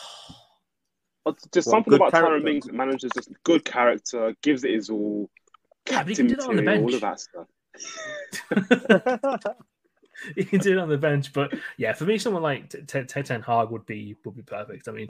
It's 1.28 1.45
Just 1.53 1.66
What, 1.66 1.72
something 1.72 1.91
good 1.91 2.01
about 2.01 2.12
Tyrone? 2.12 2.45
Mings 2.45 2.66
that 2.66 2.74
manages 2.74 3.11
just 3.12 3.30
good 3.43 3.64
character, 3.64 4.32
gives 4.43 4.62
it 4.62 4.70
his 4.70 4.91
all, 4.91 5.28
Yeah, 5.91 6.05
but 6.05 6.11
he 6.11 6.14
captain 6.14 6.14
can 6.14 6.26
do 6.28 6.37
that 6.37 6.49
on 6.49 6.55
the 6.57 6.62
material, 6.62 6.84
all 6.84 6.91
bench. 6.91 6.95
of 6.95 7.01
that 7.01 7.20
stuff. 9.41 9.43
he 10.37 10.45
can 10.45 10.61
do 10.61 10.72
it 10.72 10.78
on 10.78 10.89
the 10.89 10.97
bench. 10.99 11.32
But 11.32 11.53
yeah, 11.78 11.95
for 11.95 12.05
me, 12.05 12.16
someone 12.18 12.43
like 12.43 12.70
T- 12.70 12.82
T- 12.82 13.03
Ted 13.05 13.26
Ten 13.26 13.43
Hag 13.43 13.70
would 13.70 13.87
be 13.87 14.14
would 14.24 14.37
be 14.37 14.43
perfect. 14.43 14.87
I 14.87 14.93
mean, 14.93 15.09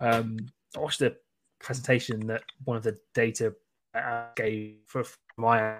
um, 0.00 0.38
I 0.74 0.80
watched 0.80 1.00
the 1.00 1.16
presentation 1.60 2.26
that 2.26 2.42
one 2.64 2.76
of 2.76 2.82
the 2.82 2.98
data 3.14 3.54
uh, 3.94 4.24
gave 4.36 4.76
for 4.86 5.04
my. 5.36 5.76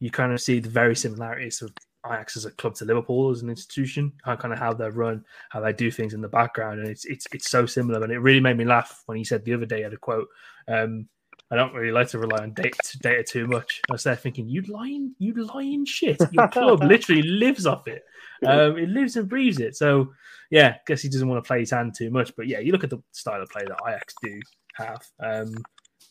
You 0.00 0.10
kind 0.10 0.32
of 0.32 0.40
see 0.40 0.60
the 0.60 0.68
very 0.68 0.94
similarities 0.94 1.60
of 1.60 1.72
Ajax 2.06 2.36
as 2.36 2.44
a 2.44 2.52
club 2.52 2.74
to 2.76 2.84
Liverpool 2.84 3.30
as 3.30 3.42
an 3.42 3.50
institution, 3.50 4.12
how 4.22 4.36
kind 4.36 4.52
of 4.52 4.60
how 4.60 4.72
they 4.72 4.88
run, 4.88 5.24
how 5.50 5.60
they 5.60 5.72
do 5.72 5.90
things 5.90 6.14
in 6.14 6.20
the 6.20 6.28
background, 6.28 6.80
and 6.80 6.88
it's 6.88 7.04
it's 7.04 7.26
it's 7.32 7.50
so 7.50 7.66
similar. 7.66 8.02
And 8.02 8.12
it 8.12 8.18
really 8.18 8.40
made 8.40 8.56
me 8.56 8.64
laugh 8.64 9.02
when 9.06 9.18
he 9.18 9.24
said 9.24 9.44
the 9.44 9.54
other 9.54 9.66
day, 9.66 9.80
I 9.80 9.84
had 9.84 9.94
a 9.94 9.98
quote. 9.98 10.28
Um, 10.68 11.08
I 11.50 11.56
don't 11.56 11.72
really 11.72 11.92
like 11.92 12.08
to 12.08 12.18
rely 12.18 12.42
on 12.42 12.52
data, 12.52 12.98
data 13.00 13.22
too 13.22 13.46
much. 13.46 13.80
I 13.88 13.94
was 13.94 14.02
there 14.02 14.16
thinking, 14.16 14.48
you 14.48 14.60
lying, 14.62 15.14
you 15.18 15.32
lying 15.32 15.86
shit. 15.86 16.20
Your 16.30 16.48
club 16.48 16.82
literally 16.84 17.22
lives 17.22 17.64
off 17.64 17.88
it. 17.88 18.04
Um, 18.46 18.76
it 18.76 18.90
lives 18.90 19.16
and 19.16 19.28
breathes 19.28 19.58
it. 19.58 19.74
So, 19.74 20.12
yeah, 20.50 20.76
guess 20.86 21.00
he 21.00 21.08
doesn't 21.08 21.26
want 21.26 21.42
to 21.42 21.48
play 21.48 21.60
his 21.60 21.70
hand 21.70 21.94
too 21.96 22.10
much. 22.10 22.36
But 22.36 22.48
yeah, 22.48 22.58
you 22.58 22.72
look 22.72 22.84
at 22.84 22.90
the 22.90 23.02
style 23.12 23.40
of 23.40 23.48
play 23.48 23.64
that 23.66 23.80
Ajax 23.86 24.14
do 24.22 24.38
have. 24.78 25.06
Um, 25.20 25.54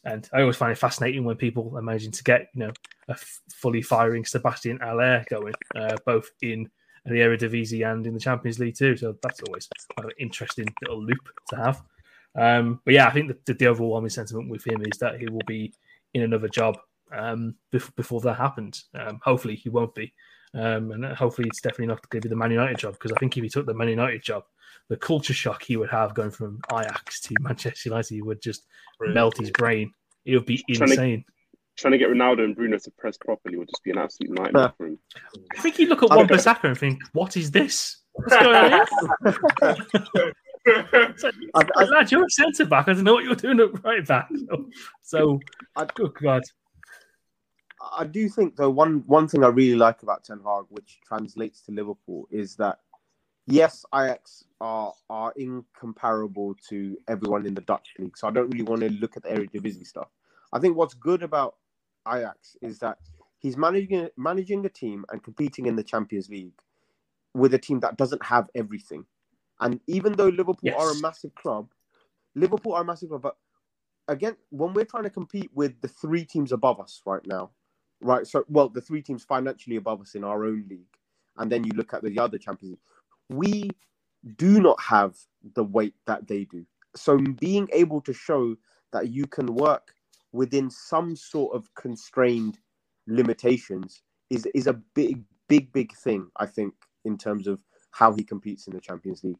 and 0.05 0.29
I 0.33 0.41
always 0.41 0.55
find 0.55 0.71
it 0.71 0.77
fascinating 0.77 1.25
when 1.25 1.35
people 1.35 1.73
are 1.75 1.81
managing 1.81 2.11
to 2.11 2.23
get, 2.23 2.47
you 2.53 2.61
know, 2.61 2.71
a 3.09 3.11
f- 3.13 3.41
fully 3.53 3.81
firing 3.81 4.25
Sebastian 4.25 4.79
Haller 4.79 5.25
going, 5.29 5.53
uh, 5.75 5.97
both 6.05 6.29
in 6.41 6.69
the 7.05 7.15
Eredivisie 7.15 7.89
and 7.89 8.05
in 8.05 8.13
the 8.13 8.19
Champions 8.19 8.59
League 8.59 8.75
too. 8.75 8.95
So 8.95 9.15
that's 9.21 9.41
always 9.43 9.67
an 9.97 10.09
interesting 10.19 10.67
little 10.81 11.01
loop 11.01 11.29
to 11.49 11.55
have. 11.55 11.81
Um, 12.35 12.81
but 12.85 12.93
yeah, 12.93 13.07
I 13.07 13.11
think 13.11 13.45
the, 13.45 13.53
the 13.53 13.67
overwhelming 13.67 14.09
sentiment 14.09 14.49
with 14.49 14.65
him 14.65 14.81
is 14.81 14.99
that 14.99 15.19
he 15.19 15.27
will 15.27 15.41
be 15.47 15.73
in 16.13 16.21
another 16.23 16.47
job 16.47 16.77
um, 17.11 17.55
bef- 17.73 17.95
before 17.95 18.21
that 18.21 18.35
happens. 18.35 18.85
Um, 18.93 19.19
hopefully, 19.23 19.55
he 19.55 19.69
won't 19.69 19.95
be. 19.95 20.13
Um, 20.53 20.91
and 20.91 21.05
hopefully, 21.05 21.47
it's 21.49 21.61
definitely 21.61 21.87
not 21.87 22.07
going 22.09 22.21
to 22.21 22.27
be 22.27 22.29
the 22.29 22.35
Man 22.35 22.51
United 22.51 22.77
job 22.77 22.93
because 22.93 23.11
I 23.11 23.19
think 23.19 23.35
if 23.37 23.43
he 23.43 23.49
took 23.49 23.65
the 23.65 23.73
Man 23.73 23.89
United 23.89 24.21
job, 24.23 24.43
the 24.89 24.97
culture 24.97 25.33
shock 25.33 25.63
he 25.63 25.75
would 25.77 25.89
have 25.89 26.13
going 26.15 26.31
from 26.31 26.59
Ajax 26.73 27.19
to 27.21 27.35
Manchester 27.41 27.89
United 27.89 28.21
would 28.23 28.41
just 28.41 28.65
melt 29.01 29.37
his 29.37 29.51
brain. 29.51 29.91
It 30.25 30.35
would 30.35 30.45
be 30.45 30.63
Trying 30.71 30.87
to- 30.89 30.93
insane. 30.93 31.25
Trying 31.77 31.91
to 31.91 31.97
get 31.99 32.09
Ronaldo 32.09 32.43
and 32.43 32.55
Bruno 32.55 32.77
to 32.79 32.91
press 32.97 33.17
properly 33.17 33.57
would 33.57 33.67
just 33.69 33.83
be 33.83 33.91
an 33.91 33.99
absolute 33.99 34.31
nightmare 34.31 34.73
for 34.77 34.87
him. 34.87 34.97
I 35.55 35.61
think 35.61 35.77
you 35.77 35.87
look 35.87 36.01
at 36.01 36.11
I 36.11 36.15
Wan 36.15 36.25
don't- 36.27 36.39
Bissaka 36.39 36.63
and 36.63 36.77
think, 36.77 37.01
"What 37.13 37.37
is 37.37 37.51
this? 37.51 37.97
What's 38.13 38.33
going 38.35 38.55
on?" 38.55 38.87
here?" 39.23 40.33
It's 40.69 41.23
like, 41.23 41.33
I, 41.55 41.63
I, 41.77 41.83
lad, 41.85 42.11
you're 42.11 42.25
a 42.25 42.29
centre 42.29 42.65
back. 42.65 42.89
I 42.89 42.93
don't 42.93 43.05
know 43.05 43.13
what 43.13 43.23
you're 43.23 43.35
doing 43.35 43.59
at 43.61 43.83
right 43.85 44.05
back. 44.05 44.27
So, 44.49 44.69
so 45.01 45.39
I- 45.77 45.85
good 45.95 46.13
God. 46.15 46.43
I 47.95 48.05
do 48.05 48.27
think 48.29 48.55
though 48.55 48.69
one 48.69 49.03
one 49.05 49.27
thing 49.27 49.43
I 49.43 49.47
really 49.47 49.75
like 49.77 50.03
about 50.03 50.23
Ten 50.23 50.39
Hag, 50.43 50.65
which 50.69 50.99
translates 51.05 51.61
to 51.61 51.71
Liverpool, 51.71 52.27
is 52.31 52.55
that 52.55 52.79
yes, 53.45 53.85
Ajax 53.93 54.45
are 54.59 54.93
are 55.09 55.33
incomparable 55.35 56.55
to 56.69 56.97
everyone 57.07 57.45
in 57.45 57.53
the 57.53 57.61
Dutch 57.61 57.93
league. 57.99 58.17
So 58.17 58.27
I 58.27 58.31
don't 58.31 58.49
really 58.49 58.63
want 58.63 58.81
to 58.81 58.89
look 58.89 59.17
at 59.17 59.23
the 59.23 59.29
Eredivisie 59.29 59.85
stuff. 59.85 60.09
I 60.53 60.59
think 60.59 60.75
what's 60.75 60.93
good 60.93 61.23
about 61.23 61.55
Ajax 62.07 62.57
is 62.61 62.79
that 62.79 62.97
he's 63.39 63.57
managing 63.57 64.09
managing 64.17 64.65
a 64.65 64.69
team 64.69 65.05
and 65.11 65.23
competing 65.23 65.67
in 65.67 65.75
the 65.75 65.83
Champions 65.83 66.29
League 66.29 66.59
with 67.33 67.53
a 67.53 67.59
team 67.59 67.79
that 67.81 67.97
doesn't 67.97 68.23
have 68.23 68.49
everything. 68.55 69.05
And 69.59 69.79
even 69.87 70.13
though 70.13 70.29
Liverpool 70.29 70.73
are 70.75 70.91
a 70.91 70.95
massive 70.95 71.33
club, 71.35 71.69
Liverpool 72.35 72.73
are 72.73 72.81
a 72.81 72.85
massive 72.85 73.09
club, 73.09 73.21
but 73.21 73.37
again, 74.07 74.35
when 74.49 74.73
we're 74.73 74.85
trying 74.85 75.03
to 75.03 75.09
compete 75.09 75.49
with 75.53 75.79
the 75.81 75.87
three 75.87 76.25
teams 76.25 76.51
above 76.51 76.79
us 76.79 77.01
right 77.05 77.25
now, 77.25 77.51
right? 78.01 78.25
So, 78.25 78.45
well, 78.47 78.69
the 78.69 78.81
three 78.81 79.01
teams 79.01 79.23
financially 79.23 79.75
above 79.75 80.01
us 80.01 80.15
in 80.15 80.23
our 80.23 80.45
own 80.45 80.65
league, 80.69 80.97
and 81.37 81.51
then 81.51 81.63
you 81.63 81.71
look 81.75 81.93
at 81.93 82.03
the 82.03 82.19
other 82.19 82.37
Champions 82.37 82.71
League, 82.71 83.37
we 83.37 83.69
do 84.37 84.59
not 84.59 84.79
have 84.81 85.15
the 85.53 85.63
weight 85.63 85.95
that 86.05 86.27
they 86.27 86.45
do. 86.45 86.65
So, 86.95 87.17
being 87.17 87.67
able 87.73 88.01
to 88.01 88.13
show 88.13 88.55
that 88.91 89.09
you 89.09 89.25
can 89.27 89.53
work 89.53 89.93
within 90.31 90.69
some 90.69 91.15
sort 91.15 91.55
of 91.55 91.73
constrained 91.75 92.59
limitations 93.07 94.01
is 94.29 94.45
is 94.53 94.67
a 94.67 94.73
big, 94.73 95.23
big, 95.47 95.71
big 95.71 95.95
thing. 95.95 96.27
I 96.37 96.45
think 96.45 96.73
in 97.05 97.17
terms 97.17 97.47
of 97.47 97.63
how 97.91 98.13
he 98.13 98.23
competes 98.23 98.67
in 98.67 98.73
the 98.73 98.81
Champions 98.81 99.23
League. 99.23 99.37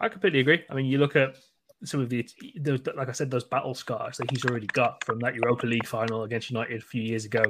I 0.00 0.08
completely 0.08 0.40
agree. 0.40 0.62
I 0.68 0.74
mean, 0.74 0.86
you 0.86 0.98
look 0.98 1.16
at 1.16 1.36
some 1.84 2.00
of 2.00 2.08
the, 2.08 2.26
those, 2.58 2.80
like 2.96 3.08
I 3.08 3.12
said, 3.12 3.30
those 3.30 3.44
battle 3.44 3.74
scars 3.74 4.16
that 4.18 4.30
he's 4.30 4.44
already 4.44 4.66
got 4.68 5.04
from 5.04 5.18
that 5.20 5.34
Europa 5.34 5.66
League 5.66 5.86
final 5.86 6.24
against 6.24 6.50
United 6.50 6.82
a 6.82 6.84
few 6.84 7.02
years 7.02 7.24
ago, 7.24 7.42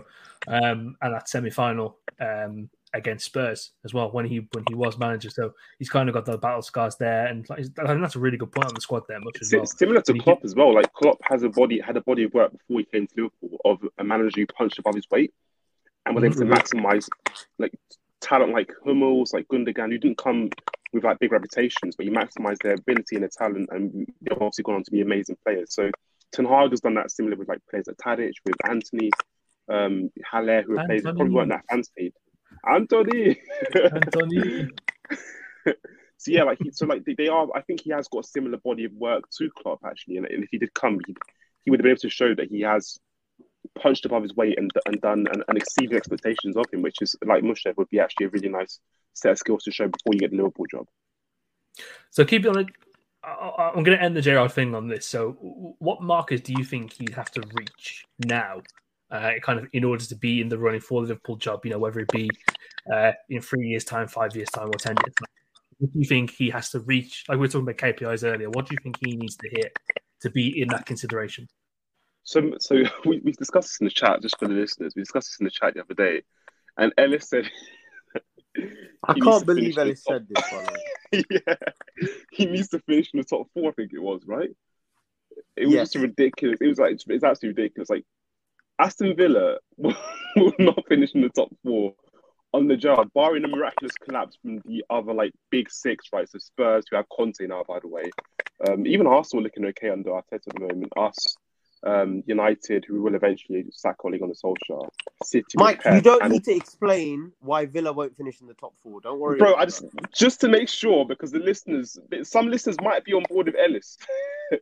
um, 0.49 0.97
and 1.01 1.15
that 1.15 1.29
semi 1.29 1.51
final 1.51 1.99
um, 2.21 2.69
against 2.93 3.27
Spurs 3.27 3.73
as 3.85 3.95
well 3.95 4.11
when 4.11 4.27
he 4.27 4.49
when 4.53 4.65
he 4.69 4.75
was 4.75 4.99
manager. 4.99 5.31
So 5.31 5.55
he's 5.79 5.89
kind 5.89 6.09
of 6.09 6.15
got 6.15 6.25
the 6.25 6.39
battle 6.39 6.63
scars 6.63 6.97
there, 6.97 7.27
and 7.27 7.49
like, 7.49 7.61
I 7.61 7.87
think 7.87 8.01
that's 8.01 8.17
a 8.17 8.21
really 8.21 8.37
good 8.37 8.53
point 8.53 8.67
on 8.67 8.75
the 8.75 8.81
squad 8.81 9.05
there, 9.09 9.21
much 9.21 9.39
as 9.41 9.53
well. 9.53 9.67
similar 9.67 10.03
to 10.03 10.19
Klopp 10.19 10.45
as 10.45 10.55
well. 10.55 10.75
Like 10.75 10.93
Klopp 10.93 11.19
has 11.23 11.43
a 11.43 11.49
body 11.49 11.81
had 11.81 11.97
a 11.97 12.03
body 12.03 12.25
of 12.25 12.35
work 12.35 12.53
before 12.53 12.81
he 12.81 12.85
came 12.85 13.07
to 13.07 13.15
Liverpool 13.17 13.61
of 13.65 13.79
a 13.99 14.05
manager 14.05 14.41
who 14.41 14.47
punched 14.47 14.79
above 14.79 14.95
his 14.95 15.09
weight 15.11 15.33
and 16.05 16.15
was 16.15 16.25
able 16.25 16.37
to 16.37 16.45
maximize 16.45 17.09
like 17.59 17.73
talent 18.21 18.53
like 18.53 18.73
Hummels, 18.85 19.33
like 19.33 19.47
Gundogan, 19.49 19.91
who 19.91 19.99
didn't 19.99 20.19
come 20.19 20.51
with 20.93 21.05
like 21.05 21.19
big 21.19 21.33
reputations, 21.33 21.97
but 21.97 22.07
you 22.07 22.13
maximize 22.13 22.59
their 22.63 22.75
ability 22.75 23.17
and 23.17 23.23
their 23.23 23.31
talent, 23.37 23.69
and 23.73 24.07
they've 24.23 24.33
obviously 24.33 24.65
gone 24.65 24.77
on 24.77 24.85
to 24.85 24.91
be 24.91 25.01
amazing 25.01 25.37
players. 25.45 25.75
So 25.75 25.91
Ten 26.33 26.45
Hag 26.45 26.71
has 26.71 26.81
done 26.81 26.95
that 26.95 27.11
similar 27.11 27.37
with 27.37 27.49
like 27.49 27.61
players 27.71 27.87
like 27.87 27.97
Tadic, 27.97 28.33
with 28.45 28.57
Antony. 28.69 29.11
um, 29.69 30.11
Haller, 30.31 30.63
who 30.63 30.79
Antony. 30.79 31.03
probably 31.03 31.31
weren't 31.31 31.51
that 31.51 31.65
fans. 31.71 31.91
Antony. 32.67 33.39
Antony. 33.93 34.69
so 36.19 36.31
yeah, 36.31 36.45
like 36.45 36.59
he, 36.63 36.71
so 36.73 36.87
like 36.87 37.05
they, 37.05 37.15
they 37.15 37.29
are. 37.29 37.49
I 37.55 37.63
think 37.63 37.81
he 37.83 37.91
has 37.91 38.09
got 38.09 38.25
a 38.25 38.29
similar 38.29 38.59
body 38.59 38.85
of 38.85 38.93
work 38.93 39.25
to 39.39 39.51
Klopp 39.51 39.81
actually, 39.85 40.17
and, 40.19 40.27
and 40.27 40.45
if 40.45 40.51
he 40.51 40.59
did 40.59 40.73
come, 40.75 40.99
he, 41.07 41.15
he 41.65 41.71
would 41.71 41.81
have 41.81 41.85
been 41.85 41.93
able 41.93 42.01
to 42.01 42.11
show 42.11 42.35
that 42.35 42.49
he 42.49 42.61
has 42.63 42.99
punched 43.75 44.05
above 44.05 44.23
his 44.23 44.35
weight 44.35 44.59
and 44.59 44.71
and 44.87 45.01
done 45.01 45.27
and, 45.33 45.45
and 45.49 45.59
exceeded 45.59 45.97
expectations 45.97 46.57
of 46.57 46.67
him, 46.73 46.83
which 46.83 46.97
is 47.01 47.17
like 47.25 47.43
Mushev 47.43 47.77
would 47.77 47.89
be 47.91 48.01
actually 48.01 48.27
a 48.27 48.31
really 48.31 48.49
nice 48.49 48.79
set 49.15 49.33
of 49.33 49.39
skills 49.39 49.65
to 49.65 49.73
show 49.73 49.87
before 49.87 50.13
you 50.13 50.21
get 50.21 50.31
the 50.31 50.37
Liverpool 50.37 50.67
job. 50.71 50.87
So 52.11 52.25
keep 52.25 52.45
it 52.45 52.49
on 52.49 52.59
it. 52.59 52.67
I'm 53.27 53.83
going 53.83 53.99
to 53.99 54.03
end 54.03 54.17
the 54.17 54.23
Gerrard 54.23 54.53
thing 54.53 54.75
on 54.75 54.87
this. 54.87 55.05
So, 55.05 55.33
what 55.79 56.01
markers 56.01 56.41
do 56.43 56.55
you 56.57 56.65
think 56.65 56.93
he'd 56.93 57.15
have 57.15 57.31
to 57.33 57.43
reach 57.55 58.05
now, 58.25 58.63
uh, 59.11 59.33
kind 59.43 59.59
of 59.59 59.67
in 59.73 59.83
order 59.83 60.05
to 60.05 60.15
be 60.15 60.41
in 60.41 60.49
the 60.49 60.57
running 60.57 60.81
for 60.81 61.03
the 61.03 61.09
Liverpool 61.09 61.37
job? 61.37 61.65
You 61.65 61.73
know, 61.73 61.79
whether 61.79 61.99
it 62.01 62.09
be 62.13 62.31
uh, 62.93 63.13
in 63.29 63.43
three 63.43 63.67
years' 63.67 63.85
time, 63.85 64.07
five 64.07 64.37
years' 64.37 64.51
time, 64.51 64.69
or 64.69 64.79
ten 64.79 64.95
years' 65.05 65.15
time. 65.15 65.29
What 65.79 65.93
do 65.93 65.99
you 65.99 66.05
think 66.05 66.31
he 66.31 66.51
has 66.51 66.71
to 66.71 66.81
reach? 66.81 67.25
Like 67.29 67.37
we 67.37 67.41
were 67.41 67.49
talking 67.49 67.69
about 67.69 67.79
KPIs 67.79 68.25
earlier. 68.25 68.49
What 68.49 68.69
do 68.69 68.75
you 68.75 68.79
think 68.83 68.97
he 69.05 69.17
needs 69.17 69.37
to 69.37 69.49
hit 69.51 69.77
to 70.23 70.31
be 70.31 70.63
in 70.63 70.69
that 70.69 70.87
consideration? 70.87 71.49
So, 72.27 72.53
so 72.59 72.75
we, 73.07 73.21
we 73.25 73.33
discussed 73.33 73.69
this 73.69 73.81
in 73.81 73.87
the 73.87 73.91
chat 73.91 74.21
just 74.21 74.39
for 74.39 74.47
the 74.49 74.55
listeners. 74.55 74.93
We 74.95 75.03
discussed 75.03 75.29
this 75.29 75.41
in 75.41 75.45
the 75.45 75.51
chat 75.51 75.75
the 75.75 75.81
other 75.83 75.95
day, 75.95 76.23
and 76.77 76.93
Ellis 76.99 77.29
said, 77.31 77.49
I 79.07 79.15
can't 79.21 79.47
believe 79.47 79.75
finish 79.75 79.77
in 79.77 79.81
the 79.81 79.81
Ellis 79.81 80.05
said 80.05 80.27
this. 80.29 80.45
By 80.51 80.65
the 80.65 80.73
way. 80.73 81.25
yeah, 81.31 81.55
he 82.33 82.47
needs 82.47 82.69
to 82.69 82.81
finish 82.81 83.11
in 83.15 83.21
the 83.21 83.25
top 83.25 83.47
four. 83.55 83.71
I 83.71 83.73
think 83.73 83.93
it 83.95 84.03
was 84.03 84.23
right. 84.27 84.51
It 85.57 85.67
was 85.67 85.75
Yes. 85.75 85.93
just 85.93 86.03
ridiculous. 86.03 86.59
It 86.61 86.67
was 86.67 86.79
like 86.79 86.93
it's 86.93 87.25
absolutely 87.25 87.63
ridiculous. 87.63 87.89
Like 87.91 88.05
Aston 88.79 89.17
Villa 89.17 89.59
will 89.77 89.95
not 90.59 90.85
finish 90.89 91.15
in 91.15 91.23
the 91.23 91.29
top 91.31 91.49
four 91.65 91.95
on 92.53 92.67
the 92.67 92.77
job, 92.77 93.09
barring 93.15 93.45
a 93.45 93.49
miraculous 93.49 93.93
collapse 94.05 94.37
from 94.43 94.61
the 94.65 94.85
other 94.91 95.13
like 95.13 95.33
big 95.51 95.71
six, 95.71 96.07
right? 96.13 96.29
So 96.29 96.39
Spurs, 96.39 96.87
who 96.91 96.97
have 96.97 97.09
Conte 97.09 97.47
now, 97.47 97.63
by 97.69 97.79
the 97.81 97.89
way. 97.89 98.11
Um, 98.67 98.87
even 98.87 99.07
Arsenal 99.07 99.45
looking 99.45 99.65
okay 99.67 99.91
under 99.91 100.11
Arteta 100.11 100.33
at 100.33 100.55
the 100.55 100.61
moment. 100.61 100.93
Us, 100.97 101.37
um, 101.87 102.23
United, 102.27 102.85
who 102.85 103.03
will 103.03 103.15
eventually 103.15 103.65
sack 103.71 104.05
Ole 104.05 104.19
Gunnar 104.19 104.35
Solskjaer. 104.35 104.89
City, 105.23 105.47
Mike, 105.55 105.81
you 105.85 106.01
don't 106.01 106.23
and- 106.23 106.33
need 106.33 106.45
to 106.45 106.55
explain 106.55 107.33
why 107.41 107.67
Villa 107.67 107.93
won't 107.93 108.17
finish 108.17 108.41
in 108.41 108.47
the 108.47 108.55
top 108.55 108.75
four. 108.83 109.01
Don't 109.01 109.21
worry. 109.21 109.39
Bro, 109.39 109.55
I 109.55 109.65
just 109.65 109.83
that. 109.83 110.13
just 110.13 110.41
to 110.43 110.49
make 110.49 110.69
sure 110.69 111.05
because 111.07 111.31
the 111.31 111.39
listeners, 111.39 111.99
some 112.23 112.49
listeners 112.49 112.77
might 112.83 113.05
be 113.05 113.13
on 113.13 113.23
board 113.29 113.47
with 113.47 113.57
Ellis. 113.57 113.97
but 114.51 114.61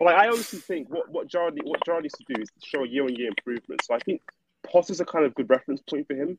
like, 0.00 0.16
I 0.16 0.26
honestly 0.28 0.58
think 0.58 0.90
what 0.90 1.08
what 1.10 1.28
Gerrard 1.28 1.58
what 1.62 1.84
Gerrard 1.84 2.02
needs 2.02 2.14
to 2.14 2.34
do 2.34 2.42
is 2.42 2.48
to 2.48 2.66
show 2.66 2.84
a 2.84 2.88
year 2.88 3.04
on 3.04 3.14
year 3.14 3.28
improvement. 3.28 3.82
So 3.84 3.94
I 3.94 3.98
think 4.00 4.20
Potter's 4.66 5.00
a 5.00 5.04
kind 5.04 5.24
of 5.24 5.34
good 5.34 5.48
reference 5.48 5.80
point 5.88 6.06
for 6.06 6.14
him. 6.14 6.38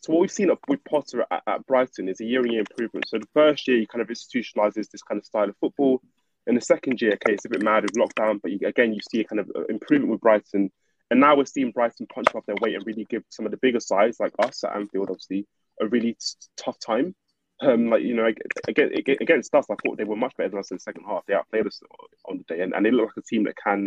So 0.00 0.12
what 0.12 0.20
we've 0.20 0.30
seen 0.30 0.50
with 0.68 0.84
Potter 0.84 1.24
at, 1.30 1.42
at 1.46 1.66
Brighton 1.66 2.08
is 2.08 2.20
a 2.20 2.24
year 2.24 2.40
on 2.40 2.50
year 2.50 2.60
improvement. 2.60 3.06
So 3.08 3.18
the 3.18 3.26
first 3.32 3.66
year 3.66 3.78
he 3.78 3.86
kind 3.86 4.02
of 4.02 4.08
institutionalizes 4.08 4.90
this 4.90 5.02
kind 5.02 5.18
of 5.18 5.24
style 5.24 5.48
of 5.48 5.56
football. 5.58 6.02
In 6.46 6.54
the 6.54 6.60
second 6.60 7.00
year, 7.00 7.12
okay, 7.12 7.32
it's 7.32 7.46
a 7.46 7.48
bit 7.48 7.62
mad 7.62 7.84
with 7.84 7.92
lockdown, 7.92 8.40
but 8.42 8.52
you, 8.52 8.58
again, 8.66 8.92
you 8.92 9.00
see 9.10 9.20
a 9.20 9.24
kind 9.24 9.40
of 9.40 9.50
uh, 9.54 9.64
improvement 9.64 10.12
with 10.12 10.20
Brighton. 10.20 10.70
And 11.10 11.20
now 11.20 11.36
we're 11.36 11.44
seeing 11.44 11.70
Brighton 11.70 12.06
punch 12.06 12.28
off 12.34 12.46
their 12.46 12.56
weight 12.60 12.74
and 12.74 12.86
really 12.86 13.06
give 13.08 13.22
some 13.30 13.44
of 13.46 13.50
the 13.50 13.58
bigger 13.58 13.80
sides, 13.80 14.18
like 14.20 14.32
us 14.38 14.64
at 14.64 14.76
Anfield, 14.76 15.10
obviously, 15.10 15.46
a 15.80 15.86
really 15.86 16.16
tough 16.56 16.78
time. 16.78 17.14
Um, 17.60 17.88
like 17.88 18.02
you 18.02 18.14
know, 18.14 18.30
again, 18.66 18.90
against 19.20 19.54
us, 19.54 19.66
I 19.70 19.74
thought 19.74 19.96
they 19.96 20.04
were 20.04 20.16
much 20.16 20.36
better 20.36 20.50
than 20.50 20.58
us 20.58 20.70
in 20.70 20.76
the 20.76 20.80
second 20.80 21.04
half. 21.06 21.24
They 21.26 21.34
outplayed 21.34 21.66
us 21.66 21.80
on 22.28 22.38
the 22.38 22.44
day, 22.44 22.62
and, 22.62 22.74
and 22.74 22.84
they 22.84 22.90
look 22.90 23.06
like 23.16 23.16
a 23.18 23.22
team 23.22 23.44
that 23.44 23.56
can, 23.56 23.86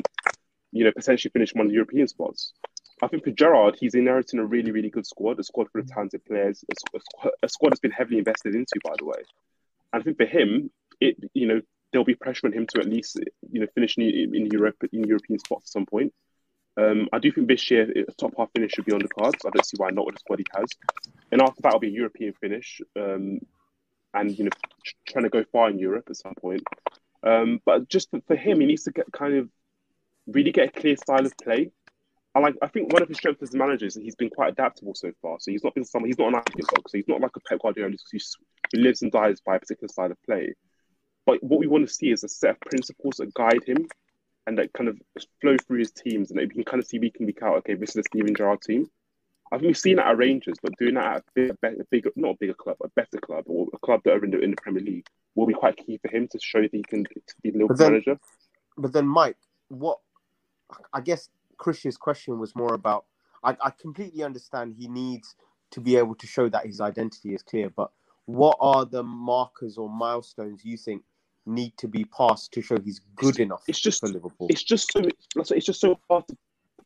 you 0.71 0.85
know, 0.85 0.91
potentially 0.91 1.31
finish 1.31 1.53
one 1.53 1.65
of 1.65 1.69
the 1.69 1.75
European 1.75 2.07
spots. 2.07 2.53
I 3.01 3.07
think 3.07 3.23
for 3.23 3.31
Gerrard, 3.31 3.75
he's 3.79 3.93
inheriting 3.93 4.39
a 4.39 4.45
really, 4.45 4.71
really 4.71 4.89
good 4.89 5.05
squad, 5.05 5.39
a 5.39 5.43
squad 5.43 5.69
full 5.71 5.81
of 5.81 5.87
talented 5.87 6.25
players, 6.25 6.63
a, 6.71 6.97
a 6.97 7.29
a 7.43 7.49
squad 7.49 7.71
that's 7.71 7.79
been 7.79 7.91
heavily 7.91 8.19
invested 8.19 8.55
into, 8.55 8.79
by 8.83 8.93
the 8.97 9.05
way. 9.05 9.21
And 9.93 10.01
I 10.01 10.03
think 10.03 10.17
for 10.17 10.25
him, 10.25 10.71
it 10.99 11.17
you 11.33 11.47
know 11.47 11.61
there'll 11.91 12.05
be 12.05 12.15
pressure 12.15 12.47
on 12.47 12.53
him 12.53 12.67
to 12.67 12.79
at 12.79 12.87
least 12.87 13.19
you 13.51 13.61
know 13.61 13.67
finish 13.73 13.97
in, 13.97 14.35
in 14.35 14.45
Europe 14.47 14.75
in 14.91 15.03
European 15.03 15.39
spots 15.39 15.65
at 15.65 15.73
some 15.73 15.85
point. 15.85 16.13
Um, 16.77 17.09
I 17.11 17.17
do 17.17 17.31
think 17.31 17.47
this 17.47 17.71
year 17.71 17.91
a 17.91 18.11
top 18.13 18.33
half 18.37 18.51
finish 18.53 18.73
should 18.73 18.85
be 18.85 18.93
on 18.93 18.99
the 18.99 19.07
cards. 19.07 19.37
I 19.45 19.49
don't 19.49 19.65
see 19.65 19.77
why 19.77 19.89
not 19.89 20.05
with 20.05 20.15
the 20.15 20.19
squad 20.19 20.39
he 20.39 20.45
has. 20.55 20.67
And 21.31 21.41
after 21.41 21.61
that, 21.63 21.73
will 21.73 21.79
be 21.79 21.87
a 21.87 21.91
European 21.91 22.33
finish, 22.33 22.81
um, 22.95 23.39
and 24.13 24.37
you 24.37 24.45
know 24.45 24.51
tr- 24.85 24.93
trying 25.07 25.23
to 25.23 25.29
go 25.29 25.43
far 25.51 25.69
in 25.69 25.79
Europe 25.79 26.05
at 26.09 26.17
some 26.17 26.35
point. 26.35 26.63
Um, 27.23 27.59
but 27.65 27.89
just 27.89 28.11
for, 28.11 28.21
for 28.27 28.35
him, 28.35 28.59
he 28.59 28.67
needs 28.67 28.83
to 28.83 28.91
get 28.91 29.11
kind 29.11 29.35
of 29.35 29.49
really 30.27 30.51
get 30.51 30.69
a 30.69 30.79
clear 30.79 30.95
style 30.97 31.25
of 31.25 31.35
play. 31.37 31.71
I 32.35 32.39
like. 32.39 32.55
I 32.61 32.67
think 32.67 32.93
one 32.93 33.01
of 33.01 33.07
his 33.07 33.17
strengths 33.17 33.41
as 33.41 33.55
a 33.55 33.57
manager 33.57 33.87
is 33.87 33.95
that 33.95 34.03
he's 34.03 34.15
been 34.15 34.29
quite 34.29 34.51
adaptable 34.51 34.93
so 34.93 35.11
far. 35.21 35.37
So 35.39 35.51
he's 35.51 35.63
not 35.63 35.73
been 35.73 35.85
someone. 35.85 36.09
He's 36.09 36.19
not 36.19 36.27
an 36.27 36.35
underdog. 36.35 36.87
So 36.87 36.97
he's 36.97 37.07
not 37.07 37.21
like 37.21 37.35
a 37.35 37.39
Pep 37.39 37.59
Guardiola 37.59 37.95
who 38.11 38.19
lives 38.79 39.01
and 39.01 39.11
dies 39.11 39.41
by 39.41 39.55
a 39.55 39.59
particular 39.59 39.87
style 39.87 40.11
of 40.11 40.21
play. 40.23 40.53
But 41.27 41.43
what 41.43 41.59
we 41.59 41.67
want 41.67 41.85
to 41.85 41.93
see 41.93 42.09
is 42.09 42.23
a 42.23 42.29
set 42.29 42.51
of 42.51 42.59
principles 42.61 43.17
that 43.17 43.33
guide 43.33 43.63
him 43.65 43.87
and 44.47 44.57
that 44.57 44.71
kind 44.71 44.87
of 44.87 44.97
flow 45.41 45.57
through 45.67 45.79
his 45.79 45.91
teams, 45.91 46.31
and 46.31 46.39
that 46.39 46.47
we 46.47 46.55
can 46.55 46.63
kind 46.63 46.81
of 46.81 46.87
see 46.87 46.99
week 46.99 47.17
in 47.19 47.25
week 47.25 47.43
out. 47.43 47.57
Okay, 47.57 47.75
this 47.75 47.89
is 47.89 47.95
the 47.95 48.03
Steven 48.03 48.33
Gerrard 48.33 48.61
team. 48.61 48.89
I 49.51 49.57
think 49.57 49.67
we've 49.67 49.77
seen 49.77 49.97
that 49.97 50.07
at 50.07 50.17
Rangers, 50.17 50.55
but 50.63 50.71
doing 50.79 50.95
that 50.95 51.17
at 51.17 51.17
a 51.17 51.23
bigger, 51.35 51.85
bigger, 51.91 52.11
not 52.15 52.31
a 52.31 52.37
bigger 52.39 52.53
club, 52.53 52.77
a 52.81 52.87
better 52.89 53.19
club, 53.21 53.43
or 53.47 53.67
a 53.73 53.79
club 53.79 54.01
that 54.05 54.13
are 54.13 54.23
in 54.23 54.31
the, 54.31 54.39
in 54.39 54.51
the 54.51 54.57
Premier 54.61 54.81
League, 54.81 55.05
will 55.35 55.45
be 55.45 55.53
quite 55.53 55.75
key 55.75 55.99
for 56.01 56.09
him 56.09 56.29
to 56.29 56.39
show 56.41 56.61
that 56.61 56.73
he 56.73 56.81
can 56.83 57.05
be 57.43 57.51
the 57.51 57.59
Liverpool 57.59 57.89
manager. 57.89 58.17
But 58.77 58.93
then, 58.93 59.05
Mike, 59.05 59.37
what 59.67 59.99
I 60.93 61.01
guess 61.01 61.29
Krish's 61.57 61.97
question 61.97 62.39
was 62.39 62.55
more 62.55 62.73
about. 62.73 63.03
I, 63.43 63.57
I 63.61 63.71
completely 63.71 64.23
understand 64.23 64.75
he 64.77 64.87
needs 64.87 65.35
to 65.71 65.81
be 65.81 65.97
able 65.97 66.15
to 66.15 66.27
show 66.27 66.47
that 66.47 66.65
his 66.65 66.79
identity 66.79 67.33
is 67.33 67.43
clear, 67.43 67.69
but 67.69 67.91
what 68.25 68.57
are 68.61 68.85
the 68.85 69.03
markers 69.03 69.77
or 69.77 69.89
milestones 69.89 70.63
you 70.63 70.77
think 70.77 71.03
need 71.47 71.75
to 71.77 71.87
be 71.87 72.03
passed 72.05 72.51
to 72.53 72.61
show 72.61 72.77
he's 72.79 72.99
good 73.15 73.39
enough 73.39 73.63
it's 73.67 73.79
just- 73.79 73.99
for 74.01 74.07
Liverpool? 74.09 74.47
It's 74.49 74.63
just 74.63 74.91
so 74.91 75.01
it's 75.55 75.65
just 75.65 75.79
so 75.81 75.99
hard 76.09 76.27
to 76.27 76.37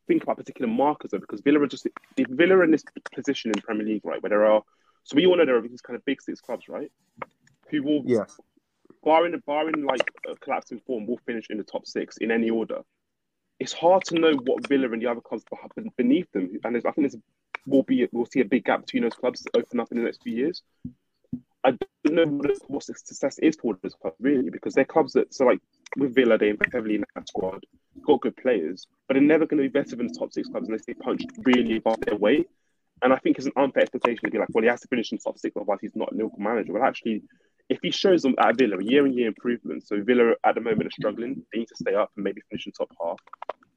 think 0.07 0.23
about 0.23 0.37
particular 0.37 0.71
markers 0.71 1.11
though, 1.11 1.19
because 1.19 1.41
Villa 1.41 1.59
are 1.59 1.67
just 1.67 1.87
if 2.17 2.27
Villa 2.27 2.55
are 2.57 2.63
in 2.63 2.71
this 2.71 2.83
position 3.13 3.49
in 3.49 3.53
the 3.57 3.61
Premier 3.61 3.85
League, 3.85 4.05
right, 4.05 4.21
where 4.21 4.29
there 4.29 4.45
are 4.45 4.63
so 5.03 5.15
we 5.15 5.25
all 5.25 5.35
know 5.35 5.45
there 5.45 5.57
are 5.57 5.67
these 5.67 5.81
kind 5.81 5.97
of 5.97 6.05
big 6.05 6.21
six 6.21 6.39
clubs, 6.41 6.69
right, 6.69 6.91
who 7.69 7.81
will 7.83 8.03
Yeah. 8.05 8.25
barring 9.03 9.37
barring 9.45 9.83
like 9.83 10.11
a 10.29 10.35
collapse 10.35 10.71
in 10.71 10.79
form, 10.81 11.07
will 11.07 11.17
finish 11.25 11.49
in 11.49 11.57
the 11.57 11.63
top 11.63 11.85
six 11.87 12.17
in 12.17 12.29
any 12.31 12.49
order. 12.49 12.83
It's 13.59 13.73
hard 13.73 14.03
to 14.05 14.15
know 14.15 14.33
what 14.33 14.67
Villa 14.67 14.89
and 14.91 15.01
the 15.01 15.07
other 15.07 15.21
clubs 15.21 15.43
beneath 15.97 16.31
them, 16.31 16.49
and 16.63 16.77
I 16.77 16.81
think 16.81 16.95
there's 17.11 17.17
will 17.67 17.83
be 17.83 18.07
we'll 18.11 18.25
see 18.25 18.41
a 18.41 18.45
big 18.45 18.65
gap 18.65 18.81
between 18.81 19.03
those 19.03 19.13
clubs 19.13 19.45
open 19.53 19.79
up 19.79 19.91
in 19.91 19.97
the 19.97 20.03
next 20.03 20.23
few 20.23 20.35
years. 20.35 20.63
I 21.63 21.77
don't 22.03 22.15
know 22.15 22.51
what, 22.67 22.83
success 22.83 23.37
is 23.39 23.55
for 23.61 23.77
this 23.83 23.93
club 23.93 24.13
really, 24.19 24.49
because 24.49 24.73
they're 24.73 24.85
clubs 24.85 25.13
that 25.13 25.33
so 25.33 25.45
like 25.45 25.59
with 25.97 26.15
Villa 26.15 26.37
they 26.37 26.49
invest 26.49 26.73
heavily 26.73 26.95
in 26.95 27.05
that 27.15 27.27
squad, 27.27 27.63
got 28.03 28.21
good 28.21 28.35
players, 28.37 28.87
but 29.07 29.13
they're 29.13 29.23
never 29.23 29.45
going 29.45 29.61
to 29.61 29.69
be 29.69 29.79
better 29.79 29.95
than 29.95 30.07
the 30.07 30.15
top 30.17 30.33
six 30.33 30.47
clubs 30.47 30.67
unless 30.67 30.85
they 30.85 30.93
punch 30.93 31.21
really 31.45 31.77
above 31.77 32.01
their 32.01 32.15
weight. 32.15 32.47
And 33.03 33.13
I 33.13 33.17
think 33.17 33.37
it's 33.37 33.47
an 33.47 33.53
unfair 33.55 33.83
expectation 33.83 34.23
to 34.25 34.31
be 34.31 34.37
like, 34.37 34.49
well, 34.51 34.63
he 34.63 34.69
has 34.69 34.81
to 34.81 34.87
finish 34.87 35.11
in 35.11 35.17
top 35.17 35.37
six, 35.37 35.55
otherwise 35.55 35.79
he's 35.81 35.95
not 35.95 36.11
a 36.13 36.15
local 36.15 36.39
manager. 36.39 36.73
Well, 36.73 36.83
actually, 36.83 37.23
if 37.69 37.79
he 37.81 37.89
shows 37.89 38.21
them 38.21 38.35
at 38.37 38.57
Villa 38.57 38.77
a 38.77 38.83
year 38.83 39.05
and 39.05 39.15
year 39.15 39.27
improvement, 39.27 39.87
so 39.87 40.01
Villa 40.03 40.33
at 40.43 40.55
the 40.55 40.61
moment 40.61 40.87
are 40.87 40.91
struggling, 40.91 41.43
they 41.51 41.59
need 41.59 41.67
to 41.67 41.75
stay 41.75 41.95
up 41.95 42.11
and 42.15 42.23
maybe 42.23 42.41
finish 42.49 42.65
in 42.65 42.73
top 42.73 42.91
half. 43.01 43.17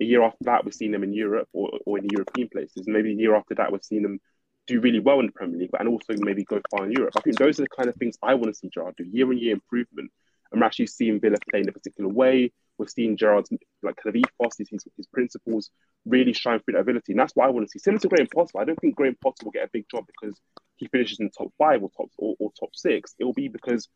A 0.00 0.04
year 0.04 0.22
after 0.22 0.42
that, 0.42 0.64
we've 0.64 0.74
seen 0.74 0.90
them 0.90 1.04
in 1.04 1.12
Europe 1.12 1.48
or, 1.52 1.78
or 1.86 1.98
in 1.98 2.04
the 2.04 2.12
European 2.12 2.48
places. 2.48 2.88
Maybe 2.88 3.12
a 3.12 3.16
year 3.16 3.36
after 3.36 3.54
that, 3.54 3.70
we've 3.70 3.84
seen 3.84 4.02
them 4.02 4.20
do 4.66 4.80
really 4.80 5.00
well 5.00 5.20
in 5.20 5.26
the 5.26 5.32
Premier 5.32 5.58
League, 5.58 5.70
and 5.78 5.88
also 5.88 6.14
maybe 6.18 6.44
go 6.44 6.60
far 6.70 6.86
in 6.86 6.92
Europe. 6.92 7.14
I 7.16 7.20
think 7.20 7.38
those 7.38 7.58
are 7.58 7.64
the 7.64 7.68
kind 7.68 7.88
of 7.88 7.94
things 7.96 8.16
I 8.22 8.34
want 8.34 8.46
to 8.46 8.54
see 8.54 8.70
Gerrard 8.72 8.96
do 8.96 9.04
year 9.04 9.26
on 9.26 9.38
year 9.38 9.52
improvement. 9.52 10.10
I'm 10.52 10.62
actually 10.62 10.86
seeing 10.86 11.20
Villa 11.20 11.36
play 11.50 11.60
in 11.60 11.68
a 11.68 11.72
particular 11.72 12.08
way. 12.08 12.52
We're 12.78 12.86
seeing 12.86 13.16
Gerrard's 13.16 13.50
like 13.82 13.96
kind 13.96 14.08
of 14.08 14.16
ethos, 14.16 14.56
his, 14.58 14.68
his, 14.96 15.06
principles 15.06 15.70
really 16.06 16.32
shine 16.32 16.60
through 16.60 16.74
that 16.74 16.80
ability. 16.80 17.12
And 17.12 17.20
that's 17.20 17.34
what 17.34 17.46
I 17.46 17.50
want 17.50 17.66
to 17.66 17.70
see. 17.70 17.78
Similar 17.78 18.00
to 18.00 18.08
Graham 18.08 18.26
Potter, 18.34 18.58
I 18.58 18.64
don't 18.64 18.78
think 18.80 18.96
Graham 18.96 19.16
Potter 19.22 19.44
will 19.44 19.52
get 19.52 19.64
a 19.64 19.70
big 19.72 19.86
job 19.88 20.04
because 20.06 20.36
he 20.76 20.86
finishes 20.88 21.20
in 21.20 21.30
top 21.30 21.52
five 21.56 21.82
or 21.82 21.90
top 21.96 22.10
or, 22.18 22.34
or 22.38 22.52
top 22.58 22.70
six. 22.74 23.14
It 23.18 23.24
will 23.24 23.32
be 23.32 23.48
because 23.48 23.88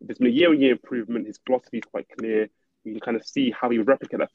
there's 0.00 0.18
been 0.18 0.28
a 0.28 0.30
year 0.30 0.50
on 0.50 0.60
year 0.60 0.72
improvement. 0.72 1.26
His 1.26 1.38
philosophy 1.44 1.78
is 1.78 1.84
quite 1.90 2.06
clear. 2.18 2.48
You 2.84 2.92
can 2.92 3.00
kind 3.00 3.16
of 3.16 3.26
see 3.26 3.50
how 3.50 3.70
he 3.70 3.78
replicate 3.78 4.20
that 4.20 4.30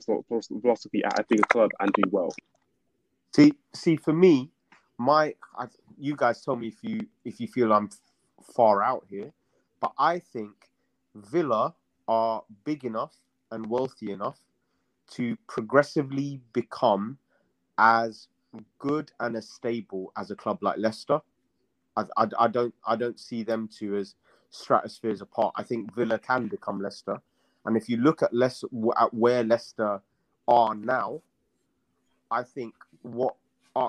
philosophy 0.62 1.04
at 1.04 1.20
a 1.20 1.26
bigger 1.28 1.44
club 1.44 1.72
and 1.80 1.92
do 1.94 2.04
well. 2.12 2.34
See, 3.36 3.54
see, 3.74 3.96
for 3.96 4.14
me, 4.14 4.50
my 5.00 5.34
I, 5.58 5.66
you 5.98 6.16
guys 6.16 6.44
tell 6.44 6.56
me 6.56 6.68
if 6.68 6.84
you 6.84 7.08
if 7.26 7.40
you 7.40 7.48
feel 7.48 7.74
I'm 7.74 7.90
far 8.54 8.84
out 8.84 9.06
here, 9.10 9.32
but 9.80 9.94
I 9.98 10.20
think 10.20 10.70
Villa 11.16 11.74
are 12.08 12.44
big 12.66 12.84
enough 12.86 13.16
and 13.52 13.66
wealthy 13.66 14.12
enough 14.12 14.40
to 15.12 15.36
progressively 15.48 16.42
become 16.54 17.18
as 17.78 18.28
good 18.78 19.12
and 19.20 19.36
as 19.38 19.48
stable 19.48 20.12
as 20.18 20.32
a 20.32 20.36
club 20.36 20.60
like 20.62 20.78
Leicester. 20.78 21.22
I, 21.96 22.04
I, 22.18 22.28
I 22.38 22.48
don't 22.48 22.76
I 22.86 22.96
don't 22.96 23.20
see 23.20 23.44
them 23.44 23.70
two 23.74 23.96
as 23.96 24.16
stratospheres 24.52 25.22
apart. 25.22 25.54
I 25.56 25.64
think 25.64 25.96
Villa 25.96 26.20
can 26.20 26.48
become 26.48 26.82
Leicester, 26.82 27.22
and 27.66 27.78
if 27.78 27.88
you 27.88 27.98
look 27.98 28.22
at 28.22 28.34
Leicester 28.34 28.68
at 29.00 29.14
where 29.14 29.46
Leicester 29.46 30.02
are 30.46 30.76
now, 30.76 31.22
I 32.30 32.44
think 32.44 32.74
what 33.02 33.36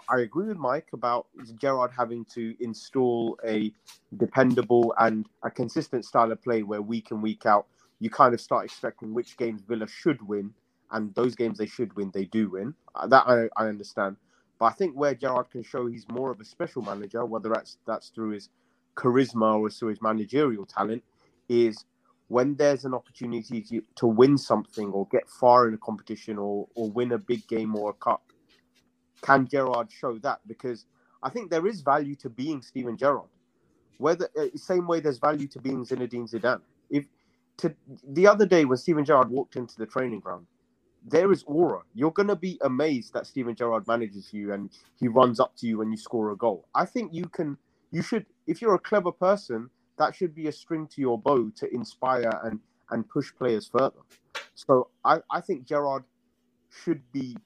I 0.08 0.20
agree 0.20 0.48
with 0.48 0.58
Mike 0.58 0.88
about 0.94 1.28
Gerrard 1.60 1.92
having 1.96 2.24
to 2.34 2.54
install 2.60 3.38
a 3.46 3.72
dependable 4.16 4.94
and 4.98 5.26
a 5.42 5.50
consistent 5.50 6.04
style 6.04 6.32
of 6.32 6.42
play 6.42 6.62
where 6.62 6.82
week 6.82 7.10
in 7.12 7.22
week 7.22 7.46
out 7.46 7.66
you 8.00 8.10
kind 8.10 8.34
of 8.34 8.40
start 8.40 8.64
expecting 8.64 9.14
which 9.14 9.36
games 9.36 9.62
Villa 9.68 9.86
should 9.88 10.26
win, 10.26 10.52
and 10.92 11.14
those 11.14 11.34
games 11.34 11.58
they 11.58 11.66
should 11.66 11.94
win, 11.96 12.10
they 12.14 12.26
do 12.26 12.50
win. 12.50 12.74
Uh, 12.94 13.06
That 13.06 13.24
I, 13.26 13.48
I 13.56 13.68
understand. 13.68 14.16
But 14.58 14.66
I 14.66 14.72
think 14.72 14.94
where 14.96 15.14
Gerrard 15.14 15.50
can 15.50 15.62
show 15.62 15.86
he's 15.86 16.06
more 16.10 16.30
of 16.30 16.40
a 16.40 16.44
special 16.44 16.82
manager, 16.82 17.24
whether 17.26 17.50
that's 17.50 17.78
that's 17.86 18.08
through 18.10 18.30
his 18.30 18.50
charisma 18.96 19.58
or 19.60 19.70
through 19.70 19.90
his 19.90 20.02
managerial 20.02 20.66
talent, 20.66 21.02
is 21.48 21.84
when 22.28 22.56
there's 22.56 22.84
an 22.84 22.94
opportunity 22.94 23.62
to, 23.62 23.82
to 23.96 24.06
win 24.06 24.38
something 24.38 24.88
or 24.92 25.06
get 25.12 25.28
far 25.28 25.68
in 25.68 25.74
a 25.74 25.78
competition 25.78 26.38
or 26.38 26.68
or 26.74 26.90
win 26.90 27.12
a 27.12 27.18
big 27.18 27.46
game 27.48 27.76
or 27.76 27.90
a 27.90 27.94
cup. 27.94 28.29
Can 29.22 29.48
Gerrard 29.48 29.90
show 29.92 30.18
that? 30.20 30.40
Because 30.46 30.86
I 31.22 31.30
think 31.30 31.50
there 31.50 31.66
is 31.66 31.80
value 31.82 32.16
to 32.16 32.30
being 32.30 32.62
Steven 32.62 32.96
Gerrard. 32.96 33.28
Whether 33.98 34.28
uh, 34.38 34.46
same 34.56 34.86
way 34.86 35.00
there's 35.00 35.18
value 35.18 35.46
to 35.48 35.60
being 35.60 35.84
Zinedine 35.84 36.30
Zidane. 36.30 36.62
If 36.90 37.06
to 37.58 37.74
the 38.08 38.26
other 38.26 38.46
day 38.46 38.64
when 38.64 38.78
Steven 38.78 39.04
Gerrard 39.04 39.30
walked 39.30 39.56
into 39.56 39.76
the 39.78 39.86
training 39.86 40.20
ground, 40.20 40.46
there 41.06 41.32
is 41.32 41.44
aura. 41.46 41.82
You're 41.94 42.12
gonna 42.12 42.36
be 42.36 42.58
amazed 42.62 43.12
that 43.14 43.26
Steven 43.26 43.54
Gerrard 43.54 43.86
manages 43.88 44.32
you 44.32 44.52
and 44.52 44.70
he 44.98 45.08
runs 45.08 45.40
up 45.40 45.56
to 45.58 45.66
you 45.66 45.78
when 45.78 45.90
you 45.90 45.96
score 45.98 46.30
a 46.30 46.36
goal. 46.36 46.66
I 46.74 46.86
think 46.86 47.14
you 47.14 47.26
can, 47.26 47.58
you 47.90 48.02
should, 48.02 48.26
if 48.46 48.62
you're 48.62 48.74
a 48.74 48.78
clever 48.80 49.12
person, 49.12 49.70
that 49.98 50.14
should 50.14 50.34
be 50.34 50.48
a 50.48 50.52
string 50.52 50.86
to 50.88 51.00
your 51.00 51.18
bow 51.18 51.50
to 51.56 51.74
inspire 51.74 52.32
and 52.44 52.60
and 52.90 53.08
push 53.08 53.32
players 53.38 53.68
further. 53.68 54.00
So 54.54 54.88
I 55.04 55.20
I 55.30 55.40
think 55.40 55.66
Gerrard 55.66 56.04
should 56.70 57.02
be, 57.12 57.36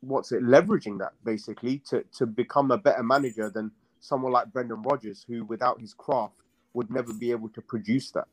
what's 0.00 0.32
it, 0.32 0.42
leveraging 0.42 0.98
that 0.98 1.12
basically 1.24 1.78
to 1.90 2.04
to 2.16 2.26
become 2.26 2.70
a 2.70 2.78
better 2.78 3.02
manager 3.02 3.50
than 3.50 3.70
someone 4.00 4.32
like 4.32 4.52
Brendan 4.52 4.82
Rodgers, 4.82 5.24
who 5.26 5.44
without 5.44 5.80
his 5.80 5.94
craft 5.94 6.34
would 6.74 6.90
never 6.90 7.12
be 7.12 7.30
able 7.30 7.48
to 7.50 7.60
produce 7.60 8.10
that. 8.12 8.26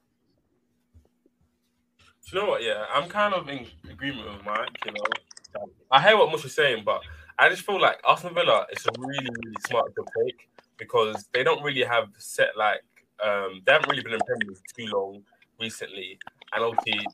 Do 2.30 2.38
you 2.38 2.41
know 2.41 2.49
what? 2.49 2.64
Yeah, 2.64 2.86
I'm 2.93 3.09
kind 3.09 3.34
of 3.34 3.49
in 3.49 3.66
agreement 3.89 4.28
with 4.32 4.45
Mike. 4.45 4.70
You 4.86 4.93
know, 4.93 5.66
I 5.91 6.01
hear 6.01 6.18
what 6.18 6.32
Mush 6.32 6.45
is 6.45 6.55
saying, 6.55 6.84
but 6.86 7.01
I 7.38 7.49
just 7.49 7.66
feel 7.66 7.82
like 7.82 7.99
Aston 8.07 8.34
Villa 8.34 8.66
is 8.72 8.86
a 8.86 8.91
really, 8.97 9.30
really 9.43 9.55
smart 9.68 9.93
to 9.95 10.05
take 10.24 10.49
because 10.78 11.28
they 11.34 11.43
don't 11.43 11.64
really 11.64 11.84
have 11.84 12.09
set 12.18 12.57
like 12.57 12.84
um, 13.24 13.61
they 13.66 13.72
haven't 13.72 13.89
really 13.89 14.03
been 14.03 14.14
in 14.14 14.20
Premier 14.26 14.47
League 14.47 14.57
too 14.78 14.86
long 14.95 15.24
recently, 15.59 16.18
and 16.53 16.64
obviously, 16.64 17.05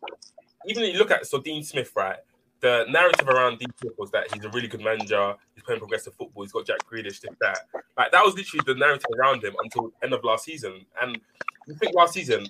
even 0.68 0.84
if 0.84 0.94
you 0.94 1.00
look 1.00 1.12
at 1.12 1.26
so 1.26 1.40
Dean 1.40 1.64
Smith, 1.64 1.92
right? 1.96 2.18
The 2.62 2.86
narrative 2.90 3.28
around 3.28 3.60
Dean 3.60 3.70
was 3.98 4.12
that 4.12 4.34
he's 4.34 4.44
a 4.44 4.50
really 4.50 4.68
good 4.68 4.84
manager. 4.84 5.36
He's 5.56 5.64
playing 5.64 5.80
progressive 5.80 6.14
football. 6.16 6.44
He's 6.44 6.52
got 6.52 6.66
Jack 6.66 6.80
Grealish, 6.92 7.22
this 7.22 7.36
that. 7.40 7.60
Like 7.98 8.12
that 8.12 8.24
was 8.24 8.36
literally 8.36 8.64
the 8.66 8.76
narrative 8.76 9.08
around 9.18 9.44
him 9.44 9.56
until 9.64 9.90
the 9.90 10.06
end 10.06 10.14
of 10.14 10.24
last 10.24 10.44
season. 10.44 10.86
And 11.02 11.20
you 11.68 11.76
think 11.76 11.96
last 11.96 12.14
season, 12.14 12.48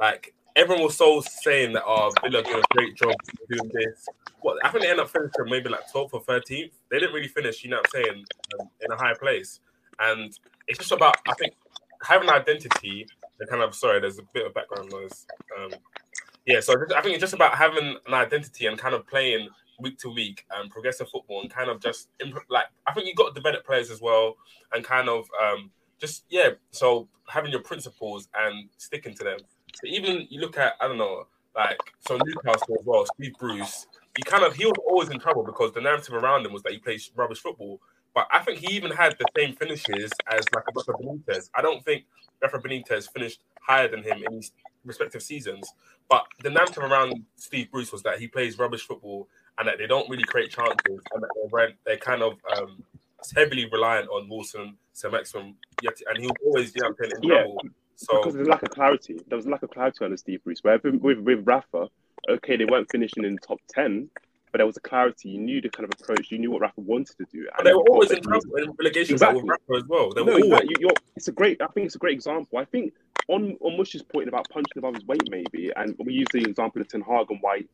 like 0.00 0.34
everyone 0.56 0.84
was 0.84 0.96
so 0.96 1.20
saying 1.20 1.72
that 1.74 1.84
oh 1.86 2.10
Villa 2.22 2.42
did 2.42 2.56
a 2.56 2.62
great 2.72 2.96
job 2.96 3.14
doing 3.48 3.70
this. 3.72 4.06
What 4.40 4.58
I 4.64 4.70
think 4.70 4.82
they 4.82 4.90
ended 4.90 5.04
up 5.04 5.10
finishing 5.10 5.44
maybe 5.46 5.68
like 5.68 5.88
12th 5.94 6.10
or 6.12 6.24
13th. 6.24 6.70
They 6.90 6.98
didn't 6.98 7.14
really 7.14 7.28
finish, 7.28 7.62
you 7.62 7.70
know 7.70 7.76
what 7.76 7.86
I'm 7.94 8.04
saying, 8.04 8.24
um, 8.58 8.68
in 8.80 8.92
a 8.92 8.96
high 8.96 9.14
place. 9.14 9.60
And 10.00 10.36
it's 10.66 10.78
just 10.78 10.92
about 10.92 11.16
I 11.28 11.34
think 11.34 11.54
having 12.02 12.28
an 12.28 12.34
identity 12.34 13.06
and 13.38 13.48
kind 13.48 13.62
of 13.62 13.74
sorry, 13.74 14.00
there's 14.00 14.18
a 14.18 14.24
bit 14.34 14.46
of 14.46 14.54
background 14.54 14.90
noise. 14.90 15.26
Um, 15.58 15.70
yeah, 16.46 16.60
so 16.60 16.74
I 16.96 17.00
think 17.02 17.14
it's 17.14 17.20
just 17.20 17.34
about 17.34 17.54
having 17.54 17.96
an 18.06 18.14
identity 18.14 18.66
and 18.66 18.78
kind 18.78 18.94
of 18.94 19.06
playing 19.06 19.48
week 19.78 19.98
to 19.98 20.10
week 20.10 20.44
and 20.54 20.70
progressive 20.70 21.08
football 21.08 21.40
and 21.42 21.50
kind 21.50 21.70
of 21.70 21.80
just 21.80 22.08
imp- 22.20 22.44
like 22.48 22.66
I 22.86 22.92
think 22.92 23.06
you 23.06 23.14
got 23.14 23.28
to 23.28 23.34
develop 23.34 23.64
players 23.64 23.90
as 23.90 24.00
well 24.00 24.36
and 24.72 24.84
kind 24.84 25.08
of 25.08 25.26
um, 25.42 25.70
just 26.00 26.24
yeah. 26.30 26.50
So 26.70 27.08
having 27.28 27.50
your 27.50 27.62
principles 27.62 28.28
and 28.34 28.68
sticking 28.76 29.14
to 29.14 29.24
them. 29.24 29.38
So 29.74 29.86
even 29.86 30.26
you 30.30 30.40
look 30.40 30.58
at 30.58 30.74
I 30.80 30.88
don't 30.88 30.98
know 30.98 31.26
like 31.56 31.78
so 32.00 32.18
Newcastle 32.24 32.76
as 32.78 32.86
well. 32.86 33.06
Steve 33.14 33.34
Bruce, 33.38 33.86
he 34.16 34.22
kind 34.22 34.44
of 34.44 34.54
he 34.54 34.64
was 34.64 34.74
always 34.86 35.10
in 35.10 35.18
trouble 35.18 35.44
because 35.44 35.72
the 35.72 35.80
narrative 35.80 36.14
around 36.14 36.46
him 36.46 36.52
was 36.52 36.62
that 36.62 36.72
he 36.72 36.78
plays 36.78 37.10
rubbish 37.14 37.38
football. 37.38 37.80
But 38.14 38.26
I 38.30 38.40
think 38.40 38.58
he 38.58 38.74
even 38.74 38.90
had 38.90 39.16
the 39.18 39.24
same 39.36 39.54
finishes 39.56 40.10
as 40.30 40.44
like 40.54 40.64
Rafa 40.74 40.92
Benitez. 40.92 41.48
I 41.54 41.62
don't 41.62 41.82
think 41.84 42.04
Rafa 42.42 42.58
Benitez 42.58 43.10
finished 43.10 43.40
higher 43.60 43.88
than 43.88 44.02
him 44.02 44.22
in 44.26 44.36
his 44.36 44.52
respective 44.84 45.22
seasons. 45.22 45.72
But 46.12 46.26
the 46.42 46.50
narrative 46.50 46.82
around 46.82 47.24
Steve 47.36 47.70
Bruce 47.70 47.90
was 47.90 48.02
that 48.02 48.18
he 48.18 48.28
plays 48.28 48.58
rubbish 48.58 48.82
football 48.82 49.30
and 49.58 49.66
that 49.66 49.78
they 49.78 49.86
don't 49.86 50.10
really 50.10 50.24
create 50.24 50.50
chances 50.50 50.76
and 50.86 51.22
that 51.22 51.30
they're, 51.50 51.72
they're 51.86 51.96
kind 51.96 52.22
of 52.22 52.34
um, 52.54 52.84
heavily 53.34 53.66
reliant 53.72 54.10
on 54.10 54.28
Wilson, 54.28 54.76
Saint-Maximin, 54.92 55.54
and 55.82 56.18
he 56.18 56.26
was 56.26 56.36
always 56.44 56.76
know, 56.76 56.92
playing 56.92 57.12
in 57.16 57.22
Yeah, 57.22 57.36
trouble. 57.36 57.62
So 57.96 58.18
because 58.18 58.34
there's 58.34 58.46
a 58.46 58.50
lack 58.50 58.62
of 58.62 58.68
clarity. 58.68 59.20
There 59.26 59.36
was 59.36 59.46
a 59.46 59.48
lack 59.48 59.62
of 59.62 59.70
clarity 59.70 60.04
under 60.04 60.18
Steve 60.18 60.44
Bruce. 60.44 60.58
Where 60.60 60.78
with, 60.84 60.96
with, 60.96 61.18
with 61.20 61.46
Rafa, 61.46 61.88
okay, 62.28 62.58
they 62.58 62.66
weren't 62.66 62.90
finishing 62.92 63.24
in 63.24 63.38
top 63.38 63.60
ten, 63.70 64.10
but 64.52 64.58
there 64.58 64.66
was 64.66 64.76
a 64.76 64.80
clarity. 64.80 65.30
You 65.30 65.40
knew 65.40 65.60
the 65.60 65.70
kind 65.70 65.84
of 65.84 65.90
approach. 65.98 66.30
You 66.30 66.38
knew 66.38 66.50
what 66.50 66.60
Rafa 66.60 66.80
wanted 66.80 67.16
to 67.18 67.24
do. 67.32 67.48
but 67.56 67.64
they 67.64 67.72
were 67.72 67.82
always 67.88 68.10
in 68.10 68.16
that 68.16 68.24
he 68.24 68.30
was- 68.30 68.44
trouble 68.44 68.58
in 68.70 68.76
relegation 68.78 69.14
Exactly. 69.14 69.48
as 69.76 69.84
well. 69.88 70.12
They 70.12 70.24
No, 70.24 70.36
exactly. 70.36 70.76
It's 71.16 71.28
a 71.28 71.32
great. 71.32 71.60
I 71.62 71.66
think 71.68 71.86
it's 71.86 71.94
a 71.94 71.98
great 71.98 72.14
example. 72.14 72.58
I 72.58 72.64
think 72.66 72.92
on 73.28 73.56
on 73.60 73.76
Mush's 73.76 74.02
point 74.02 74.28
about 74.28 74.48
punching 74.50 74.76
above 74.78 74.94
his 74.94 75.06
weight, 75.06 75.22
maybe, 75.30 75.72
and 75.74 75.96
we 75.98 76.12
use 76.12 76.28
the 76.32 76.40
example 76.42 76.80
of 76.82 76.88
Ten 76.88 77.00
Hag 77.00 77.30
and 77.30 77.38
why 77.40 77.64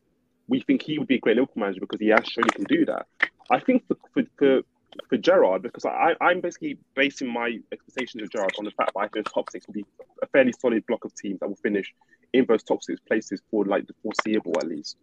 we 0.47 0.61
think 0.61 0.81
he 0.81 0.97
would 0.97 1.07
be 1.07 1.15
a 1.15 1.19
great 1.19 1.35
Liverpool 1.35 1.61
manager 1.61 1.81
because 1.81 1.99
he 1.99 2.07
has 2.07 2.25
shown 2.25 2.45
he 2.45 2.51
can 2.51 2.63
do 2.65 2.85
that. 2.85 3.07
I 3.51 3.59
think 3.59 3.85
for 3.87 3.95
for 4.13 4.23
for, 4.37 4.61
for 5.09 5.17
Gerrard, 5.17 5.61
because 5.63 5.85
I 5.85 6.15
I'm 6.21 6.39
basically 6.39 6.77
basing 6.95 7.27
my 7.31 7.59
expectations 7.71 8.23
of 8.23 8.29
Gerrard 8.31 8.53
on 8.57 8.65
the 8.65 8.71
fact 8.71 8.91
that 8.93 8.99
I 8.99 9.07
think 9.09 9.25
the 9.25 9.31
top 9.31 9.49
six 9.51 9.67
will 9.67 9.73
be 9.73 9.85
a 10.23 10.27
fairly 10.27 10.53
solid 10.53 10.85
block 10.87 11.03
of 11.05 11.13
teams 11.15 11.39
that 11.39 11.49
will 11.49 11.55
finish 11.57 11.93
in 12.33 12.45
those 12.45 12.63
top 12.63 12.83
six 12.83 12.99
places 13.01 13.41
for 13.51 13.65
like 13.65 13.85
the 13.87 13.93
foreseeable 14.01 14.53
at 14.59 14.67
least. 14.67 14.95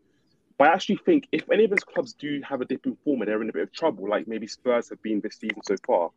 But 0.59 0.69
I 0.69 0.73
actually 0.73 1.01
think 1.05 1.29
if 1.33 1.51
any 1.51 1.65
of 1.65 1.71
those 1.71 1.85
clubs 1.85 2.15
do 2.15 2.41
have 2.49 2.61
a 2.61 2.65
dip 2.65 2.87
in 2.87 2.97
form 3.05 3.21
and 3.21 3.29
they're 3.29 3.43
in 3.43 3.49
a 3.49 3.53
bit 3.53 3.63
of 3.63 3.73
trouble, 3.73 4.09
like 4.09 4.27
maybe 4.27 4.47
Spurs 4.47 4.89
have 4.89 5.03
been 5.03 5.21
this 5.21 5.37
season 5.39 5.61
so 5.63 5.77
far, 5.87 6.11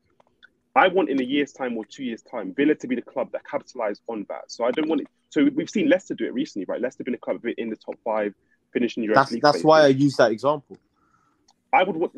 I 0.75 0.87
want 0.87 1.09
in 1.09 1.19
a 1.19 1.23
year's 1.23 1.51
time 1.51 1.75
or 1.77 1.83
two 1.83 2.03
years' 2.03 2.21
time, 2.21 2.53
Villa 2.55 2.75
to 2.75 2.87
be 2.87 2.95
the 2.95 3.01
club 3.01 3.31
that 3.33 3.45
capitalize 3.45 3.99
on 4.07 4.25
that. 4.29 4.43
So 4.47 4.63
I 4.63 4.71
don't 4.71 4.87
want 4.87 5.01
it. 5.01 5.07
So 5.29 5.47
we've 5.53 5.69
seen 5.69 5.89
Leicester 5.89 6.13
do 6.13 6.25
it 6.25 6.33
recently, 6.33 6.65
right? 6.67 6.79
Leicester 6.79 7.03
been 7.03 7.15
a 7.15 7.17
club 7.17 7.41
in 7.57 7.69
the 7.69 7.75
top 7.75 7.95
five, 8.05 8.33
finishing 8.71 9.03
Europa 9.03 9.21
That's 9.21 9.31
League. 9.31 9.41
that's 9.41 9.63
why 9.63 9.81
I 9.81 9.87
use 9.87 10.15
that 10.17 10.31
example. 10.31 10.77
I 11.73 11.83
would 11.83 11.97
want. 11.97 12.13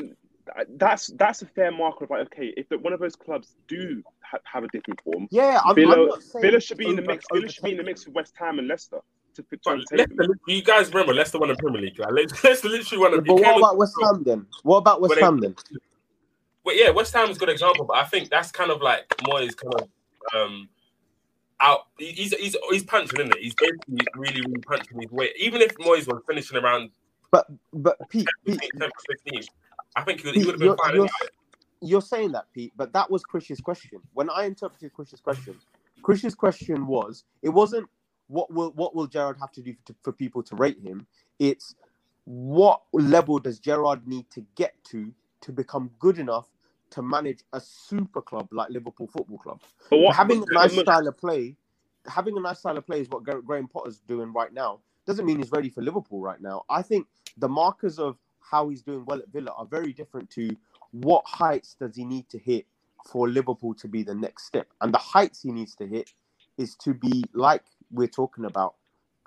That's 0.70 1.08
that's 1.18 1.42
a 1.42 1.46
fair 1.46 1.72
marker 1.72 2.04
of 2.04 2.10
like, 2.10 2.22
okay, 2.28 2.54
if 2.58 2.68
one 2.82 2.94
of 2.94 3.00
those 3.00 3.16
clubs 3.16 3.56
do 3.68 4.04
ha- 4.22 4.40
have 4.44 4.64
a 4.64 4.68
different 4.68 5.02
form, 5.02 5.28
Yeah, 5.32 5.60
I'm, 5.64 5.76
Villa, 5.76 6.14
I'm 6.14 6.42
Villa 6.42 6.60
should 6.60 6.78
be 6.78 6.88
in 6.88 6.98
the 6.98 7.02
mix. 7.02 7.26
Villa 7.32 7.48
should 7.50 7.64
be 7.64 7.72
in 7.72 7.78
the 7.78 7.84
mix 7.84 8.06
with 8.06 8.16
West 8.16 8.34
Ham 8.38 8.60
and 8.60 8.68
Leicester 8.68 9.00
to, 9.36 9.44
to 9.44 9.58
But. 9.64 9.80
Leicester, 9.92 10.40
you 10.48 10.62
guys 10.64 10.90
remember 10.90 11.14
Leicester 11.14 11.40
won 11.40 11.50
the 11.50 11.56
Premier 11.56 11.82
League. 11.82 12.00
Like, 12.00 12.12
Le- 12.12 12.28
Leicester 12.44 12.70
literally 12.70 13.02
won. 13.02 13.14
Yeah, 13.14 13.20
but 13.26 13.36
what 13.36 13.58
about 13.58 13.78
West 13.78 13.96
Ham 14.02 14.24
then? 14.24 14.46
What 14.64 14.78
about 14.78 15.02
West 15.02 15.16
But 15.16 15.24
Ham 15.24 15.40
then? 15.40 15.56
Well, 16.64 16.76
yeah, 16.76 16.90
West 16.92 17.14
Ham 17.14 17.30
is 17.30 17.38
a 17.38 17.40
good 17.40 17.50
example, 17.50 17.86
but 17.86 17.98
I 17.98 18.04
think 18.04 18.30
that's 18.30 18.52
kind 18.52 18.72
of 18.72 18.82
like 18.82 19.08
Moyes 19.20 19.56
kind 19.56 19.74
of 19.76 19.90
um 20.36 20.70
out. 21.60 21.88
He's 21.98 22.34
he's 22.34 22.56
he's 22.70 22.84
punching, 22.84 23.20
isn't 23.20 23.36
it? 23.36 23.42
He's 23.42 23.56
basically 23.56 24.06
really 24.16 24.42
really 24.42 24.62
punching 24.62 25.02
his 25.02 25.12
weight. 25.12 25.34
Even 25.38 25.62
if 25.62 25.76
Moyes 25.78 26.08
was 26.08 26.22
finishing 26.28 26.58
around 26.58 26.92
But 27.32 27.48
but 27.74 27.98
Pete, 28.10 28.28
Pete 28.46 28.60
15th, 28.76 28.90
15th, 29.34 29.48
I 29.96 30.04
think 30.04 30.22
he 30.22 30.28
would, 30.28 30.36
he 30.36 30.46
would 30.46 30.54
have 30.54 30.60
been 30.60 30.78
fine. 30.78 30.96
you're, 30.96 31.10
you're 31.82 32.02
saying 32.02 32.32
that, 32.34 32.46
Pete, 32.54 32.74
but 32.76 32.94
that 32.94 33.10
was 33.10 33.24
Krish's 33.24 33.60
question. 33.60 34.00
When 34.14 34.30
I 34.30 34.46
interpreted 34.46 34.94
Krish's 34.94 35.20
question, 35.20 35.56
Krish's 36.04 36.36
question 36.36 36.86
was 36.88 37.24
it 37.42 37.50
wasn't 37.50 37.90
what 38.32 38.52
will 38.52 38.72
what 38.72 38.96
will 38.96 39.08
Gerrard 39.08 39.38
have 39.40 39.52
to 39.54 39.62
do 39.62 39.76
for, 39.86 39.94
for 40.04 40.12
people 40.14 40.42
to 40.44 40.56
rate 40.56 40.80
him. 40.82 41.06
It's 41.40 41.76
what 42.26 42.82
level 42.94 43.40
does 43.40 43.60
Gerrard 43.60 44.08
need 44.08 44.30
to 44.32 44.46
get 44.56 44.74
to 44.86 45.12
to 45.42 45.52
become 45.52 45.92
good 46.00 46.18
enough 46.18 46.48
to 46.92 47.02
manage 47.02 47.40
a 47.54 47.60
super 47.60 48.22
club 48.22 48.48
like 48.52 48.70
Liverpool 48.70 49.08
Football 49.08 49.38
Club. 49.38 49.62
But 49.90 50.00
what 50.00 50.16
having 50.16 50.44
a 50.44 50.54
nice 50.54 50.78
style 50.78 51.08
of 51.08 51.18
play, 51.18 51.56
having 52.08 52.38
a 52.38 52.42
nice 52.42 52.60
style 52.60 52.78
of 52.78 52.86
play 52.86 53.02
is 53.02 53.10
what 53.10 53.24
Graham 53.24 53.68
Potter's 53.68 54.00
doing 54.08 54.32
right 54.34 54.54
now. 54.54 54.80
Doesn't 55.06 55.26
mean 55.26 55.38
he's 55.38 55.52
ready 55.52 55.70
for 55.70 55.82
Liverpool 55.82 56.22
right 56.22 56.40
now. 56.40 56.64
I 56.70 56.82
think 56.82 57.08
the 57.38 57.50
markers 57.50 57.98
of 57.98 58.18
how 58.40 58.70
he's 58.70 58.82
doing 58.82 59.04
well 59.06 59.20
at 59.20 59.30
Villa 59.30 59.52
are 59.58 59.66
very 59.66 59.94
different 59.94 60.30
to 60.32 60.50
what 60.92 61.24
heights 61.26 61.76
does 61.80 61.96
he 61.96 62.06
need 62.06 62.30
to 62.30 62.38
hit 62.38 62.66
for 63.06 63.28
Liverpool 63.30 63.74
to 63.76 63.88
be 63.88 64.04
the 64.04 64.14
next 64.14 64.46
step. 64.46 64.68
And 64.82 64.94
the 64.94 65.00
heights 65.00 65.42
he 65.42 65.52
needs 65.52 65.76
to 65.76 65.88
hit 65.88 66.12
is 66.58 66.76
to 66.76 66.94
be 66.94 67.24
like 67.34 67.64
we're 67.92 68.08
talking 68.08 68.46
about, 68.46 68.76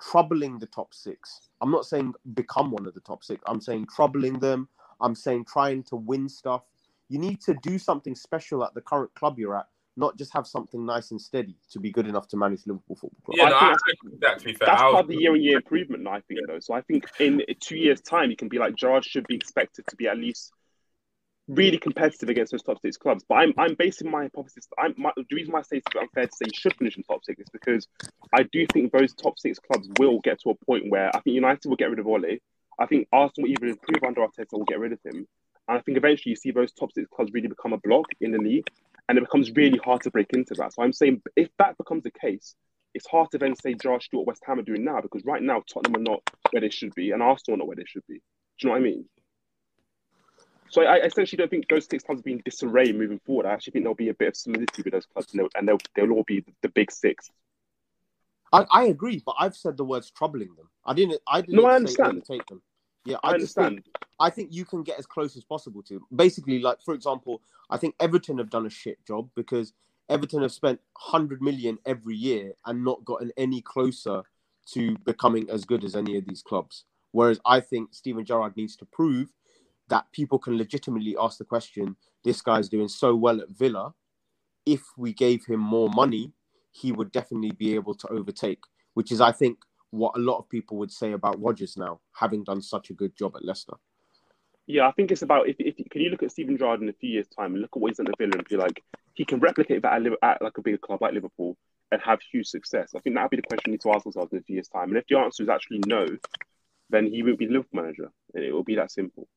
troubling 0.01 0.59
the 0.59 0.65
top 0.67 0.93
six. 0.93 1.49
I'm 1.61 1.71
not 1.71 1.85
saying 1.85 2.13
become 2.33 2.71
one 2.71 2.85
of 2.85 2.93
the 2.93 2.99
top 2.99 3.23
six. 3.23 3.41
I'm 3.47 3.61
saying 3.61 3.87
troubling 3.95 4.39
them. 4.39 4.67
I'm 5.01 5.15
saying 5.15 5.45
trying 5.45 5.83
to 5.83 5.95
win 5.95 6.27
stuff. 6.29 6.63
You 7.09 7.19
need 7.19 7.41
to 7.41 7.53
do 7.61 7.77
something 7.77 8.15
special 8.15 8.63
at 8.63 8.73
the 8.73 8.81
current 8.81 9.13
club 9.15 9.37
you're 9.39 9.55
at, 9.55 9.67
not 9.97 10.17
just 10.17 10.33
have 10.33 10.47
something 10.47 10.85
nice 10.85 11.11
and 11.11 11.21
steady 11.21 11.55
to 11.71 11.79
be 11.79 11.91
good 11.91 12.07
enough 12.07 12.27
to 12.29 12.37
manage 12.37 12.65
Liverpool 12.65 12.95
Football 12.95 13.21
Club. 13.25 13.37
Yeah, 13.37 13.43
I 13.45 13.49
no, 13.49 13.59
think 13.59 13.63
I, 13.63 13.65
that's- 13.67 13.81
I 13.87 13.91
agree 13.93 14.11
with 14.11 14.21
that. 14.21 14.39
To 14.39 14.45
be 14.45 14.53
fair, 14.53 14.65
That's 14.67 14.81
I 14.81 14.85
was- 14.85 14.93
part 14.93 15.03
of 15.05 15.09
the 15.09 15.17
year 15.17 15.31
on 15.31 15.41
year 15.41 15.57
improvement, 15.57 16.07
I 16.07 16.21
think, 16.21 16.39
though. 16.47 16.59
So 16.59 16.73
I 16.73 16.81
think 16.81 17.05
in 17.19 17.41
two 17.59 17.77
years' 17.77 18.01
time, 18.01 18.29
you 18.29 18.35
can 18.35 18.49
be 18.49 18.57
like 18.57 18.75
Gerrard 18.75 19.05
should 19.05 19.27
be 19.27 19.35
expected 19.35 19.85
to 19.87 19.95
be 19.95 20.07
at 20.07 20.17
least 20.17 20.51
really 21.47 21.77
competitive 21.77 22.29
against 22.29 22.51
those 22.51 22.63
top 22.63 22.79
six 22.81 22.97
clubs. 22.97 23.23
But 23.27 23.35
I'm 23.35 23.53
I'm 23.57 23.75
basing 23.75 24.09
my 24.09 24.23
hypothesis. 24.23 24.67
I'm 24.77 24.93
my, 24.97 25.11
the 25.15 25.35
reason 25.35 25.53
why 25.53 25.59
I 25.59 25.63
say 25.63 25.77
it's 25.77 25.87
unfair 25.99 26.27
to 26.27 26.31
say 26.31 26.45
you 26.45 26.57
should 26.57 26.75
finish 26.75 26.97
in 26.97 27.03
top 27.03 27.23
six 27.23 27.39
is 27.39 27.49
because 27.51 27.87
I 28.33 28.43
do 28.43 28.65
think 28.73 28.91
those 28.91 29.13
top 29.13 29.37
six 29.39 29.59
clubs 29.59 29.87
will 29.99 30.19
get 30.19 30.41
to 30.41 30.49
a 30.49 30.65
point 30.65 30.89
where 30.89 31.15
I 31.15 31.19
think 31.19 31.35
United 31.35 31.69
will 31.69 31.75
get 31.75 31.89
rid 31.89 31.99
of 31.99 32.07
Ole. 32.07 32.37
I 32.79 32.85
think 32.87 33.07
Arsenal 33.11 33.47
will 33.47 33.51
even 33.51 33.69
improve 33.69 34.03
under 34.03 34.21
Arteta 34.21 34.53
will 34.53 34.65
get 34.65 34.79
rid 34.79 34.93
of 34.93 34.99
him. 35.03 35.27
And 35.67 35.77
I 35.77 35.81
think 35.81 35.97
eventually 35.97 36.31
you 36.31 36.35
see 36.35 36.51
those 36.51 36.71
top 36.71 36.91
six 36.93 37.07
clubs 37.09 37.31
really 37.33 37.47
become 37.47 37.73
a 37.73 37.77
block 37.77 38.05
in 38.21 38.31
the 38.31 38.37
league, 38.37 38.67
and 39.07 39.17
it 39.17 39.21
becomes 39.21 39.51
really 39.51 39.79
hard 39.79 40.01
to 40.03 40.11
break 40.11 40.31
into 40.33 40.53
that. 40.55 40.73
So 40.73 40.83
I'm 40.83 40.93
saying 40.93 41.21
if 41.35 41.49
that 41.59 41.77
becomes 41.77 42.03
the 42.03 42.11
case, 42.11 42.55
it's 42.93 43.07
hard 43.07 43.29
to 43.31 43.37
then 43.37 43.55
say 43.55 43.73
Josh 43.73 44.05
Stewart, 44.05 44.25
West 44.25 44.43
Ham 44.45 44.59
are 44.59 44.63
doing 44.63 44.85
now 44.85 45.01
because 45.01 45.25
right 45.25 45.41
now 45.41 45.61
Tottenham 45.71 46.01
are 46.01 46.03
not 46.03 46.21
where 46.51 46.61
they 46.61 46.69
should 46.69 46.95
be, 46.95 47.11
and 47.11 47.21
Arsenal 47.21 47.55
are 47.55 47.59
not 47.59 47.67
where 47.67 47.75
they 47.75 47.85
should 47.85 48.05
be. 48.07 48.15
Do 48.15 48.21
you 48.59 48.69
know 48.69 48.71
what 48.71 48.79
I 48.79 48.83
mean? 48.83 49.05
So 50.69 50.81
I, 50.83 50.97
I 50.97 51.05
essentially 51.05 51.37
don't 51.37 51.49
think 51.49 51.67
those 51.67 51.85
six 51.85 52.03
clubs 52.03 52.19
will 52.19 52.23
be 52.23 52.31
in 52.33 52.41
disarray 52.43 52.91
moving 52.91 53.19
forward. 53.19 53.45
I 53.45 53.53
actually 53.53 53.71
think 53.71 53.85
there'll 53.85 53.95
be 53.95 54.09
a 54.09 54.13
bit 54.13 54.29
of 54.29 54.35
solidity 54.35 54.81
with 54.83 54.93
those 54.93 55.05
clubs, 55.05 55.31
and 55.31 55.39
they'll, 55.39 55.49
and 55.55 55.67
they'll, 55.67 55.77
they'll 55.95 56.11
all 56.11 56.23
be 56.23 56.43
the 56.61 56.69
big 56.69 56.91
six. 56.91 57.29
I, 58.51 58.65
I 58.71 58.83
agree, 58.85 59.21
but 59.25 59.35
I've 59.39 59.55
said 59.55 59.77
the 59.77 59.83
words 59.83 60.11
troubling 60.11 60.55
them. 60.55 60.69
I 60.85 60.93
didn't. 60.93 61.21
I 61.27 61.41
didn't. 61.41 61.55
No, 61.55 61.65
I 61.65 61.75
understand. 61.75 62.23
Take 62.25 62.45
them. 62.47 62.61
Yeah, 63.03 63.17
I, 63.23 63.31
I, 63.31 63.33
understand. 63.33 63.83
Think, 63.83 63.95
I 64.19 64.29
think 64.29 64.53
you 64.53 64.65
can 64.65 64.83
get 64.83 64.97
as 64.97 65.05
close 65.05 65.35
as 65.35 65.43
possible 65.43 65.83
to 65.83 66.01
basically, 66.15 66.59
like 66.59 66.81
for 66.81 66.93
example, 66.93 67.41
I 67.69 67.77
think 67.77 67.95
Everton 67.99 68.37
have 68.37 68.49
done 68.49 68.65
a 68.65 68.69
shit 68.69 69.05
job 69.05 69.29
because 69.35 69.73
Everton 70.09 70.41
have 70.41 70.51
spent 70.51 70.79
hundred 70.97 71.41
million 71.41 71.77
every 71.85 72.15
year 72.15 72.53
and 72.65 72.83
not 72.83 73.03
gotten 73.05 73.31
any 73.37 73.61
closer 73.61 74.23
to 74.71 74.97
becoming 74.99 75.49
as 75.49 75.65
good 75.65 75.83
as 75.83 75.95
any 75.95 76.17
of 76.17 76.25
these 76.25 76.41
clubs. 76.41 76.85
Whereas 77.11 77.39
I 77.45 77.59
think 77.59 77.93
Steven 77.93 78.25
Gerrard 78.25 78.57
needs 78.57 78.75
to 78.77 78.85
prove 78.85 79.31
that 79.89 80.11
people 80.11 80.39
can 80.39 80.57
legitimately 80.57 81.15
ask 81.19 81.37
the 81.37 81.45
question: 81.45 81.95
This 82.23 82.41
guy's 82.41 82.69
doing 82.69 82.87
so 82.87 83.15
well 83.15 83.41
at 83.41 83.49
Villa. 83.49 83.93
If 84.65 84.81
we 84.97 85.13
gave 85.13 85.45
him 85.45 85.59
more 85.59 85.89
money, 85.89 86.33
he 86.71 86.91
would 86.91 87.11
definitely 87.11 87.51
be 87.51 87.75
able 87.75 87.95
to 87.95 88.07
overtake. 88.07 88.63
Which 88.93 89.11
is, 89.11 89.21
I 89.21 89.31
think, 89.31 89.59
what 89.91 90.15
a 90.15 90.19
lot 90.19 90.39
of 90.39 90.49
people 90.49 90.77
would 90.77 90.91
say 90.91 91.11
about 91.11 91.41
Rodgers 91.41 91.77
now, 91.77 91.99
having 92.13 92.43
done 92.43 92.61
such 92.61 92.89
a 92.89 92.93
good 92.93 93.15
job 93.17 93.35
at 93.35 93.45
Leicester. 93.45 93.73
Yeah, 94.67 94.87
I 94.87 94.91
think 94.93 95.11
it's 95.11 95.21
about 95.21 95.47
if, 95.47 95.57
if 95.59 95.75
can 95.89 96.01
you 96.01 96.09
look 96.09 96.23
at 96.23 96.31
Steven 96.31 96.57
Gerrard 96.57 96.81
in 96.81 96.89
a 96.89 96.93
few 96.93 97.09
years' 97.09 97.27
time 97.27 97.53
and 97.53 97.61
look 97.61 97.71
at 97.75 97.79
what 97.79 97.89
he's 97.89 97.97
done 97.97 98.07
at 98.07 98.17
Villa 98.17 98.31
and 98.33 98.47
be 98.47 98.57
like 98.57 98.83
he 99.13 99.23
can 99.23 99.39
replicate 99.39 99.83
that 99.83 99.93
at, 99.93 100.11
at 100.23 100.41
like 100.41 100.57
a 100.57 100.61
bigger 100.61 100.77
club 100.77 101.01
like 101.01 101.13
Liverpool 101.13 101.55
and 101.91 102.01
have 102.01 102.19
huge 102.31 102.47
success. 102.47 102.93
I 102.95 102.99
think 102.99 103.15
that'd 103.15 103.29
be 103.29 103.37
the 103.37 103.43
question 103.43 103.63
we 103.67 103.71
need 103.73 103.81
to 103.81 103.91
ask 103.91 104.05
ourselves 104.05 104.33
in 104.33 104.39
a 104.39 104.41
few 104.41 104.55
years' 104.55 104.67
time. 104.67 104.89
And 104.89 104.97
if 104.97 105.05
the 105.07 105.17
answer 105.17 105.43
is 105.43 105.49
actually 105.49 105.81
no, 105.85 106.07
then 106.89 107.07
he 107.07 107.21
won't 107.21 107.37
be 107.37 107.45
the 107.45 107.53
Liverpool 107.53 107.83
manager, 107.83 108.11
and 108.33 108.43
it 108.43 108.51
will 108.51 108.63
be 108.63 108.75
that 108.75 108.91
simple. 108.91 109.27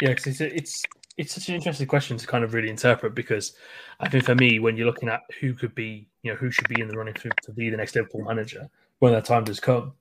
Yeah, 0.00 0.10
because 0.10 0.26
it's 0.26 0.40
it's 0.40 0.82
it's 1.16 1.34
such 1.34 1.48
an 1.48 1.54
interesting 1.54 1.86
question 1.86 2.16
to 2.16 2.26
kind 2.26 2.44
of 2.44 2.54
really 2.54 2.70
interpret 2.70 3.14
because 3.14 3.54
I 4.00 4.08
think 4.08 4.24
for 4.24 4.34
me, 4.34 4.58
when 4.58 4.76
you're 4.76 4.86
looking 4.86 5.08
at 5.08 5.20
who 5.40 5.54
could 5.54 5.74
be, 5.74 6.08
you 6.22 6.32
know, 6.32 6.36
who 6.36 6.50
should 6.50 6.68
be 6.68 6.80
in 6.80 6.88
the 6.88 6.96
running 6.96 7.14
to, 7.14 7.30
to 7.44 7.52
be 7.52 7.70
the 7.70 7.76
next 7.76 7.94
Liverpool 7.94 8.24
manager 8.24 8.68
when 8.98 9.12
that 9.12 9.24
time 9.24 9.44
does 9.44 9.60
come, 9.60 9.92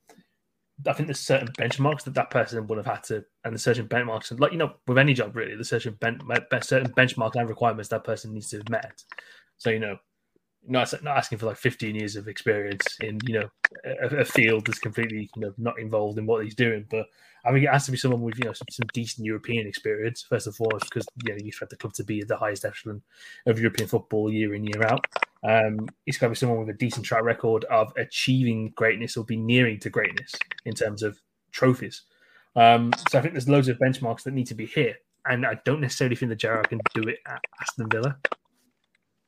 I 0.88 0.94
think 0.94 1.08
there's 1.08 1.20
certain 1.20 1.50
benchmarks 1.50 2.04
that 2.04 2.16
that 2.16 2.32
person 2.32 2.66
would 2.68 2.78
have 2.78 2.88
had 2.88 3.04
to, 3.04 3.24
and 3.44 3.54
the 3.54 3.60
certain 3.60 3.88
benchmarks, 3.88 4.32
and 4.32 4.40
like 4.40 4.52
you 4.52 4.58
know, 4.58 4.74
with 4.88 4.98
any 4.98 5.14
job 5.14 5.36
really, 5.36 5.56
the 5.56 5.64
certain 5.64 5.96
ben, 6.00 6.20
certain 6.62 6.92
benchmarks 6.94 7.36
and 7.36 7.48
requirements 7.48 7.90
that 7.90 8.04
person 8.04 8.34
needs 8.34 8.50
to 8.50 8.58
have 8.58 8.70
met. 8.70 9.04
So 9.58 9.70
you 9.70 9.80
know, 9.80 9.98
not 10.68 10.94
asking 11.06 11.38
for 11.38 11.46
like 11.46 11.58
15 11.58 11.96
years 11.96 12.16
of 12.16 12.28
experience 12.28 12.98
in 13.02 13.20
you 13.26 13.40
know 13.40 13.50
a, 14.02 14.18
a, 14.18 14.26
field 14.26 14.66
that's 14.66 14.80
completely 14.80 15.30
you 15.36 15.42
know 15.42 15.54
not 15.58 15.80
involved 15.80 16.18
in 16.18 16.26
what 16.26 16.44
he's 16.44 16.56
doing, 16.56 16.86
but 16.90 17.08
I 17.46 17.52
mean 17.52 17.64
it 17.64 17.70
has 17.70 17.86
to 17.86 17.92
be 17.92 17.98
someone 17.98 18.22
with 18.22 18.38
you 18.38 18.46
know 18.46 18.54
some, 18.54 18.68
some 18.70 18.88
decent 18.94 19.26
European 19.26 19.68
experience 19.68 20.26
first 20.28 20.48
and 20.48 20.56
foremost 20.56 20.86
because 20.86 21.06
you 21.24 21.32
know 21.34 21.38
you 21.40 21.48
expect 21.48 21.72
the 21.72 21.78
club 21.78 21.94
to 21.94 22.04
be 22.04 22.22
at 22.22 22.28
the 22.28 22.38
highest 22.38 22.66
echelon 22.66 23.02
of 23.46 23.60
European 23.60 23.90
football 23.90 24.32
year 24.32 24.54
in 24.54 24.64
year 24.64 24.84
out. 24.84 25.06
Um, 25.46 25.90
he's 26.06 26.18
got 26.18 26.28
to 26.28 26.32
be 26.32 26.36
someone 26.36 26.60
with 26.60 26.70
a 26.70 26.78
decent 26.78 27.06
track 27.06 27.24
record 27.24 27.66
of 27.66 27.92
achieving 27.98 28.72
greatness 28.76 29.18
or 29.18 29.26
be 29.26 29.36
nearing 29.36 29.80
to 29.82 29.90
greatness 29.90 30.34
in 30.66 30.74
terms 30.74 31.04
of 31.04 31.20
trophies. 31.52 32.04
Um, 32.56 32.92
so 33.10 33.20
I 33.20 33.22
think 33.22 33.34
there's 33.34 33.50
loads 33.50 33.68
of 33.68 33.78
benchmarks 33.80 34.24
that 34.24 34.34
need 34.34 34.48
to 34.48 34.56
be 34.56 34.68
hit, 34.68 34.98
and 35.28 35.46
I 35.46 35.60
don't 35.66 35.82
necessarily 35.82 36.16
think 36.16 36.30
that 36.30 36.38
Gerrard 36.38 36.70
can 36.70 36.80
do 36.94 37.02
it 37.10 37.18
at 37.28 37.42
Aston 37.60 37.90
Villa 37.90 38.18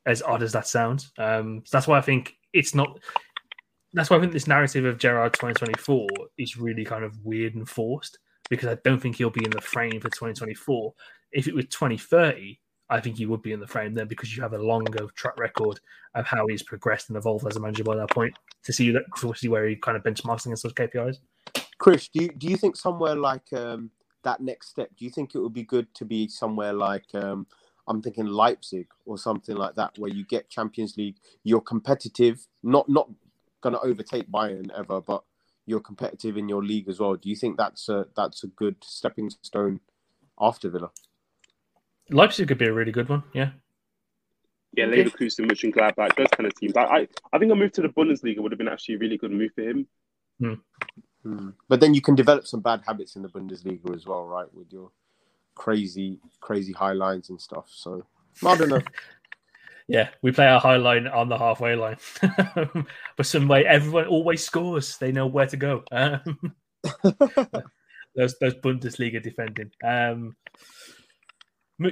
as 0.06 0.22
odd 0.22 0.42
as 0.42 0.52
that 0.52 0.66
sounds. 0.66 1.12
Um, 1.18 1.62
so 1.64 1.76
that's 1.76 1.86
why 1.86 1.98
I 1.98 2.02
think 2.02 2.36
it's 2.52 2.74
not. 2.74 2.98
That's 3.92 4.10
why 4.10 4.16
I 4.16 4.20
think 4.20 4.32
this 4.32 4.46
narrative 4.46 4.84
of 4.84 4.98
Gerrard 4.98 5.34
2024 5.34 6.06
is 6.38 6.56
really 6.56 6.84
kind 6.84 7.04
of 7.04 7.18
weird 7.24 7.54
and 7.54 7.68
forced 7.68 8.18
because 8.48 8.68
I 8.68 8.76
don't 8.84 9.00
think 9.00 9.16
he'll 9.16 9.30
be 9.30 9.44
in 9.44 9.50
the 9.50 9.60
frame 9.60 10.00
for 10.00 10.08
2024. 10.08 10.92
If 11.32 11.48
it 11.48 11.54
was 11.54 11.66
2030, 11.66 12.60
I 12.88 13.00
think 13.00 13.16
he 13.16 13.26
would 13.26 13.42
be 13.42 13.52
in 13.52 13.60
the 13.60 13.66
frame 13.66 13.94
then 13.94 14.06
because 14.06 14.36
you 14.36 14.42
have 14.42 14.52
a 14.52 14.58
longer 14.58 15.06
track 15.14 15.38
record 15.38 15.80
of 16.14 16.26
how 16.26 16.46
he's 16.46 16.62
progressed 16.62 17.08
and 17.08 17.16
evolved 17.16 17.46
as 17.46 17.56
a 17.56 17.60
manager 17.60 17.84
by 17.84 17.96
that 17.96 18.10
point 18.10 18.36
to 18.64 18.72
see 18.72 18.90
that 18.92 19.04
see 19.34 19.48
where 19.48 19.66
he 19.66 19.76
kind 19.76 19.96
of 19.96 20.02
benchmarks 20.02 20.46
against 20.46 20.62
those 20.62 20.72
KPIs. 20.74 21.16
Krish, 21.80 22.10
do 22.12 22.24
you, 22.24 22.28
do 22.28 22.46
you 22.46 22.56
think 22.56 22.76
somewhere 22.76 23.14
like 23.14 23.52
um, 23.52 23.90
that 24.22 24.40
next 24.40 24.68
step? 24.68 24.90
Do 24.96 25.04
you 25.04 25.10
think 25.10 25.34
it 25.34 25.38
would 25.38 25.52
be 25.52 25.64
good 25.64 25.92
to 25.94 26.04
be 26.04 26.28
somewhere 26.28 26.72
like 26.72 27.06
um, 27.14 27.46
I'm 27.88 28.02
thinking 28.02 28.26
Leipzig 28.26 28.88
or 29.04 29.18
something 29.18 29.56
like 29.56 29.74
that, 29.76 29.98
where 29.98 30.10
you 30.10 30.24
get 30.24 30.50
Champions 30.50 30.96
League, 30.96 31.16
you're 31.44 31.60
competitive, 31.60 32.46
not 32.62 32.88
not 32.88 33.08
going 33.60 33.74
to 33.74 33.80
overtake 33.80 34.30
Bayern 34.30 34.70
ever, 34.76 35.00
but 35.00 35.22
you're 35.66 35.80
competitive 35.80 36.36
in 36.36 36.48
your 36.48 36.64
league 36.64 36.88
as 36.88 37.00
well. 37.00 37.16
Do 37.16 37.28
you 37.28 37.36
think 37.36 37.56
that's 37.56 37.88
a 37.88 38.06
that's 38.16 38.44
a 38.44 38.48
good 38.48 38.76
stepping 38.82 39.30
stone 39.42 39.80
after 40.40 40.68
Villa? 40.68 40.90
Leipzig 42.10 42.48
could 42.48 42.58
be 42.58 42.66
a 42.66 42.72
really 42.72 42.92
good 42.92 43.08
one, 43.08 43.24
yeah. 43.32 43.50
Yeah, 44.76 44.86
Leverkusen, 44.86 45.46
Mönchengladbach, 45.46 46.14
those 46.16 46.28
kind 46.36 46.46
of 46.46 46.54
teams. 46.54 46.76
I, 46.76 46.82
I, 46.82 47.08
I 47.32 47.38
think 47.38 47.50
a 47.50 47.54
move 47.54 47.72
to 47.72 47.82
the 47.82 47.88
Bundesliga 47.88 48.40
would 48.40 48.52
have 48.52 48.58
been 48.58 48.68
actually 48.68 48.96
a 48.96 48.98
really 48.98 49.16
good 49.16 49.32
move 49.32 49.50
for 49.54 49.62
him. 49.62 49.86
Hmm. 50.38 50.54
Hmm. 51.22 51.50
But 51.68 51.80
then 51.80 51.94
you 51.94 52.02
can 52.02 52.14
develop 52.14 52.46
some 52.46 52.60
bad 52.60 52.82
habits 52.86 53.16
in 53.16 53.22
the 53.22 53.28
Bundesliga 53.28 53.94
as 53.94 54.06
well, 54.06 54.26
right? 54.26 54.52
With 54.52 54.70
your 54.70 54.90
crazy, 55.56 56.20
crazy 56.40 56.72
high 56.72 56.92
lines 56.92 57.30
and 57.30 57.40
stuff. 57.40 57.68
So 57.70 58.06
I 58.44 58.56
don't 58.56 58.68
know. 58.68 58.82
yeah, 59.88 60.10
we 60.22 60.30
play 60.30 60.46
our 60.46 60.60
high 60.60 60.76
line 60.76 61.08
on 61.08 61.28
the 61.28 61.38
halfway 61.38 61.74
line, 61.74 61.96
but 63.16 63.26
some 63.26 63.48
way 63.48 63.66
everyone 63.66 64.06
always 64.06 64.44
scores. 64.44 64.96
They 64.98 65.10
know 65.10 65.26
where 65.26 65.46
to 65.46 65.56
go. 65.56 65.82
Those 68.16 68.38
those 68.38 68.54
Bundesliga 68.54 69.22
defending. 69.22 69.70
Um, 69.84 70.36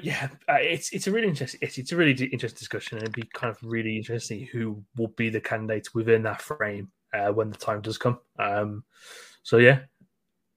yeah, 0.02 0.28
uh, 0.48 0.54
it's 0.54 0.90
it's 0.94 1.06
a 1.06 1.12
really 1.12 1.28
interesting 1.28 1.60
it's, 1.62 1.76
it's 1.76 1.92
a 1.92 1.96
really 1.96 2.12
interesting 2.12 2.58
discussion, 2.58 2.96
and 2.96 3.02
it'd 3.02 3.14
be 3.14 3.28
kind 3.34 3.50
of 3.50 3.58
really 3.62 3.94
interesting 3.94 4.48
who 4.50 4.82
will 4.96 5.08
be 5.08 5.28
the 5.28 5.40
candidates 5.42 5.92
within 5.92 6.22
that 6.22 6.40
frame 6.40 6.90
uh, 7.12 7.30
when 7.30 7.50
the 7.50 7.58
time 7.58 7.82
does 7.82 7.98
come. 7.98 8.18
Um, 8.38 8.84
so 9.42 9.58
yeah, 9.58 9.80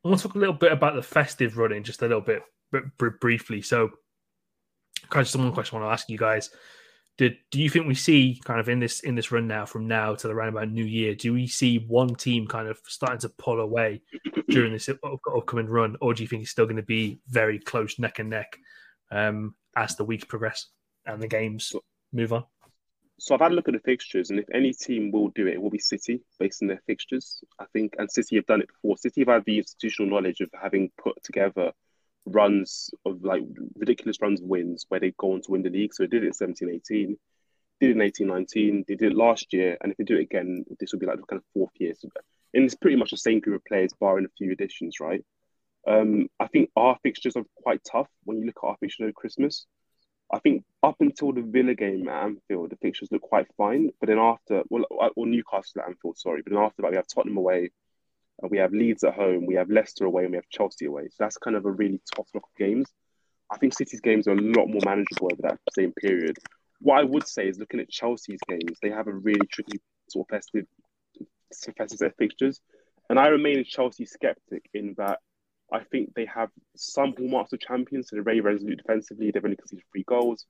I 0.05 0.07
want 0.07 0.21
to 0.21 0.27
talk 0.27 0.35
a 0.35 0.39
little 0.39 0.55
bit 0.55 0.71
about 0.71 0.95
the 0.95 1.03
festive 1.03 1.57
running, 1.57 1.83
just 1.83 2.01
a 2.01 2.07
little 2.07 2.21
bit 2.21 2.43
briefly. 3.19 3.61
So, 3.61 3.89
kind 5.09 5.21
of 5.21 5.27
just 5.27 5.35
one 5.35 5.51
question 5.51 5.77
I 5.77 5.81
want 5.81 5.89
to 5.89 5.93
ask 5.93 6.09
you 6.09 6.17
guys: 6.17 6.49
Did 7.17 7.37
do 7.51 7.61
you 7.61 7.69
think 7.69 7.87
we 7.87 7.95
see 7.95 8.41
kind 8.43 8.59
of 8.59 8.69
in 8.69 8.79
this 8.79 9.01
in 9.01 9.15
this 9.15 9.31
run 9.31 9.47
now 9.47 9.65
from 9.65 9.87
now 9.87 10.15
to 10.15 10.27
the 10.27 10.35
roundabout 10.35 10.69
New 10.69 10.85
Year? 10.85 11.15
Do 11.15 11.33
we 11.33 11.47
see 11.47 11.79
one 11.87 12.15
team 12.15 12.47
kind 12.47 12.67
of 12.67 12.79
starting 12.87 13.19
to 13.19 13.29
pull 13.29 13.59
away 13.59 14.01
during 14.49 14.73
this 14.73 14.89
upcoming 14.89 15.67
run, 15.67 15.95
or 16.01 16.13
do 16.13 16.23
you 16.23 16.27
think 16.27 16.43
it's 16.43 16.51
still 16.51 16.65
going 16.65 16.77
to 16.77 16.83
be 16.83 17.19
very 17.27 17.59
close 17.59 17.99
neck 17.99 18.19
and 18.19 18.29
neck 18.29 18.57
um, 19.11 19.55
as 19.75 19.95
the 19.95 20.05
weeks 20.05 20.25
progress 20.25 20.67
and 21.05 21.21
the 21.21 21.27
games 21.27 21.73
move 22.11 22.33
on? 22.33 22.43
So 23.19 23.33
I've 23.33 23.41
had 23.41 23.51
a 23.51 23.55
look 23.55 23.67
at 23.67 23.73
the 23.73 23.79
fixtures, 23.79 24.29
and 24.29 24.39
if 24.39 24.45
any 24.53 24.73
team 24.73 25.11
will 25.11 25.29
do 25.29 25.47
it, 25.47 25.55
it 25.55 25.61
will 25.61 25.71
be 25.71 25.79
City 25.79 26.21
based 26.39 26.61
on 26.61 26.67
their 26.67 26.81
fixtures. 26.85 27.43
I 27.59 27.65
think, 27.73 27.95
and 27.97 28.11
City 28.11 28.35
have 28.35 28.45
done 28.45 28.61
it 28.61 28.67
before. 28.67 28.97
City 28.97 29.21
have 29.21 29.29
had 29.29 29.45
the 29.45 29.57
institutional 29.57 30.11
knowledge 30.11 30.39
of 30.41 30.49
having 30.59 30.91
put 31.01 31.21
together 31.23 31.71
runs 32.33 32.89
of 33.05 33.23
like 33.23 33.43
ridiculous 33.75 34.17
runs 34.21 34.41
of 34.41 34.47
wins 34.47 34.85
where 34.89 34.99
they 34.99 35.13
go 35.17 35.33
on 35.33 35.41
to 35.41 35.51
win 35.51 35.63
the 35.63 35.69
league. 35.69 35.93
So 35.93 36.03
they 36.03 36.07
did 36.07 36.23
it 36.23 36.27
in 36.27 36.33
17 36.33 36.69
18, 36.69 37.17
did 37.79 37.89
it 37.89 37.95
in 37.95 38.01
18 38.01 38.27
19, 38.27 38.85
they 38.87 38.95
did 38.95 39.11
it 39.11 39.17
last 39.17 39.53
year, 39.53 39.77
and 39.81 39.91
if 39.91 39.97
they 39.97 40.03
do 40.03 40.17
it 40.17 40.23
again, 40.23 40.65
this 40.79 40.91
will 40.91 40.99
be 40.99 41.05
like 41.05 41.17
the 41.17 41.23
kind 41.23 41.39
of 41.39 41.45
fourth 41.53 41.71
year. 41.79 41.93
And 42.53 42.63
it's 42.63 42.75
pretty 42.75 42.97
much 42.97 43.11
the 43.11 43.17
same 43.17 43.39
group 43.39 43.61
of 43.61 43.65
players, 43.65 43.93
barring 43.99 44.25
a 44.25 44.29
few 44.37 44.51
additions, 44.51 44.99
right? 44.99 45.23
Um, 45.87 46.27
I 46.39 46.47
think 46.47 46.69
our 46.75 46.97
fixtures 47.01 47.35
are 47.35 47.45
quite 47.55 47.81
tough 47.89 48.09
when 48.23 48.39
you 48.39 48.45
look 48.45 48.57
at 48.63 48.67
our 48.67 48.77
fixtures 48.79 49.05
over 49.05 49.13
Christmas. 49.13 49.65
I 50.31 50.39
think 50.39 50.65
up 50.83 50.97
until 50.99 51.31
the 51.31 51.41
Villa 51.41 51.73
game 51.73 52.09
at 52.09 52.23
Anfield, 52.23 52.71
the 52.71 52.77
fixtures 52.77 53.09
look 53.11 53.21
quite 53.21 53.47
fine. 53.55 53.91
But 53.99 54.07
then 54.07 54.19
after, 54.19 54.63
well, 54.69 54.85
or 55.15 55.25
Newcastle 55.25 55.81
at 55.81 55.87
Anfield, 55.87 56.17
sorry. 56.17 56.41
But 56.41 56.53
then 56.53 56.61
after 56.61 56.81
that, 56.81 56.91
we 56.91 56.97
have 56.97 57.07
Tottenham 57.07 57.37
away, 57.37 57.65
uh, 57.65 57.69
we 58.49 58.57
have 58.57 58.71
Leeds 58.71 59.03
at 59.03 59.15
home, 59.15 59.45
we 59.45 59.55
have 59.55 59.69
Leicester 59.69 60.05
away, 60.05 60.23
and 60.23 60.31
we 60.31 60.37
have 60.37 60.49
Chelsea 60.49 60.85
away. 60.85 61.07
So 61.09 61.15
that's 61.19 61.37
kind 61.37 61.55
of 61.55 61.65
a 61.65 61.71
really 61.71 62.01
tough 62.15 62.27
lot 62.33 62.43
of 62.43 62.57
games. 62.57 62.91
I 63.51 63.57
think 63.57 63.73
City's 63.73 64.01
games 64.01 64.27
are 64.27 64.33
a 64.33 64.41
lot 64.41 64.67
more 64.67 64.81
manageable 64.85 65.29
over 65.31 65.41
that 65.43 65.59
same 65.73 65.93
period. 65.93 66.37
What 66.79 66.99
I 66.99 67.03
would 67.03 67.27
say 67.27 67.47
is 67.47 67.57
looking 67.57 67.79
at 67.79 67.89
Chelsea's 67.89 68.39
games, 68.47 68.77
they 68.81 68.89
have 68.89 69.07
a 69.07 69.13
really 69.13 69.47
tricky 69.51 69.79
sort 70.09 70.27
of 70.27 70.35
festive, 70.35 70.65
festive 71.77 71.97
set 71.97 72.17
fixtures. 72.17 72.61
And 73.09 73.17
I 73.17 73.27
remain 73.27 73.59
a 73.59 73.63
Chelsea 73.63 74.05
skeptic 74.05 74.69
in 74.73 74.93
that 74.97 75.19
I 75.71 75.83
think 75.83 76.13
they 76.13 76.25
have 76.25 76.49
some 76.75 77.13
hallmarks 77.17 77.53
of 77.53 77.59
champions. 77.59 78.09
So 78.09 78.15
they're 78.15 78.23
very 78.23 78.41
resolute 78.41 78.77
defensively. 78.77 79.31
They've 79.31 79.43
only 79.43 79.57
conceded 79.57 79.85
three 79.91 80.03
goals. 80.07 80.45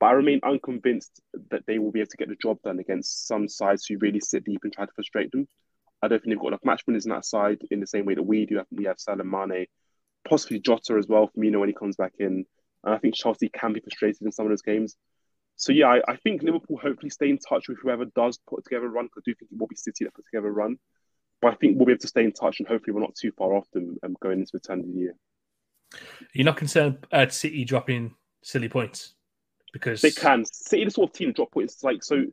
But 0.00 0.06
I 0.06 0.12
remain 0.12 0.40
unconvinced 0.42 1.20
that 1.50 1.64
they 1.66 1.78
will 1.78 1.92
be 1.92 2.00
able 2.00 2.08
to 2.08 2.16
get 2.16 2.28
the 2.28 2.36
job 2.36 2.58
done 2.64 2.78
against 2.78 3.26
some 3.26 3.48
sides 3.48 3.84
who 3.86 3.98
really 3.98 4.20
sit 4.20 4.44
deep 4.44 4.60
and 4.64 4.72
try 4.72 4.86
to 4.86 4.92
frustrate 4.92 5.30
them. 5.30 5.46
I 6.02 6.08
don't 6.08 6.22
think 6.22 6.32
they've 6.32 6.40
got 6.40 6.48
enough 6.48 6.64
match 6.64 6.82
winners 6.86 7.04
in 7.04 7.10
that 7.10 7.24
side 7.24 7.60
in 7.70 7.80
the 7.80 7.86
same 7.86 8.06
way 8.06 8.14
that 8.14 8.22
we 8.22 8.46
do. 8.46 8.58
I 8.58 8.64
think 8.64 8.80
we 8.80 8.86
have 8.86 8.98
Salah 8.98 9.24
Mane, 9.24 9.66
possibly 10.28 10.58
Jota 10.58 10.96
as 10.98 11.06
well, 11.06 11.30
Firmino 11.36 11.60
when 11.60 11.68
he 11.68 11.74
comes 11.74 11.96
back 11.96 12.14
in. 12.18 12.46
And 12.84 12.94
I 12.94 12.98
think 12.98 13.14
Chelsea 13.14 13.50
can 13.50 13.72
be 13.72 13.80
frustrated 13.80 14.22
in 14.22 14.32
some 14.32 14.46
of 14.46 14.50
those 14.50 14.62
games. 14.62 14.96
So 15.56 15.72
yeah, 15.72 15.88
I, 15.88 16.00
I 16.12 16.16
think 16.16 16.42
Liverpool 16.42 16.78
hopefully 16.82 17.10
stay 17.10 17.28
in 17.28 17.38
touch 17.38 17.68
with 17.68 17.78
whoever 17.82 18.06
does 18.06 18.38
put 18.48 18.64
together 18.64 18.86
a 18.86 18.88
run. 18.88 19.06
Because 19.06 19.24
I 19.26 19.30
do 19.30 19.34
think 19.34 19.50
it 19.52 19.58
will 19.58 19.66
be 19.66 19.76
City 19.76 20.04
that 20.04 20.14
put 20.14 20.24
together 20.24 20.48
a 20.48 20.52
run. 20.52 20.78
But 21.42 21.52
I 21.52 21.56
think 21.56 21.76
we'll 21.76 21.86
be 21.86 21.92
able 21.92 22.00
to 22.00 22.08
stay 22.08 22.24
in 22.24 22.32
touch 22.32 22.60
and 22.60 22.68
hopefully 22.68 22.94
we're 22.94 23.00
not 23.00 23.14
too 23.14 23.32
far 23.32 23.54
off 23.54 23.70
them 23.72 23.96
um, 24.02 24.16
going 24.22 24.40
into 24.40 24.52
the 24.52 24.60
turn 24.60 24.80
of 24.80 24.86
the 24.86 24.92
year. 24.92 25.14
You're 26.32 26.44
not 26.46 26.56
concerned 26.56 27.06
at 27.12 27.34
City 27.34 27.64
dropping 27.64 28.14
silly 28.42 28.68
points 28.68 29.14
because 29.72 30.00
They 30.00 30.10
can. 30.10 30.44
City 30.44 30.84
the 30.84 30.90
sort 30.90 31.10
of 31.10 31.14
team 31.14 31.32
drop 31.32 31.50
points. 31.50 31.82
Like 31.82 32.02
so, 32.02 32.24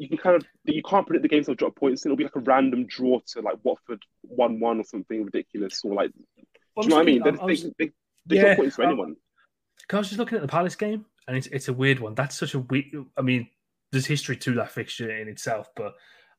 you 0.00 0.08
can 0.08 0.16
kind 0.16 0.34
of 0.34 0.44
you 0.64 0.82
can't 0.82 1.06
predict 1.06 1.22
the 1.22 1.28
games 1.28 1.46
will 1.46 1.54
drop 1.54 1.76
points. 1.76 2.06
It'll 2.06 2.16
be 2.16 2.24
like 2.24 2.34
a 2.34 2.40
random 2.40 2.86
draw 2.86 3.20
to 3.32 3.42
like 3.42 3.56
Watford 3.62 4.02
one 4.22 4.58
one 4.58 4.80
or 4.80 4.84
something 4.84 5.24
ridiculous 5.24 5.82
or 5.84 5.94
like. 5.94 6.10
Well, 6.74 6.84
do 6.84 6.88
you 6.88 6.88
know 6.88 6.96
what 6.96 7.02
I 7.02 7.04
mean? 7.04 7.22
They, 7.22 7.54
they, 7.54 7.70
they, 7.78 7.92
they 8.24 8.36
Yeah, 8.36 8.42
drop 8.42 8.56
points 8.56 8.76
for 8.76 8.84
um, 8.84 8.88
anyone. 8.88 9.16
Cause 9.88 9.96
I 9.96 9.98
was 9.98 10.08
just 10.08 10.18
looking 10.18 10.36
at 10.36 10.42
the 10.42 10.48
Palace 10.48 10.74
game, 10.74 11.04
and 11.28 11.36
it's 11.36 11.48
it's 11.48 11.68
a 11.68 11.72
weird 11.74 12.00
one. 12.00 12.14
That's 12.14 12.38
such 12.38 12.54
a 12.54 12.60
weird. 12.60 12.86
I 13.18 13.20
mean, 13.20 13.46
there's 13.92 14.06
history 14.06 14.36
to 14.38 14.54
that 14.54 14.72
fixture 14.72 15.14
in 15.14 15.28
itself, 15.28 15.68
but 15.76 15.94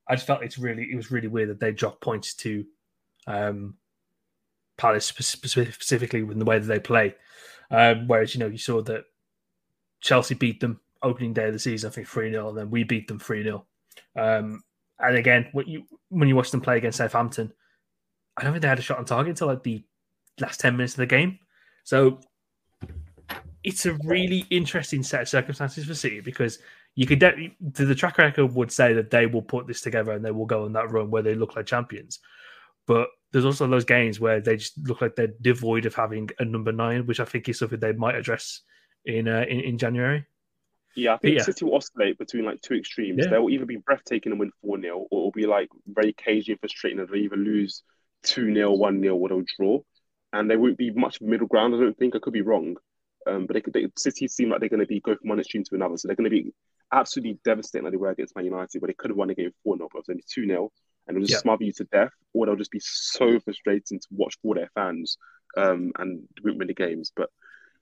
I 0.10 0.16
just 0.16 0.26
felt 0.26 0.42
it's 0.42 0.58
really 0.58 0.90
it 0.92 0.96
was 0.96 1.12
really 1.12 1.28
weird 1.28 1.50
that 1.50 1.60
they 1.60 1.72
dropped 1.72 2.02
points 2.02 2.34
to 2.38 2.66
um, 3.28 3.76
Palace 4.78 5.06
spe- 5.06 5.22
spe- 5.22 5.72
specifically 5.72 6.24
with 6.24 6.40
the 6.40 6.46
way 6.46 6.58
that 6.58 6.66
they 6.66 6.80
play. 6.80 7.14
Um, 7.70 8.08
whereas 8.08 8.34
you 8.34 8.40
know 8.40 8.48
you 8.48 8.58
saw 8.58 8.82
that 8.82 9.04
Chelsea 10.00 10.34
beat 10.34 10.62
them 10.62 10.80
opening 11.04 11.34
day 11.34 11.48
of 11.48 11.54
the 11.54 11.60
season, 11.60 11.90
I 11.90 11.94
think 11.94 12.08
three 12.08 12.32
0 12.32 12.50
and 12.50 12.58
then 12.58 12.70
we 12.70 12.84
beat 12.84 13.08
them 13.08 13.20
three 13.20 13.44
0 13.44 13.66
um, 14.16 14.64
And 15.00 15.18
again, 15.18 15.50
when 15.52 15.68
you 15.68 15.84
when 16.10 16.28
you 16.28 16.36
watch 16.36 16.52
them 16.52 16.62
play 16.62 16.78
against 16.78 16.98
Southampton, 16.98 17.52
I 18.38 18.44
don't 18.44 18.54
think 18.54 18.62
they 18.62 18.68
had 18.68 18.80
a 18.80 18.84
shot 18.84 18.98
on 18.98 19.06
target 19.06 19.32
until 19.32 19.48
like 19.48 19.64
the 19.64 19.84
last 20.40 20.60
ten 20.60 20.78
minutes 20.78 20.94
of 20.94 20.98
the 20.98 21.06
game. 21.06 21.40
So 21.84 22.20
it's 23.64 23.86
a 23.86 23.94
really 24.04 24.46
interesting 24.50 25.04
set 25.04 25.22
of 25.22 25.30
circumstances 25.30 25.86
for 25.86 25.94
City 25.94 26.20
because 26.20 26.60
you 26.96 27.06
could 27.06 27.20
the 27.20 27.96
track 27.96 28.18
record 28.18 28.54
would 28.54 28.72
say 28.72 28.94
that 28.94 29.10
they 29.10 29.26
will 29.26 29.42
put 29.42 29.68
this 29.68 29.82
together 29.82 30.12
and 30.12 30.26
they 30.26 30.32
will 30.32 30.46
go 30.46 30.66
on 30.66 30.74
that 30.74 30.92
run 30.92 31.10
where 31.10 31.22
they 31.22 31.36
look 31.36 31.56
like 31.56 31.66
champions. 31.66 32.20
But 32.88 33.10
there's 33.32 33.46
also 33.46 33.68
those 33.68 33.86
games 33.86 34.20
where 34.20 34.42
they 34.42 34.58
just 34.58 34.78
look 34.88 35.02
like 35.02 35.16
they're 35.16 35.34
devoid 35.42 35.86
of 35.86 35.96
having 35.96 36.30
a 36.40 36.46
number 36.46 36.72
nine, 36.72 37.06
which 37.06 37.20
I 37.20 37.26
think 37.26 37.48
is 37.48 37.60
something 37.60 37.80
they 37.80 37.94
might 37.94 38.16
address 38.16 38.62
in 39.06 39.28
uh, 39.28 39.46
in, 39.48 39.62
in 39.62 39.78
January. 39.78 40.26
Yeah, 40.96 41.14
I 41.14 41.18
think 41.18 41.38
yeah. 41.38 41.44
City 41.44 41.66
will 41.66 41.76
oscillate 41.76 42.18
between 42.18 42.46
like 42.46 42.62
two 42.62 42.76
extremes. 42.76 43.24
Yeah. 43.24 43.30
They'll 43.32 43.50
either 43.50 43.66
be 43.66 43.78
breathtaking 43.78 44.32
and 44.32 44.40
win 44.40 44.52
4 44.62 44.82
0, 44.82 45.08
or 45.10 45.20
it'll 45.20 45.32
be 45.32 45.46
like 45.48 45.70
very 45.88 46.14
cagey 46.14 46.52
and 46.52 46.60
frustrating, 46.60 47.00
and 47.00 47.08
they'll 47.08 47.16
either 47.16 47.38
lose 47.38 47.84
2 48.24 48.54
0, 48.54 48.74
1 48.74 49.02
0, 49.02 49.16
or 49.16 49.30
they'll 49.30 49.44
draw. 49.58 49.80
And 50.34 50.50
there 50.50 50.60
won't 50.60 50.78
be 50.78 50.92
much 50.92 51.22
middle 51.22 51.48
ground, 51.48 51.76
I 51.76 51.80
don't 51.80 51.98
think. 51.98 52.16
I 52.16 52.20
could 52.20 52.34
be 52.34 52.42
wrong. 52.42 52.76
Um, 53.28 53.46
but 53.46 53.54
they 53.54 53.62
could, 53.62 53.74
they, 53.74 53.88
City 53.98 54.28
seem 54.28 54.50
like 54.50 54.60
they're 54.60 54.70
going 54.70 54.80
to 54.80 54.86
be 54.86 55.00
go 55.00 55.16
from 55.16 55.30
one 55.30 55.40
extreme 55.40 55.64
to 55.66 55.76
another. 55.76 55.98
So 55.98 56.08
they're 56.08 56.16
going 56.16 56.30
to 56.30 56.44
be 56.44 56.54
absolutely 56.92 57.40
devastating 57.46 57.84
like 57.84 57.92
they 57.92 57.98
were 57.98 58.10
against 58.10 58.36
Man 58.36 58.46
United, 58.46 58.82
where 58.82 58.88
they 58.88 58.94
could 58.94 59.12
have 59.12 59.18
won 59.18 59.28
the 59.28 59.36
game 59.36 59.52
4 59.64 59.78
0, 59.78 59.90
but 59.92 60.00
it 60.00 60.02
was 60.02 60.10
only 60.10 60.24
2 60.28 60.46
0. 60.48 60.72
And 61.08 61.16
they'll 61.16 61.22
just 61.22 61.34
Yeah. 61.34 61.38
smother 61.40 61.64
you 61.64 61.74
to 61.74 61.84
death, 61.86 62.12
or 62.34 62.46
they'll 62.46 62.56
just 62.56 62.72
be 62.72 62.82
so 62.82 63.40
frustrating 63.40 64.00
to 64.00 64.08
watch 64.12 64.36
for 64.42 64.56
their 64.56 64.70
fans 64.76 65.18
um, 65.58 65.92
and 65.98 66.28
won't 66.44 66.58
win 66.58 66.68
the 66.68 66.74
games. 66.74 67.12
But 67.16 67.30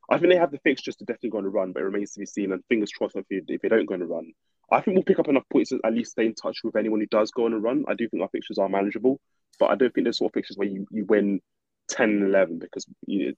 I 0.10 0.18
think 0.18 0.32
they 0.32 0.40
have 0.40 0.52
the 0.52 0.60
fixtures 0.60 0.96
to 0.98 1.06
definitely 1.06 1.30
go 1.30 1.38
on 1.38 1.46
a 1.46 1.50
run, 1.50 1.72
but 1.72 1.82
it 1.82 1.86
remains 1.86 2.14
to 2.14 2.20
be 2.20 2.26
seen. 2.26 2.52
And 2.52 2.64
fingers 2.66 2.92
crossed 2.92 3.16
if 3.16 3.28
they, 3.28 3.42
if 3.54 3.62
they 3.62 3.70
don't 3.70 3.86
go 3.86 3.94
on 3.94 4.02
a 4.02 4.06
run. 4.06 4.32
I 4.72 4.82
think 4.82 4.96
we'll 4.96 5.04
pick 5.04 5.20
up 5.20 5.28
enough 5.28 5.44
points 5.52 5.70
to 5.70 5.80
at 5.84 5.94
least 5.94 6.12
stay 6.12 6.26
in 6.26 6.36
touch 6.36 6.60
with 6.64 6.76
anyone 6.76 7.00
who 7.00 7.08
does 7.08 7.32
go 7.32 7.46
on 7.46 7.54
a 7.54 7.60
run. 7.60 7.86
I 7.88 7.94
do 7.94 8.08
think 8.08 8.22
our 8.22 8.30
fixtures 8.30 8.58
are 8.58 8.70
manageable, 8.70 9.20
but 9.60 9.72
I 9.72 9.76
don't 9.76 9.94
think 9.94 10.06
there's 10.06 10.20
sort 10.20 10.30
of 10.30 10.34
fixtures 10.34 10.58
where 10.58 10.68
you, 10.68 10.86
you 10.92 11.06
win 11.06 11.42
10 11.90 12.10
and 12.10 12.24
11 12.24 12.60
because 12.60 12.86
you, 13.06 13.36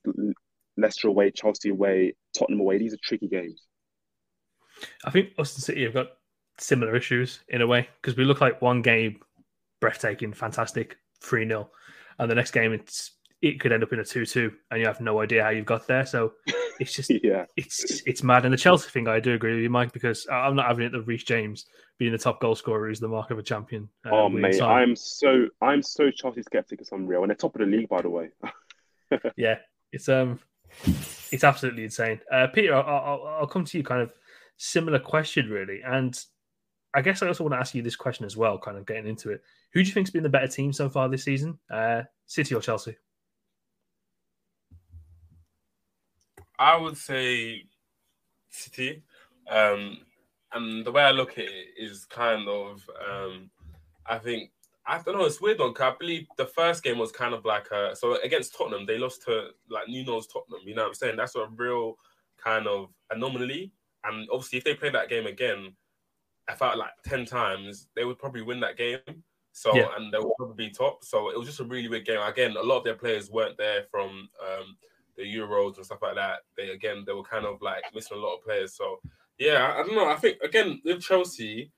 Leicester 0.78 1.08
away, 1.08 1.32
Chelsea 1.32 1.70
away, 1.70 2.16
Tottenham 2.38 2.60
away. 2.60 2.78
These 2.78 2.94
are 2.94 3.00
tricky 3.02 3.28
games. 3.28 3.62
I 5.06 5.12
think 5.12 5.30
us 5.38 5.56
and 5.56 5.64
City 5.64 5.84
have 5.84 5.94
got 5.94 6.08
similar 6.58 6.96
issues 6.96 7.40
in 7.48 7.62
a 7.62 7.68
way 7.68 7.88
because 8.02 8.18
we 8.18 8.26
look 8.26 8.42
like 8.42 8.62
one 8.62 8.82
game 8.82 9.20
breathtaking, 9.80 10.34
fantastic, 10.34 10.98
3 11.22 11.48
0. 11.48 11.70
And 12.20 12.30
the 12.30 12.36
next 12.36 12.52
game, 12.52 12.74
it's 12.74 13.12
it 13.42 13.60
could 13.60 13.72
end 13.72 13.84
up 13.84 13.92
in 13.92 14.00
a 14.00 14.06
2 14.06 14.26
2, 14.26 14.52
and 14.70 14.80
you 14.80 14.86
have 14.86 15.02
no 15.02 15.20
idea 15.20 15.44
how 15.44 15.50
you've 15.50 15.66
got 15.66 15.88
there. 15.88 16.06
So 16.06 16.34
it's 16.80 16.94
just, 16.94 17.12
yeah. 17.24 17.46
it's 17.56 18.02
it's 18.06 18.24
mad. 18.24 18.46
And 18.46 18.54
the 18.54 18.58
Chelsea 18.58 18.90
thing, 18.90 19.08
I 19.08 19.20
do 19.20 19.34
agree 19.34 19.56
with 19.56 19.64
you, 19.64 19.70
Mike, 19.70 19.94
because 19.94 20.28
I'm 20.32 20.56
not 20.56 20.68
having 20.68 20.86
it 20.86 20.92
that 20.92 21.02
Reece 21.02 21.24
James 21.24 21.66
being 21.98 22.12
the 22.12 22.18
top 22.18 22.40
goal 22.40 22.56
scorer 22.56 22.90
is 22.90 23.00
the 23.00 23.08
mark 23.08 23.32
of 23.32 23.40
a 23.40 23.44
champion. 23.44 23.90
uh, 24.06 24.10
Oh 24.12 24.30
mate. 24.30 24.62
I'm 24.62 24.96
so 24.96 25.48
I'm 25.62 25.82
so 25.82 26.12
Chelsea 26.12 26.44
skeptic. 26.44 26.82
It's 26.82 26.92
unreal, 26.92 27.22
and 27.22 27.30
they're 27.30 27.36
top 27.36 27.56
of 27.56 27.62
the 27.62 27.66
league, 27.66 27.90
by 27.90 28.02
the 28.02 28.10
way. 28.10 28.30
yeah, 29.36 29.58
it's 29.92 30.08
um, 30.08 30.40
it's 31.32 31.44
absolutely 31.44 31.84
insane. 31.84 32.20
Uh, 32.32 32.48
Peter, 32.48 32.76
I'll, 32.76 32.84
I'll, 32.84 33.28
I'll 33.42 33.48
come 33.48 33.66
to 33.66 33.78
you. 33.78 33.84
Kind 33.84 34.02
of 34.02 34.14
similar 34.58 35.00
question, 35.00 35.50
really, 35.50 35.82
and 35.84 36.20
I 36.94 37.02
guess 37.02 37.24
I 37.24 37.28
also 37.28 37.44
want 37.44 37.54
to 37.54 37.60
ask 37.60 37.74
you 37.74 37.82
this 37.82 37.96
question 37.96 38.26
as 38.26 38.38
well. 38.38 38.60
Kind 38.60 38.78
of 38.78 38.86
getting 38.86 39.08
into 39.08 39.32
it, 39.32 39.42
who 39.74 39.82
do 39.82 39.88
you 39.88 39.94
think's 39.94 40.12
been 40.12 40.24
the 40.24 40.30
better 40.30 40.48
team 40.48 40.72
so 40.72 40.90
far 40.90 41.10
this 41.10 41.24
season? 41.24 41.58
Uh, 41.72 42.04
City 42.28 42.54
or 42.54 42.62
Chelsea? 42.62 42.96
I 46.62 46.78
would 46.78 46.96
say 46.96 47.66
City. 48.50 49.02
Um, 49.50 49.98
and 50.54 50.86
the 50.86 50.92
way 50.92 51.02
I 51.02 51.12
look 51.12 51.32
at 51.32 51.46
it 51.46 51.68
is 51.76 52.06
kind 52.06 52.48
of, 52.48 52.88
um, 53.10 53.50
I 54.06 54.20
think, 54.20 54.52
I 54.86 55.02
don't 55.02 55.18
know, 55.18 55.26
it's 55.26 55.42
weird 55.42 55.60
one 55.60 55.74
I 55.80 55.96
believe 56.00 56.28
the 56.38 56.46
first 56.46 56.84
game 56.84 57.00
was 57.00 57.12
kind 57.12 57.34
of 57.34 57.46
like 57.46 57.72
a, 57.72 57.96
so 57.96 58.22
against 58.22 58.56
Tottenham, 58.56 58.86
they 58.86 59.00
lost 59.00 59.24
to 59.24 59.50
like 59.70 59.88
Nuno's 59.88 60.28
Tottenham, 60.28 60.62
you 60.66 60.76
know 60.76 60.84
what 60.84 60.90
I'm 60.90 60.94
saying? 60.94 61.16
That's 61.18 61.36
a 61.36 61.48
real 61.48 61.98
kind 62.38 62.68
of 62.68 62.90
anomaly. 63.10 63.72
And 64.04 64.28
obviously, 64.32 64.60
if 64.60 64.64
they 64.64 64.76
play 64.76 64.90
that 64.90 65.10
game 65.10 65.26
again, 65.26 65.74
I 66.48 66.54
felt 66.54 66.78
like 66.78 66.92
10 67.06 67.26
times, 67.26 67.88
they 67.96 68.06
would 68.06 68.20
probably 68.20 68.44
win 68.44 68.60
that 68.60 68.78
game. 68.78 69.00
So, 69.52 69.76
Yeah. 69.76 69.88
and 69.98 70.14
they 70.14 70.20
would 70.20 70.34
probably 70.38 70.68
be 70.68 70.74
top. 70.74 71.04
So 71.06 71.30
it 71.32 71.38
was 71.38 71.48
just 71.48 71.60
a 71.60 71.64
really 71.64 71.88
weird 71.88 72.06
game. 72.06 72.22
Again, 72.22 72.56
a 72.56 72.62
lot 72.62 72.78
of 72.80 72.84
their 72.84 72.96
players 72.96 73.32
weren't 73.32 73.58
there 73.58 73.86
from 73.90 74.30
um, 74.48 74.78
the 75.18 75.24
Euros 75.24 75.78
and 75.78 75.86
stuff 75.86 76.02
like 76.02 76.16
that. 76.16 76.40
They, 76.58 76.70
again, 76.70 77.04
they 77.06 77.14
were 77.14 77.24
kind 77.24 77.46
of 77.46 77.62
like 77.62 77.84
missing 77.94 78.18
a 78.18 78.20
lot 78.20 78.36
of 78.36 78.44
players. 78.44 78.74
So, 78.74 79.00
yeah, 79.38 79.76
I, 79.78 79.84
don't 79.84 79.96
know. 79.96 80.10
I 80.10 80.16
think, 80.16 80.38
again, 80.44 80.82
with 80.84 81.02
Chelsea, 81.02 81.72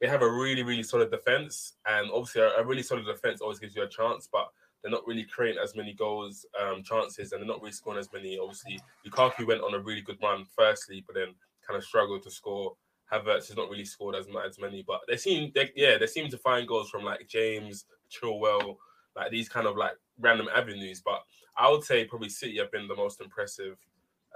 they 0.00 0.06
have 0.06 0.22
a 0.22 0.30
really, 0.30 0.62
really 0.62 0.82
solid 0.82 1.10
defense. 1.10 1.74
And 1.86 2.10
obviously, 2.10 2.42
a, 2.42 2.50
a 2.50 2.64
really 2.64 2.82
solid 2.82 3.06
defense 3.06 3.40
always 3.40 3.58
gives 3.58 3.74
you 3.74 3.82
a 3.82 3.88
chance, 3.88 4.28
but 4.30 4.48
they're 4.82 4.92
not 4.92 5.06
really 5.06 5.24
creating 5.24 5.60
as 5.62 5.74
many 5.74 5.92
goals, 5.92 6.46
um, 6.60 6.82
chances, 6.82 7.32
and 7.32 7.40
they're 7.40 7.48
not 7.48 7.60
really 7.60 7.72
scoring 7.72 7.98
as 7.98 8.12
many. 8.12 8.38
Obviously, 8.38 8.80
Lukaku 9.06 9.46
went 9.46 9.62
on 9.62 9.74
a 9.74 9.80
really 9.80 10.02
good 10.02 10.18
run, 10.22 10.46
firstly, 10.56 11.02
but 11.06 11.14
then 11.14 11.34
kind 11.66 11.76
of 11.76 11.84
struggled 11.84 12.22
to 12.22 12.30
score. 12.30 12.74
Havertz 13.12 13.48
has 13.48 13.56
not 13.56 13.70
really 13.70 13.84
scored 13.84 14.14
as 14.14 14.26
as 14.46 14.58
many, 14.58 14.84
but 14.86 15.00
they 15.08 15.16
seem, 15.16 15.50
they, 15.54 15.70
yeah, 15.74 15.96
they 15.98 16.06
seem 16.06 16.28
to 16.28 16.38
find 16.38 16.68
goals 16.68 16.90
from 16.90 17.04
like 17.04 17.26
James, 17.26 17.86
Chilwell, 18.10 18.76
like 19.18 19.30
these 19.30 19.48
kind 19.48 19.66
of 19.66 19.76
like 19.76 19.92
random 20.20 20.48
avenues. 20.54 21.02
But 21.04 21.22
I 21.56 21.70
would 21.70 21.84
say 21.84 22.04
probably 22.04 22.28
City 22.28 22.58
have 22.58 22.72
been 22.72 22.88
the 22.88 22.96
most 22.96 23.20
impressive 23.20 23.76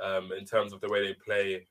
um, 0.03 0.33
in 0.33 0.45
terms 0.45 0.73
of 0.73 0.81
the 0.81 0.89
way 0.89 1.07
they 1.07 1.15
play, 1.15 1.67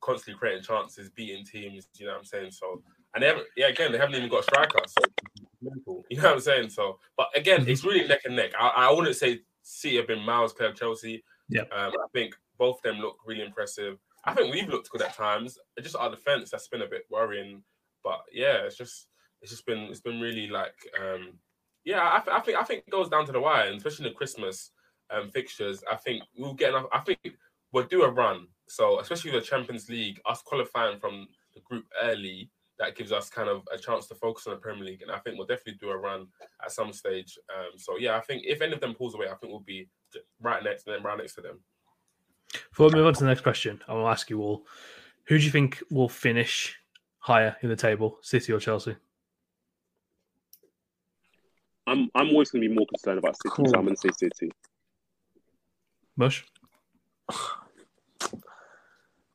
constantly 0.00 0.38
creating 0.38 0.64
chances, 0.64 1.10
beating 1.10 1.44
teams. 1.44 1.88
You 1.96 2.06
know 2.06 2.12
what 2.12 2.20
I'm 2.20 2.24
saying? 2.24 2.50
So, 2.52 2.82
and 3.14 3.22
they 3.22 3.28
haven't, 3.28 3.46
yeah, 3.56 3.68
again, 3.68 3.92
they 3.92 3.98
haven't 3.98 4.14
even 4.14 4.30
got 4.30 4.40
a 4.40 4.44
striker. 4.44 4.80
So, 4.86 5.02
you 6.08 6.16
know 6.16 6.22
what 6.22 6.32
I'm 6.34 6.40
saying? 6.40 6.70
So, 6.70 6.98
but 7.16 7.28
again, 7.36 7.64
it's 7.68 7.84
really 7.84 8.06
neck 8.06 8.22
and 8.24 8.36
neck. 8.36 8.52
I, 8.58 8.68
I 8.68 8.92
wouldn't 8.92 9.16
say 9.16 9.40
City 9.62 9.96
have 9.96 10.06
been 10.06 10.24
miles 10.24 10.52
clear 10.52 10.70
of 10.70 10.76
Chelsea. 10.76 11.22
Yeah. 11.48 11.62
Um, 11.72 11.92
I 11.92 12.06
think 12.12 12.34
both 12.58 12.76
of 12.76 12.82
them 12.82 13.00
look 13.00 13.18
really 13.26 13.42
impressive. 13.44 13.98
I 14.24 14.34
think 14.34 14.52
we've 14.52 14.68
looked 14.68 14.90
good 14.90 15.02
at 15.02 15.14
times. 15.14 15.58
It's 15.76 15.84
just 15.84 15.96
our 15.96 16.10
defense 16.10 16.50
that's 16.50 16.68
been 16.68 16.82
a 16.82 16.86
bit 16.86 17.04
worrying. 17.10 17.62
But 18.04 18.20
yeah, 18.32 18.58
it's 18.64 18.76
just 18.76 19.08
it's 19.40 19.50
just 19.50 19.66
been 19.66 19.80
it's 19.90 20.00
been 20.00 20.20
really 20.20 20.48
like 20.48 20.74
um 21.00 21.34
yeah, 21.88 22.10
I, 22.12 22.20
th- 22.20 22.36
I 22.36 22.40
think 22.40 22.58
I 22.58 22.64
think 22.64 22.84
it 22.86 22.90
goes 22.90 23.08
down 23.08 23.24
to 23.24 23.32
the 23.32 23.40
wire, 23.40 23.72
especially 23.72 24.06
in 24.06 24.12
the 24.12 24.16
Christmas 24.16 24.72
um 25.10 25.30
fixtures. 25.30 25.82
I 25.90 25.96
think 25.96 26.22
we'll 26.36 26.52
get 26.52 26.70
enough. 26.70 26.84
I 26.92 26.98
think 26.98 27.18
we'll 27.72 27.86
do 27.86 28.02
a 28.02 28.10
run. 28.10 28.46
So 28.66 29.00
especially 29.00 29.30
the 29.30 29.40
Champions 29.40 29.88
League, 29.88 30.20
us 30.26 30.42
qualifying 30.42 30.98
from 30.98 31.28
the 31.54 31.60
group 31.62 31.86
early, 32.02 32.50
that 32.78 32.94
gives 32.94 33.10
us 33.10 33.30
kind 33.30 33.48
of 33.48 33.62
a 33.72 33.78
chance 33.78 34.06
to 34.08 34.14
focus 34.14 34.46
on 34.46 34.52
the 34.52 34.60
Premier 34.60 34.84
League, 34.84 35.00
and 35.00 35.10
I 35.10 35.18
think 35.20 35.38
we'll 35.38 35.46
definitely 35.46 35.78
do 35.80 35.88
a 35.88 35.96
run 35.96 36.26
at 36.62 36.72
some 36.72 36.92
stage. 36.92 37.38
Um, 37.56 37.78
so 37.78 37.96
yeah, 37.96 38.18
I 38.18 38.20
think 38.20 38.42
if 38.44 38.60
any 38.60 38.74
of 38.74 38.80
them 38.80 38.92
pulls 38.92 39.14
away, 39.14 39.28
I 39.28 39.34
think 39.36 39.50
we'll 39.50 39.60
be 39.60 39.88
right 40.42 40.62
next 40.62 40.84
to 40.84 40.90
them, 40.90 41.02
right 41.02 41.16
next 41.16 41.36
to 41.36 41.40
them. 41.40 41.60
Before 42.68 42.88
we 42.88 42.96
move 42.96 43.06
on 43.06 43.14
to 43.14 43.20
the 43.20 43.26
next 43.26 43.40
question, 43.40 43.80
I 43.88 43.94
to 43.94 44.00
ask 44.00 44.28
you 44.28 44.42
all: 44.42 44.66
Who 45.28 45.38
do 45.38 45.44
you 45.44 45.50
think 45.50 45.82
will 45.90 46.10
finish 46.10 46.76
higher 47.18 47.56
in 47.62 47.70
the 47.70 47.76
table, 47.76 48.18
City 48.20 48.52
or 48.52 48.60
Chelsea? 48.60 48.94
I'm 51.88 52.10
I'm 52.14 52.28
always 52.30 52.50
going 52.50 52.62
to 52.62 52.68
be 52.68 52.74
more 52.74 52.86
concerned 52.86 53.18
about 53.18 53.36
City, 53.36 53.50
Cool. 53.54 53.66
so 53.68 53.78
I'm 53.78 53.84
going 53.84 53.96
to 53.96 54.00
say 54.00 54.10
City. 54.16 54.50
Mush. 56.16 56.44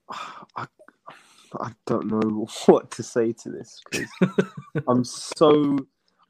I, 0.10 0.68
I 1.60 1.72
don't 1.86 2.08
know 2.08 2.48
what 2.66 2.92
to 2.92 3.04
say 3.04 3.32
to 3.34 3.50
this 3.50 3.82
because 3.90 4.10
I'm 4.88 5.04
so 5.04 5.78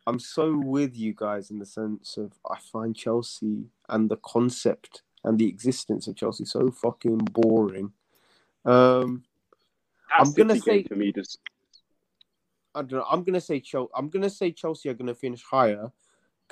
I'm 0.07 0.19
so 0.19 0.57
with 0.57 0.95
you 0.97 1.13
guys 1.15 1.49
in 1.51 1.59
the 1.59 1.65
sense 1.65 2.17
of 2.17 2.33
I 2.49 2.57
find 2.59 2.95
Chelsea 2.95 3.65
and 3.89 4.09
the 4.09 4.17
concept 4.17 5.03
and 5.23 5.37
the 5.39 5.47
existence 5.47 6.07
of 6.07 6.15
Chelsea 6.15 6.45
so 6.45 6.69
fucking 6.71 7.17
boring. 7.31 7.93
Um, 8.65 9.23
I'm 10.17 10.31
gonna 10.33 10.59
say- 10.59 10.83
for 10.83 10.95
me 10.95 11.11
just 11.11 11.39
I 12.75 12.81
don't 12.81 12.91
know. 12.99 13.05
I'm 13.09 13.23
gonna 13.23 13.39
say 13.41 13.59
Chelsea. 13.59 13.91
I'm 13.95 14.09
gonna 14.09 14.29
say 14.29 14.51
Chelsea 14.51 14.89
are 14.89 14.93
gonna 14.95 15.13
finish 15.15 15.43
higher 15.43 15.91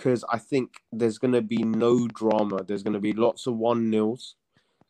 because 0.01 0.25
I 0.29 0.39
think 0.39 0.81
there's 0.91 1.19
gonna 1.19 1.43
be 1.43 1.63
no 1.63 2.07
drama. 2.07 2.63
There's 2.63 2.81
gonna 2.81 2.99
be 2.99 3.13
lots 3.13 3.45
of 3.45 3.55
one 3.55 3.91
nils. 3.91 4.35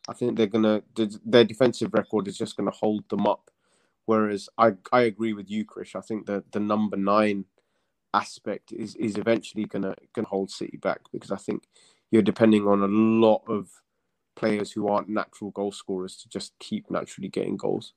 I 0.08 0.14
think 0.14 0.36
they're 0.36 0.46
gonna 0.46 0.82
their 1.26 1.44
defensive 1.44 1.92
record 1.92 2.28
is 2.28 2.38
just 2.38 2.56
gonna 2.56 2.70
hold 2.70 3.06
them 3.10 3.26
up. 3.26 3.50
Whereas 4.06 4.48
I 4.56 4.72
I 4.90 5.02
agree 5.02 5.34
with 5.34 5.50
you, 5.50 5.66
Krish. 5.66 5.94
I 5.94 6.00
think 6.00 6.26
that 6.26 6.50
the 6.52 6.60
number 6.60 6.96
nine 6.96 7.44
aspect 8.14 8.72
is 8.72 8.96
is 8.96 9.18
eventually 9.18 9.66
gonna 9.66 9.94
gonna 10.14 10.28
hold 10.28 10.50
City 10.50 10.78
back 10.78 11.00
because 11.12 11.30
I 11.30 11.36
think 11.36 11.64
you're 12.10 12.22
depending 12.22 12.66
on 12.66 12.82
a 12.82 12.86
lot 12.86 13.42
of 13.48 13.68
players 14.34 14.72
who 14.72 14.88
aren't 14.88 15.10
natural 15.10 15.50
goal 15.50 15.72
scorers 15.72 16.16
to 16.16 16.28
just 16.30 16.58
keep 16.58 16.90
naturally 16.90 17.28
getting 17.28 17.58
goals. 17.58 17.92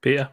Peter. 0.00 0.30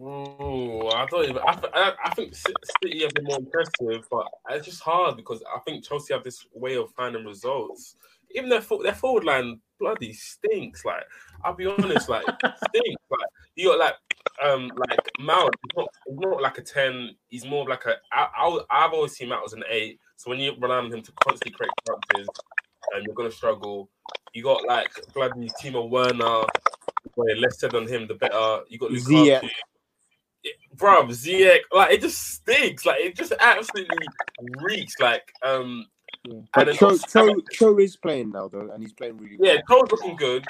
Ooh, 0.00 0.88
I 0.88 1.06
don't 1.10 1.24
even. 1.24 1.42
I, 1.46 1.52
th- 1.52 1.72
I, 1.74 1.92
I 2.06 2.14
think 2.14 2.34
City 2.34 3.02
have 3.02 3.12
been 3.12 3.24
more 3.24 3.38
impressive, 3.38 4.08
but 4.10 4.26
it's 4.48 4.64
just 4.64 4.80
hard 4.80 5.16
because 5.16 5.42
I 5.54 5.58
think 5.60 5.84
Chelsea 5.84 6.14
have 6.14 6.24
this 6.24 6.46
way 6.54 6.76
of 6.76 6.90
finding 6.92 7.26
results. 7.26 7.96
Even 8.34 8.48
their 8.48 8.62
fo- 8.62 8.82
their 8.82 8.94
forward 8.94 9.24
line 9.24 9.60
bloody 9.78 10.14
stinks. 10.14 10.86
Like 10.86 11.02
I'll 11.44 11.54
be 11.54 11.66
honest, 11.66 12.08
like 12.08 12.24
stinks. 12.68 13.02
Like 13.10 13.28
you 13.56 13.68
got 13.68 13.78
like 13.78 13.94
um 14.42 14.72
like 14.76 15.00
Mount. 15.18 15.54
He's 15.62 15.76
not, 15.76 15.88
he's 16.08 16.18
not 16.18 16.40
like 16.40 16.58
a 16.58 16.62
ten. 16.62 17.10
He's 17.28 17.44
more 17.44 17.62
of 17.62 17.68
like 17.68 17.84
a. 17.84 17.96
I, 18.10 18.28
I, 18.38 18.60
I've 18.70 18.94
always 18.94 19.12
seen 19.12 19.28
Mount 19.28 19.44
as 19.44 19.52
an 19.52 19.64
eight. 19.68 19.98
So 20.16 20.30
when 20.30 20.38
you 20.38 20.54
rely 20.58 20.76
on 20.76 20.92
him 20.92 21.02
to 21.02 21.12
constantly 21.22 21.52
create 21.52 21.72
chances, 21.86 22.28
um, 22.94 23.02
you're 23.04 23.14
gonna 23.14 23.30
struggle. 23.30 23.90
You 24.32 24.44
got 24.44 24.64
like 24.66 24.92
bloody 25.12 25.50
Timo 25.62 25.90
Werner. 25.90 26.46
Where 27.14 27.36
less 27.36 27.58
said 27.58 27.74
on 27.74 27.86
him, 27.86 28.06
the 28.06 28.14
better. 28.14 28.60
You 28.68 28.78
got 28.78 28.92
Ziyech. 28.92 29.50
Lukaku. 30.44 30.76
Bro, 30.76 31.06
Ziyech, 31.08 31.60
like 31.72 31.92
it 31.92 32.00
just 32.00 32.18
stinks. 32.34 32.86
Like 32.86 33.00
it 33.00 33.16
just 33.16 33.32
absolutely 33.40 34.06
reeks. 34.60 34.94
Like 34.98 35.30
um, 35.42 35.86
and 36.28 36.46
then 36.68 36.74
Cho, 36.74 36.96
got- 36.96 37.08
Cho, 37.08 37.40
Cho 37.52 37.78
is 37.78 37.96
playing 37.96 38.30
now 38.32 38.48
though, 38.48 38.70
and 38.72 38.82
he's 38.82 38.92
playing 38.92 39.16
really 39.18 39.36
well. 39.38 39.54
yeah, 39.54 39.60
Cole's 39.62 39.90
looking 39.90 40.16
good. 40.16 40.44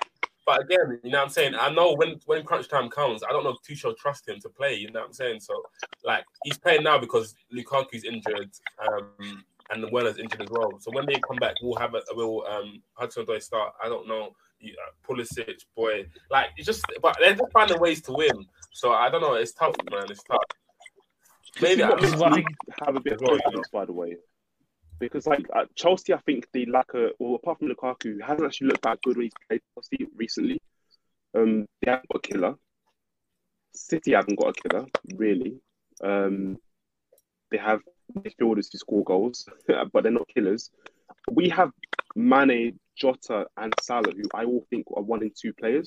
But 0.46 0.62
again, 0.62 0.98
you 1.04 1.10
know 1.10 1.18
what 1.18 1.24
I'm 1.24 1.30
saying? 1.30 1.54
I 1.54 1.70
know 1.70 1.94
when 1.94 2.18
when 2.26 2.42
crunch 2.44 2.68
time 2.68 2.88
comes, 2.88 3.22
I 3.22 3.32
don't 3.32 3.44
know 3.44 3.50
if 3.50 3.58
Tuchel 3.62 3.96
trust 3.96 4.28
him 4.28 4.40
to 4.40 4.48
play, 4.48 4.74
you 4.74 4.90
know 4.90 5.00
what 5.00 5.06
I'm 5.08 5.12
saying? 5.12 5.40
So 5.40 5.62
like 6.04 6.24
he's 6.44 6.58
playing 6.58 6.82
now 6.82 6.98
because 6.98 7.34
Lukaku's 7.54 8.04
injured, 8.04 8.50
um, 8.88 9.44
and 9.70 9.90
Werner's 9.90 10.18
injured 10.18 10.42
as 10.42 10.48
well. 10.50 10.78
So 10.80 10.90
when 10.92 11.06
they 11.06 11.20
come 11.26 11.36
back, 11.36 11.54
we'll 11.62 11.78
have 11.78 11.94
a 11.94 12.02
real. 12.16 12.44
um 12.50 12.82
Hudson 12.94 13.24
Odoi 13.24 13.42
start. 13.42 13.72
I 13.82 13.88
don't 13.88 14.08
know. 14.08 14.30
You, 14.58 14.74
uh, 14.74 14.90
Pulisic, 15.06 15.64
boy, 15.74 16.06
like 16.30 16.48
it's 16.56 16.66
just, 16.66 16.84
but 17.00 17.16
they're 17.18 17.34
just 17.34 17.50
finding 17.52 17.80
ways 17.80 18.02
to 18.02 18.12
win. 18.12 18.44
So 18.72 18.92
I 18.92 19.08
don't 19.08 19.22
know. 19.22 19.34
It's 19.34 19.52
tough, 19.52 19.74
man. 19.90 20.04
It's 20.10 20.22
tough. 20.22 20.42
Maybe 21.62 21.82
I, 21.82 21.94
This 21.98 22.12
is 22.12 22.16
what 22.16 22.32
have 22.84 22.96
a 22.96 23.00
bit 23.00 23.14
of 23.14 23.22
As 23.22 23.28
well, 23.28 23.38
confidence, 23.38 23.68
by 23.72 23.84
the 23.84 23.92
way. 23.92 24.16
Because 24.98 25.26
like 25.26 25.46
uh, 25.54 25.64
Chelsea, 25.74 26.12
I 26.12 26.18
think 26.18 26.46
the 26.52 26.66
lack 26.66 26.92
a 26.94 27.10
well, 27.18 27.36
apart 27.36 27.58
from 27.58 27.68
Lukaku, 27.68 28.14
who 28.14 28.18
hasn't 28.20 28.44
actually 28.44 28.68
looked 28.68 28.82
that 28.82 29.00
good 29.02 29.16
when 29.16 29.24
he's 29.24 29.32
played 29.48 29.62
Chelsea 29.74 30.06
recently. 30.14 30.60
Um, 31.34 31.66
they 31.80 31.90
haven't 31.90 32.08
got 32.12 32.24
a 32.24 32.28
killer. 32.28 32.54
City 33.74 34.12
haven't 34.12 34.38
got 34.38 34.56
a 34.58 34.68
killer, 34.68 34.86
really. 35.14 35.60
Um, 36.02 36.58
they 37.50 37.58
have 37.58 37.80
midfielders 38.12 38.68
who 38.72 38.78
score 38.78 39.04
goals, 39.04 39.46
but 39.92 40.02
they're 40.02 40.12
not 40.12 40.28
killers. 40.28 40.70
We 41.30 41.48
have 41.50 41.70
Mane, 42.16 42.78
Jota, 42.96 43.46
and 43.56 43.72
Salah, 43.82 44.12
who 44.12 44.22
I 44.34 44.44
all 44.44 44.66
think 44.70 44.86
are 44.96 45.02
one 45.02 45.22
and 45.22 45.32
two 45.40 45.52
players. 45.52 45.86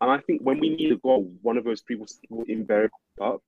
And 0.00 0.10
I 0.10 0.18
think 0.18 0.40
when 0.42 0.58
we 0.58 0.70
need 0.70 0.92
a 0.92 0.96
goal, 0.96 1.32
one 1.42 1.56
of 1.56 1.64
those 1.64 1.82
people 1.82 2.06
will 2.28 2.44
invariably 2.48 2.98
start. 3.16 3.40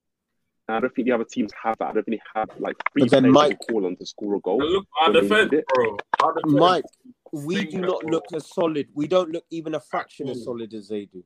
And 0.67 0.77
I 0.77 0.79
don't 0.79 0.95
think 0.95 1.05
the 1.07 1.11
other 1.11 1.25
teams 1.25 1.51
have 1.61 1.77
that. 1.79 1.89
I 1.89 1.93
don't 1.93 2.05
think 2.05 2.21
they 2.21 2.39
have 2.39 2.49
like 2.59 2.75
three 2.91 3.03
But 3.03 3.09
players 3.19 3.33
Mike- 3.33 3.59
to 3.59 3.65
call 3.71 3.85
on 3.85 3.95
to 3.97 4.05
score 4.05 4.35
a 4.35 4.39
goal. 4.39 4.57
Look, 4.59 4.87
our 5.01 5.11
defense, 5.13 5.51
bro. 5.73 5.97
Our 6.23 6.33
defense 6.33 6.53
Mike, 6.53 6.85
we 7.31 7.55
Think 7.57 7.71
do 7.71 7.81
not 7.81 8.03
will- 8.03 8.11
look 8.11 8.25
as 8.33 8.47
solid. 8.47 8.87
We 8.93 9.07
don't 9.07 9.29
look 9.31 9.45
even 9.51 9.75
a 9.75 9.79
fraction 9.79 10.27
as 10.29 10.43
solid 10.43 10.73
as 10.73 10.87
they 10.89 11.05
do. 11.05 11.23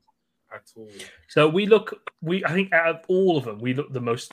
at 0.52 0.62
all. 0.76 0.88
So 1.28 1.48
we 1.48 1.64
look. 1.66 2.02
We 2.20 2.44
I 2.44 2.52
think 2.52 2.72
out 2.72 2.88
of 2.96 3.04
all 3.08 3.36
of 3.38 3.44
them, 3.44 3.58
we 3.60 3.72
look 3.72 3.92
the 3.92 4.00
most 4.00 4.32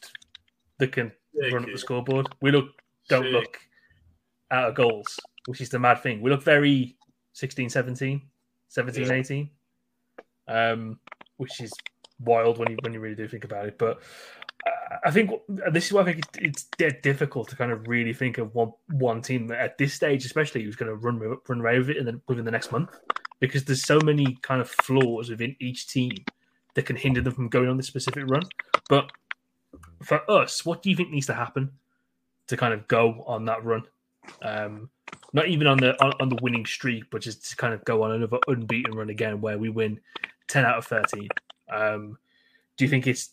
that 0.80 0.92
can 0.92 1.08
Yeah, 1.08 1.12
run 1.52 1.64
up 1.64 1.72
the 1.72 1.78
scoreboard. 1.78 2.28
We 2.42 2.52
look 2.52 2.70
don't 3.10 3.28
look 3.28 3.58
out 4.52 4.70
of 4.70 4.76
goals, 4.76 5.20
which 5.46 5.62
is 5.62 5.70
the 5.70 5.80
mad 5.80 6.02
thing. 6.02 6.22
We 6.22 6.30
look 6.30 6.44
very 6.44 6.98
16, 7.34 7.70
17, 7.70 8.22
17, 8.70 9.06
Yeah. 9.06 9.14
18, 9.14 9.50
um, 10.48 11.00
which 11.38 11.62
is 11.62 11.72
wild 12.20 12.58
when 12.58 12.72
you 12.72 12.78
when 12.82 12.94
you 12.94 13.00
really 13.00 13.16
do 13.16 13.28
think 13.28 13.44
about 13.44 13.68
it. 13.68 13.78
But 13.78 14.02
I 15.06 15.12
think 15.12 15.32
this 15.72 15.86
is 15.88 15.94
why 15.94 16.02
I 16.02 16.06
think 16.06 16.24
it's 16.40 16.64
dead 16.78 17.02
difficult 17.02 17.50
to 17.50 17.56
kind 17.56 17.72
of 17.72 17.88
really 17.88 18.14
think 18.14 18.38
of 18.38 18.54
one 18.56 18.74
one 18.92 19.22
team 19.22 19.52
at 19.52 19.78
this 19.78 19.94
stage, 19.94 20.26
especially 20.26 20.64
who's 20.64 20.76
going 20.76 20.90
to 20.90 20.96
run 20.96 21.20
run 21.48 21.60
away 21.60 21.78
with 21.78 21.90
it 21.90 21.98
in 21.98 22.06
the, 22.06 22.22
within 22.28 22.46
the 22.46 22.52
next 22.52 22.72
month, 22.72 22.98
because 23.40 23.64
there's 23.64 23.84
so 23.84 24.00
many 24.04 24.38
kind 24.42 24.62
of 24.62 24.70
flaws 24.70 25.30
within 25.30 25.56
each 25.60 25.88
team 25.88 26.12
that 26.74 26.86
can 26.86 26.96
hinder 26.96 27.22
them 27.22 27.34
from 27.34 27.50
going 27.50 27.70
on 27.70 27.78
this 27.78 27.88
specific 27.88 28.24
run. 28.28 28.44
But 28.90 29.12
for 30.04 30.30
us, 30.30 30.66
what 30.66 30.82
do 30.82 30.90
you 30.90 30.96
think 30.96 31.10
needs 31.10 31.28
to 31.28 31.34
happen 31.34 31.72
to 32.48 32.58
kind 32.58 32.74
of 32.74 32.88
go 32.88 33.24
on 33.28 33.46
that 33.46 33.64
run? 33.64 33.84
Um, 34.42 34.90
not 35.34 35.48
even 35.48 35.68
on 35.68 35.78
the 35.78 36.02
on, 36.04 36.14
on 36.20 36.30
the 36.30 36.38
winning 36.42 36.66
streak, 36.66 37.06
but 37.12 37.22
just 37.22 37.50
to 37.50 37.56
kind 37.56 37.74
of 37.74 37.84
go 37.86 38.04
on 38.04 38.12
another 38.12 38.38
unbeaten 38.48 38.96
run 38.96 39.10
again 39.10 39.42
where 39.42 39.58
we 39.58 39.70
win 39.70 40.00
ten 40.48 40.66
out 40.66 40.78
of 40.78 40.86
thirteen. 40.86 41.30
Um, 41.72 42.18
do 42.78 42.86
you 42.86 42.90
think 42.90 43.08
it's 43.08 43.32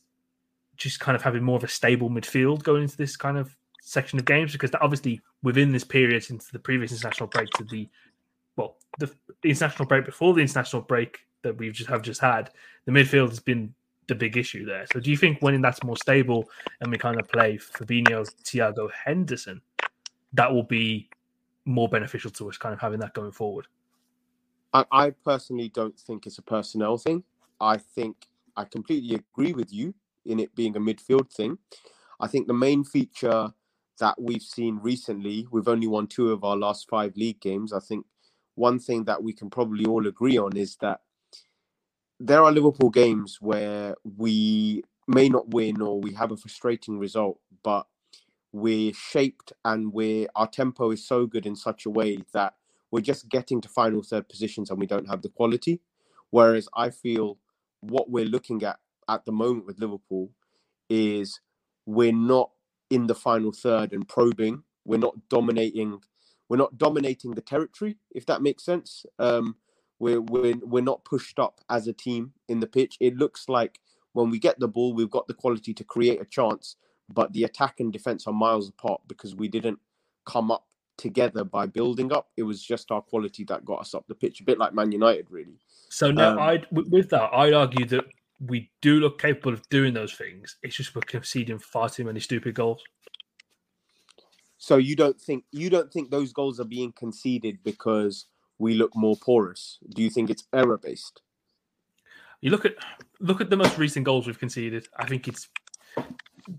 just 0.76 1.00
kind 1.00 1.14
of 1.14 1.22
having 1.22 1.42
more 1.42 1.56
of 1.56 1.64
a 1.64 1.68
stable 1.68 2.10
midfield 2.10 2.62
going 2.62 2.82
into 2.82 2.96
this 2.96 3.16
kind 3.16 3.36
of 3.36 3.54
section 3.80 4.18
of 4.18 4.24
games? 4.24 4.52
Because 4.52 4.70
obviously 4.80 5.20
within 5.42 5.72
this 5.72 5.84
period 5.84 6.24
since 6.24 6.48
the 6.48 6.58
previous 6.58 6.92
international 6.92 7.28
break 7.28 7.50
to 7.50 7.64
the 7.64 7.88
well, 8.56 8.76
the 8.98 9.10
international 9.42 9.86
break 9.86 10.04
before 10.04 10.32
the 10.34 10.40
international 10.40 10.82
break 10.82 11.18
that 11.42 11.56
we've 11.58 11.72
just 11.72 11.90
have 11.90 12.02
just 12.02 12.20
had, 12.20 12.50
the 12.86 12.92
midfield 12.92 13.28
has 13.28 13.40
been 13.40 13.74
the 14.08 14.14
big 14.14 14.36
issue 14.36 14.64
there. 14.64 14.86
So 14.92 15.00
do 15.00 15.10
you 15.10 15.16
think 15.16 15.38
when 15.40 15.60
that's 15.60 15.82
more 15.82 15.96
stable 15.96 16.48
and 16.80 16.90
we 16.90 16.98
kind 16.98 17.18
of 17.18 17.28
play 17.28 17.58
Fabinho, 17.58 18.30
Thiago, 18.44 18.90
Henderson, 19.04 19.60
that 20.32 20.52
will 20.52 20.64
be 20.64 21.08
more 21.64 21.88
beneficial 21.88 22.30
to 22.32 22.48
us 22.48 22.58
kind 22.58 22.74
of 22.74 22.80
having 22.80 23.00
that 23.00 23.14
going 23.14 23.32
forward? 23.32 23.66
I, 24.72 24.84
I 24.90 25.10
personally 25.10 25.68
don't 25.68 25.98
think 25.98 26.26
it's 26.26 26.38
a 26.38 26.42
personnel 26.42 26.98
thing. 26.98 27.22
I 27.60 27.78
think 27.78 28.26
I 28.56 28.64
completely 28.64 29.14
agree 29.16 29.52
with 29.52 29.72
you 29.72 29.94
in 30.24 30.40
it 30.40 30.54
being 30.54 30.76
a 30.76 30.80
midfield 30.80 31.32
thing. 31.32 31.58
I 32.20 32.26
think 32.26 32.46
the 32.46 32.54
main 32.54 32.84
feature 32.84 33.52
that 34.00 34.20
we've 34.20 34.42
seen 34.42 34.78
recently, 34.82 35.46
we've 35.50 35.68
only 35.68 35.86
won 35.86 36.06
two 36.06 36.32
of 36.32 36.44
our 36.44 36.56
last 36.56 36.88
five 36.88 37.16
league 37.16 37.40
games. 37.40 37.72
I 37.72 37.80
think 37.80 38.04
one 38.56 38.78
thing 38.78 39.04
that 39.04 39.22
we 39.22 39.32
can 39.32 39.50
probably 39.50 39.84
all 39.84 40.06
agree 40.06 40.36
on 40.36 40.56
is 40.56 40.76
that 40.76 41.00
there 42.24 42.42
are 42.42 42.52
Liverpool 42.52 42.90
games 42.90 43.38
where 43.40 43.94
we 44.16 44.82
may 45.06 45.28
not 45.28 45.50
win 45.50 45.82
or 45.82 46.00
we 46.00 46.14
have 46.14 46.32
a 46.32 46.36
frustrating 46.38 46.98
result, 46.98 47.38
but 47.62 47.86
we're 48.50 48.94
shaped 48.94 49.52
and 49.64 49.92
we're 49.92 50.28
our 50.34 50.46
tempo 50.46 50.90
is 50.90 51.06
so 51.06 51.26
good 51.26 51.44
in 51.44 51.54
such 51.54 51.84
a 51.84 51.90
way 51.90 52.18
that 52.32 52.54
we're 52.90 53.00
just 53.00 53.28
getting 53.28 53.60
to 53.60 53.68
final 53.68 54.02
third 54.02 54.26
positions 54.28 54.70
and 54.70 54.80
we 54.80 54.86
don't 54.86 55.08
have 55.10 55.20
the 55.20 55.28
quality. 55.28 55.82
Whereas 56.30 56.66
I 56.74 56.88
feel 56.90 57.38
what 57.80 58.10
we're 58.10 58.24
looking 58.24 58.62
at 58.62 58.78
at 59.08 59.26
the 59.26 59.32
moment 59.32 59.66
with 59.66 59.78
Liverpool 59.78 60.30
is 60.88 61.40
we're 61.84 62.12
not 62.12 62.50
in 62.88 63.06
the 63.06 63.14
final 63.14 63.52
third 63.52 63.92
and 63.92 64.08
probing. 64.08 64.62
We're 64.86 64.98
not 64.98 65.28
dominating. 65.28 66.00
We're 66.48 66.56
not 66.56 66.78
dominating 66.78 67.32
the 67.32 67.42
territory, 67.42 67.98
if 68.12 68.24
that 68.26 68.42
makes 68.42 68.64
sense. 68.64 69.04
Um, 69.18 69.56
we're 69.98 70.20
we're 70.20 70.56
we're 70.62 70.82
not 70.82 71.04
pushed 71.04 71.38
up 71.38 71.60
as 71.70 71.86
a 71.86 71.92
team 71.92 72.32
in 72.48 72.60
the 72.60 72.66
pitch. 72.66 72.96
It 73.00 73.16
looks 73.16 73.48
like 73.48 73.80
when 74.12 74.30
we 74.30 74.38
get 74.38 74.58
the 74.58 74.68
ball, 74.68 74.94
we've 74.94 75.10
got 75.10 75.26
the 75.26 75.34
quality 75.34 75.74
to 75.74 75.84
create 75.84 76.20
a 76.20 76.24
chance, 76.24 76.76
but 77.12 77.32
the 77.32 77.44
attack 77.44 77.80
and 77.80 77.92
defense 77.92 78.26
are 78.26 78.32
miles 78.32 78.68
apart 78.68 79.00
because 79.08 79.34
we 79.34 79.48
didn't 79.48 79.78
come 80.24 80.50
up 80.50 80.66
together 80.96 81.44
by 81.44 81.66
building 81.66 82.12
up. 82.12 82.30
It 82.36 82.44
was 82.44 82.62
just 82.62 82.90
our 82.90 83.02
quality 83.02 83.44
that 83.44 83.64
got 83.64 83.80
us 83.80 83.94
up 83.94 84.06
the 84.06 84.14
pitch, 84.14 84.40
a 84.40 84.44
bit 84.44 84.58
like 84.58 84.72
Man 84.72 84.92
United, 84.92 85.26
really. 85.30 85.58
So 85.88 86.10
now, 86.10 86.32
Um, 86.32 86.38
I'd 86.38 86.66
with 86.70 87.10
that, 87.10 87.30
I'd 87.32 87.52
argue 87.52 87.86
that 87.86 88.04
we 88.40 88.70
do 88.80 89.00
look 89.00 89.20
capable 89.20 89.52
of 89.52 89.68
doing 89.68 89.94
those 89.94 90.14
things. 90.14 90.56
It's 90.62 90.76
just 90.76 90.94
we're 90.94 91.02
conceding 91.02 91.58
far 91.58 91.88
too 91.88 92.04
many 92.04 92.20
stupid 92.20 92.54
goals. 92.54 92.82
So 94.58 94.76
you 94.76 94.96
don't 94.96 95.20
think 95.20 95.44
you 95.50 95.68
don't 95.68 95.92
think 95.92 96.10
those 96.10 96.32
goals 96.32 96.58
are 96.58 96.64
being 96.64 96.92
conceded 96.92 97.58
because 97.64 98.26
we 98.58 98.74
look 98.74 98.94
more 98.94 99.16
porous? 99.16 99.78
Do 99.94 100.02
you 100.02 100.10
think 100.10 100.30
it's 100.30 100.44
error 100.52 100.78
based? 100.78 101.20
You 102.40 102.50
look 102.50 102.64
at 102.64 102.74
look 103.20 103.40
at 103.40 103.50
the 103.50 103.56
most 103.56 103.78
recent 103.78 104.04
goals 104.04 104.26
we've 104.26 104.38
conceded. 104.38 104.86
I 104.98 105.06
think 105.06 105.28
it's 105.28 105.48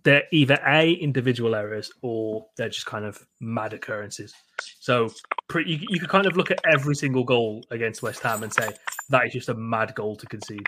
they're 0.03 0.23
either 0.31 0.59
a 0.65 0.93
individual 0.93 1.53
errors 1.53 1.91
or 2.01 2.47
they're 2.57 2.69
just 2.69 2.87
kind 2.87 3.05
of 3.05 3.25
mad 3.39 3.73
occurrences. 3.73 4.33
So 4.79 5.09
pretty, 5.47 5.73
you, 5.73 5.79
you 5.89 5.99
could 5.99 6.09
kind 6.09 6.25
of 6.25 6.35
look 6.37 6.49
at 6.49 6.59
every 6.65 6.95
single 6.95 7.23
goal 7.23 7.63
against 7.69 8.01
West 8.01 8.21
Ham 8.23 8.41
and 8.41 8.51
say 8.51 8.69
that 9.09 9.27
is 9.27 9.33
just 9.33 9.49
a 9.49 9.53
mad 9.53 9.93
goal 9.93 10.15
to 10.15 10.25
concede. 10.25 10.67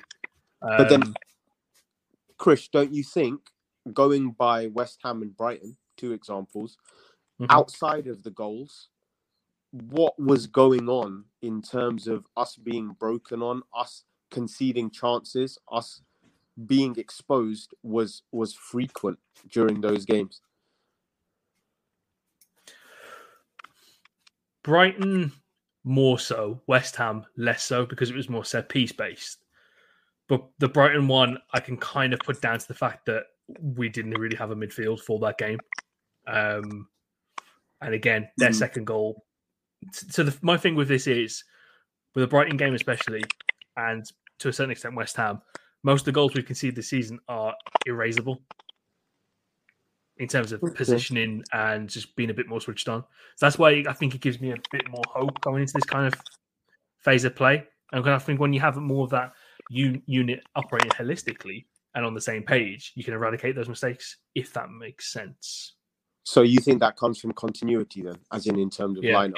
Um, 0.62 0.78
But 0.78 0.90
then, 0.90 1.14
Krish, 2.40 2.70
don't 2.72 2.94
you 2.94 3.04
think 3.04 3.42
going 3.94 4.32
by 4.32 4.68
West 4.68 5.00
Ham 5.04 5.24
and 5.24 5.36
Brighton, 5.36 5.78
two 5.96 6.12
examples, 6.12 6.78
Mhm. 7.40 7.48
outside 7.50 8.08
of 8.08 8.22
the 8.24 8.32
goals, 8.32 8.90
what 9.90 10.18
was 10.20 10.48
going 10.48 10.90
on 10.90 11.26
in 11.42 11.62
terms 11.62 12.08
of 12.08 12.26
us 12.36 12.56
being 12.56 12.90
broken 13.00 13.42
on, 13.42 13.62
us 13.76 14.04
conceding 14.32 14.90
chances, 14.90 15.58
us 15.72 16.02
being 16.66 16.96
exposed 16.98 17.74
was 17.84 18.24
was 18.32 18.54
frequent 18.54 19.20
during 19.52 19.80
those 19.82 20.06
games. 20.06 20.42
Brighton 24.64 25.32
more 25.84 26.20
so, 26.20 26.62
West 26.68 26.96
Ham 26.98 27.26
less 27.38 27.64
so 27.64 27.86
because 27.86 28.10
it 28.10 28.16
was 28.16 28.28
more 28.30 28.44
set 28.44 28.68
piece 28.68 28.92
based. 28.92 29.46
But 30.28 30.46
the 30.60 30.68
Brighton 30.68 31.08
one, 31.08 31.38
I 31.54 31.62
can 31.62 31.78
kind 31.78 32.14
of 32.14 32.20
put 32.20 32.42
down 32.42 32.60
to 32.60 32.68
the 32.68 32.74
fact 32.74 33.06
that 33.06 33.24
we 33.62 33.88
didn't 33.88 34.20
really 34.20 34.36
have 34.36 34.52
a 34.52 34.56
midfield 34.56 35.00
for 35.00 35.20
that 35.20 35.38
game. 35.38 35.60
Um, 36.28 36.90
and 37.80 37.94
again, 37.94 38.30
their 38.38 38.50
Mhm. 38.50 38.56
second 38.56 38.86
goal. 38.86 39.26
So 39.94 40.24
the, 40.24 40.38
my 40.42 40.58
thing 40.58 40.76
with 40.76 40.88
this 40.88 41.08
is, 41.08 41.44
with 42.16 42.24
the 42.24 42.28
Brighton 42.28 42.58
game 42.58 42.74
especially, 42.74 43.24
and 43.76 44.06
to 44.40 44.50
a 44.50 44.54
certain 44.54 44.72
extent 44.72 44.96
West 44.96 45.16
Ham, 45.18 45.42
most 45.84 46.02
of 46.02 46.06
the 46.06 46.12
goals 46.12 46.34
we've 46.34 46.46
conceded 46.46 46.76
this 46.76 46.90
season 46.90 47.20
are 47.28 47.54
erasable 47.88 48.38
in 50.18 50.28
terms 50.28 50.52
of 50.52 50.62
positioning 50.76 51.44
and 51.54 51.90
just 51.90 52.16
being 52.16 52.32
a 52.32 52.34
bit 52.34 52.48
more 52.48 52.60
switched 52.60 52.90
on. 52.90 53.02
So 53.36 53.46
that's 53.46 53.60
why 53.60 53.84
I 53.88 53.94
think 53.94 54.16
it 54.16 54.22
gives 54.22 54.42
me 54.42 54.52
a 54.52 54.56
bit 54.72 54.90
more 54.90 55.04
hope 55.08 55.40
going 55.42 55.62
into 55.62 55.74
this 55.74 55.86
kind 55.86 56.08
of 56.12 56.20
phase 57.00 57.24
of 57.24 57.36
play. 57.36 57.64
And 57.92 58.08
I 58.10 58.18
think 58.18 58.40
when 58.40 58.52
you 58.52 58.60
have 58.60 58.78
more 58.78 59.04
of 59.04 59.12
that 59.12 59.34
un- 59.72 60.02
unit 60.08 60.42
operating 60.56 60.90
holistically 60.92 61.66
and 61.94 62.04
on 62.04 62.14
the 62.16 62.22
same 62.22 62.44
page, 62.44 62.94
you 62.96 63.04
can 63.04 63.14
eradicate 63.14 63.56
those 63.56 63.70
mistakes 63.70 64.18
if 64.34 64.52
that 64.54 64.72
makes 64.72 65.14
sense. 65.14 65.76
So 66.24 66.42
you 66.42 66.60
think 66.60 66.80
that 66.80 66.98
comes 66.98 67.20
from 67.20 67.32
continuity 67.34 68.02
then, 68.02 68.18
as 68.34 68.48
in 68.48 68.60
in 68.60 68.70
terms 68.70 68.98
of 68.98 69.04
Yeah. 69.04 69.14
lineup? 69.14 69.36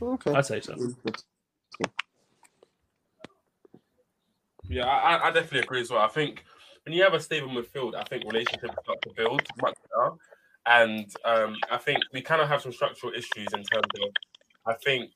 Okay. 0.00 0.32
I'd 0.32 0.46
say 0.46 0.60
so. 0.60 0.76
Yeah, 4.68 4.86
I, 4.86 5.28
I 5.28 5.30
definitely 5.32 5.60
agree 5.60 5.80
as 5.80 5.90
well. 5.90 6.00
I 6.00 6.08
think 6.08 6.44
when 6.84 6.94
you 6.94 7.02
have 7.02 7.14
a 7.14 7.20
stable 7.20 7.48
midfield, 7.48 7.94
I 7.94 8.04
think 8.04 8.24
relationships 8.24 8.74
start 8.82 9.02
to 9.02 9.10
build 9.16 9.42
much 9.60 9.74
better. 9.74 10.12
And 10.66 11.06
um, 11.24 11.56
I 11.70 11.78
think 11.78 11.98
we 12.12 12.22
kind 12.22 12.40
of 12.40 12.48
have 12.48 12.62
some 12.62 12.72
structural 12.72 13.12
issues 13.12 13.48
in 13.52 13.64
terms 13.64 13.86
of, 14.02 14.10
I 14.66 14.74
think 14.74 15.10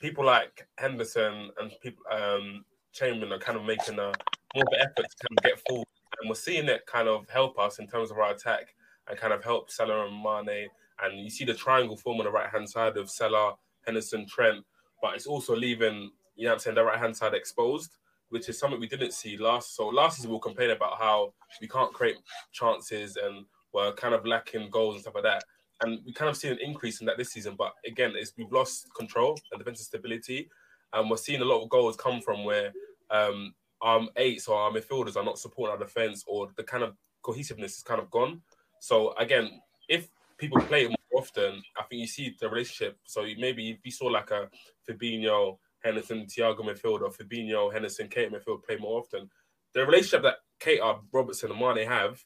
people 0.00 0.24
like 0.24 0.66
Henderson 0.78 1.50
and 1.60 1.70
people 1.82 2.02
um, 2.10 2.64
Chamberlain 2.92 3.32
are 3.32 3.38
kind 3.38 3.58
of 3.58 3.64
making 3.64 3.98
a 3.98 4.12
more 4.54 4.64
of 4.66 4.72
an 4.72 4.80
effort 4.80 5.06
to 5.08 5.28
kind 5.28 5.38
of 5.38 5.44
get 5.44 5.60
forward, 5.68 5.86
and 6.20 6.28
we're 6.28 6.34
seeing 6.34 6.68
it 6.68 6.84
kind 6.86 7.06
of 7.06 7.28
help 7.28 7.58
us 7.58 7.78
in 7.78 7.86
terms 7.86 8.10
of 8.10 8.18
our 8.18 8.32
attack 8.32 8.74
and 9.08 9.18
kind 9.18 9.32
of 9.32 9.44
help 9.44 9.70
Salah 9.70 10.06
and 10.06 10.22
Mane. 10.22 10.68
And 11.02 11.20
you 11.20 11.30
see 11.30 11.44
the 11.44 11.54
triangle 11.54 11.96
form 11.96 12.18
on 12.18 12.24
the 12.24 12.32
right 12.32 12.50
hand 12.50 12.68
side 12.68 12.96
of 12.96 13.08
Salah, 13.08 13.54
Henderson, 13.86 14.26
Trent, 14.26 14.64
but 15.02 15.14
it's 15.14 15.26
also 15.26 15.54
leaving, 15.56 16.10
you 16.36 16.46
know, 16.46 16.52
I'm 16.52 16.58
saying, 16.58 16.76
the 16.76 16.84
right 16.84 16.98
hand 16.98 17.16
side 17.16 17.34
exposed 17.34 17.96
which 18.30 18.48
is 18.48 18.58
something 18.58 18.80
we 18.80 18.88
didn't 18.88 19.12
see 19.12 19.36
last. 19.36 19.76
So 19.76 19.88
last 19.88 20.16
season 20.16 20.30
we'll 20.30 20.40
complain 20.40 20.70
about 20.70 20.98
how 20.98 21.34
we 21.60 21.68
can't 21.68 21.92
create 21.92 22.16
chances 22.52 23.16
and 23.16 23.44
we're 23.72 23.92
kind 23.92 24.14
of 24.14 24.24
lacking 24.24 24.70
goals 24.70 24.94
and 24.94 25.02
stuff 25.02 25.16
like 25.16 25.24
that. 25.24 25.44
And 25.82 26.00
we 26.06 26.12
kind 26.12 26.28
of 26.28 26.36
see 26.36 26.48
an 26.48 26.58
increase 26.60 27.00
in 27.00 27.06
that 27.06 27.18
this 27.18 27.32
season. 27.32 27.54
But 27.56 27.72
again, 27.86 28.12
it's 28.14 28.32
we've 28.36 28.52
lost 28.52 28.86
control 28.96 29.38
and 29.52 29.58
defensive 29.58 29.86
stability. 29.86 30.48
And 30.92 31.10
we're 31.10 31.16
seeing 31.16 31.42
a 31.42 31.44
lot 31.44 31.62
of 31.62 31.68
goals 31.68 31.96
come 31.96 32.20
from 32.20 32.44
where 32.44 32.72
um 33.10 33.54
our 33.82 34.06
eights 34.16 34.46
or 34.46 34.58
our 34.58 34.70
midfielders 34.70 35.16
are 35.16 35.24
not 35.24 35.38
supporting 35.38 35.72
our 35.72 35.78
defense 35.78 36.22
or 36.26 36.50
the 36.56 36.62
kind 36.62 36.84
of 36.84 36.94
cohesiveness 37.22 37.78
is 37.78 37.82
kind 37.82 38.00
of 38.00 38.10
gone. 38.10 38.42
So 38.78 39.14
again, 39.14 39.60
if 39.88 40.08
people 40.40 40.60
play 40.62 40.84
it 40.84 40.88
more 40.88 41.22
often, 41.22 41.62
I 41.78 41.82
think 41.82 42.00
you 42.00 42.06
see 42.06 42.34
the 42.40 42.48
relationship. 42.48 42.98
So 43.04 43.22
maybe 43.38 43.70
if 43.70 43.78
you 43.84 43.90
saw 43.90 44.06
like 44.06 44.30
a 44.30 44.48
Fabinho, 44.88 45.58
Henderson, 45.84 46.26
Thiago 46.26 46.60
midfield, 46.60 47.02
or 47.02 47.10
Fabinho, 47.10 47.72
Henderson, 47.72 48.08
Keita 48.08 48.32
midfield 48.32 48.64
play 48.64 48.76
more 48.76 49.00
often. 49.00 49.28
The 49.74 49.84
relationship 49.84 50.22
that 50.22 50.36
Keita, 50.60 51.00
Robertson, 51.12 51.50
and 51.50 51.60
Mane 51.60 51.86
have, 51.86 52.22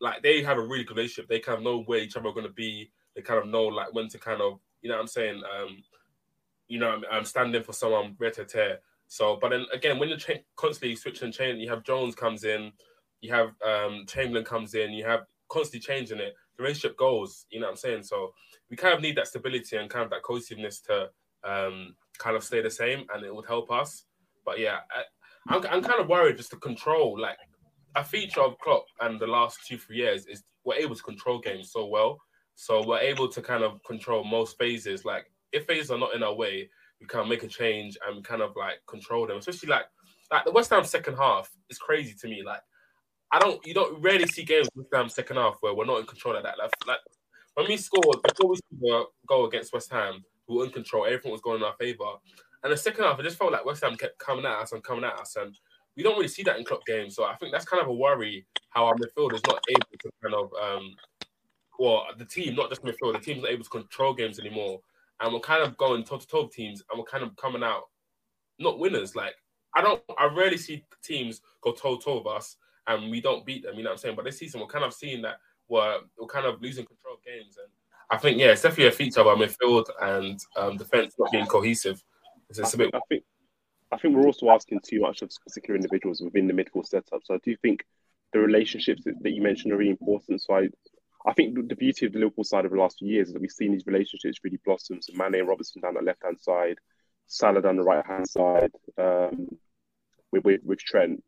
like 0.00 0.22
they 0.22 0.42
have 0.42 0.58
a 0.58 0.62
really 0.62 0.84
good 0.84 0.96
relationship. 0.96 1.28
They 1.28 1.40
kind 1.40 1.58
of 1.58 1.64
know 1.64 1.82
where 1.84 2.00
each 2.00 2.16
other 2.16 2.28
are 2.28 2.34
going 2.34 2.46
to 2.46 2.52
be. 2.52 2.90
They 3.14 3.22
kind 3.22 3.40
of 3.40 3.48
know 3.48 3.64
like 3.64 3.94
when 3.94 4.08
to 4.08 4.18
kind 4.18 4.42
of, 4.42 4.60
you 4.82 4.90
know, 4.90 4.96
what 4.96 5.02
I'm 5.02 5.08
saying, 5.08 5.42
um, 5.58 5.82
you 6.68 6.78
know, 6.78 6.90
I'm, 6.90 7.04
I'm 7.10 7.24
standing 7.24 7.62
for 7.62 7.72
someone 7.72 8.16
better 8.18 8.44
tear. 8.44 8.80
So, 9.08 9.38
but 9.40 9.50
then 9.50 9.64
again, 9.72 9.98
when 9.98 10.08
you're 10.08 10.18
cha- 10.18 10.44
constantly 10.56 10.96
switching 10.96 11.26
and 11.26 11.34
changing, 11.34 11.60
you 11.60 11.70
have 11.70 11.84
Jones 11.84 12.14
comes 12.14 12.44
in, 12.44 12.72
you 13.20 13.32
have 13.32 13.50
um, 13.66 14.04
Chamberlain 14.06 14.44
comes 14.44 14.74
in, 14.74 14.92
you 14.92 15.04
have 15.04 15.20
constantly 15.48 15.80
changing 15.80 16.18
it. 16.18 16.34
The 16.56 16.62
relationship 16.62 16.96
goes, 16.96 17.46
you 17.50 17.60
know 17.60 17.66
what 17.66 17.72
I'm 17.72 17.76
saying? 17.76 18.02
So 18.04 18.32
we 18.70 18.76
kind 18.76 18.94
of 18.94 19.00
need 19.00 19.16
that 19.16 19.28
stability 19.28 19.76
and 19.76 19.90
kind 19.90 20.04
of 20.04 20.10
that 20.10 20.22
cohesiveness 20.22 20.80
to 20.80 21.10
um, 21.44 21.94
kind 22.18 22.36
of 22.36 22.42
stay 22.42 22.60
the 22.60 22.70
same, 22.70 23.06
and 23.14 23.24
it 23.24 23.34
would 23.34 23.46
help 23.46 23.70
us. 23.70 24.04
But 24.44 24.58
yeah, 24.58 24.78
I, 24.90 25.54
I'm, 25.54 25.64
I'm 25.66 25.82
kind 25.82 26.00
of 26.00 26.08
worried 26.08 26.36
just 26.36 26.50
to 26.50 26.56
control. 26.56 27.18
Like 27.18 27.38
a 27.94 28.04
feature 28.04 28.42
of 28.42 28.58
Klopp 28.58 28.84
and 29.00 29.18
the 29.20 29.26
last 29.26 29.58
two 29.66 29.78
three 29.78 29.96
years 29.96 30.26
is 30.26 30.42
we're 30.64 30.74
able 30.74 30.94
to 30.94 31.02
control 31.02 31.38
games 31.40 31.72
so 31.72 31.86
well. 31.86 32.18
So 32.54 32.86
we're 32.86 32.98
able 32.98 33.28
to 33.28 33.42
kind 33.42 33.62
of 33.62 33.82
control 33.84 34.24
most 34.24 34.58
phases. 34.58 35.04
Like 35.04 35.30
if 35.52 35.66
phases 35.66 35.90
are 35.90 35.98
not 35.98 36.14
in 36.14 36.22
our 36.22 36.34
way, 36.34 36.68
we 37.00 37.06
kind 37.06 37.22
of 37.22 37.28
make 37.28 37.42
a 37.42 37.48
change 37.48 37.96
and 38.06 38.24
kind 38.24 38.42
of 38.42 38.54
like 38.56 38.78
control 38.86 39.26
them. 39.26 39.38
Especially 39.38 39.68
like 39.68 39.86
like 40.30 40.44
the 40.44 40.52
West 40.52 40.70
Ham 40.70 40.84
second 40.84 41.16
half 41.16 41.50
is 41.70 41.78
crazy 41.78 42.14
to 42.14 42.28
me. 42.28 42.42
Like 42.44 42.60
I 43.36 43.38
don't 43.38 43.66
you 43.66 43.74
don't 43.74 44.00
rarely 44.00 44.26
see 44.26 44.44
games 44.44 44.66
West 44.74 44.88
Ham 44.94 45.10
second 45.10 45.36
half 45.36 45.58
where 45.60 45.74
we're 45.74 45.84
not 45.84 46.00
in 46.00 46.06
control 46.06 46.36
of 46.36 46.42
that. 46.44 46.56
Like, 46.56 46.70
like 46.86 46.98
when 47.52 47.68
we 47.68 47.76
scored 47.76 48.22
before 48.22 48.50
we 48.50 48.56
scored 48.56 49.08
goal 49.26 49.44
against 49.44 49.74
West 49.74 49.92
Ham, 49.92 50.24
we 50.48 50.56
were 50.56 50.64
in 50.64 50.70
control. 50.70 51.04
Everything 51.04 51.32
was 51.32 51.42
going 51.42 51.58
in 51.58 51.64
our 51.64 51.74
favor. 51.78 52.12
And 52.62 52.72
the 52.72 52.78
second 52.78 53.04
half, 53.04 53.20
it 53.20 53.24
just 53.24 53.36
felt 53.36 53.52
like 53.52 53.66
West 53.66 53.84
Ham 53.84 53.94
kept 53.96 54.18
coming 54.18 54.46
at 54.46 54.58
us 54.58 54.72
and 54.72 54.82
coming 54.82 55.04
at 55.04 55.20
us, 55.20 55.36
and 55.36 55.54
we 55.96 56.02
don't 56.02 56.16
really 56.16 56.28
see 56.28 56.44
that 56.44 56.58
in 56.58 56.64
Klopp 56.64 56.86
games. 56.86 57.14
So 57.14 57.24
I 57.24 57.34
think 57.36 57.52
that's 57.52 57.66
kind 57.66 57.82
of 57.82 57.88
a 57.88 57.92
worry 57.92 58.46
how 58.70 58.86
our 58.86 58.94
midfield 58.94 59.34
is 59.34 59.42
not 59.46 59.62
able 59.68 59.98
to 60.00 60.10
kind 60.22 60.34
of, 60.34 60.50
um, 60.54 60.96
well, 61.78 62.06
the 62.16 62.24
team, 62.24 62.54
not 62.54 62.70
just 62.70 62.82
midfield, 62.84 63.12
the 63.12 63.18
team's 63.18 63.42
not 63.42 63.50
able 63.50 63.64
to 63.64 63.70
control 63.70 64.14
games 64.14 64.38
anymore, 64.40 64.80
and 65.20 65.30
we're 65.30 65.40
kind 65.40 65.62
of 65.62 65.76
going 65.76 66.04
toe 66.04 66.16
to 66.16 66.26
toe 66.26 66.46
teams, 66.46 66.82
and 66.90 66.98
we're 66.98 67.04
kind 67.04 67.22
of 67.22 67.36
coming 67.36 67.62
out 67.62 67.82
not 68.58 68.78
winners. 68.78 69.14
Like 69.14 69.34
I 69.74 69.82
don't, 69.82 70.02
I 70.18 70.24
rarely 70.24 70.56
see 70.56 70.84
teams 71.04 71.42
go 71.60 71.72
toe 71.72 71.96
to 71.96 72.02
toe 72.02 72.18
with 72.18 72.34
us, 72.34 72.56
and 72.86 73.10
we 73.10 73.20
don't 73.20 73.44
beat 73.44 73.62
them. 73.64 73.76
You 73.76 73.82
know 73.82 73.90
what 73.90 73.94
I'm 73.94 73.98
saying? 73.98 74.16
But 74.16 74.24
this 74.24 74.38
season, 74.38 74.60
we're 74.60 74.66
kind 74.66 74.84
of 74.84 74.94
seeing 74.94 75.22
that 75.22 75.36
we're 75.68 75.98
we're 76.18 76.26
kind 76.26 76.46
of 76.46 76.60
losing 76.62 76.86
control 76.86 77.14
of 77.14 77.24
games, 77.24 77.56
and 77.58 77.68
I 78.10 78.18
think 78.18 78.38
yeah, 78.38 78.48
it's 78.48 78.62
definitely 78.62 78.88
a 78.88 78.92
feature 78.92 79.20
of 79.20 79.26
our 79.26 79.36
midfield 79.36 79.86
and 80.00 80.40
um, 80.56 80.76
defense 80.76 81.14
not 81.18 81.32
being 81.32 81.46
cohesive. 81.46 82.02
It's, 82.48 82.74
a 82.74 82.78
bit. 82.78 82.90
I 82.94 83.00
think 83.08 83.24
I 83.92 83.96
think 83.96 84.16
we're 84.16 84.26
also 84.26 84.50
asking 84.50 84.80
too 84.80 85.00
much 85.00 85.22
of 85.22 85.30
particular 85.46 85.76
individuals 85.76 86.20
within 86.20 86.46
the 86.46 86.52
midfield 86.52 86.86
setup. 86.86 87.22
So 87.24 87.34
I 87.34 87.38
do 87.44 87.56
think 87.56 87.84
the 88.32 88.38
relationships 88.40 89.02
that, 89.04 89.14
that 89.22 89.30
you 89.30 89.42
mentioned 89.42 89.72
are 89.72 89.76
really 89.76 89.90
important. 89.90 90.42
So 90.42 90.54
I, 90.54 90.68
I 91.26 91.32
think 91.32 91.68
the 91.68 91.76
beauty 91.76 92.06
of 92.06 92.12
the 92.12 92.18
Liverpool 92.18 92.44
side 92.44 92.64
over 92.64 92.76
the 92.76 92.82
last 92.82 92.98
few 92.98 93.08
years 93.08 93.28
is 93.28 93.34
that 93.34 93.42
we've 93.42 93.50
seen 93.50 93.72
these 93.72 93.86
relationships 93.86 94.40
really 94.42 94.60
blossom. 94.64 95.00
So 95.02 95.12
Mane 95.14 95.36
and 95.36 95.48
Robertson 95.48 95.82
down 95.82 95.94
the 95.94 96.02
left 96.02 96.22
hand 96.24 96.38
side, 96.40 96.78
Salah 97.26 97.62
down 97.62 97.76
the 97.76 97.82
right 97.82 98.04
hand 98.04 98.28
side, 98.28 98.70
um, 98.98 99.48
with, 100.32 100.44
with 100.44 100.60
with 100.64 100.78
Trent. 100.78 101.22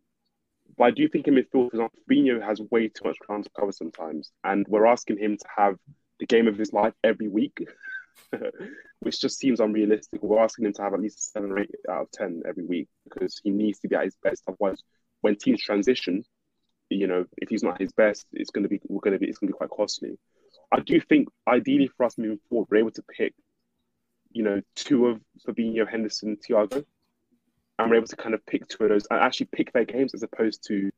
But 0.78 0.84
I 0.84 0.90
do 0.92 1.08
think 1.08 1.26
in 1.26 1.34
midfield, 1.34 1.70
for 1.70 1.76
example, 1.76 1.98
Fabinho 2.08 2.42
has 2.42 2.60
way 2.70 2.88
too 2.88 3.02
much 3.04 3.18
ground 3.18 3.44
to 3.44 3.50
cover 3.50 3.72
sometimes, 3.72 4.30
and 4.44 4.64
we're 4.68 4.86
asking 4.86 5.18
him 5.18 5.36
to 5.36 5.46
have 5.56 5.76
the 6.20 6.26
game 6.26 6.46
of 6.46 6.56
his 6.56 6.72
life 6.72 6.94
every 7.04 7.28
week. 7.28 7.66
which 9.00 9.20
just 9.20 9.38
seems 9.38 9.60
unrealistic. 9.60 10.22
We're 10.22 10.42
asking 10.42 10.66
him 10.66 10.72
to 10.74 10.82
have 10.82 10.94
at 10.94 11.00
least 11.00 11.32
seven 11.32 11.52
or 11.52 11.60
eight 11.60 11.70
out 11.88 12.02
of 12.02 12.10
ten 12.10 12.42
every 12.46 12.64
week 12.64 12.88
because 13.04 13.40
he 13.42 13.50
needs 13.50 13.78
to 13.80 13.88
be 13.88 13.96
at 13.96 14.04
his 14.04 14.16
best. 14.22 14.42
Otherwise, 14.48 14.82
when 15.20 15.36
teams 15.36 15.62
transition, 15.62 16.24
you 16.90 17.06
know, 17.06 17.26
if 17.36 17.48
he's 17.48 17.62
not 17.62 17.80
his 17.80 17.92
best, 17.92 18.26
it's 18.32 18.50
going 18.50 18.64
to 18.64 18.68
be 18.68 18.80
we're 18.88 19.00
going 19.00 19.12
to 19.12 19.18
be 19.18 19.28
it's 19.28 19.38
going 19.38 19.48
to 19.48 19.52
be 19.52 19.56
quite 19.56 19.70
costly. 19.70 20.18
I 20.72 20.80
do 20.80 21.00
think 21.00 21.28
ideally 21.46 21.90
for 21.96 22.06
us 22.06 22.18
moving 22.18 22.40
forward, 22.48 22.68
we're 22.70 22.78
able 22.78 22.90
to 22.92 23.02
pick, 23.02 23.34
you 24.32 24.42
know, 24.42 24.60
two 24.74 25.06
of 25.06 25.20
Fabinho, 25.46 25.88
Henderson, 25.88 26.36
Thiago, 26.36 26.84
and 27.78 27.90
we're 27.90 27.96
able 27.96 28.06
to 28.08 28.16
kind 28.16 28.34
of 28.34 28.44
pick 28.46 28.66
two 28.68 28.84
of 28.84 28.90
those 28.90 29.06
and 29.10 29.20
actually 29.20 29.48
pick 29.52 29.72
their 29.72 29.84
games 29.84 30.14
as 30.14 30.22
opposed 30.22 30.66
to 30.68 30.90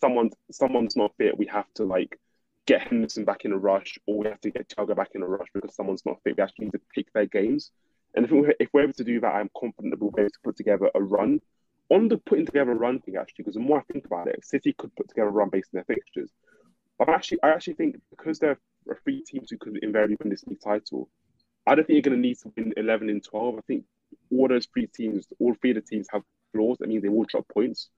someone 0.00 0.30
someone's 0.50 0.96
not 0.96 1.12
fit. 1.16 1.36
We 1.36 1.46
have 1.46 1.72
to 1.74 1.84
like 1.84 2.18
get 2.66 2.82
Henderson 2.82 3.24
back 3.24 3.44
in 3.44 3.52
a 3.52 3.58
rush, 3.58 3.98
or 4.06 4.18
we 4.18 4.28
have 4.28 4.40
to 4.42 4.50
get 4.50 4.68
Thiago 4.68 4.94
back 4.94 5.10
in 5.14 5.22
a 5.22 5.26
rush 5.26 5.48
because 5.52 5.74
someone's 5.74 6.06
not 6.06 6.18
fit. 6.22 6.36
We 6.36 6.42
actually 6.42 6.66
need 6.66 6.72
to 6.72 6.80
pick 6.94 7.12
their 7.12 7.26
games. 7.26 7.70
And 8.14 8.24
if 8.24 8.30
we're, 8.30 8.54
if 8.60 8.68
we're 8.72 8.82
able 8.82 8.92
to 8.94 9.04
do 9.04 9.20
that, 9.20 9.34
I'm 9.34 9.50
confident 9.58 9.92
that 9.92 10.00
we'll 10.00 10.10
be 10.10 10.22
able 10.22 10.30
to 10.30 10.38
put 10.44 10.56
together 10.56 10.90
a 10.94 11.02
run. 11.02 11.40
On 11.90 12.06
the 12.06 12.18
putting 12.18 12.46
together 12.46 12.70
a 12.70 12.76
run 12.76 13.00
thing, 13.00 13.16
actually, 13.16 13.34
because 13.38 13.54
the 13.54 13.60
more 13.60 13.80
I 13.80 13.92
think 13.92 14.04
about 14.06 14.28
it, 14.28 14.44
City 14.44 14.72
could 14.72 14.94
put 14.94 15.08
together 15.08 15.28
a 15.28 15.32
run 15.32 15.48
based 15.48 15.70
on 15.74 15.78
their 15.78 15.96
fixtures. 15.96 16.30
But 16.98 17.08
I'm 17.08 17.14
actually, 17.14 17.42
I 17.42 17.48
actually 17.50 17.74
think 17.74 17.96
because 18.10 18.38
there 18.38 18.56
are 18.88 18.98
three 19.02 19.22
teams 19.22 19.50
who 19.50 19.58
could 19.58 19.78
invariably 19.82 20.16
win 20.20 20.30
this 20.30 20.44
league 20.46 20.60
title, 20.60 21.08
I 21.66 21.74
don't 21.74 21.84
think 21.86 21.96
you're 21.96 22.10
going 22.10 22.22
to 22.22 22.28
need 22.28 22.38
to 22.38 22.52
win 22.56 22.72
11 22.76 23.10
in 23.10 23.20
12. 23.20 23.56
I 23.56 23.60
think 23.66 23.84
all 24.32 24.48
those 24.48 24.66
three 24.66 24.86
teams, 24.86 25.26
all 25.38 25.54
three 25.60 25.70
of 25.70 25.76
the 25.76 25.82
teams 25.82 26.06
have 26.12 26.22
flaws. 26.52 26.78
That 26.78 26.88
means 26.88 27.02
they 27.02 27.08
will 27.08 27.24
drop 27.24 27.46
points. 27.48 27.88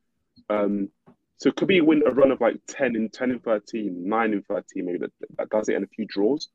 Um, 0.48 0.88
so 1.36 1.48
it 1.48 1.56
could 1.56 1.68
be 1.68 1.80
win 1.80 2.02
a 2.06 2.10
run 2.10 2.30
of 2.30 2.40
like 2.40 2.60
10 2.68 2.94
in 2.96 3.09
10 3.09 3.30
and 3.32 3.42
13, 3.42 4.09
9 4.09 4.32
and 4.32 4.46
13, 4.46 4.84
maybe 4.84 4.98
that, 4.98 5.12
that 5.38 5.50
does 5.50 5.68
it 5.68 5.74
and 5.74 5.84
a 5.84 5.88
few 5.88 6.06
draws. 6.06 6.48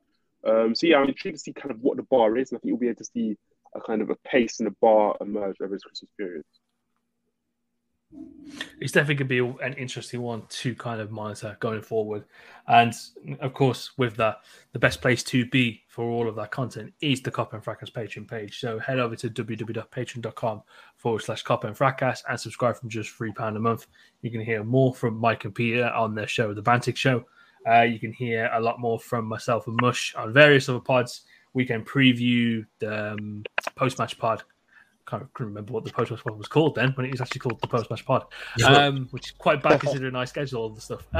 Um, 0.45 0.75
so 0.75 0.87
yeah, 0.87 0.97
I'm 0.97 1.09
intrigued 1.09 1.37
to 1.37 1.41
see 1.41 1.53
kind 1.53 1.71
of 1.71 1.81
what 1.81 1.97
the 1.97 2.03
bar 2.03 2.37
is, 2.37 2.51
and 2.51 2.57
I 2.57 2.59
think 2.59 2.69
you'll 2.69 2.77
be 2.77 2.87
able 2.87 2.97
to 2.99 3.05
see 3.05 3.35
a 3.75 3.81
kind 3.81 4.01
of 4.01 4.09
a 4.09 4.15
pace 4.25 4.59
and 4.59 4.67
a 4.67 4.75
bar 4.81 5.15
emerge 5.19 5.57
over 5.61 5.75
this 5.75 5.83
Christmas 5.83 6.09
period. 6.17 6.43
It's 8.79 8.91
definitely 8.91 9.25
going 9.25 9.29
to 9.29 9.57
be 9.57 9.65
an 9.65 9.73
interesting 9.73 10.21
one 10.21 10.43
to 10.49 10.75
kind 10.75 11.01
of 11.01 11.11
monitor 11.11 11.57
going 11.59 11.81
forward. 11.81 12.25
And 12.67 12.93
of 13.39 13.53
course, 13.53 13.91
with 13.97 14.15
that, 14.17 14.41
the 14.73 14.79
best 14.79 15.01
place 15.01 15.23
to 15.23 15.45
be 15.47 15.83
for 15.87 16.05
all 16.05 16.27
of 16.27 16.35
that 16.35 16.51
content 16.51 16.93
is 17.01 17.21
the 17.21 17.31
Kop 17.31 17.53
End 17.53 17.63
Fracas 17.63 17.89
Patreon 17.89 18.27
page. 18.27 18.59
So 18.59 18.79
head 18.79 18.99
over 18.99 19.15
to 19.15 19.29
www.patreon.com 19.29 20.61
forward 20.95 21.21
slash 21.21 21.43
Kop 21.43 21.65
End 21.65 21.77
Fracas 21.77 22.23
and 22.29 22.39
subscribe 22.39 22.77
from 22.77 22.89
just 22.89 23.17
£3 23.17 23.55
a 23.55 23.59
month. 23.59 23.87
You 24.21 24.31
can 24.31 24.41
hear 24.41 24.63
more 24.63 24.93
from 24.93 25.17
Mike 25.17 25.45
and 25.45 25.55
Peter 25.55 25.89
on 25.89 26.13
their 26.13 26.27
show, 26.27 26.53
The 26.53 26.63
Bantic 26.63 26.95
Show. 26.95 27.25
Uh, 27.67 27.81
you 27.81 27.99
can 27.99 28.13
hear 28.13 28.49
a 28.53 28.59
lot 28.59 28.79
more 28.79 28.99
from 28.99 29.25
myself 29.25 29.67
and 29.67 29.77
Mush 29.81 30.15
on 30.15 30.31
various 30.31 30.69
other 30.69 30.79
pods. 30.79 31.23
We 31.53 31.65
can 31.65 31.83
preview 31.83 32.65
the 32.79 33.13
um, 33.13 33.43
post 33.75 33.99
match 33.99 34.17
pod 34.17 34.43
can't 35.07 35.27
remember 35.39 35.71
what 35.71 35.85
the 35.85 35.91
post 35.91 36.11
match 36.11 36.23
pod 36.23 36.37
was 36.37 36.47
called 36.47 36.75
then 36.75 36.91
when 36.91 37.05
it 37.05 37.11
was 37.11 37.21
actually 37.21 37.39
called 37.39 37.61
the 37.61 37.67
post 37.67 37.89
match 37.89 38.05
pod, 38.05 38.25
um, 38.65 39.07
which 39.11 39.27
is 39.27 39.31
quite 39.37 39.63
bad 39.63 39.79
considering 39.79 40.15
I 40.15 40.25
schedule 40.25 40.61
all 40.61 40.69
the 40.69 40.81
stuff. 40.81 41.07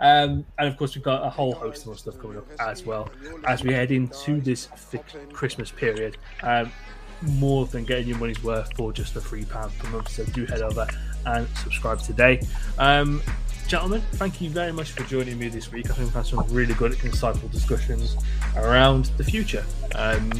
um, 0.00 0.44
and 0.58 0.68
of 0.68 0.76
course, 0.76 0.94
we've 0.94 1.04
got 1.04 1.24
a 1.24 1.30
whole 1.30 1.52
host 1.52 1.82
of 1.82 1.86
more 1.86 1.96
stuff 1.96 2.18
coming 2.18 2.38
up 2.38 2.46
as 2.60 2.84
well 2.84 3.08
as 3.46 3.62
we 3.62 3.72
head 3.72 3.92
into 3.92 4.40
this 4.40 4.68
Christmas 5.32 5.70
period. 5.70 6.16
Um, 6.42 6.72
more 7.22 7.66
than 7.66 7.84
getting 7.84 8.06
your 8.06 8.18
money's 8.18 8.42
worth 8.44 8.72
for 8.76 8.92
just 8.92 9.16
a 9.16 9.20
free 9.20 9.44
pound 9.44 9.76
per 9.78 9.90
month. 9.90 10.08
So 10.10 10.24
do 10.24 10.46
head 10.46 10.62
over 10.62 10.86
and 11.26 11.48
subscribe 11.58 12.00
today. 12.00 12.40
Um, 12.78 13.22
gentlemen, 13.66 14.02
thank 14.12 14.40
you 14.40 14.50
very 14.50 14.72
much 14.72 14.92
for 14.92 15.02
joining 15.04 15.38
me 15.38 15.48
this 15.48 15.72
week. 15.72 15.86
I 15.86 15.94
think 15.94 16.06
we've 16.06 16.14
had 16.14 16.26
some 16.26 16.44
really 16.48 16.74
good, 16.74 16.92
insightful 16.92 17.50
discussions 17.50 18.16
around 18.56 19.06
the 19.16 19.24
future. 19.24 19.64
Um, 19.94 20.30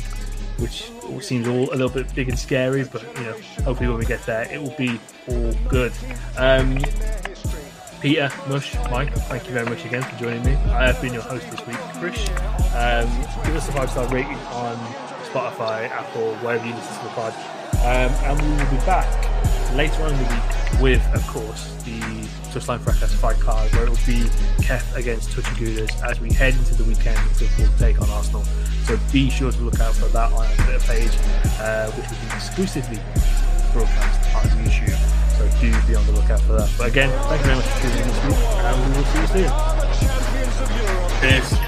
which 0.58 0.90
seems 1.20 1.46
all 1.48 1.68
a 1.70 1.76
little 1.76 1.88
bit 1.88 2.12
big 2.14 2.28
and 2.28 2.38
scary, 2.38 2.84
but 2.84 3.02
you 3.16 3.24
know, 3.24 3.36
hopefully 3.64 3.88
when 3.88 3.98
we 3.98 4.04
get 4.04 4.24
there, 4.26 4.50
it 4.52 4.60
will 4.60 4.74
be 4.76 5.00
all 5.28 5.52
good. 5.68 5.92
Um, 6.36 6.78
Peter, 8.00 8.30
Mush, 8.48 8.76
Mike, 8.90 9.12
thank 9.12 9.46
you 9.46 9.52
very 9.52 9.66
much 9.66 9.84
again 9.84 10.02
for 10.02 10.16
joining 10.16 10.44
me. 10.44 10.52
I 10.70 10.86
have 10.86 11.00
been 11.00 11.12
your 11.12 11.22
host 11.22 11.50
this 11.50 11.66
week, 11.66 11.76
Krish. 11.98 12.28
Um, 12.74 13.08
give 13.44 13.56
us 13.56 13.68
a 13.68 13.72
five 13.72 13.90
star 13.90 14.06
rating 14.08 14.36
on 14.52 14.76
Spotify, 15.24 15.88
Apple, 15.90 16.34
wherever 16.36 16.64
you 16.64 16.74
listen 16.74 16.96
to 16.98 17.04
the 17.04 17.10
pod. 17.10 17.34
Um, 17.78 18.12
and 18.24 18.40
we 18.40 18.48
will 18.50 18.70
be 18.70 18.86
back 18.86 19.74
later 19.74 20.02
on 20.02 20.12
in 20.12 20.18
the 20.18 20.24
week 20.24 20.80
with, 20.80 21.14
of 21.14 21.26
course, 21.26 21.74
the 21.84 22.00
Touchline 22.48 22.80
Fracas 22.80 23.14
fight 23.14 23.38
card, 23.40 23.72
where 23.74 23.84
it 23.84 23.90
will 23.90 23.96
be 24.06 24.28
KEF 24.62 24.96
against 24.96 25.32
Touchy 25.32 25.50
Gooders 25.56 25.90
as 26.02 26.20
we 26.20 26.32
head 26.32 26.54
into 26.54 26.74
the 26.74 26.84
weekend 26.84 27.18
with 27.28 27.42
a 27.42 27.44
full 27.44 27.78
take 27.78 28.00
on 28.00 28.08
Arsenal. 28.10 28.44
So 28.84 28.98
be 29.12 29.30
sure 29.30 29.52
to 29.52 29.60
look 29.60 29.80
out 29.80 29.94
for 29.94 30.08
that 30.08 30.32
on 30.32 30.46
our 30.46 30.54
Twitter 30.56 30.80
page, 30.80 31.12
uh, 31.60 31.90
which 31.92 32.08
will 32.08 32.16
be 32.16 32.34
exclusively 32.34 32.98
broadcast 33.72 34.34
on 34.34 34.44
YouTube. 34.64 34.98
So 35.36 35.48
do 35.60 35.70
be 35.86 35.94
on 35.94 36.04
the 36.06 36.12
lookout 36.12 36.40
for 36.40 36.54
that. 36.54 36.70
But 36.78 36.88
again, 36.88 37.10
thank 37.28 37.40
you 37.40 37.46
very 37.46 37.56
much 37.56 37.66
for 37.66 37.80
tuning 37.82 37.98
in 37.98 38.08
this 38.08 38.24
week, 38.24 38.38
and 38.64 38.74
we 38.80 38.96
will 38.96 39.04
see 39.04 39.20
you 39.20 39.48
soon. 39.48 39.52
Peace. 41.20 41.67